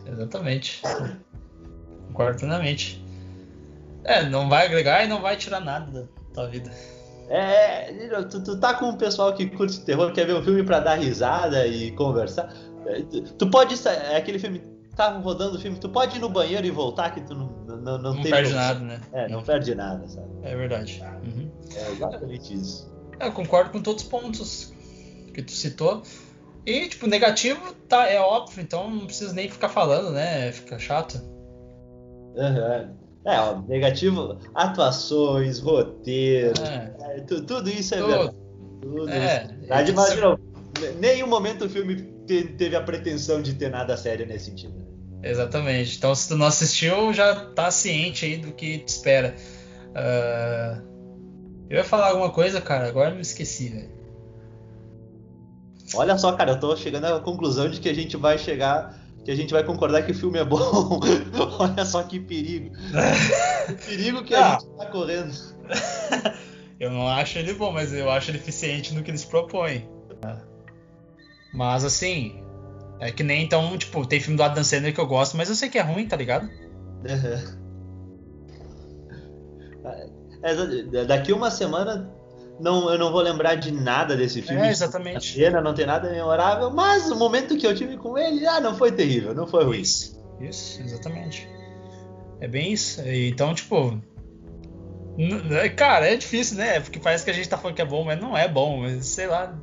exatamente. 0.05 0.81
Concordo 2.07 2.39
plenamente. 2.39 3.03
É, 4.03 4.23
não 4.27 4.49
vai 4.49 4.65
agregar 4.65 5.03
e 5.03 5.07
não 5.07 5.21
vai 5.21 5.35
tirar 5.37 5.59
nada 5.59 5.91
da 5.91 6.07
tua 6.33 6.47
vida. 6.47 6.71
É, 7.29 7.91
tu, 8.29 8.43
tu 8.43 8.59
tá 8.59 8.73
com 8.73 8.85
um 8.87 8.97
pessoal 8.97 9.33
que 9.33 9.45
curte 9.47 9.81
terror, 9.85 10.11
quer 10.11 10.25
ver 10.25 10.33
um 10.35 10.41
filme 10.43 10.63
pra 10.63 10.79
dar 10.79 10.95
risada 10.95 11.65
e 11.67 11.91
conversar. 11.91 12.51
É, 12.87 13.01
Tu, 13.03 13.21
tu 13.33 13.49
pode. 13.49 13.77
sa- 13.77 13.91
É 13.93 14.17
aquele 14.17 14.39
filme. 14.39 14.61
Tá 14.95 15.11
rodando 15.11 15.55
o 15.55 15.59
filme, 15.61 15.77
tu 15.79 15.87
pode 15.87 16.17
ir 16.17 16.19
no 16.19 16.27
banheiro 16.27 16.65
e 16.67 16.71
voltar 16.71 17.11
que 17.13 17.21
tu 17.21 17.33
não, 17.33 17.47
não, 17.65 17.77
não, 17.77 17.97
Não, 17.99 18.13
tem 18.21 18.31
perde 18.31 18.49
problema. 18.49 18.61
nada, 18.61 18.79
né? 18.81 19.01
É, 19.13 19.29
não 19.29 19.41
perde 19.43 19.73
nada, 19.75 20.05
sabe? 20.09 20.27
É 20.43 20.55
verdade. 20.57 21.01
Uhum. 21.23 21.49
É 21.73 21.91
exatamente 21.91 22.53
isso. 22.53 22.91
É, 23.17 23.27
Eu 23.27 23.31
concordo 23.31 23.69
com 23.69 23.81
todos 23.81 24.03
os 24.03 24.09
pontos 24.09 24.73
que 25.33 25.41
tu 25.41 25.51
citou. 25.53 26.03
E, 26.65 26.89
tipo, 26.89 27.07
negativo 27.07 27.73
tá, 27.87 28.07
é 28.09 28.19
óbvio, 28.19 28.61
então 28.61 28.89
não 28.89 29.05
precisa 29.05 29.31
nem 29.33 29.49
ficar 29.49 29.69
falando, 29.69 30.11
né? 30.11 30.51
Fica 30.51 30.77
chato. 30.77 31.17
Aham. 32.37 32.91
É, 33.25 33.39
ó, 33.39 33.61
negativo, 33.67 34.37
atuações, 34.55 35.59
roteiro, 35.59 36.53
É, 36.61 37.17
é, 37.17 37.21
tu- 37.21 37.43
tudo 37.45 37.69
isso 37.69 37.93
é 37.95 37.97
Tudo. 37.97 38.07
verdade. 38.09 38.37
Tudo 38.81 39.09
É, 39.09 39.23
isso 39.27 39.35
é 39.35 39.93
mas 39.93 40.19
novo, 40.19 40.39
em 40.81 40.95
nenhum 40.99 41.27
momento 41.27 41.65
o 41.65 41.69
filme 41.69 41.95
te- 42.25 42.45
teve 42.57 42.75
a 42.75 42.81
pretensão 42.81 43.41
de 43.41 43.53
ter 43.53 43.69
nada 43.69 43.97
sério 43.97 44.25
nesse 44.25 44.45
sentido. 44.45 44.73
né? 44.77 44.85
exatamente. 45.23 45.97
Então, 45.97 46.15
se 46.15 46.29
tu 46.29 46.37
não 46.37 46.45
assistiu, 46.45 47.13
já 47.13 47.35
tá 47.51 47.69
ciente 47.69 48.25
aí 48.25 48.37
do 48.37 48.53
que 48.53 48.79
te 48.79 48.87
espera. 48.87 49.35
Ah, 49.93 50.81
eu 51.69 51.77
ia 51.77 51.83
falar 51.83 52.09
alguma 52.09 52.31
coisa, 52.31 52.61
cara, 52.61 52.87
agora 52.87 53.09
eu 53.09 53.15
me 53.15 53.21
esqueci, 53.21 53.67
velho. 53.69 53.99
Olha 55.95 56.17
só, 56.17 56.31
cara, 56.33 56.51
eu 56.51 56.59
tô 56.59 56.75
chegando 56.77 57.05
à 57.05 57.19
conclusão 57.19 57.67
de 57.69 57.79
que 57.81 57.89
a 57.89 57.93
gente 57.93 58.15
vai 58.15 58.37
chegar, 58.37 58.95
que 59.29 59.33
a 59.33 59.35
gente 59.35 59.53
vai 59.53 59.63
concordar 59.63 60.01
que 60.01 60.11
o 60.11 60.15
filme 60.15 60.39
é 60.39 60.43
bom. 60.43 60.99
Olha 61.59 61.85
só 61.85 62.01
que 62.01 62.19
perigo. 62.19 62.71
Que 63.67 63.73
perigo 63.85 64.23
que 64.23 64.33
a 64.33 64.55
Ah. 64.55 64.59
gente 64.59 64.69
tá 64.75 64.87
correndo. 64.87 65.31
Eu 66.79 66.89
não 66.89 67.07
acho 67.07 67.37
ele 67.37 67.53
bom, 67.53 67.71
mas 67.71 67.93
eu 67.93 68.09
acho 68.09 68.31
ele 68.31 68.37
eficiente 68.39 68.93
no 68.95 69.03
que 69.03 69.11
ele 69.11 69.17
se 69.17 69.27
propõe. 69.27 69.87
Mas 71.53 71.83
assim, 71.83 72.41
é 73.01 73.11
que 73.11 73.21
nem 73.21 73.43
então, 73.43 73.77
tipo, 73.77 74.03
tem 74.07 74.19
filme 74.21 74.37
do 74.37 74.43
Adam 74.43 74.63
Sandler 74.63 74.93
que 74.95 74.99
eu 75.01 75.05
gosto, 75.05 75.35
mas 75.35 75.49
eu 75.49 75.55
sei 75.55 75.67
que 75.69 75.77
é 75.77 75.81
ruim, 75.81 76.07
tá 76.07 76.15
ligado? 76.15 76.49
É, 80.41 81.05
daqui 81.05 81.33
uma 81.33 81.51
semana 81.51 82.09
não, 82.59 82.89
eu 82.91 82.97
não 82.99 83.11
vou 83.11 83.21
lembrar 83.21 83.55
de 83.55 83.71
nada 83.71 84.15
desse 84.15 84.41
filme. 84.41 84.61
É, 84.67 84.69
exatamente. 84.71 85.33
Cena, 85.33 85.61
não 85.61 85.73
tem 85.73 85.85
nada 85.85 86.09
memorável, 86.09 86.69
mas 86.71 87.09
o 87.09 87.15
momento 87.15 87.57
que 87.57 87.65
eu 87.65 87.75
tive 87.75 87.97
com 87.97 88.17
ele, 88.17 88.45
ah, 88.45 88.59
não 88.59 88.75
foi 88.75 88.91
terrível, 88.91 89.33
não 89.33 89.47
foi 89.47 89.63
ruim. 89.63 89.81
Isso, 89.81 90.19
isso, 90.41 90.81
exatamente. 90.81 91.47
É 92.41 92.47
bem 92.47 92.71
isso. 92.73 93.01
Então, 93.05 93.53
tipo. 93.53 93.99
é, 95.61 95.69
Cara, 95.69 96.07
é 96.07 96.15
difícil, 96.15 96.57
né? 96.57 96.79
Porque 96.79 96.99
parece 96.99 97.23
que 97.25 97.31
a 97.31 97.33
gente 97.33 97.49
tá 97.49 97.57
falando 97.57 97.75
que 97.75 97.81
é 97.81 97.85
bom, 97.85 98.03
mas 98.05 98.19
não 98.19 98.37
é 98.37 98.47
bom, 98.47 98.77
mas 98.81 99.05
sei 99.07 99.27
lá. 99.27 99.57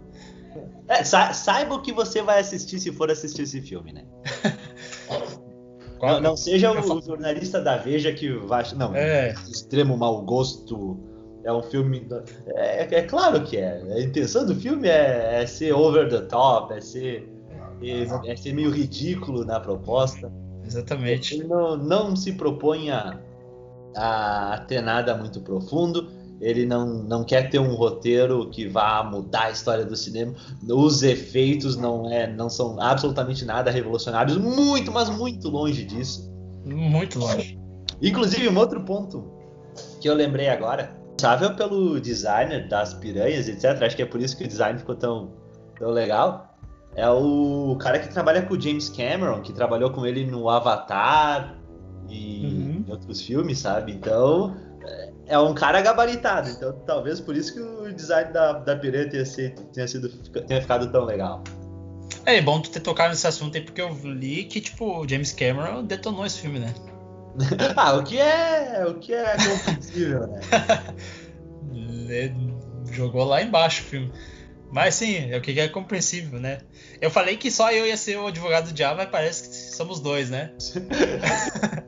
É, 0.89 1.03
sa- 1.05 1.33
saiba 1.33 1.75
o 1.75 1.83
que 1.83 1.93
você 1.93 2.23
vai 2.23 2.39
assistir 2.41 2.79
se 2.79 2.93
for 2.93 3.11
assistir 3.11 3.43
esse 3.43 3.61
filme, 3.61 3.93
né? 3.93 4.05
Não, 6.01 6.21
não 6.21 6.37
seja 6.37 6.71
o, 6.73 6.83
falo- 6.83 7.01
jornalista 7.01 7.59
da 7.59 7.79
Veja 7.79 8.13
que 8.13 8.31
vai. 8.31 8.63
Não, 8.75 8.95
É. 8.95 9.35
extremo 9.51 9.97
mau 9.97 10.21
gosto. 10.27 11.01
É 11.47 11.53
um 11.53 11.63
filme. 11.63 12.05
É, 12.49 12.83
é 12.93 13.03
claro 13.03 13.41
que 13.45 13.57
é. 13.57 13.81
A 13.95 14.01
intenção 14.01 14.45
do 14.45 14.55
filme 14.57 14.89
é, 14.89 15.43
é 15.43 15.47
ser 15.47 15.73
over 15.73 16.09
the 16.09 16.23
top, 16.23 16.75
é 16.75 16.81
ser, 16.81 17.33
é, 17.81 18.33
é 18.33 18.37
ser 18.37 18.53
meio 18.53 18.71
ridículo 18.71 19.45
na 19.45 19.61
proposta. 19.61 20.33
Exatamente. 20.65 21.37
Ele 21.37 21.45
não, 21.45 21.77
não 21.77 22.17
se 22.17 22.33
propõe 22.33 22.91
a, 22.91 23.21
a 23.95 24.65
ter 24.67 24.81
nada 24.81 25.17
muito 25.17 25.41
profundo. 25.41 26.09
Ele 26.41 26.67
não, 26.67 27.05
não 27.05 27.23
quer 27.23 27.49
ter 27.49 27.61
um 27.61 27.77
roteiro 27.77 28.51
que 28.51 28.67
vá 28.67 29.05
mudar 29.05 29.45
a 29.45 29.51
história 29.53 29.85
do 29.85 29.95
cinema. 29.95 30.35
Os 30.69 31.05
efeitos 31.05 31.77
não, 31.77 32.11
é, 32.11 32.27
não 32.27 32.51
são 32.51 32.81
absolutamente 32.81 33.45
nada 33.45 33.71
revolucionários. 33.71 34.37
Muito, 34.37 34.91
mas 34.91 35.09
muito 35.09 35.49
longe 35.49 35.85
disso. 35.85 36.29
Muito 36.65 37.21
longe. 37.21 37.57
Inclusive, 38.03 38.49
um 38.49 38.59
outro 38.59 38.81
ponto 38.83 39.31
que 40.01 40.09
eu 40.09 40.15
lembrei 40.15 40.49
agora, 40.49 41.06
responsável 41.17 41.55
pelo 41.55 41.99
designer 42.01 42.69
das 42.69 42.93
piranhas, 42.95 43.49
etc. 43.49 43.83
Acho 43.83 43.97
que 43.97 44.03
é 44.03 44.07
por 44.07 44.21
isso 44.21 44.37
que 44.37 44.45
o 44.45 44.49
design 44.49 44.79
ficou 44.79 44.95
tão, 44.95 45.33
tão 45.79 45.91
legal. 45.91 46.55
É 46.95 47.09
o 47.09 47.77
cara 47.81 47.99
que 47.99 48.09
trabalha 48.09 48.43
com 48.43 48.55
o 48.55 48.61
James 48.61 48.89
Cameron, 48.89 49.41
que 49.43 49.53
trabalhou 49.53 49.91
com 49.91 50.07
ele 50.07 50.25
no 50.27 50.49
Avatar 50.49 51.57
e 52.09 52.45
Uhum. 52.45 52.85
em 52.87 52.91
outros 52.91 53.21
filmes, 53.23 53.59
sabe? 53.59 53.93
Então, 53.93 54.57
é- 54.83 55.13
é 55.29 55.39
um 55.39 55.53
cara 55.55 55.81
gabaritado. 55.81 56.49
Então, 56.51 56.73
talvez 56.87 57.21
por 57.21 57.35
isso 57.37 57.53
que 57.55 57.61
o 57.61 57.93
design 57.95 58.33
da, 58.33 58.53
da 58.55 58.77
piranha 58.77 59.09
tenha 59.11 59.25
sido, 59.27 59.63
tenha, 59.73 59.89
sido, 59.89 60.09
tenha 60.47 60.61
ficado 60.61 60.91
tão 60.93 61.05
legal. 61.05 61.43
É 62.25 62.41
bom 62.41 62.61
tu 62.61 62.71
ter 62.71 62.81
tocado 62.81 63.11
nesse 63.11 63.27
assunto 63.27 63.57
aí, 63.57 63.63
porque 63.63 63.81
eu 63.81 63.91
li 64.05 64.45
que, 64.45 64.61
tipo, 64.61 65.01
o 65.03 65.09
James 65.09 65.33
Cameron 65.33 65.85
detonou 65.85 66.25
esse 66.27 66.41
filme, 66.41 66.59
né? 66.59 66.73
ah, 67.77 67.95
o 67.95 68.05
que 68.05 68.19
é, 68.19 68.85
o 68.87 68.95
que 68.99 69.13
é 69.13 69.37
compreensível, 69.37 70.27
né? 70.27 70.41
Jogou 72.91 73.25
lá 73.25 73.43
embaixo 73.43 73.83
o 73.83 73.87
filme. 73.87 74.13
Mas 74.71 74.95
sim, 74.95 75.31
é 75.31 75.37
o 75.37 75.41
que 75.41 75.59
é 75.59 75.69
compreensível, 75.69 76.41
né? 76.41 76.59
Eu 77.01 77.11
falei 77.11 77.37
que 77.37 77.51
só 77.51 77.71
eu 77.71 77.87
ia 77.87 77.97
ser 77.97 78.19
o 78.19 78.27
advogado 78.27 78.67
do 78.67 78.73
diabo, 78.73 78.97
mas 78.97 79.11
parece 79.11 79.49
que 79.49 79.55
somos 79.77 80.01
dois, 80.01 80.29
né? 80.31 80.53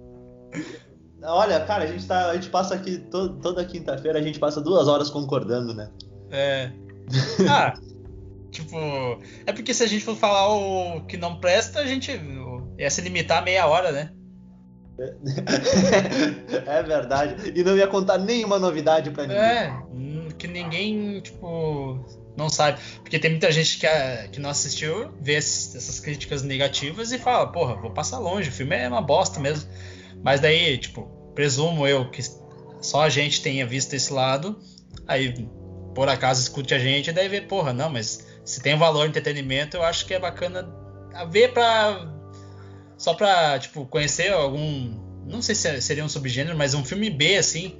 Olha, 1.22 1.60
cara, 1.60 1.84
a 1.84 1.86
gente, 1.86 2.06
tá, 2.06 2.30
a 2.30 2.34
gente 2.34 2.48
passa 2.48 2.74
aqui 2.74 2.98
to, 2.98 3.40
toda 3.40 3.64
quinta-feira, 3.64 4.18
a 4.18 4.22
gente 4.22 4.38
passa 4.38 4.60
duas 4.60 4.86
horas 4.86 5.10
concordando, 5.10 5.74
né? 5.74 5.90
É. 6.30 6.70
Ah, 7.48 7.74
tipo. 8.50 8.76
É 9.44 9.52
porque 9.52 9.74
se 9.74 9.82
a 9.82 9.86
gente 9.86 10.04
for 10.04 10.16
falar 10.16 10.48
o 10.48 11.04
que 11.06 11.16
não 11.16 11.40
presta, 11.40 11.80
a 11.80 11.86
gente 11.86 12.12
ia 12.78 12.90
se 12.90 13.00
limitar 13.00 13.38
a 13.38 13.44
meia 13.44 13.66
hora, 13.66 13.90
né? 13.90 14.12
é 16.66 16.82
verdade. 16.82 17.52
E 17.54 17.62
não 17.62 17.76
ia 17.76 17.86
contar 17.86 18.18
nenhuma 18.18 18.58
novidade 18.58 19.10
pra 19.10 19.24
ninguém. 19.24 19.40
É, 19.40 19.72
que 20.36 20.46
ninguém, 20.46 21.20
tipo, 21.20 22.04
não 22.36 22.48
sabe. 22.48 22.80
Porque 23.02 23.18
tem 23.18 23.30
muita 23.32 23.50
gente 23.52 23.78
que, 23.78 23.86
que 24.32 24.40
não 24.40 24.50
assistiu, 24.50 25.12
vê 25.20 25.34
essas 25.34 26.00
críticas 26.00 26.42
negativas 26.42 27.12
e 27.12 27.18
fala, 27.18 27.46
porra, 27.46 27.74
vou 27.74 27.90
passar 27.90 28.18
longe, 28.18 28.48
o 28.48 28.52
filme 28.52 28.76
é 28.76 28.88
uma 28.88 29.02
bosta 29.02 29.40
mesmo. 29.40 29.70
Mas 30.22 30.40
daí, 30.40 30.78
tipo, 30.78 31.02
presumo 31.34 31.86
eu 31.86 32.10
que 32.10 32.22
só 32.80 33.02
a 33.02 33.08
gente 33.08 33.42
tenha 33.42 33.66
visto 33.66 33.94
esse 33.94 34.12
lado, 34.12 34.58
aí 35.06 35.48
por 35.94 36.08
acaso 36.08 36.40
escute 36.40 36.74
a 36.74 36.78
gente 36.78 37.10
e 37.10 37.12
daí 37.12 37.28
vê, 37.28 37.40
porra, 37.40 37.72
não, 37.72 37.90
mas 37.90 38.26
se 38.44 38.60
tem 38.60 38.76
valor 38.76 39.06
entretenimento, 39.06 39.76
eu 39.76 39.82
acho 39.82 40.06
que 40.06 40.14
é 40.14 40.18
bacana 40.18 40.68
ver 41.30 41.52
pra. 41.52 42.17
Só 42.98 43.14
pra, 43.14 43.58
tipo, 43.58 43.86
conhecer 43.86 44.32
algum. 44.32 45.06
Não 45.24 45.40
sei 45.40 45.54
se 45.54 45.80
seria 45.80 46.04
um 46.04 46.08
subgênero, 46.08 46.58
mas 46.58 46.74
um 46.74 46.84
filme 46.84 47.08
B, 47.08 47.36
assim. 47.36 47.78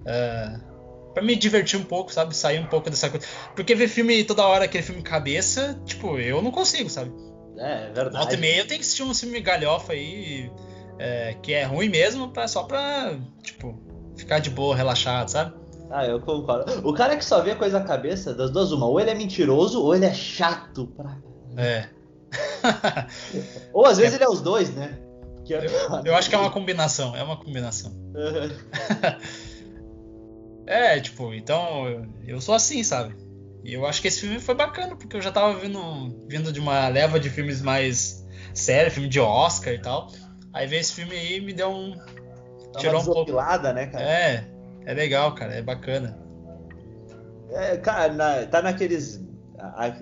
Uh, 0.00 1.12
pra 1.12 1.22
me 1.22 1.36
divertir 1.36 1.78
um 1.78 1.84
pouco, 1.84 2.12
sabe? 2.12 2.34
Sair 2.34 2.58
um 2.58 2.66
pouco 2.66 2.88
dessa 2.88 3.10
coisa. 3.10 3.26
Porque 3.54 3.74
ver 3.74 3.88
filme 3.88 4.24
toda 4.24 4.46
hora, 4.46 4.64
aquele 4.64 4.82
filme 4.82 5.02
cabeça, 5.02 5.78
tipo, 5.84 6.18
eu 6.18 6.40
não 6.40 6.50
consigo, 6.50 6.88
sabe? 6.88 7.12
É, 7.58 7.88
é 7.88 7.92
verdade. 7.92 8.16
Volta 8.16 8.34
e 8.34 8.38
meia 8.38 8.60
eu 8.60 8.66
tenho 8.66 8.80
que 8.80 8.86
assistir 8.86 9.02
um 9.02 9.12
filme 9.12 9.40
galhofa 9.40 9.92
aí, 9.92 10.50
é, 10.98 11.36
que 11.42 11.52
é 11.52 11.64
ruim 11.64 11.88
mesmo, 11.88 12.28
pra, 12.30 12.48
só 12.48 12.62
pra, 12.62 13.18
tipo, 13.42 13.78
ficar 14.16 14.38
de 14.38 14.48
boa, 14.48 14.74
relaxado, 14.74 15.28
sabe? 15.28 15.54
Ah, 15.90 16.06
eu 16.06 16.20
concordo. 16.20 16.88
O 16.88 16.92
cara 16.92 17.16
que 17.16 17.24
só 17.24 17.42
vê 17.42 17.54
coisa 17.54 17.80
cabeça, 17.80 18.34
das 18.34 18.50
duas, 18.50 18.72
uma, 18.72 18.86
ou 18.86 19.00
ele 19.00 19.10
é 19.10 19.14
mentiroso, 19.14 19.82
ou 19.82 19.94
ele 19.94 20.04
é 20.04 20.14
chato 20.14 20.86
pra. 20.96 21.18
É. 21.56 21.88
ou 23.72 23.86
às 23.86 23.98
vezes 23.98 24.14
é. 24.14 24.16
ele 24.16 24.24
é 24.24 24.28
os 24.28 24.40
dois, 24.40 24.74
né? 24.74 24.98
É... 25.50 25.54
Eu, 25.54 25.60
eu, 26.04 26.14
acho 26.14 26.28
que 26.28 26.34
é 26.34 26.38
uma 26.38 26.50
combinação, 26.50 27.16
é 27.16 27.22
uma 27.22 27.36
combinação. 27.36 27.92
é, 30.66 31.00
tipo, 31.00 31.32
então 31.32 32.06
eu 32.26 32.40
sou 32.40 32.54
assim, 32.54 32.84
sabe? 32.84 33.16
E 33.64 33.72
eu 33.72 33.86
acho 33.86 34.02
que 34.02 34.08
esse 34.08 34.20
filme 34.20 34.40
foi 34.40 34.54
bacana, 34.54 34.94
porque 34.94 35.16
eu 35.16 35.22
já 35.22 35.32
tava 35.32 35.58
vindo, 35.58 36.26
vindo 36.28 36.52
de 36.52 36.60
uma 36.60 36.88
leva 36.88 37.18
de 37.18 37.30
filmes 37.30 37.62
mais 37.62 38.26
sérios, 38.54 38.94
filme 38.94 39.08
de 39.08 39.20
Oscar 39.20 39.72
e 39.72 39.80
tal. 39.80 40.08
Aí 40.52 40.66
ver 40.66 40.78
esse 40.78 40.92
filme 40.92 41.16
aí 41.16 41.40
me 41.40 41.52
deu 41.52 41.70
um. 41.70 41.94
Tirou 42.78 43.00
um 43.00 43.04
pouco. 43.04 43.32
né, 43.32 43.86
cara? 43.86 44.04
É, 44.04 44.48
é 44.84 44.94
legal, 44.94 45.34
cara, 45.34 45.54
é 45.54 45.62
bacana. 45.62 46.18
É, 47.50 47.76
cara, 47.78 48.12
na, 48.12 48.46
tá 48.46 48.62
naqueles 48.62 49.20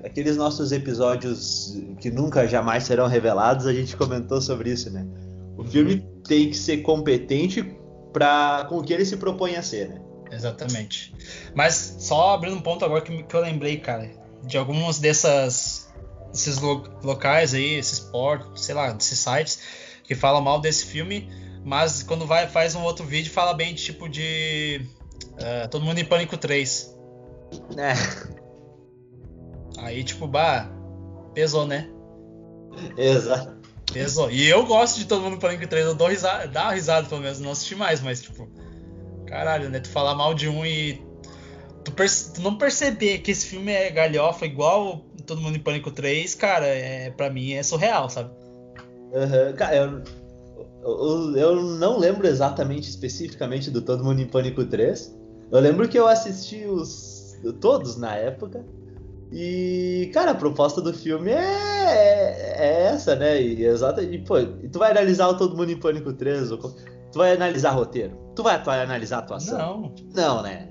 aqueles 0.05 0.37
nossos 0.37 0.73
episódios 0.73 1.77
que 2.01 2.11
nunca 2.11 2.47
jamais 2.47 2.85
serão 2.85 3.07
revelados, 3.07 3.67
a 3.67 3.73
gente 3.73 3.97
comentou 3.97 4.41
sobre 4.41 4.71
isso, 4.71 4.91
né? 4.91 5.07
O 5.57 5.63
uhum. 5.63 5.69
filme 5.69 6.07
tem 6.27 6.51
que 6.51 6.57
ser 6.57 6.79
competente 6.79 7.77
para 8.13 8.67
com 8.69 8.79
o 8.79 8.83
que 8.83 8.93
ele 8.93 9.05
se 9.05 9.17
propõe 9.17 9.57
a 9.57 9.63
ser, 9.63 9.89
né? 9.89 10.01
Exatamente. 10.31 11.15
Mas 11.55 11.97
só 12.01 12.35
abrindo 12.35 12.57
um 12.57 12.61
ponto 12.61 12.85
agora 12.85 13.01
que, 13.01 13.23
que 13.23 13.35
eu 13.35 13.41
lembrei, 13.41 13.79
cara, 13.79 14.11
de 14.45 14.59
alguns 14.59 14.99
dessas 14.99 15.87
esses 16.35 16.59
lo, 16.59 16.85
locais 17.03 17.55
aí, 17.55 17.75
esses 17.75 18.01
portos, 18.01 18.65
sei 18.65 18.75
lá, 18.75 18.93
desses 18.93 19.19
sites 19.19 19.61
que 20.05 20.15
falam 20.15 20.41
mal 20.41 20.61
desse 20.61 20.85
filme, 20.85 21.29
mas 21.65 22.03
quando 22.03 22.27
vai 22.27 22.47
faz 22.47 22.75
um 22.75 22.83
outro 22.83 23.05
vídeo 23.05 23.33
fala 23.33 23.55
bem 23.55 23.75
tipo 23.75 24.09
de 24.09 24.87
uh, 25.33 25.69
Todo 25.69 25.85
Mundo 25.85 25.99
em 25.99 26.05
Pânico 26.05 26.37
3. 26.37 26.95
É. 27.77 28.36
Aí 29.79 30.03
tipo, 30.05 30.27
bah, 30.27 30.71
pesou, 31.35 31.67
né? 31.67 31.89
Exato. 32.97 33.57
Pesou. 33.93 34.31
E 34.31 34.49
eu 34.49 34.67
gosto 34.67 34.99
de 34.99 35.07
Todo 35.07 35.23
Mundo 35.23 35.37
em 35.37 35.39
Pânico 35.39 35.67
3, 35.67 35.87
eu 35.87 35.95
dou 35.95 36.09
risada, 36.09 36.49
dá 36.49 36.71
risada 36.71 37.09
pelo 37.09 37.21
menos, 37.21 37.41
não 37.41 37.53
assisti 37.53 37.75
mais, 37.75 38.01
mas 38.01 38.21
tipo, 38.21 38.49
caralho, 39.27 39.71
né? 39.71 39.81
Tu 39.81 39.89
falar 39.89 40.15
mal 40.15 40.35
de 40.35 40.49
um 40.49 40.67
e 40.67 41.01
tu, 41.85 41.93
tu, 41.93 42.41
não 42.41 42.59
perceber 42.59 43.19
que 43.19 43.31
esse 43.31 43.47
filme 43.47 43.73
é 43.73 43.91
galhofa 43.91 44.45
igual 44.45 45.05
Todo 45.27 45.41
Mundo 45.41 45.57
em 45.57 45.61
Pânico 45.61 45.91
3, 45.91 46.35
cara, 46.35 46.67
é, 46.67 47.11
pra 47.11 47.29
mim 47.29 47.53
é 47.53 47.63
surreal, 47.63 48.09
sabe? 48.09 48.31
Uhum. 49.13 49.57
Cara, 49.57 49.77
eu, 49.77 50.03
eu, 50.83 51.37
eu, 51.37 51.63
não 51.63 51.99
lembro 51.99 52.27
exatamente, 52.27 52.89
especificamente 52.89 53.71
do 53.71 53.83
Todo 53.83 54.05
Mundo 54.05 54.21
em 54.21 54.27
Pânico 54.27 54.65
3. 54.65 55.17
Eu 55.51 55.61
lembro 55.61 55.89
que 55.89 55.99
eu 55.99 56.07
assisti 56.07 56.65
os 56.65 57.37
todos 57.61 57.97
na 57.97 58.15
época. 58.15 58.65
E, 59.33 60.11
cara, 60.15 60.31
a 60.31 60.35
proposta 60.35 60.81
do 60.81 60.93
filme 60.93 61.31
é, 61.31 61.37
é, 61.37 62.57
é 62.59 62.83
essa, 62.93 63.17
né? 63.17 63.41
E, 63.41 63.65
exata, 63.65 64.03
e, 64.03 64.19
pô, 64.19 64.37
tu 64.73 64.79
vai 64.79 64.91
analisar 64.91 65.29
o 65.29 65.37
Todo 65.37 65.57
Mundo 65.57 65.73
em 65.73 65.79
Pânico 65.79 66.13
3, 66.13 66.53
ou, 66.53 66.59
tu 66.59 67.19
vai 67.19 67.33
analisar 67.33 67.71
roteiro? 67.71 68.17
Tu 68.35 68.43
vai, 68.43 68.61
tu 68.63 68.67
vai 68.67 68.83
analisar 68.83 69.17
a 69.17 69.21
atuação? 69.21 69.59
Não. 69.59 69.95
Não, 70.15 70.43
né? 70.43 70.69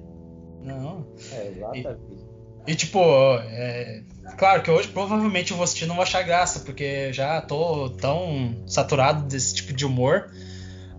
Não. 0.61 1.05
É, 1.31 1.47
exatamente. 1.49 2.25
E, 2.67 2.71
e 2.71 2.75
tipo, 2.75 2.99
é, 2.99 4.03
Claro 4.37 4.61
que 4.63 4.71
hoje 4.71 4.87
provavelmente 4.87 5.51
eu 5.51 5.57
vou 5.57 5.63
assistir 5.63 5.85
e 5.85 5.87
não 5.87 5.95
vou 5.95 6.03
achar 6.03 6.23
graça, 6.23 6.59
porque 6.61 7.13
já 7.13 7.39
tô 7.41 7.89
tão 7.91 8.63
saturado 8.65 9.23
desse 9.27 9.53
tipo 9.53 9.71
de 9.71 9.85
humor. 9.85 10.31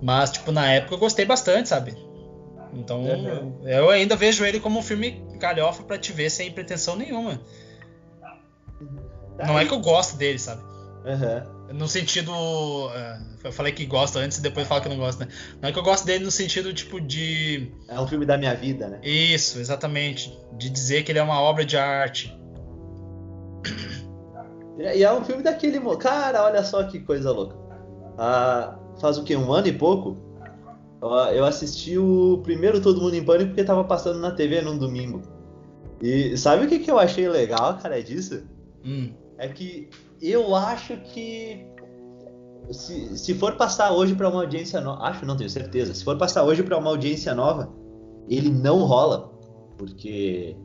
Mas, 0.01 0.31
tipo, 0.31 0.53
na 0.53 0.70
época 0.73 0.95
eu 0.95 0.99
gostei 0.99 1.24
bastante, 1.24 1.69
sabe? 1.69 1.95
Então, 2.73 3.03
uhum. 3.03 3.61
eu 3.65 3.91
ainda 3.91 4.15
vejo 4.15 4.45
ele 4.45 4.61
como 4.61 4.78
um 4.78 4.83
filme 4.83 5.24
galhofa 5.37 5.83
pra 5.83 5.99
te 5.99 6.13
ver 6.13 6.31
sem 6.31 6.51
pretensão 6.51 6.97
nenhuma. 6.97 7.41
Não 9.39 9.59
é 9.59 9.65
que 9.65 9.73
eu 9.73 9.81
gosto 9.81 10.17
dele, 10.17 10.39
sabe? 10.39 10.63
Uhum. 11.05 11.75
No 11.75 11.89
sentido. 11.89 12.33
É, 12.95 13.21
eu 13.45 13.53
falei 13.53 13.73
que 13.73 13.85
gosto 13.87 14.19
antes 14.19 14.39
e 14.39 14.43
depois 14.43 14.67
falo 14.67 14.81
que 14.81 14.89
não 14.89 14.97
gosto, 14.97 15.21
né? 15.21 15.29
Não 15.61 15.69
é 15.69 15.73
que 15.73 15.79
eu 15.79 15.83
gosto 15.83 16.05
dele 16.05 16.25
no 16.25 16.31
sentido, 16.31 16.73
tipo, 16.73 17.01
de. 17.01 17.73
É 17.89 18.01
um 18.01 18.07
filme 18.07 18.27
da 18.27 18.37
minha 18.37 18.55
vida, 18.55 18.89
né? 18.89 19.01
Isso, 19.03 19.59
exatamente. 19.59 20.37
De 20.53 20.69
dizer 20.69 21.05
que 21.05 21.13
ele 21.13 21.19
é 21.19 21.23
uma 21.23 21.41
obra 21.41 21.65
de 21.65 21.77
arte. 21.77 22.37
E 24.79 25.03
é 25.03 25.13
um 25.13 25.25
filme 25.25 25.43
daquele. 25.43 25.81
Cara, 25.97 26.45
olha 26.45 26.63
só 26.63 26.83
que 26.85 27.01
coisa 27.01 27.31
louca. 27.31 27.57
Ah, 28.19 28.79
faz 29.01 29.17
o 29.19 29.25
que? 29.25 29.37
Um 29.37 29.53
ano 29.53 29.69
e 29.69 29.73
pouco? 29.73 30.26
Eu 31.02 31.44
assisti 31.44 31.98
o 31.98 32.40
primeiro 32.43 32.81
Todo 32.81 33.01
Mundo 33.01 33.14
em 33.14 33.24
Pânico 33.24 33.48
porque 33.51 33.64
tava 33.64 33.85
passando 33.85 34.18
na 34.18 34.31
TV 34.31 34.62
num 34.62 34.78
domingo. 34.78 35.23
E 36.01 36.36
sabe 36.36 36.66
o 36.66 36.68
que, 36.68 36.78
que 36.78 36.90
eu 36.90 36.98
achei 36.98 37.28
legal, 37.28 37.78
cara, 37.78 38.02
disso? 38.02 38.43
Hum. 38.85 39.12
É 39.39 39.48
que 39.48 39.90
eu 40.20 40.55
acho 40.55 40.97
que. 40.98 41.66
Se, 42.70 43.16
se 43.16 43.35
for 43.35 43.55
passar 43.56 43.93
hoje 43.93 44.14
para 44.14 44.28
uma 44.28 44.40
audiência 44.40 44.81
nova. 44.81 45.02
Acho, 45.05 45.24
não 45.24 45.36
tenho 45.36 45.51
certeza. 45.51 45.94
Se 45.94 46.02
for 46.02 46.16
passar 46.16 46.43
hoje 46.43 46.62
para 46.62 46.77
uma 46.77 46.90
audiência 46.90 47.35
nova, 47.35 47.73
ele 48.28 48.51
não 48.51 48.85
rola. 48.85 49.32
Porque 49.77 50.56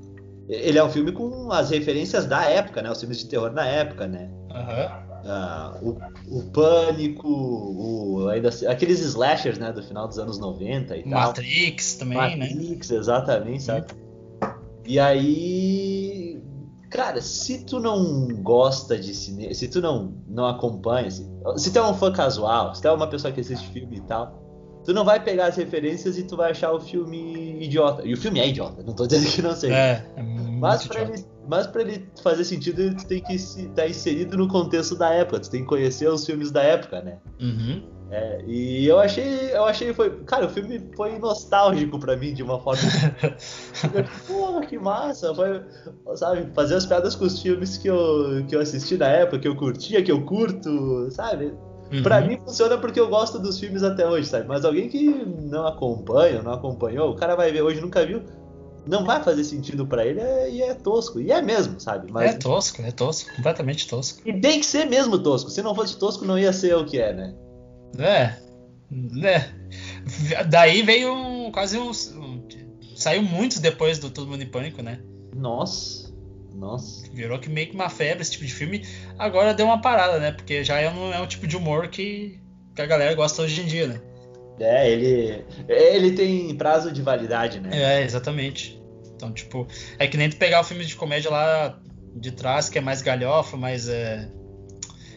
ele 0.49 0.77
é 0.77 0.83
um 0.83 0.89
filme 0.89 1.11
com 1.11 1.51
as 1.51 1.69
referências 1.69 2.25
da 2.25 2.43
época, 2.45 2.81
né? 2.81 2.91
Os 2.91 2.99
filmes 2.99 3.19
de 3.19 3.27
terror 3.27 3.53
da 3.53 3.65
época, 3.65 4.07
né? 4.07 4.31
Uhum. 4.49 5.10
Ah, 5.26 5.77
o, 5.81 5.98
o 6.27 6.43
Pânico, 6.52 7.27
o, 7.27 8.27
aqueles 8.68 8.99
slashers, 8.99 9.57
né? 9.57 9.72
Do 9.72 9.84
final 9.84 10.07
dos 10.07 10.18
anos 10.18 10.39
90 10.39 10.98
e 10.98 11.03
tal. 11.03 11.11
Matrix 11.11 11.95
também, 11.95 12.18
Matrix, 12.18 12.39
né? 12.39 12.61
Matrix, 12.61 12.91
exatamente, 12.91 13.64
sabe? 13.64 13.88
E 14.85 14.99
aí... 14.99 16.41
Cara, 16.89 17.22
se 17.22 17.64
tu 17.64 17.80
não 17.80 18.27
gosta 18.41 18.98
de 18.99 19.14
cinema, 19.14 19.53
se 19.53 19.69
tu 19.69 19.80
não, 19.80 20.14
não 20.27 20.45
acompanha, 20.45 21.10
se, 21.10 21.26
se 21.56 21.72
tu 21.72 21.80
é 21.80 21.89
um 21.89 21.93
fã 21.93 22.11
casual, 22.11 22.76
se 22.76 22.81
tu 22.81 22.89
é 22.89 22.91
uma 22.91 23.07
pessoa 23.07 23.31
que 23.31 23.39
assiste 23.39 23.69
filme 23.69 23.98
e 23.98 24.02
tal, 24.02 24.41
tu 24.84 24.93
não 24.93 25.06
vai 25.06 25.23
pegar 25.23 25.45
as 25.45 25.56
referências 25.56 26.18
e 26.18 26.23
tu 26.23 26.35
vai 26.35 26.52
achar 26.52 26.73
o 26.73 26.81
filme 26.81 27.64
idiota. 27.64 28.06
E 28.06 28.14
o 28.14 28.18
filme 28.18 28.41
é 28.41 28.48
idiota, 28.49 28.84
não 28.84 28.93
tô 28.93 29.07
dizendo 29.07 29.31
que 29.31 29.41
não 29.41 29.56
seja. 29.56 29.73
É, 29.73 30.06
é 30.18 30.22
mas 30.22 30.85
para 30.85 31.02
ele, 31.03 31.26
mas 31.47 31.68
pra 31.68 31.81
ele 31.81 32.07
fazer 32.22 32.43
sentido, 32.43 32.95
tu 32.95 33.05
tem 33.05 33.22
que 33.22 33.34
estar 33.34 33.73
tá 33.73 33.88
inserido 33.88 34.38
no 34.38 34.47
contexto 34.47 34.95
da 34.95 35.13
época, 35.13 35.39
tu 35.39 35.49
tem 35.49 35.61
que 35.61 35.68
conhecer 35.68 36.07
os 36.07 36.26
filmes 36.26 36.51
da 36.51 36.61
época, 36.61 37.01
né? 37.01 37.18
Uhum. 37.39 37.84
É, 38.11 38.43
e 38.45 38.85
eu 38.85 38.99
achei, 38.99 39.55
eu 39.55 39.63
achei 39.63 39.93
foi, 39.93 40.09
cara, 40.26 40.45
o 40.45 40.49
filme 40.49 40.81
foi 40.97 41.18
nostálgico 41.18 41.97
para 41.97 42.18
mim 42.18 42.34
de 42.34 42.43
uma 42.43 42.59
forma. 42.59 42.81
Porra, 44.27 44.65
que 44.65 44.77
massa! 44.77 45.34
Foi, 45.34 45.61
sabe, 46.15 46.53
fazer 46.53 46.76
as 46.76 46.85
piadas 46.85 47.15
com 47.15 47.23
os 47.23 47.41
filmes 47.41 47.77
que 47.77 47.88
eu, 47.88 48.45
que 48.49 48.55
eu 48.55 48.59
assisti 48.59 48.97
na 48.97 49.07
época, 49.07 49.39
que 49.39 49.47
eu 49.47 49.55
curtia, 49.55 50.03
que 50.03 50.11
eu 50.11 50.26
curto, 50.26 51.09
sabe? 51.09 51.53
Uhum. 51.89 52.03
Pra 52.03 52.19
mim 52.19 52.38
funciona 52.38 52.77
porque 52.77 52.99
eu 52.99 53.07
gosto 53.07 53.39
dos 53.39 53.57
filmes 53.57 53.81
até 53.81 54.05
hoje, 54.05 54.27
sabe? 54.27 54.45
Mas 54.45 54.65
alguém 54.65 54.89
que 54.89 55.05
não 55.05 55.65
acompanha, 55.65 56.41
não 56.41 56.51
acompanhou, 56.51 57.11
o 57.11 57.15
cara 57.15 57.35
vai 57.35 57.49
ver 57.51 57.61
hoje 57.61 57.80
nunca 57.80 58.05
viu 58.05 58.23
não 58.87 59.05
vai 59.05 59.23
fazer 59.23 59.43
sentido 59.43 59.85
para 59.85 60.05
ele 60.05 60.19
é, 60.19 60.49
e 60.49 60.61
é 60.61 60.73
tosco. 60.73 61.19
E 61.19 61.31
é 61.31 61.41
mesmo, 61.41 61.79
sabe? 61.79 62.11
Mas... 62.11 62.31
É 62.31 62.37
tosco, 62.37 62.81
é 62.81 62.91
tosco, 62.91 63.33
completamente 63.35 63.87
tosco. 63.87 64.21
E 64.25 64.33
tem 64.33 64.59
que 64.59 64.65
ser 64.65 64.85
mesmo 64.85 65.19
tosco. 65.19 65.49
Se 65.49 65.61
não 65.61 65.75
fosse 65.75 65.97
tosco, 65.97 66.25
não 66.25 66.37
ia 66.37 66.51
ser 66.51 66.75
o 66.75 66.85
que 66.85 66.99
é, 66.99 67.13
né? 67.13 67.35
É. 67.97 68.35
né 68.89 69.53
Daí 70.49 70.81
veio 70.81 71.13
um, 71.13 71.51
quase 71.51 71.77
um, 71.77 71.91
um. 71.91 72.47
Saiu 72.95 73.21
muitos 73.23 73.59
depois 73.59 73.99
do 73.99 74.09
Todo 74.09 74.29
Mundo 74.29 74.43
em 74.43 74.49
Pânico, 74.49 74.81
né? 74.81 74.99
Nossa. 75.35 76.11
Nossa. 76.53 77.09
Virou 77.11 77.39
que 77.39 77.49
meio 77.49 77.67
que 77.67 77.75
uma 77.75 77.89
febre 77.89 78.21
esse 78.21 78.31
tipo 78.31 78.45
de 78.45 78.53
filme. 78.53 78.85
Agora 79.17 79.53
deu 79.53 79.65
uma 79.65 79.81
parada, 79.81 80.19
né? 80.19 80.31
Porque 80.31 80.63
já 80.63 80.79
é 80.79 80.89
um, 80.89 81.13
é 81.13 81.19
um 81.19 81.27
tipo 81.27 81.47
de 81.47 81.55
humor 81.55 81.87
que, 81.87 82.39
que 82.75 82.81
a 82.81 82.85
galera 82.85 83.15
gosta 83.15 83.41
hoje 83.41 83.61
em 83.61 83.65
dia, 83.65 83.87
né? 83.87 84.01
É, 84.61 84.89
ele, 84.89 85.45
ele 85.67 86.11
tem 86.11 86.55
prazo 86.55 86.91
de 86.91 87.01
validade, 87.01 87.59
né? 87.59 87.69
É, 87.73 88.03
exatamente. 88.03 88.81
Então, 89.15 89.31
tipo, 89.31 89.67
é 89.99 90.07
que 90.07 90.17
nem 90.17 90.29
tu 90.29 90.38
pegar 90.38 90.61
o 90.61 90.63
filme 90.63 90.85
de 90.85 90.95
comédia 90.95 91.29
lá 91.29 91.79
de 92.15 92.31
trás, 92.31 92.69
que 92.69 92.77
é 92.77 92.81
mais 92.81 93.01
galhofa, 93.01 93.55
mais. 93.57 93.88
É, 93.88 94.27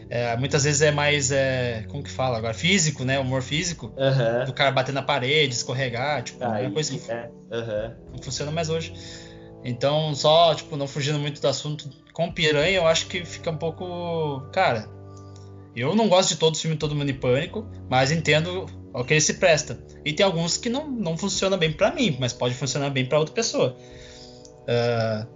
é, 0.09 0.37
muitas 0.37 0.63
vezes 0.63 0.81
é 0.81 0.91
mais. 0.91 1.31
É, 1.31 1.85
como 1.89 2.03
que 2.03 2.11
fala 2.11 2.37
agora? 2.37 2.53
Físico, 2.53 3.03
né? 3.03 3.19
Humor 3.19 3.41
físico. 3.41 3.87
Uhum. 3.97 4.45
Do 4.45 4.53
cara 4.53 4.71
bater 4.71 4.93
na 4.93 5.01
parede, 5.01 5.53
escorregar. 5.53 6.23
Tipo, 6.23 6.43
ah, 6.43 6.59
é 6.59 6.67
uma 6.67 6.71
coisa 6.71 6.97
que 6.97 7.11
é. 7.11 7.29
uhum. 7.51 7.95
não 8.13 8.23
funciona 8.23 8.51
mais 8.51 8.69
hoje. 8.69 8.93
Então, 9.63 10.13
só, 10.13 10.53
tipo, 10.53 10.77
não 10.77 10.87
fugindo 10.87 11.17
muito 11.17 11.41
do 11.41 11.47
assunto, 11.47 11.89
com 12.13 12.31
Piranha 12.31 12.77
eu 12.77 12.87
acho 12.87 13.07
que 13.07 13.25
fica 13.25 13.49
um 13.49 13.57
pouco. 13.57 14.47
Cara, 14.53 14.87
eu 15.75 15.95
não 15.95 16.07
gosto 16.07 16.29
de 16.29 16.35
todo 16.37 16.53
o 16.53 16.57
filme 16.57 16.77
Todo 16.77 16.95
Mundo 16.95 17.09
em 17.09 17.15
Pânico, 17.15 17.67
mas 17.89 18.11
entendo 18.11 18.67
ao 18.95 19.03
que 19.03 19.13
ele 19.13 19.21
se 19.21 19.35
presta. 19.35 19.77
E 20.03 20.13
tem 20.13 20.25
alguns 20.25 20.57
que 20.57 20.69
não, 20.69 20.89
não 20.89 21.17
funcionam 21.17 21.57
bem 21.57 21.71
para 21.71 21.91
mim, 21.91 22.17
mas 22.19 22.31
pode 22.31 22.55
funcionar 22.55 22.89
bem 22.89 23.05
para 23.05 23.19
outra 23.19 23.33
pessoa. 23.35 23.75
Uh, 24.61 25.27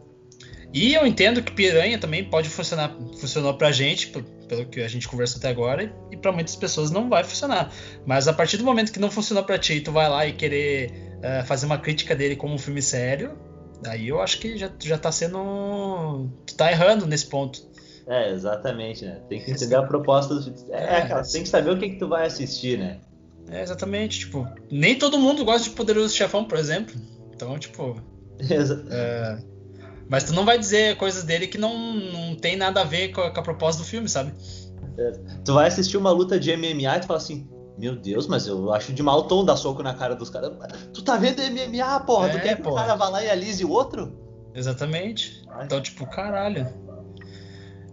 e 0.74 0.94
eu 0.94 1.06
entendo 1.06 1.44
que 1.44 1.52
Piranha 1.52 2.00
também 2.00 2.24
pode 2.24 2.48
funcionar, 2.48 2.96
funcionou 3.20 3.54
pra 3.56 3.72
gente, 3.72 4.08
pelo 4.48 4.66
que 4.66 4.82
a 4.82 4.88
gente 4.88 5.08
conversou 5.08 5.40
até 5.40 5.50
agora, 5.50 5.94
e 6.12 6.18
para 6.18 6.32
muitas 6.32 6.56
pessoas 6.56 6.90
não 6.90 7.10
vai 7.10 7.24
funcionar. 7.24 7.72
Mas 8.06 8.28
a 8.28 8.34
partir 8.34 8.58
do 8.58 8.64
momento 8.64 8.92
que 8.92 9.00
não 9.00 9.12
funcionou 9.12 9.44
para 9.44 9.60
ti, 9.60 9.82
tu 9.82 9.92
vai 9.92 10.08
lá 10.08 10.26
e 10.26 10.34
querer 10.34 10.92
uh, 11.18 11.46
fazer 11.46 11.66
uma 11.66 11.78
crítica 11.78 12.16
dele 12.16 12.36
como 12.36 12.54
um 12.54 12.58
filme 12.58 12.82
sério, 12.82 13.38
Daí 13.82 14.10
eu 14.10 14.22
acho 14.22 14.40
que 14.40 14.58
já, 14.58 14.70
já 14.78 14.98
tá 14.98 15.12
sendo. 15.12 16.30
Tu 16.46 16.56
tá 16.56 16.70
errando 16.70 17.06
nesse 17.06 17.26
ponto. 17.26 17.66
É, 18.08 18.32
exatamente, 18.32 19.06
né? 19.06 19.22
Tem 19.30 19.42
que 19.42 19.52
entender 19.52 19.76
a 19.76 19.84
proposta 19.84 20.36
do 20.36 20.74
É, 20.74 20.98
é 20.98 21.08
cara, 21.08 21.24
tem 21.24 21.44
que 21.44 21.50
saber 21.50 21.70
o 21.72 21.80
que, 21.80 21.90
que 21.92 21.96
tu 21.98 22.08
vai 22.08 22.26
assistir, 22.26 22.78
né? 22.78 23.00
É, 23.52 23.62
exatamente. 23.62 24.20
Tipo, 24.20 24.48
nem 24.72 24.98
todo 24.98 25.18
mundo 25.18 25.44
gosta 25.44 25.70
de 25.70 25.76
Poderoso 25.76 26.16
Chefão, 26.16 26.46
por 26.46 26.58
exemplo. 26.58 26.96
Então, 27.34 27.58
tipo. 27.58 28.02
é, 28.90 29.40
mas 30.10 30.24
tu 30.24 30.34
não 30.34 30.46
vai 30.46 30.58
dizer 30.58 30.98
coisas 30.98 31.24
dele 31.24 31.48
que 31.48 31.58
não, 31.58 31.94
não 31.94 32.36
tem 32.36 32.56
nada 32.56 32.82
a 32.82 32.84
ver 32.84 33.10
com 33.10 33.22
a, 33.22 33.32
com 33.32 33.40
a 33.40 33.44
proposta 33.44 33.82
do 33.82 33.88
filme, 33.88 34.10
sabe? 34.10 34.34
É, 34.98 35.12
tu 35.46 35.54
vai 35.54 35.68
assistir 35.68 35.98
uma 35.98 36.12
luta 36.12 36.40
de 36.40 36.56
MMA 36.56 36.98
e 36.98 37.00
tu 37.00 37.08
fala 37.08 37.18
assim, 37.18 37.48
meu 37.78 37.96
Deus, 37.96 38.28
mas 38.28 38.48
eu 38.48 38.74
acho 38.74 38.92
de 38.92 39.02
mau 39.02 39.24
tom 39.24 39.46
dar 39.46 39.56
soco 39.56 39.82
na 39.82 39.94
cara 39.94 40.16
dos 40.16 40.30
caras. 40.30 40.52
Tu 40.94 41.02
tá 41.04 41.16
vendo 41.16 41.42
MMA, 41.42 42.00
porra? 42.02 42.28
É, 42.28 42.32
tu 42.32 42.42
quer 42.42 42.56
que 42.58 42.64
porra. 42.64 42.76
o 42.76 42.78
cara 42.80 42.96
vá 42.96 43.10
lá 43.10 43.24
e 43.24 43.30
alise 43.30 43.64
o 43.64 43.70
outro? 43.70 44.18
Exatamente. 44.54 45.44
Ai. 45.50 45.66
Então, 45.66 45.80
tipo, 45.82 46.06
caralho. 46.06 46.68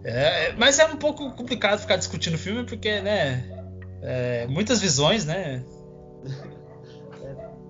É, 0.03 0.53
mas 0.53 0.79
é 0.79 0.85
um 0.85 0.97
pouco 0.97 1.31
complicado 1.31 1.79
ficar 1.79 1.97
discutindo 1.97 2.35
o 2.35 2.37
filme, 2.37 2.65
porque, 2.65 2.99
né? 3.01 3.56
É, 4.01 4.47
muitas 4.47 4.79
visões, 4.79 5.25
né? 5.25 5.63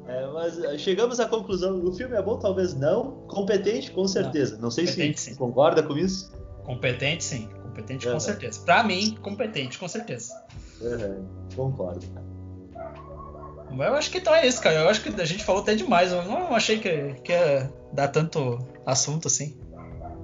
É, 0.07 0.25
mas 0.27 0.81
chegamos 0.81 1.19
à 1.19 1.27
conclusão: 1.27 1.83
o 1.83 1.93
filme 1.93 2.15
é 2.15 2.21
bom, 2.21 2.37
talvez 2.37 2.73
não. 2.73 3.11
Competente, 3.27 3.91
com 3.91 4.07
certeza. 4.07 4.55
Não, 4.55 4.63
não 4.63 4.71
sei 4.71 4.87
se 4.87 5.13
sim. 5.15 5.35
concorda 5.35 5.83
com 5.83 5.97
isso. 5.97 6.31
Competente, 6.63 7.23
sim. 7.23 7.49
Competente, 7.63 8.09
com 8.09 8.19
certeza. 8.19 8.61
Pra 8.61 8.83
mim, 8.83 9.17
competente, 9.21 9.77
com 9.77 9.87
certeza. 9.87 10.33
Uhum, 10.81 11.25
concordo. 11.55 12.05
Eu 13.71 13.93
acho 13.95 14.09
que 14.09 14.17
então 14.17 14.33
é 14.33 14.47
isso, 14.47 14.61
cara. 14.61 14.79
Eu 14.79 14.89
acho 14.89 15.01
que 15.03 15.21
a 15.21 15.25
gente 15.25 15.43
falou 15.43 15.61
até 15.61 15.75
demais. 15.75 16.11
Eu 16.11 16.23
não 16.23 16.55
achei 16.55 16.79
que, 16.79 17.13
que 17.23 17.31
ia 17.31 17.71
dar 17.93 18.07
tanto 18.07 18.59
assunto 18.85 19.27
assim. 19.27 19.57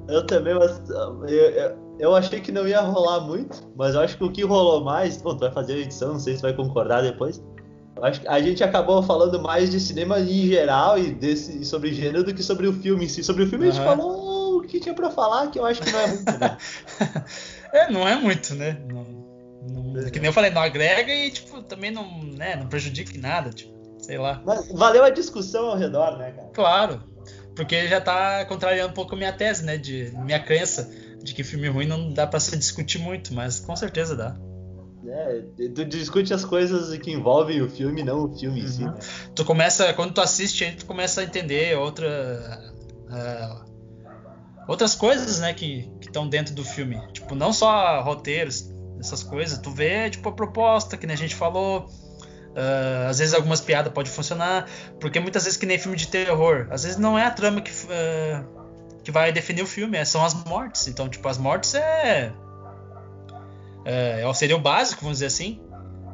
Eu 0.07 0.25
também, 0.25 0.55
mas 0.55 0.89
eu, 0.89 1.25
eu, 1.25 1.82
eu, 1.99 2.15
achei 2.15 2.39
que 2.39 2.51
não 2.51 2.67
ia 2.67 2.81
rolar 2.81 3.21
muito, 3.21 3.71
mas 3.75 3.95
eu 3.95 4.01
acho 4.01 4.17
que 4.17 4.23
o 4.23 4.31
que 4.31 4.43
rolou 4.43 4.83
mais. 4.83 5.17
Bom, 5.17 5.35
tu 5.35 5.41
vai 5.41 5.51
fazer 5.51 5.73
a 5.73 5.77
edição, 5.77 6.13
não 6.13 6.19
sei 6.19 6.35
se 6.35 6.41
vai 6.41 6.53
concordar 6.53 7.01
depois. 7.01 7.41
Eu 7.95 8.03
acho 8.03 8.21
que 8.21 8.27
a 8.27 8.41
gente 8.41 8.63
acabou 8.63 9.01
falando 9.03 9.41
mais 9.41 9.69
de 9.69 9.79
cinema 9.79 10.19
em 10.19 10.47
geral 10.47 10.97
e 10.97 11.11
desse, 11.11 11.63
sobre 11.63 11.93
gênero 11.93 12.23
do 12.23 12.33
que 12.33 12.41
sobre 12.41 12.67
o 12.67 12.73
filme 12.73 13.05
em 13.05 13.07
si. 13.07 13.23
Sobre 13.23 13.43
o 13.43 13.47
filme 13.47 13.65
uhum. 13.65 13.71
a 13.71 13.73
gente 13.73 13.83
falou 13.83 14.57
o 14.57 14.61
que 14.61 14.79
tinha 14.79 14.95
pra 14.95 15.11
falar, 15.11 15.47
que 15.51 15.59
eu 15.59 15.65
acho 15.65 15.81
que 15.81 15.91
não 15.91 15.99
é 15.99 16.07
muito, 16.07 16.39
né? 16.39 16.57
é, 17.73 17.91
não 17.91 18.07
é 18.07 18.15
muito, 18.15 18.55
né? 18.55 18.81
Não 18.91 19.23
que 20.11 20.19
nem 20.19 20.27
eu 20.27 20.33
falei, 20.33 20.51
não 20.51 20.61
agrega 20.61 21.13
e, 21.13 21.31
tipo, 21.31 21.61
também 21.61 21.91
não, 21.91 22.23
né, 22.23 22.55
não 22.55 22.67
prejudica 22.67 23.15
em 23.15 23.19
nada, 23.19 23.49
tipo, 23.49 23.73
sei 23.99 24.17
lá. 24.17 24.41
Mas 24.45 24.67
valeu 24.71 25.03
a 25.03 25.09
discussão 25.09 25.67
ao 25.67 25.77
redor, 25.77 26.17
né, 26.17 26.31
cara? 26.31 26.49
Claro, 26.53 27.03
porque 27.55 27.87
já 27.87 28.01
tá 28.01 28.45
contrariando 28.45 28.89
um 28.89 28.93
pouco 28.93 29.15
a 29.15 29.17
minha 29.17 29.31
tese, 29.31 29.63
né, 29.63 29.77
de 29.77 30.11
minha 30.17 30.39
crença 30.39 30.91
de 31.23 31.33
que 31.33 31.43
filme 31.43 31.67
ruim 31.69 31.87
não 31.87 32.11
dá 32.11 32.27
para 32.27 32.39
se 32.39 32.55
discutir 32.57 32.99
muito, 32.99 33.33
mas 33.33 33.59
com 33.59 33.75
certeza 33.75 34.15
dá. 34.15 34.35
É, 35.05 35.43
tu 35.75 35.85
discute 35.85 36.33
as 36.33 36.45
coisas 36.45 36.97
que 36.97 37.11
envolvem 37.11 37.61
o 37.61 37.69
filme, 37.69 38.03
não 38.03 38.25
o 38.25 38.37
filme 38.37 38.59
uhum. 38.59 38.65
em 38.65 38.69
si. 38.69 38.83
Uhum. 38.83 38.91
Né? 38.91 38.99
Tu 39.35 39.45
começa, 39.45 39.93
quando 39.93 40.13
tu 40.13 40.21
assiste, 40.21 40.63
aí 40.63 40.75
tu 40.75 40.85
começa 40.85 41.21
a 41.21 41.23
entender 41.23 41.77
outra, 41.77 42.73
uh, 43.09 43.65
outras 44.67 44.95
coisas, 44.95 45.39
né, 45.39 45.53
que 45.53 45.91
estão 46.01 46.27
dentro 46.27 46.53
do 46.55 46.63
filme. 46.63 47.01
Tipo, 47.11 47.35
não 47.35 47.51
só 47.51 48.01
roteiros, 48.01 48.71
essas 48.99 49.23
coisas. 49.23 49.57
Tu 49.57 49.69
vê, 49.71 50.09
tipo, 50.09 50.29
a 50.29 50.31
proposta, 50.31 50.95
que 50.97 51.05
nem 51.05 51.15
a 51.15 51.17
gente 51.17 51.35
falou. 51.35 51.89
Uh, 52.51 53.09
às 53.09 53.17
vezes 53.17 53.33
algumas 53.33 53.59
piadas 53.59 53.91
podem 53.91 54.11
funcionar, 54.11 54.69
porque 54.99 55.19
muitas 55.19 55.43
vezes 55.43 55.57
que 55.57 55.65
nem 55.65 55.79
filme 55.79 55.97
de 55.97 56.07
terror, 56.07 56.67
às 56.69 56.83
vezes 56.83 56.99
não 56.99 57.17
é 57.17 57.25
a 57.25 57.31
trama 57.31 57.61
que, 57.61 57.71
uh, 57.71 58.62
que 59.03 59.11
vai 59.11 59.31
definir 59.31 59.61
o 59.61 59.67
filme, 59.67 59.97
é, 59.97 60.05
são 60.05 60.23
as 60.23 60.33
mortes. 60.33 60.87
Então, 60.87 61.09
tipo, 61.09 61.27
as 61.27 61.37
mortes 61.37 61.75
é, 61.75 62.33
é, 63.85 64.21
é 64.21 64.33
seria 64.33 64.55
o 64.55 64.59
básico, 64.59 65.01
vamos 65.01 65.17
dizer 65.17 65.27
assim. 65.27 65.61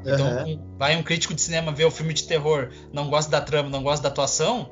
Então, 0.01 0.45
uhum. 0.45 0.75
vai 0.77 0.95
um 0.95 1.03
crítico 1.03 1.33
de 1.33 1.41
cinema 1.41 1.71
ver 1.71 1.85
o 1.85 1.91
filme 1.91 2.13
de 2.13 2.23
terror, 2.23 2.69
não 2.93 3.09
gosta 3.09 3.29
da 3.29 3.41
trama, 3.41 3.69
não 3.69 3.83
gosta 3.83 4.01
da 4.01 4.09
atuação, 4.09 4.69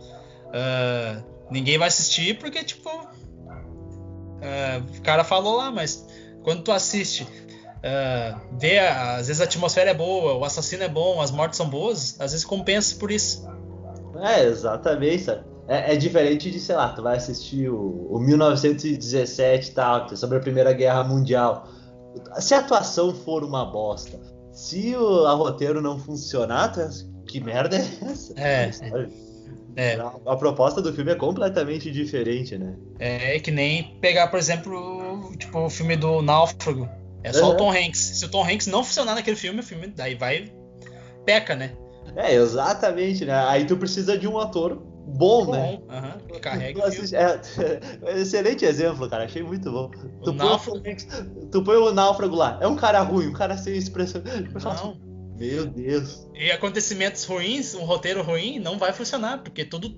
uh, 0.47 1.23
ninguém 1.51 1.77
vai 1.77 1.89
assistir 1.89 2.39
porque, 2.39 2.63
tipo, 2.63 2.89
o 4.97 5.01
cara 5.01 5.25
falou 5.25 5.57
lá, 5.57 5.69
mas 5.69 6.07
quando 6.43 6.63
tu 6.63 6.71
assiste 6.71 7.23
uh, 7.23 8.57
ver, 8.57 8.79
às 8.79 9.27
vezes 9.27 9.41
a 9.41 9.43
atmosfera 9.43 9.91
é 9.91 9.93
boa, 9.93 10.35
o 10.35 10.45
assassino 10.45 10.83
é 10.83 10.89
bom, 10.89 11.21
as 11.21 11.31
mortes 11.31 11.57
são 11.57 11.69
boas, 11.69 12.19
às 12.19 12.31
vezes 12.31 12.45
compensa 12.45 12.95
por 12.95 13.11
isso. 13.11 13.45
É, 14.21 14.45
exatamente, 14.45 15.29
É, 15.67 15.93
é, 15.93 15.95
diferente 15.97 16.49
de, 16.49 16.59
sei 16.59 16.75
lá, 16.75 16.89
tu 16.89 17.03
vai 17.03 17.17
assistir 17.17 17.69
o, 17.69 18.07
o 18.09 18.19
1917 18.19 19.69
e 19.69 19.73
tal, 19.73 20.07
é 20.09 20.15
sobre 20.15 20.37
a 20.37 20.41
Primeira 20.41 20.71
Guerra 20.71 21.03
Mundial. 21.03 21.67
Se 22.39 22.53
a 22.53 22.59
atuação 22.59 23.13
for 23.13 23.43
uma 23.43 23.65
bosta, 23.65 24.19
se 24.51 24.95
o 24.95 25.25
a 25.25 25.33
roteiro 25.33 25.81
não 25.81 25.99
funcionar, 25.99 26.71
tu, 26.71 26.79
que 27.27 27.39
merda 27.41 27.75
é 27.77 28.09
essa? 28.09 28.33
É. 28.37 28.71
É. 29.75 29.95
A, 29.95 30.11
a, 30.25 30.35
proposta 30.35 30.81
do 30.81 30.91
filme 30.91 31.11
é 31.11 31.15
completamente 31.15 31.91
diferente, 31.91 32.57
né? 32.57 32.75
É 32.97 33.39
que 33.39 33.51
nem 33.51 33.95
pegar, 34.01 34.27
por 34.29 34.39
exemplo, 34.39 35.31
tipo, 35.37 35.59
o 35.59 35.69
filme 35.69 35.95
do 35.95 36.23
Náufrago. 36.23 36.89
É 37.23 37.31
só 37.31 37.51
o 37.51 37.55
Tom 37.55 37.71
Hanks. 37.71 37.99
Se 37.99 38.25
o 38.25 38.29
Tom 38.29 38.43
Hanks 38.43 38.65
não 38.65 38.83
funcionar 38.83 39.13
naquele 39.13 39.35
filme, 39.35 39.59
o 39.59 39.63
filme 39.63 39.87
daí 39.87 40.15
vai. 40.15 40.51
peca, 41.25 41.55
né? 41.55 41.73
É, 42.15 42.33
exatamente, 42.33 43.25
né? 43.25 43.33
Aí 43.47 43.65
tu 43.65 43.77
precisa 43.77 44.17
de 44.17 44.27
um 44.27 44.39
ator 44.39 44.81
bom, 45.07 45.45
bom 45.45 45.51
né? 45.51 45.79
Uhum, 45.89 46.27
que 46.33 46.39
carrega. 46.39 46.81
É, 46.83 48.19
excelente 48.19 48.65
exemplo, 48.65 49.09
cara. 49.09 49.25
Achei 49.25 49.41
muito 49.41 49.71
bom. 49.71 49.89
Tu 50.23 50.33
põe, 50.33 50.53
o, 50.53 51.49
tu 51.49 51.63
põe, 51.63 51.75
o 51.77 51.93
náufrago 51.93 52.35
lá. 52.35 52.59
É 52.61 52.67
um 52.67 52.75
cara 52.75 53.01
ruim, 53.01 53.27
um 53.27 53.33
cara 53.33 53.57
sem 53.57 53.75
expressão. 53.75 54.21
Não. 54.53 55.07
Meu 55.37 55.65
Deus. 55.67 56.27
E 56.33 56.51
acontecimentos 56.51 57.23
ruins, 57.23 57.75
um 57.75 57.83
roteiro 57.83 58.23
ruim, 58.23 58.59
não 58.59 58.77
vai 58.77 58.91
funcionar, 58.91 59.43
porque 59.43 59.63
tudo. 59.63 59.95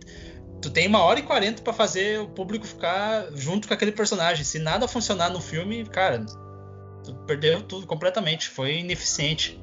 Tu 0.61 0.69
tem 0.69 0.88
uma 0.88 0.99
hora 0.99 1.19
e 1.19 1.23
quarenta 1.23 1.61
para 1.61 1.72
fazer 1.72 2.19
o 2.19 2.27
público 2.27 2.68
ficar 2.68 3.30
junto 3.34 3.68
com 3.68 3.73
aquele 3.73 3.94
personagem. 3.94 4.44
Se 4.44 4.60
nada 4.60 4.88
funcionar 4.90 5.30
no 5.30 5.40
filme, 5.40 5.86
cara, 5.86 6.26
perdeu 7.26 7.61
tudo 7.61 7.88
completamente, 7.88 8.49
foi 8.49 8.80
ineficiente. 8.80 9.57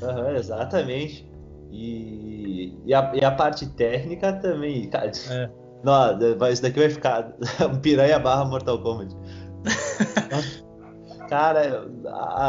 Uhum, 0.00 0.36
exatamente. 0.36 1.28
E, 1.76 2.78
e, 2.86 2.94
a, 2.94 3.12
e, 3.14 3.22
a, 3.22 3.30
parte 3.30 3.66
técnica 3.66 4.32
também, 4.32 4.88
cara. 4.88 5.12
É. 5.30 5.50
Não, 5.84 6.48
isso 6.48 6.62
daqui 6.62 6.80
vai 6.80 6.88
ficar 6.88 7.34
um 7.70 7.78
piranha 7.78 8.18
barra 8.18 8.46
Mortal 8.46 8.78
Kombat. 8.80 9.14
cara, 11.28 11.86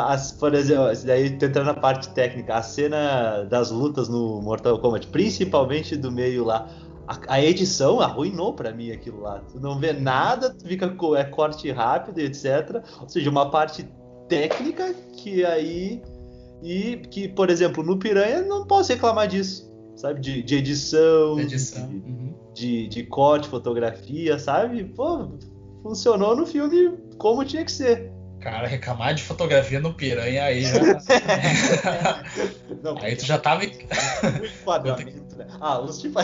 as, 0.07 0.31
por 0.31 0.53
exemplo, 0.53 0.85
daí 1.05 1.27
entrando 1.27 1.65
na 1.65 1.73
parte 1.73 2.09
técnica, 2.13 2.55
a 2.55 2.61
cena 2.61 3.43
das 3.43 3.69
lutas 3.69 4.07
no 4.07 4.41
Mortal 4.41 4.79
Kombat, 4.79 5.07
principalmente 5.07 5.97
do 5.97 6.09
meio 6.09 6.45
lá, 6.45 6.69
a, 7.05 7.33
a, 7.33 7.41
edição 7.41 7.99
arruinou 7.99 8.53
para 8.53 8.71
mim 8.71 8.91
aquilo 8.91 9.21
lá. 9.21 9.41
Tu 9.51 9.59
não 9.59 9.77
vê 9.77 9.91
nada, 9.91 10.53
tu 10.53 10.65
fica 10.65 10.87
com 10.87 11.15
é 11.15 11.25
corte 11.25 11.69
rápido, 11.69 12.19
etc. 12.19 12.81
Ou 13.01 13.09
seja, 13.09 13.29
uma 13.29 13.49
parte 13.51 13.87
técnica 14.29 14.93
que 15.17 15.43
aí 15.43 16.01
e 16.61 16.97
que, 17.11 17.27
por 17.27 17.49
exemplo, 17.49 17.83
no 17.83 17.97
Piranha 17.97 18.41
não 18.41 18.65
posso 18.65 18.91
reclamar 18.91 19.27
disso, 19.27 19.71
sabe? 19.95 20.19
De, 20.19 20.43
de 20.43 20.55
edição, 20.55 21.39
edição. 21.39 21.87
De, 21.87 21.95
uhum. 21.95 22.33
de, 22.53 22.87
de, 22.87 23.03
corte, 23.03 23.47
fotografia, 23.47 24.39
sabe? 24.39 24.83
Pô, 24.83 25.29
funcionou 25.83 26.35
no 26.35 26.45
filme 26.45 26.97
como 27.17 27.45
tinha 27.45 27.63
que 27.63 27.71
ser. 27.71 28.11
Cara, 28.39 28.67
reclamar 28.67 29.15
de 29.15 29.23
fotografia 29.23 29.79
no 29.79 29.93
Piranha 29.93 30.43
aí 30.43 30.63
já. 30.63 30.79
não, 32.83 32.97
aí 32.99 33.15
tu 33.15 33.25
já 33.25 33.37
tava. 33.37 33.63
O 33.63 34.45
enquadramento, 34.45 35.35
né? 35.35 35.47
Ah, 35.59 35.79
os 35.79 35.97
tipo. 36.01 36.19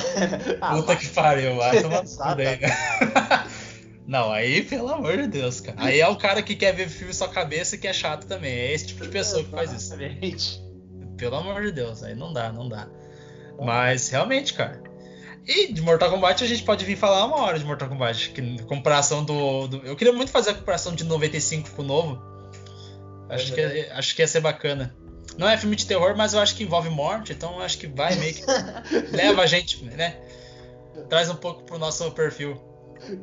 ah, 0.61 0.76
Puta 0.76 0.95
que 0.95 1.07
pariu, 1.07 1.55
vai 1.55 1.81
tomar 1.81 2.03
tudo 2.03 2.39
aí, 2.39 2.60
né? 2.60 2.69
Não, 4.05 4.31
aí, 4.31 4.63
pelo 4.63 4.89
amor 4.89 5.17
de 5.17 5.27
Deus, 5.27 5.61
cara. 5.61 5.77
Aí 5.80 5.99
é 5.99 6.07
o 6.07 6.15
cara 6.15 6.41
que 6.41 6.55
quer 6.55 6.73
ver 6.73 6.89
filme 6.89 7.13
sua 7.13 7.30
cabeça 7.30 7.77
que 7.77 7.88
é 7.88 7.93
chato 7.93 8.27
também. 8.27 8.51
É 8.51 8.73
esse 8.73 8.88
tipo 8.88 9.03
de 9.03 9.09
pessoa 9.09 9.43
que 9.43 9.49
faz 9.49 9.71
isso. 9.71 9.95
Pelo 11.17 11.35
amor 11.38 11.61
de 11.61 11.71
Deus, 11.71 12.03
aí 12.03 12.15
não 12.15 12.34
dá, 12.34 12.51
não 12.51 12.67
dá. 12.67 12.88
Mas 13.59 14.09
realmente, 14.09 14.53
cara. 14.53 14.81
E 15.45 15.71
de 15.71 15.81
Mortal 15.81 16.09
Kombat 16.09 16.43
a 16.43 16.47
gente 16.47 16.63
pode 16.63 16.85
vir 16.85 16.97
falar 16.97 17.25
uma 17.25 17.38
hora 17.38 17.59
de 17.59 17.65
Mortal 17.65 17.89
Kombat. 17.89 18.30
Que, 18.31 18.63
comparação 18.63 19.23
do, 19.23 19.67
do, 19.67 19.77
Eu 19.85 19.95
queria 19.95 20.13
muito 20.13 20.31
fazer 20.31 20.51
a 20.51 20.53
comparação 20.53 20.95
de 20.95 21.03
95 21.03 21.71
com 21.71 21.81
o 21.81 21.85
novo. 21.85 22.21
Acho, 23.30 23.53
que, 23.53 23.61
acho 23.91 24.15
que 24.15 24.21
ia 24.21 24.27
ser 24.27 24.41
bacana. 24.41 24.95
Não 25.38 25.49
é 25.49 25.57
filme 25.57 25.75
de 25.75 25.85
terror, 25.85 26.15
mas 26.15 26.34
eu 26.34 26.39
acho 26.39 26.55
que 26.55 26.63
envolve 26.63 26.89
morte, 26.89 27.31
então 27.31 27.59
acho 27.59 27.77
que 27.77 27.88
vai 27.88 28.15
meio 28.15 28.34
que. 28.34 28.43
leva 29.11 29.41
a 29.41 29.47
gente, 29.47 29.84
né? 29.85 30.17
Traz 31.09 31.30
um 31.30 31.35
pouco 31.35 31.63
pro 31.63 31.80
nosso 31.80 32.09
perfil. 32.11 32.72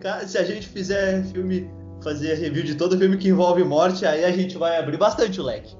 Cara, 0.00 0.26
se 0.26 0.38
a 0.38 0.44
gente 0.44 0.68
fizer 0.68 1.24
filme, 1.26 1.70
fazer 2.02 2.34
review 2.34 2.62
de 2.62 2.74
todo 2.74 2.98
filme 2.98 3.16
que 3.16 3.28
envolve 3.28 3.62
morte, 3.64 4.06
aí 4.06 4.24
a 4.24 4.32
gente 4.32 4.56
vai 4.56 4.78
abrir 4.78 4.96
bastante 4.96 5.40
o 5.40 5.44
leque. 5.44 5.74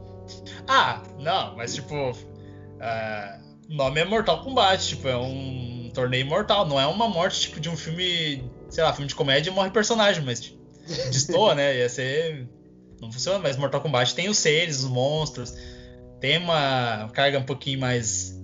Ah, 0.69 1.03
não, 1.19 1.57
mas 1.57 1.75
tipo. 1.75 1.95
Uh, 1.95 3.51
o 3.69 3.75
nome 3.75 4.01
é 4.01 4.05
Mortal 4.05 4.43
Kombat, 4.43 4.89
tipo, 4.89 5.07
é 5.07 5.17
um 5.17 5.91
torneio 5.95 6.27
mortal, 6.27 6.67
não 6.67 6.81
é 6.81 6.87
uma 6.87 7.09
morte 7.09 7.41
tipo 7.41 7.61
de 7.61 7.69
um 7.69 7.77
filme, 7.77 8.51
sei 8.69 8.83
lá, 8.83 8.93
filme 8.93 9.09
de 9.09 9.15
comédia 9.15 9.53
morre 9.53 9.71
personagem, 9.71 10.25
mas 10.25 10.41
tipo, 10.41 10.59
destoa, 11.11 11.55
né? 11.55 11.77
Ia 11.79 11.89
ser. 11.89 12.49
Não 13.01 13.11
funciona, 13.11 13.39
mas 13.39 13.57
Mortal 13.57 13.81
Kombat 13.81 14.15
tem 14.15 14.29
os 14.29 14.37
seres, 14.37 14.83
os 14.83 14.91
monstros, 14.91 15.55
tem 16.21 16.39
uma 16.39 17.09
carga 17.13 17.39
um 17.39 17.45
pouquinho 17.45 17.81
mais. 17.81 18.39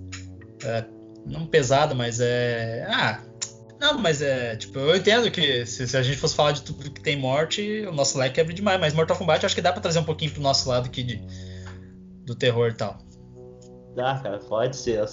Uh, 0.63 0.97
não 1.25 1.45
pesada, 1.45 1.93
mas 1.93 2.19
é. 2.19 2.87
Ah, 2.89 3.21
não, 3.79 3.97
mas 3.99 4.21
é, 4.21 4.55
tipo, 4.55 4.79
eu 4.79 4.95
entendo 4.95 5.29
que 5.29 5.65
se, 5.65 5.87
se, 5.87 5.95
a 5.97 6.01
gente 6.01 6.17
fosse 6.17 6.35
falar 6.35 6.51
de 6.51 6.63
tudo 6.63 6.89
que 6.89 7.01
tem 7.01 7.17
morte, 7.17 7.85
o 7.87 7.91
nosso 7.91 8.17
leque 8.17 8.41
abre 8.41 8.53
demais, 8.53 8.79
mas 8.79 8.93
Mortal 8.93 9.17
Kombat 9.17 9.45
acho 9.45 9.55
que 9.55 9.61
dá 9.61 9.71
pra 9.71 9.81
trazer 9.81 9.99
um 9.99 10.03
pouquinho 10.03 10.31
pro 10.31 10.41
nosso 10.41 10.67
lado 10.67 10.87
aqui 10.87 11.03
de, 11.03 11.21
do 12.25 12.35
terror 12.35 12.69
e 12.69 12.73
tal. 12.73 12.97
Dá, 13.95 14.19
cara, 14.19 14.39
pode 14.39 14.75
ser. 14.75 15.03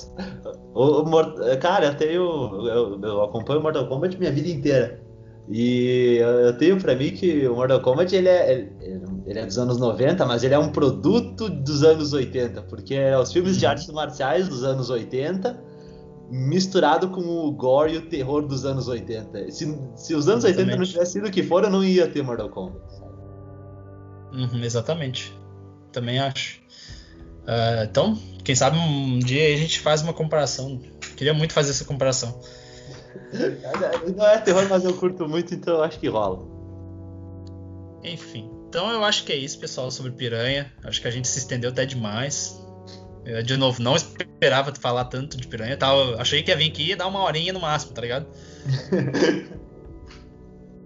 O, 0.75 1.01
o, 1.01 1.59
cara, 1.59 1.87
eu 1.87 1.97
tenho. 1.97 2.69
Eu, 2.69 3.01
eu 3.03 3.23
acompanho 3.23 3.63
Mortal 3.63 3.89
Kombat 3.89 4.19
minha 4.19 4.33
vida 4.33 4.49
inteira. 4.49 5.03
E 5.49 6.19
eu 6.21 6.57
tenho 6.57 6.81
pra 6.81 6.95
mim 6.95 7.11
que 7.11 7.47
o 7.47 7.55
Mortal 7.55 7.81
Kombat 7.81 8.15
ele 8.15 8.29
é, 8.29 8.69
ele 9.27 9.39
é 9.39 9.45
dos 9.47 9.59
anos 9.59 9.79
90, 9.79 10.25
mas 10.25 10.43
ele 10.43 10.55
é 10.55 10.59
um 10.59 10.71
produto 10.71 11.49
dos 11.49 11.83
anos 11.83 12.13
80, 12.13 12.63
porque 12.63 12.95
é 12.95 13.19
os 13.19 13.33
filmes 13.33 13.59
de 13.59 13.65
uhum. 13.65 13.71
artes 13.71 13.87
marciais 13.89 14.49
dos 14.49 14.65
anos 14.65 14.89
80 14.89 15.74
misturado 16.31 17.09
com 17.11 17.21
o 17.21 17.53
gore 17.53 17.95
e 17.95 17.99
o 17.99 18.09
terror 18.09 18.47
dos 18.47 18.65
anos 18.65 18.89
80. 18.89 19.51
Se, 19.51 19.79
se 19.97 20.15
os 20.15 20.29
anos 20.29 20.45
exatamente. 20.45 20.71
80 20.71 20.77
não 20.77 20.85
tivesse 20.85 21.13
sido 21.13 21.29
o 21.29 21.31
que 21.31 21.43
for, 21.43 21.65
eu 21.65 21.71
não 21.71 21.85
ia 21.85 22.09
ter 22.09 22.23
Mortal 22.23 22.49
Kombat. 22.49 22.81
Uhum, 24.33 24.63
exatamente. 24.63 25.37
Também 25.93 26.19
acho. 26.19 26.61
Uh, 27.43 27.85
então, 27.85 28.19
quem 28.43 28.55
sabe 28.55 28.79
um 28.79 29.19
dia 29.19 29.55
a 29.55 29.57
gente 29.57 29.81
faz 29.81 30.03
uma 30.03 30.13
comparação. 30.13 30.81
Queria 31.17 31.35
muito 31.35 31.53
fazer 31.53 31.71
essa 31.71 31.85
comparação. 31.85 32.41
não 34.17 34.27
é 34.27 34.39
terror, 34.39 34.67
mas 34.69 34.85
eu 34.85 34.95
curto 34.95 35.29
muito, 35.29 35.55
então 35.55 35.75
eu 35.75 35.83
acho 35.83 35.99
que 36.01 36.09
rola. 36.09 36.55
Enfim, 38.03 38.51
então 38.69 38.91
eu 38.91 39.05
acho 39.05 39.25
que 39.25 39.33
é 39.33 39.37
isso, 39.37 39.59
pessoal, 39.59 39.91
sobre 39.91 40.13
Piranha. 40.13 40.73
Acho 40.83 41.01
que 41.01 41.09
a 41.09 41.11
gente 41.11 41.29
se 41.29 41.39
estendeu 41.39 41.71
até 41.71 41.87
demais. 41.87 42.61
Eu, 43.25 43.43
de 43.43 43.57
novo, 43.57 43.83
não 43.83 43.97
esperava 43.97 44.73
falar 44.75 45.07
tanto 45.07 45.37
de 45.37 45.47
piranha. 45.47 45.77
Tava, 45.77 46.21
achei 46.21 46.43
que 46.43 46.51
ia 46.51 46.57
vir 46.57 46.71
aqui 46.71 46.93
e 46.93 46.97
dar 46.97 47.07
uma 47.07 47.23
horinha 47.23 47.53
no 47.53 47.61
máximo, 47.61 47.93
tá 47.93 48.03
ligado? 48.03 48.27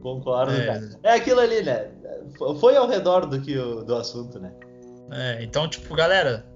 Concordo, 0.00 0.52
é... 0.52 0.66
cara. 0.66 0.90
É 1.02 1.12
aquilo 1.14 1.40
ali, 1.40 1.62
né? 1.62 1.88
Foi 2.60 2.76
ao 2.76 2.88
redor 2.88 3.26
do, 3.26 3.40
que, 3.40 3.54
do 3.54 3.94
assunto, 3.96 4.38
né? 4.38 4.52
É, 5.10 5.42
então, 5.42 5.68
tipo, 5.68 5.94
galera, 5.94 6.46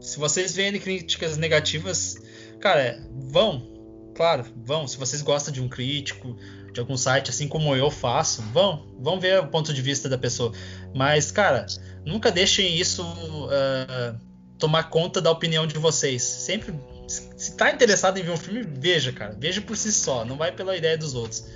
se 0.00 0.18
vocês 0.18 0.54
veem 0.54 0.78
críticas 0.78 1.36
negativas, 1.36 2.16
cara, 2.60 3.00
vão. 3.30 3.70
Claro, 4.14 4.44
vão. 4.64 4.86
Se 4.86 4.98
vocês 4.98 5.22
gostam 5.22 5.52
de 5.52 5.62
um 5.62 5.68
crítico, 5.68 6.36
de 6.72 6.80
algum 6.80 6.96
site, 6.96 7.30
assim 7.30 7.48
como 7.48 7.74
eu 7.74 7.90
faço, 7.90 8.42
vão. 8.52 8.86
Vão 8.98 9.18
ver 9.18 9.40
o 9.40 9.46
ponto 9.46 9.72
de 9.72 9.80
vista 9.80 10.08
da 10.08 10.18
pessoa. 10.18 10.52
Mas, 10.94 11.30
cara, 11.30 11.64
nunca 12.04 12.30
deixem 12.30 12.76
isso. 12.76 13.02
Uh, 13.02 14.29
tomar 14.60 14.84
conta 14.84 15.20
da 15.20 15.30
opinião 15.30 15.66
de 15.66 15.76
vocês. 15.78 16.22
Sempre, 16.22 16.74
se 17.08 17.56
tá 17.56 17.72
interessado 17.72 18.18
em 18.18 18.22
ver 18.22 18.30
um 18.30 18.36
filme, 18.36 18.62
veja, 18.62 19.10
cara. 19.10 19.34
Veja 19.36 19.60
por 19.60 19.76
si 19.76 19.90
só, 19.90 20.24
não 20.24 20.36
vai 20.36 20.52
pela 20.52 20.76
ideia 20.76 20.96
dos 20.96 21.14
outros. 21.14 21.46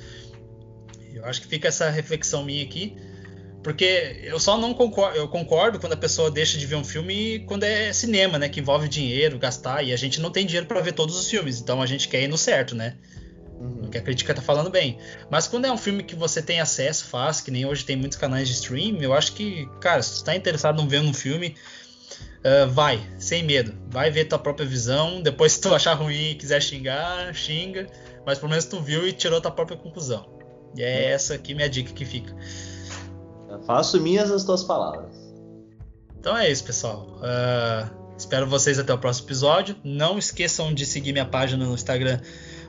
Eu 1.12 1.24
acho 1.26 1.42
que 1.42 1.46
fica 1.46 1.68
essa 1.68 1.90
reflexão 1.90 2.44
minha 2.44 2.64
aqui. 2.64 2.96
Porque 3.62 4.20
eu 4.22 4.38
só 4.38 4.58
não 4.58 4.74
concordo, 4.74 5.16
eu 5.16 5.26
concordo 5.26 5.80
quando 5.80 5.94
a 5.94 5.96
pessoa 5.96 6.30
deixa 6.30 6.58
de 6.58 6.66
ver 6.66 6.74
um 6.74 6.84
filme 6.84 7.40
quando 7.46 7.62
é 7.62 7.94
cinema, 7.94 8.38
né? 8.38 8.46
Que 8.46 8.60
envolve 8.60 8.86
dinheiro, 8.88 9.38
gastar, 9.38 9.82
e 9.82 9.90
a 9.90 9.96
gente 9.96 10.20
não 10.20 10.30
tem 10.30 10.44
dinheiro 10.44 10.66
para 10.66 10.82
ver 10.82 10.92
todos 10.92 11.16
os 11.16 11.30
filmes, 11.30 11.62
então 11.62 11.80
a 11.80 11.86
gente 11.86 12.06
quer 12.06 12.22
ir 12.22 12.28
no 12.28 12.36
certo, 12.36 12.74
né? 12.74 12.98
Uhum. 13.58 13.88
Que 13.88 13.96
a 13.96 14.02
crítica 14.02 14.34
tá 14.34 14.42
falando 14.42 14.68
bem. 14.68 14.98
Mas 15.30 15.48
quando 15.48 15.64
é 15.64 15.72
um 15.72 15.78
filme 15.78 16.02
que 16.02 16.14
você 16.14 16.42
tem 16.42 16.60
acesso 16.60 17.06
fácil, 17.06 17.42
que 17.42 17.50
nem 17.50 17.64
hoje 17.64 17.86
tem 17.86 17.96
muitos 17.96 18.18
canais 18.18 18.46
de 18.48 18.52
stream, 18.52 19.00
eu 19.00 19.14
acho 19.14 19.32
que, 19.32 19.66
cara, 19.80 20.02
se 20.02 20.18
você 20.18 20.24
tá 20.24 20.36
interessado 20.36 20.82
em 20.82 20.86
ver 20.86 21.00
um 21.00 21.14
filme, 21.14 21.56
Uh, 22.44 22.68
vai, 22.70 23.00
sem 23.18 23.42
medo. 23.42 23.74
Vai 23.88 24.10
ver 24.10 24.26
tua 24.26 24.38
própria 24.38 24.66
visão. 24.66 25.22
Depois, 25.22 25.52
se 25.52 25.60
tu 25.62 25.74
achar 25.74 25.94
ruim 25.94 26.32
e 26.32 26.34
quiser 26.34 26.60
xingar, 26.60 27.32
xinga. 27.34 27.86
Mas 28.26 28.38
pelo 28.38 28.50
menos 28.50 28.66
tu 28.66 28.80
viu 28.80 29.06
e 29.06 29.12
tirou 29.12 29.40
tua 29.40 29.50
própria 29.50 29.78
conclusão. 29.78 30.26
E 30.76 30.82
é 30.82 31.10
essa 31.10 31.34
aqui 31.34 31.54
minha 31.54 31.68
dica 31.68 31.92
que 31.92 32.04
fica. 32.04 32.34
Eu 33.48 33.62
faço 33.62 34.00
minhas 34.00 34.30
as 34.30 34.44
tuas 34.44 34.62
palavras. 34.62 35.14
Então 36.18 36.36
é 36.36 36.50
isso, 36.50 36.64
pessoal. 36.64 37.18
Uh, 37.18 38.14
espero 38.16 38.46
vocês 38.46 38.78
até 38.78 38.92
o 38.92 38.98
próximo 38.98 39.26
episódio. 39.26 39.76
Não 39.82 40.18
esqueçam 40.18 40.74
de 40.74 40.84
seguir 40.84 41.12
minha 41.12 41.26
página 41.26 41.64
no 41.64 41.72
Instagram, 41.72 42.20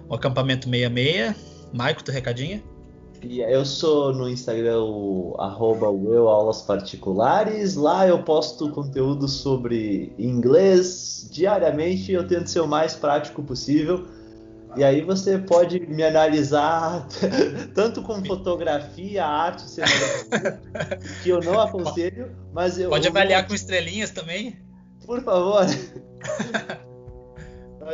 o 0.08 0.16
Acampamento 0.16 0.70
66. 0.70 1.36
Maico, 1.74 2.04
tu 2.04 2.12
recadinha? 3.26 3.50
Eu 3.50 3.66
sou 3.66 4.14
no 4.14 4.30
Instagram 4.30 4.84
o 4.84 5.36
arroba 5.40 5.88
Aulas 5.88 6.62
Particulares. 6.62 7.76
Lá 7.76 8.08
eu 8.08 8.22
posto 8.24 8.70
conteúdo 8.70 9.28
sobre 9.28 10.14
inglês 10.18 11.28
diariamente. 11.32 12.12
Eu 12.12 12.28
tento 12.28 12.48
ser 12.48 12.62
o 12.62 12.68
mais 12.68 12.96
prático 12.96 13.44
possível. 13.44 14.06
E 14.78 14.84
aí 14.84 15.02
você 15.02 15.38
pode 15.38 15.80
me 15.80 16.04
analisar 16.04 17.08
tanto 17.74 18.02
com 18.02 18.24
fotografia, 18.26 19.26
arte, 19.26 19.64
que 21.24 21.30
eu 21.30 21.40
não 21.40 21.62
aconselho, 21.62 22.36
mas 22.54 22.78
eu. 22.78 22.90
Pode 22.90 23.08
avaliar 23.08 23.48
com 23.48 23.56
estrelinhas 23.56 24.12
também? 24.12 24.58
Por 25.06 25.24
favor. 25.24 25.66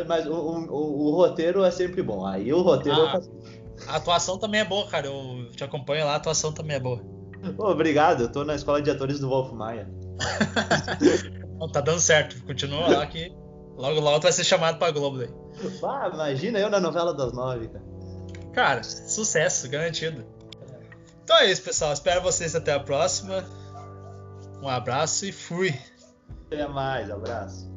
mas 0.07 0.25
o, 0.25 0.33
o, 0.33 1.07
o, 1.07 1.11
roteiro 1.11 1.63
é 1.63 1.69
sempre 1.69 2.01
bom. 2.01 2.25
Aí 2.25 2.51
o 2.51 2.63
roteiro 2.63 2.99
ah. 2.99 3.03
eu 3.03 3.11
faço 3.11 3.29
a 3.91 3.97
atuação 3.97 4.37
também 4.37 4.61
é 4.61 4.65
boa, 4.65 4.87
cara. 4.87 5.07
Eu 5.07 5.49
te 5.51 5.63
acompanho 5.63 6.05
lá, 6.05 6.13
a 6.13 6.15
atuação 6.15 6.51
também 6.51 6.77
é 6.77 6.79
boa. 6.79 7.01
obrigado, 7.59 8.21
eu 8.23 8.31
tô 8.31 8.43
na 8.43 8.55
escola 8.55 8.81
de 8.81 8.89
atores 8.89 9.19
do 9.19 9.29
Wolf 9.29 9.51
Maia. 9.51 9.89
tá 11.73 11.81
dando 11.81 11.99
certo, 11.99 12.43
continua 12.43 12.87
lá 12.87 13.05
que 13.07 13.31
logo 13.75 13.99
logo 13.99 14.19
tu 14.19 14.23
vai 14.23 14.31
ser 14.31 14.43
chamado 14.43 14.77
pra 14.77 14.91
Globo 14.91 15.17
daí. 15.17 15.29
Ah, 15.83 16.09
imagina 16.13 16.59
eu 16.59 16.69
na 16.69 16.79
novela 16.79 17.13
das 17.13 17.33
nove, 17.33 17.67
cara. 17.67 17.91
Cara, 18.53 18.83
sucesso, 18.83 19.69
garantido. 19.69 20.25
Então 21.23 21.37
é 21.37 21.51
isso, 21.51 21.63
pessoal. 21.63 21.93
Espero 21.93 22.21
vocês 22.21 22.55
até 22.55 22.73
a 22.73 22.79
próxima. 22.79 23.45
Um 24.61 24.67
abraço 24.67 25.25
e 25.25 25.31
fui. 25.31 25.73
Até 26.47 26.67
mais, 26.67 27.09
abraço. 27.09 27.71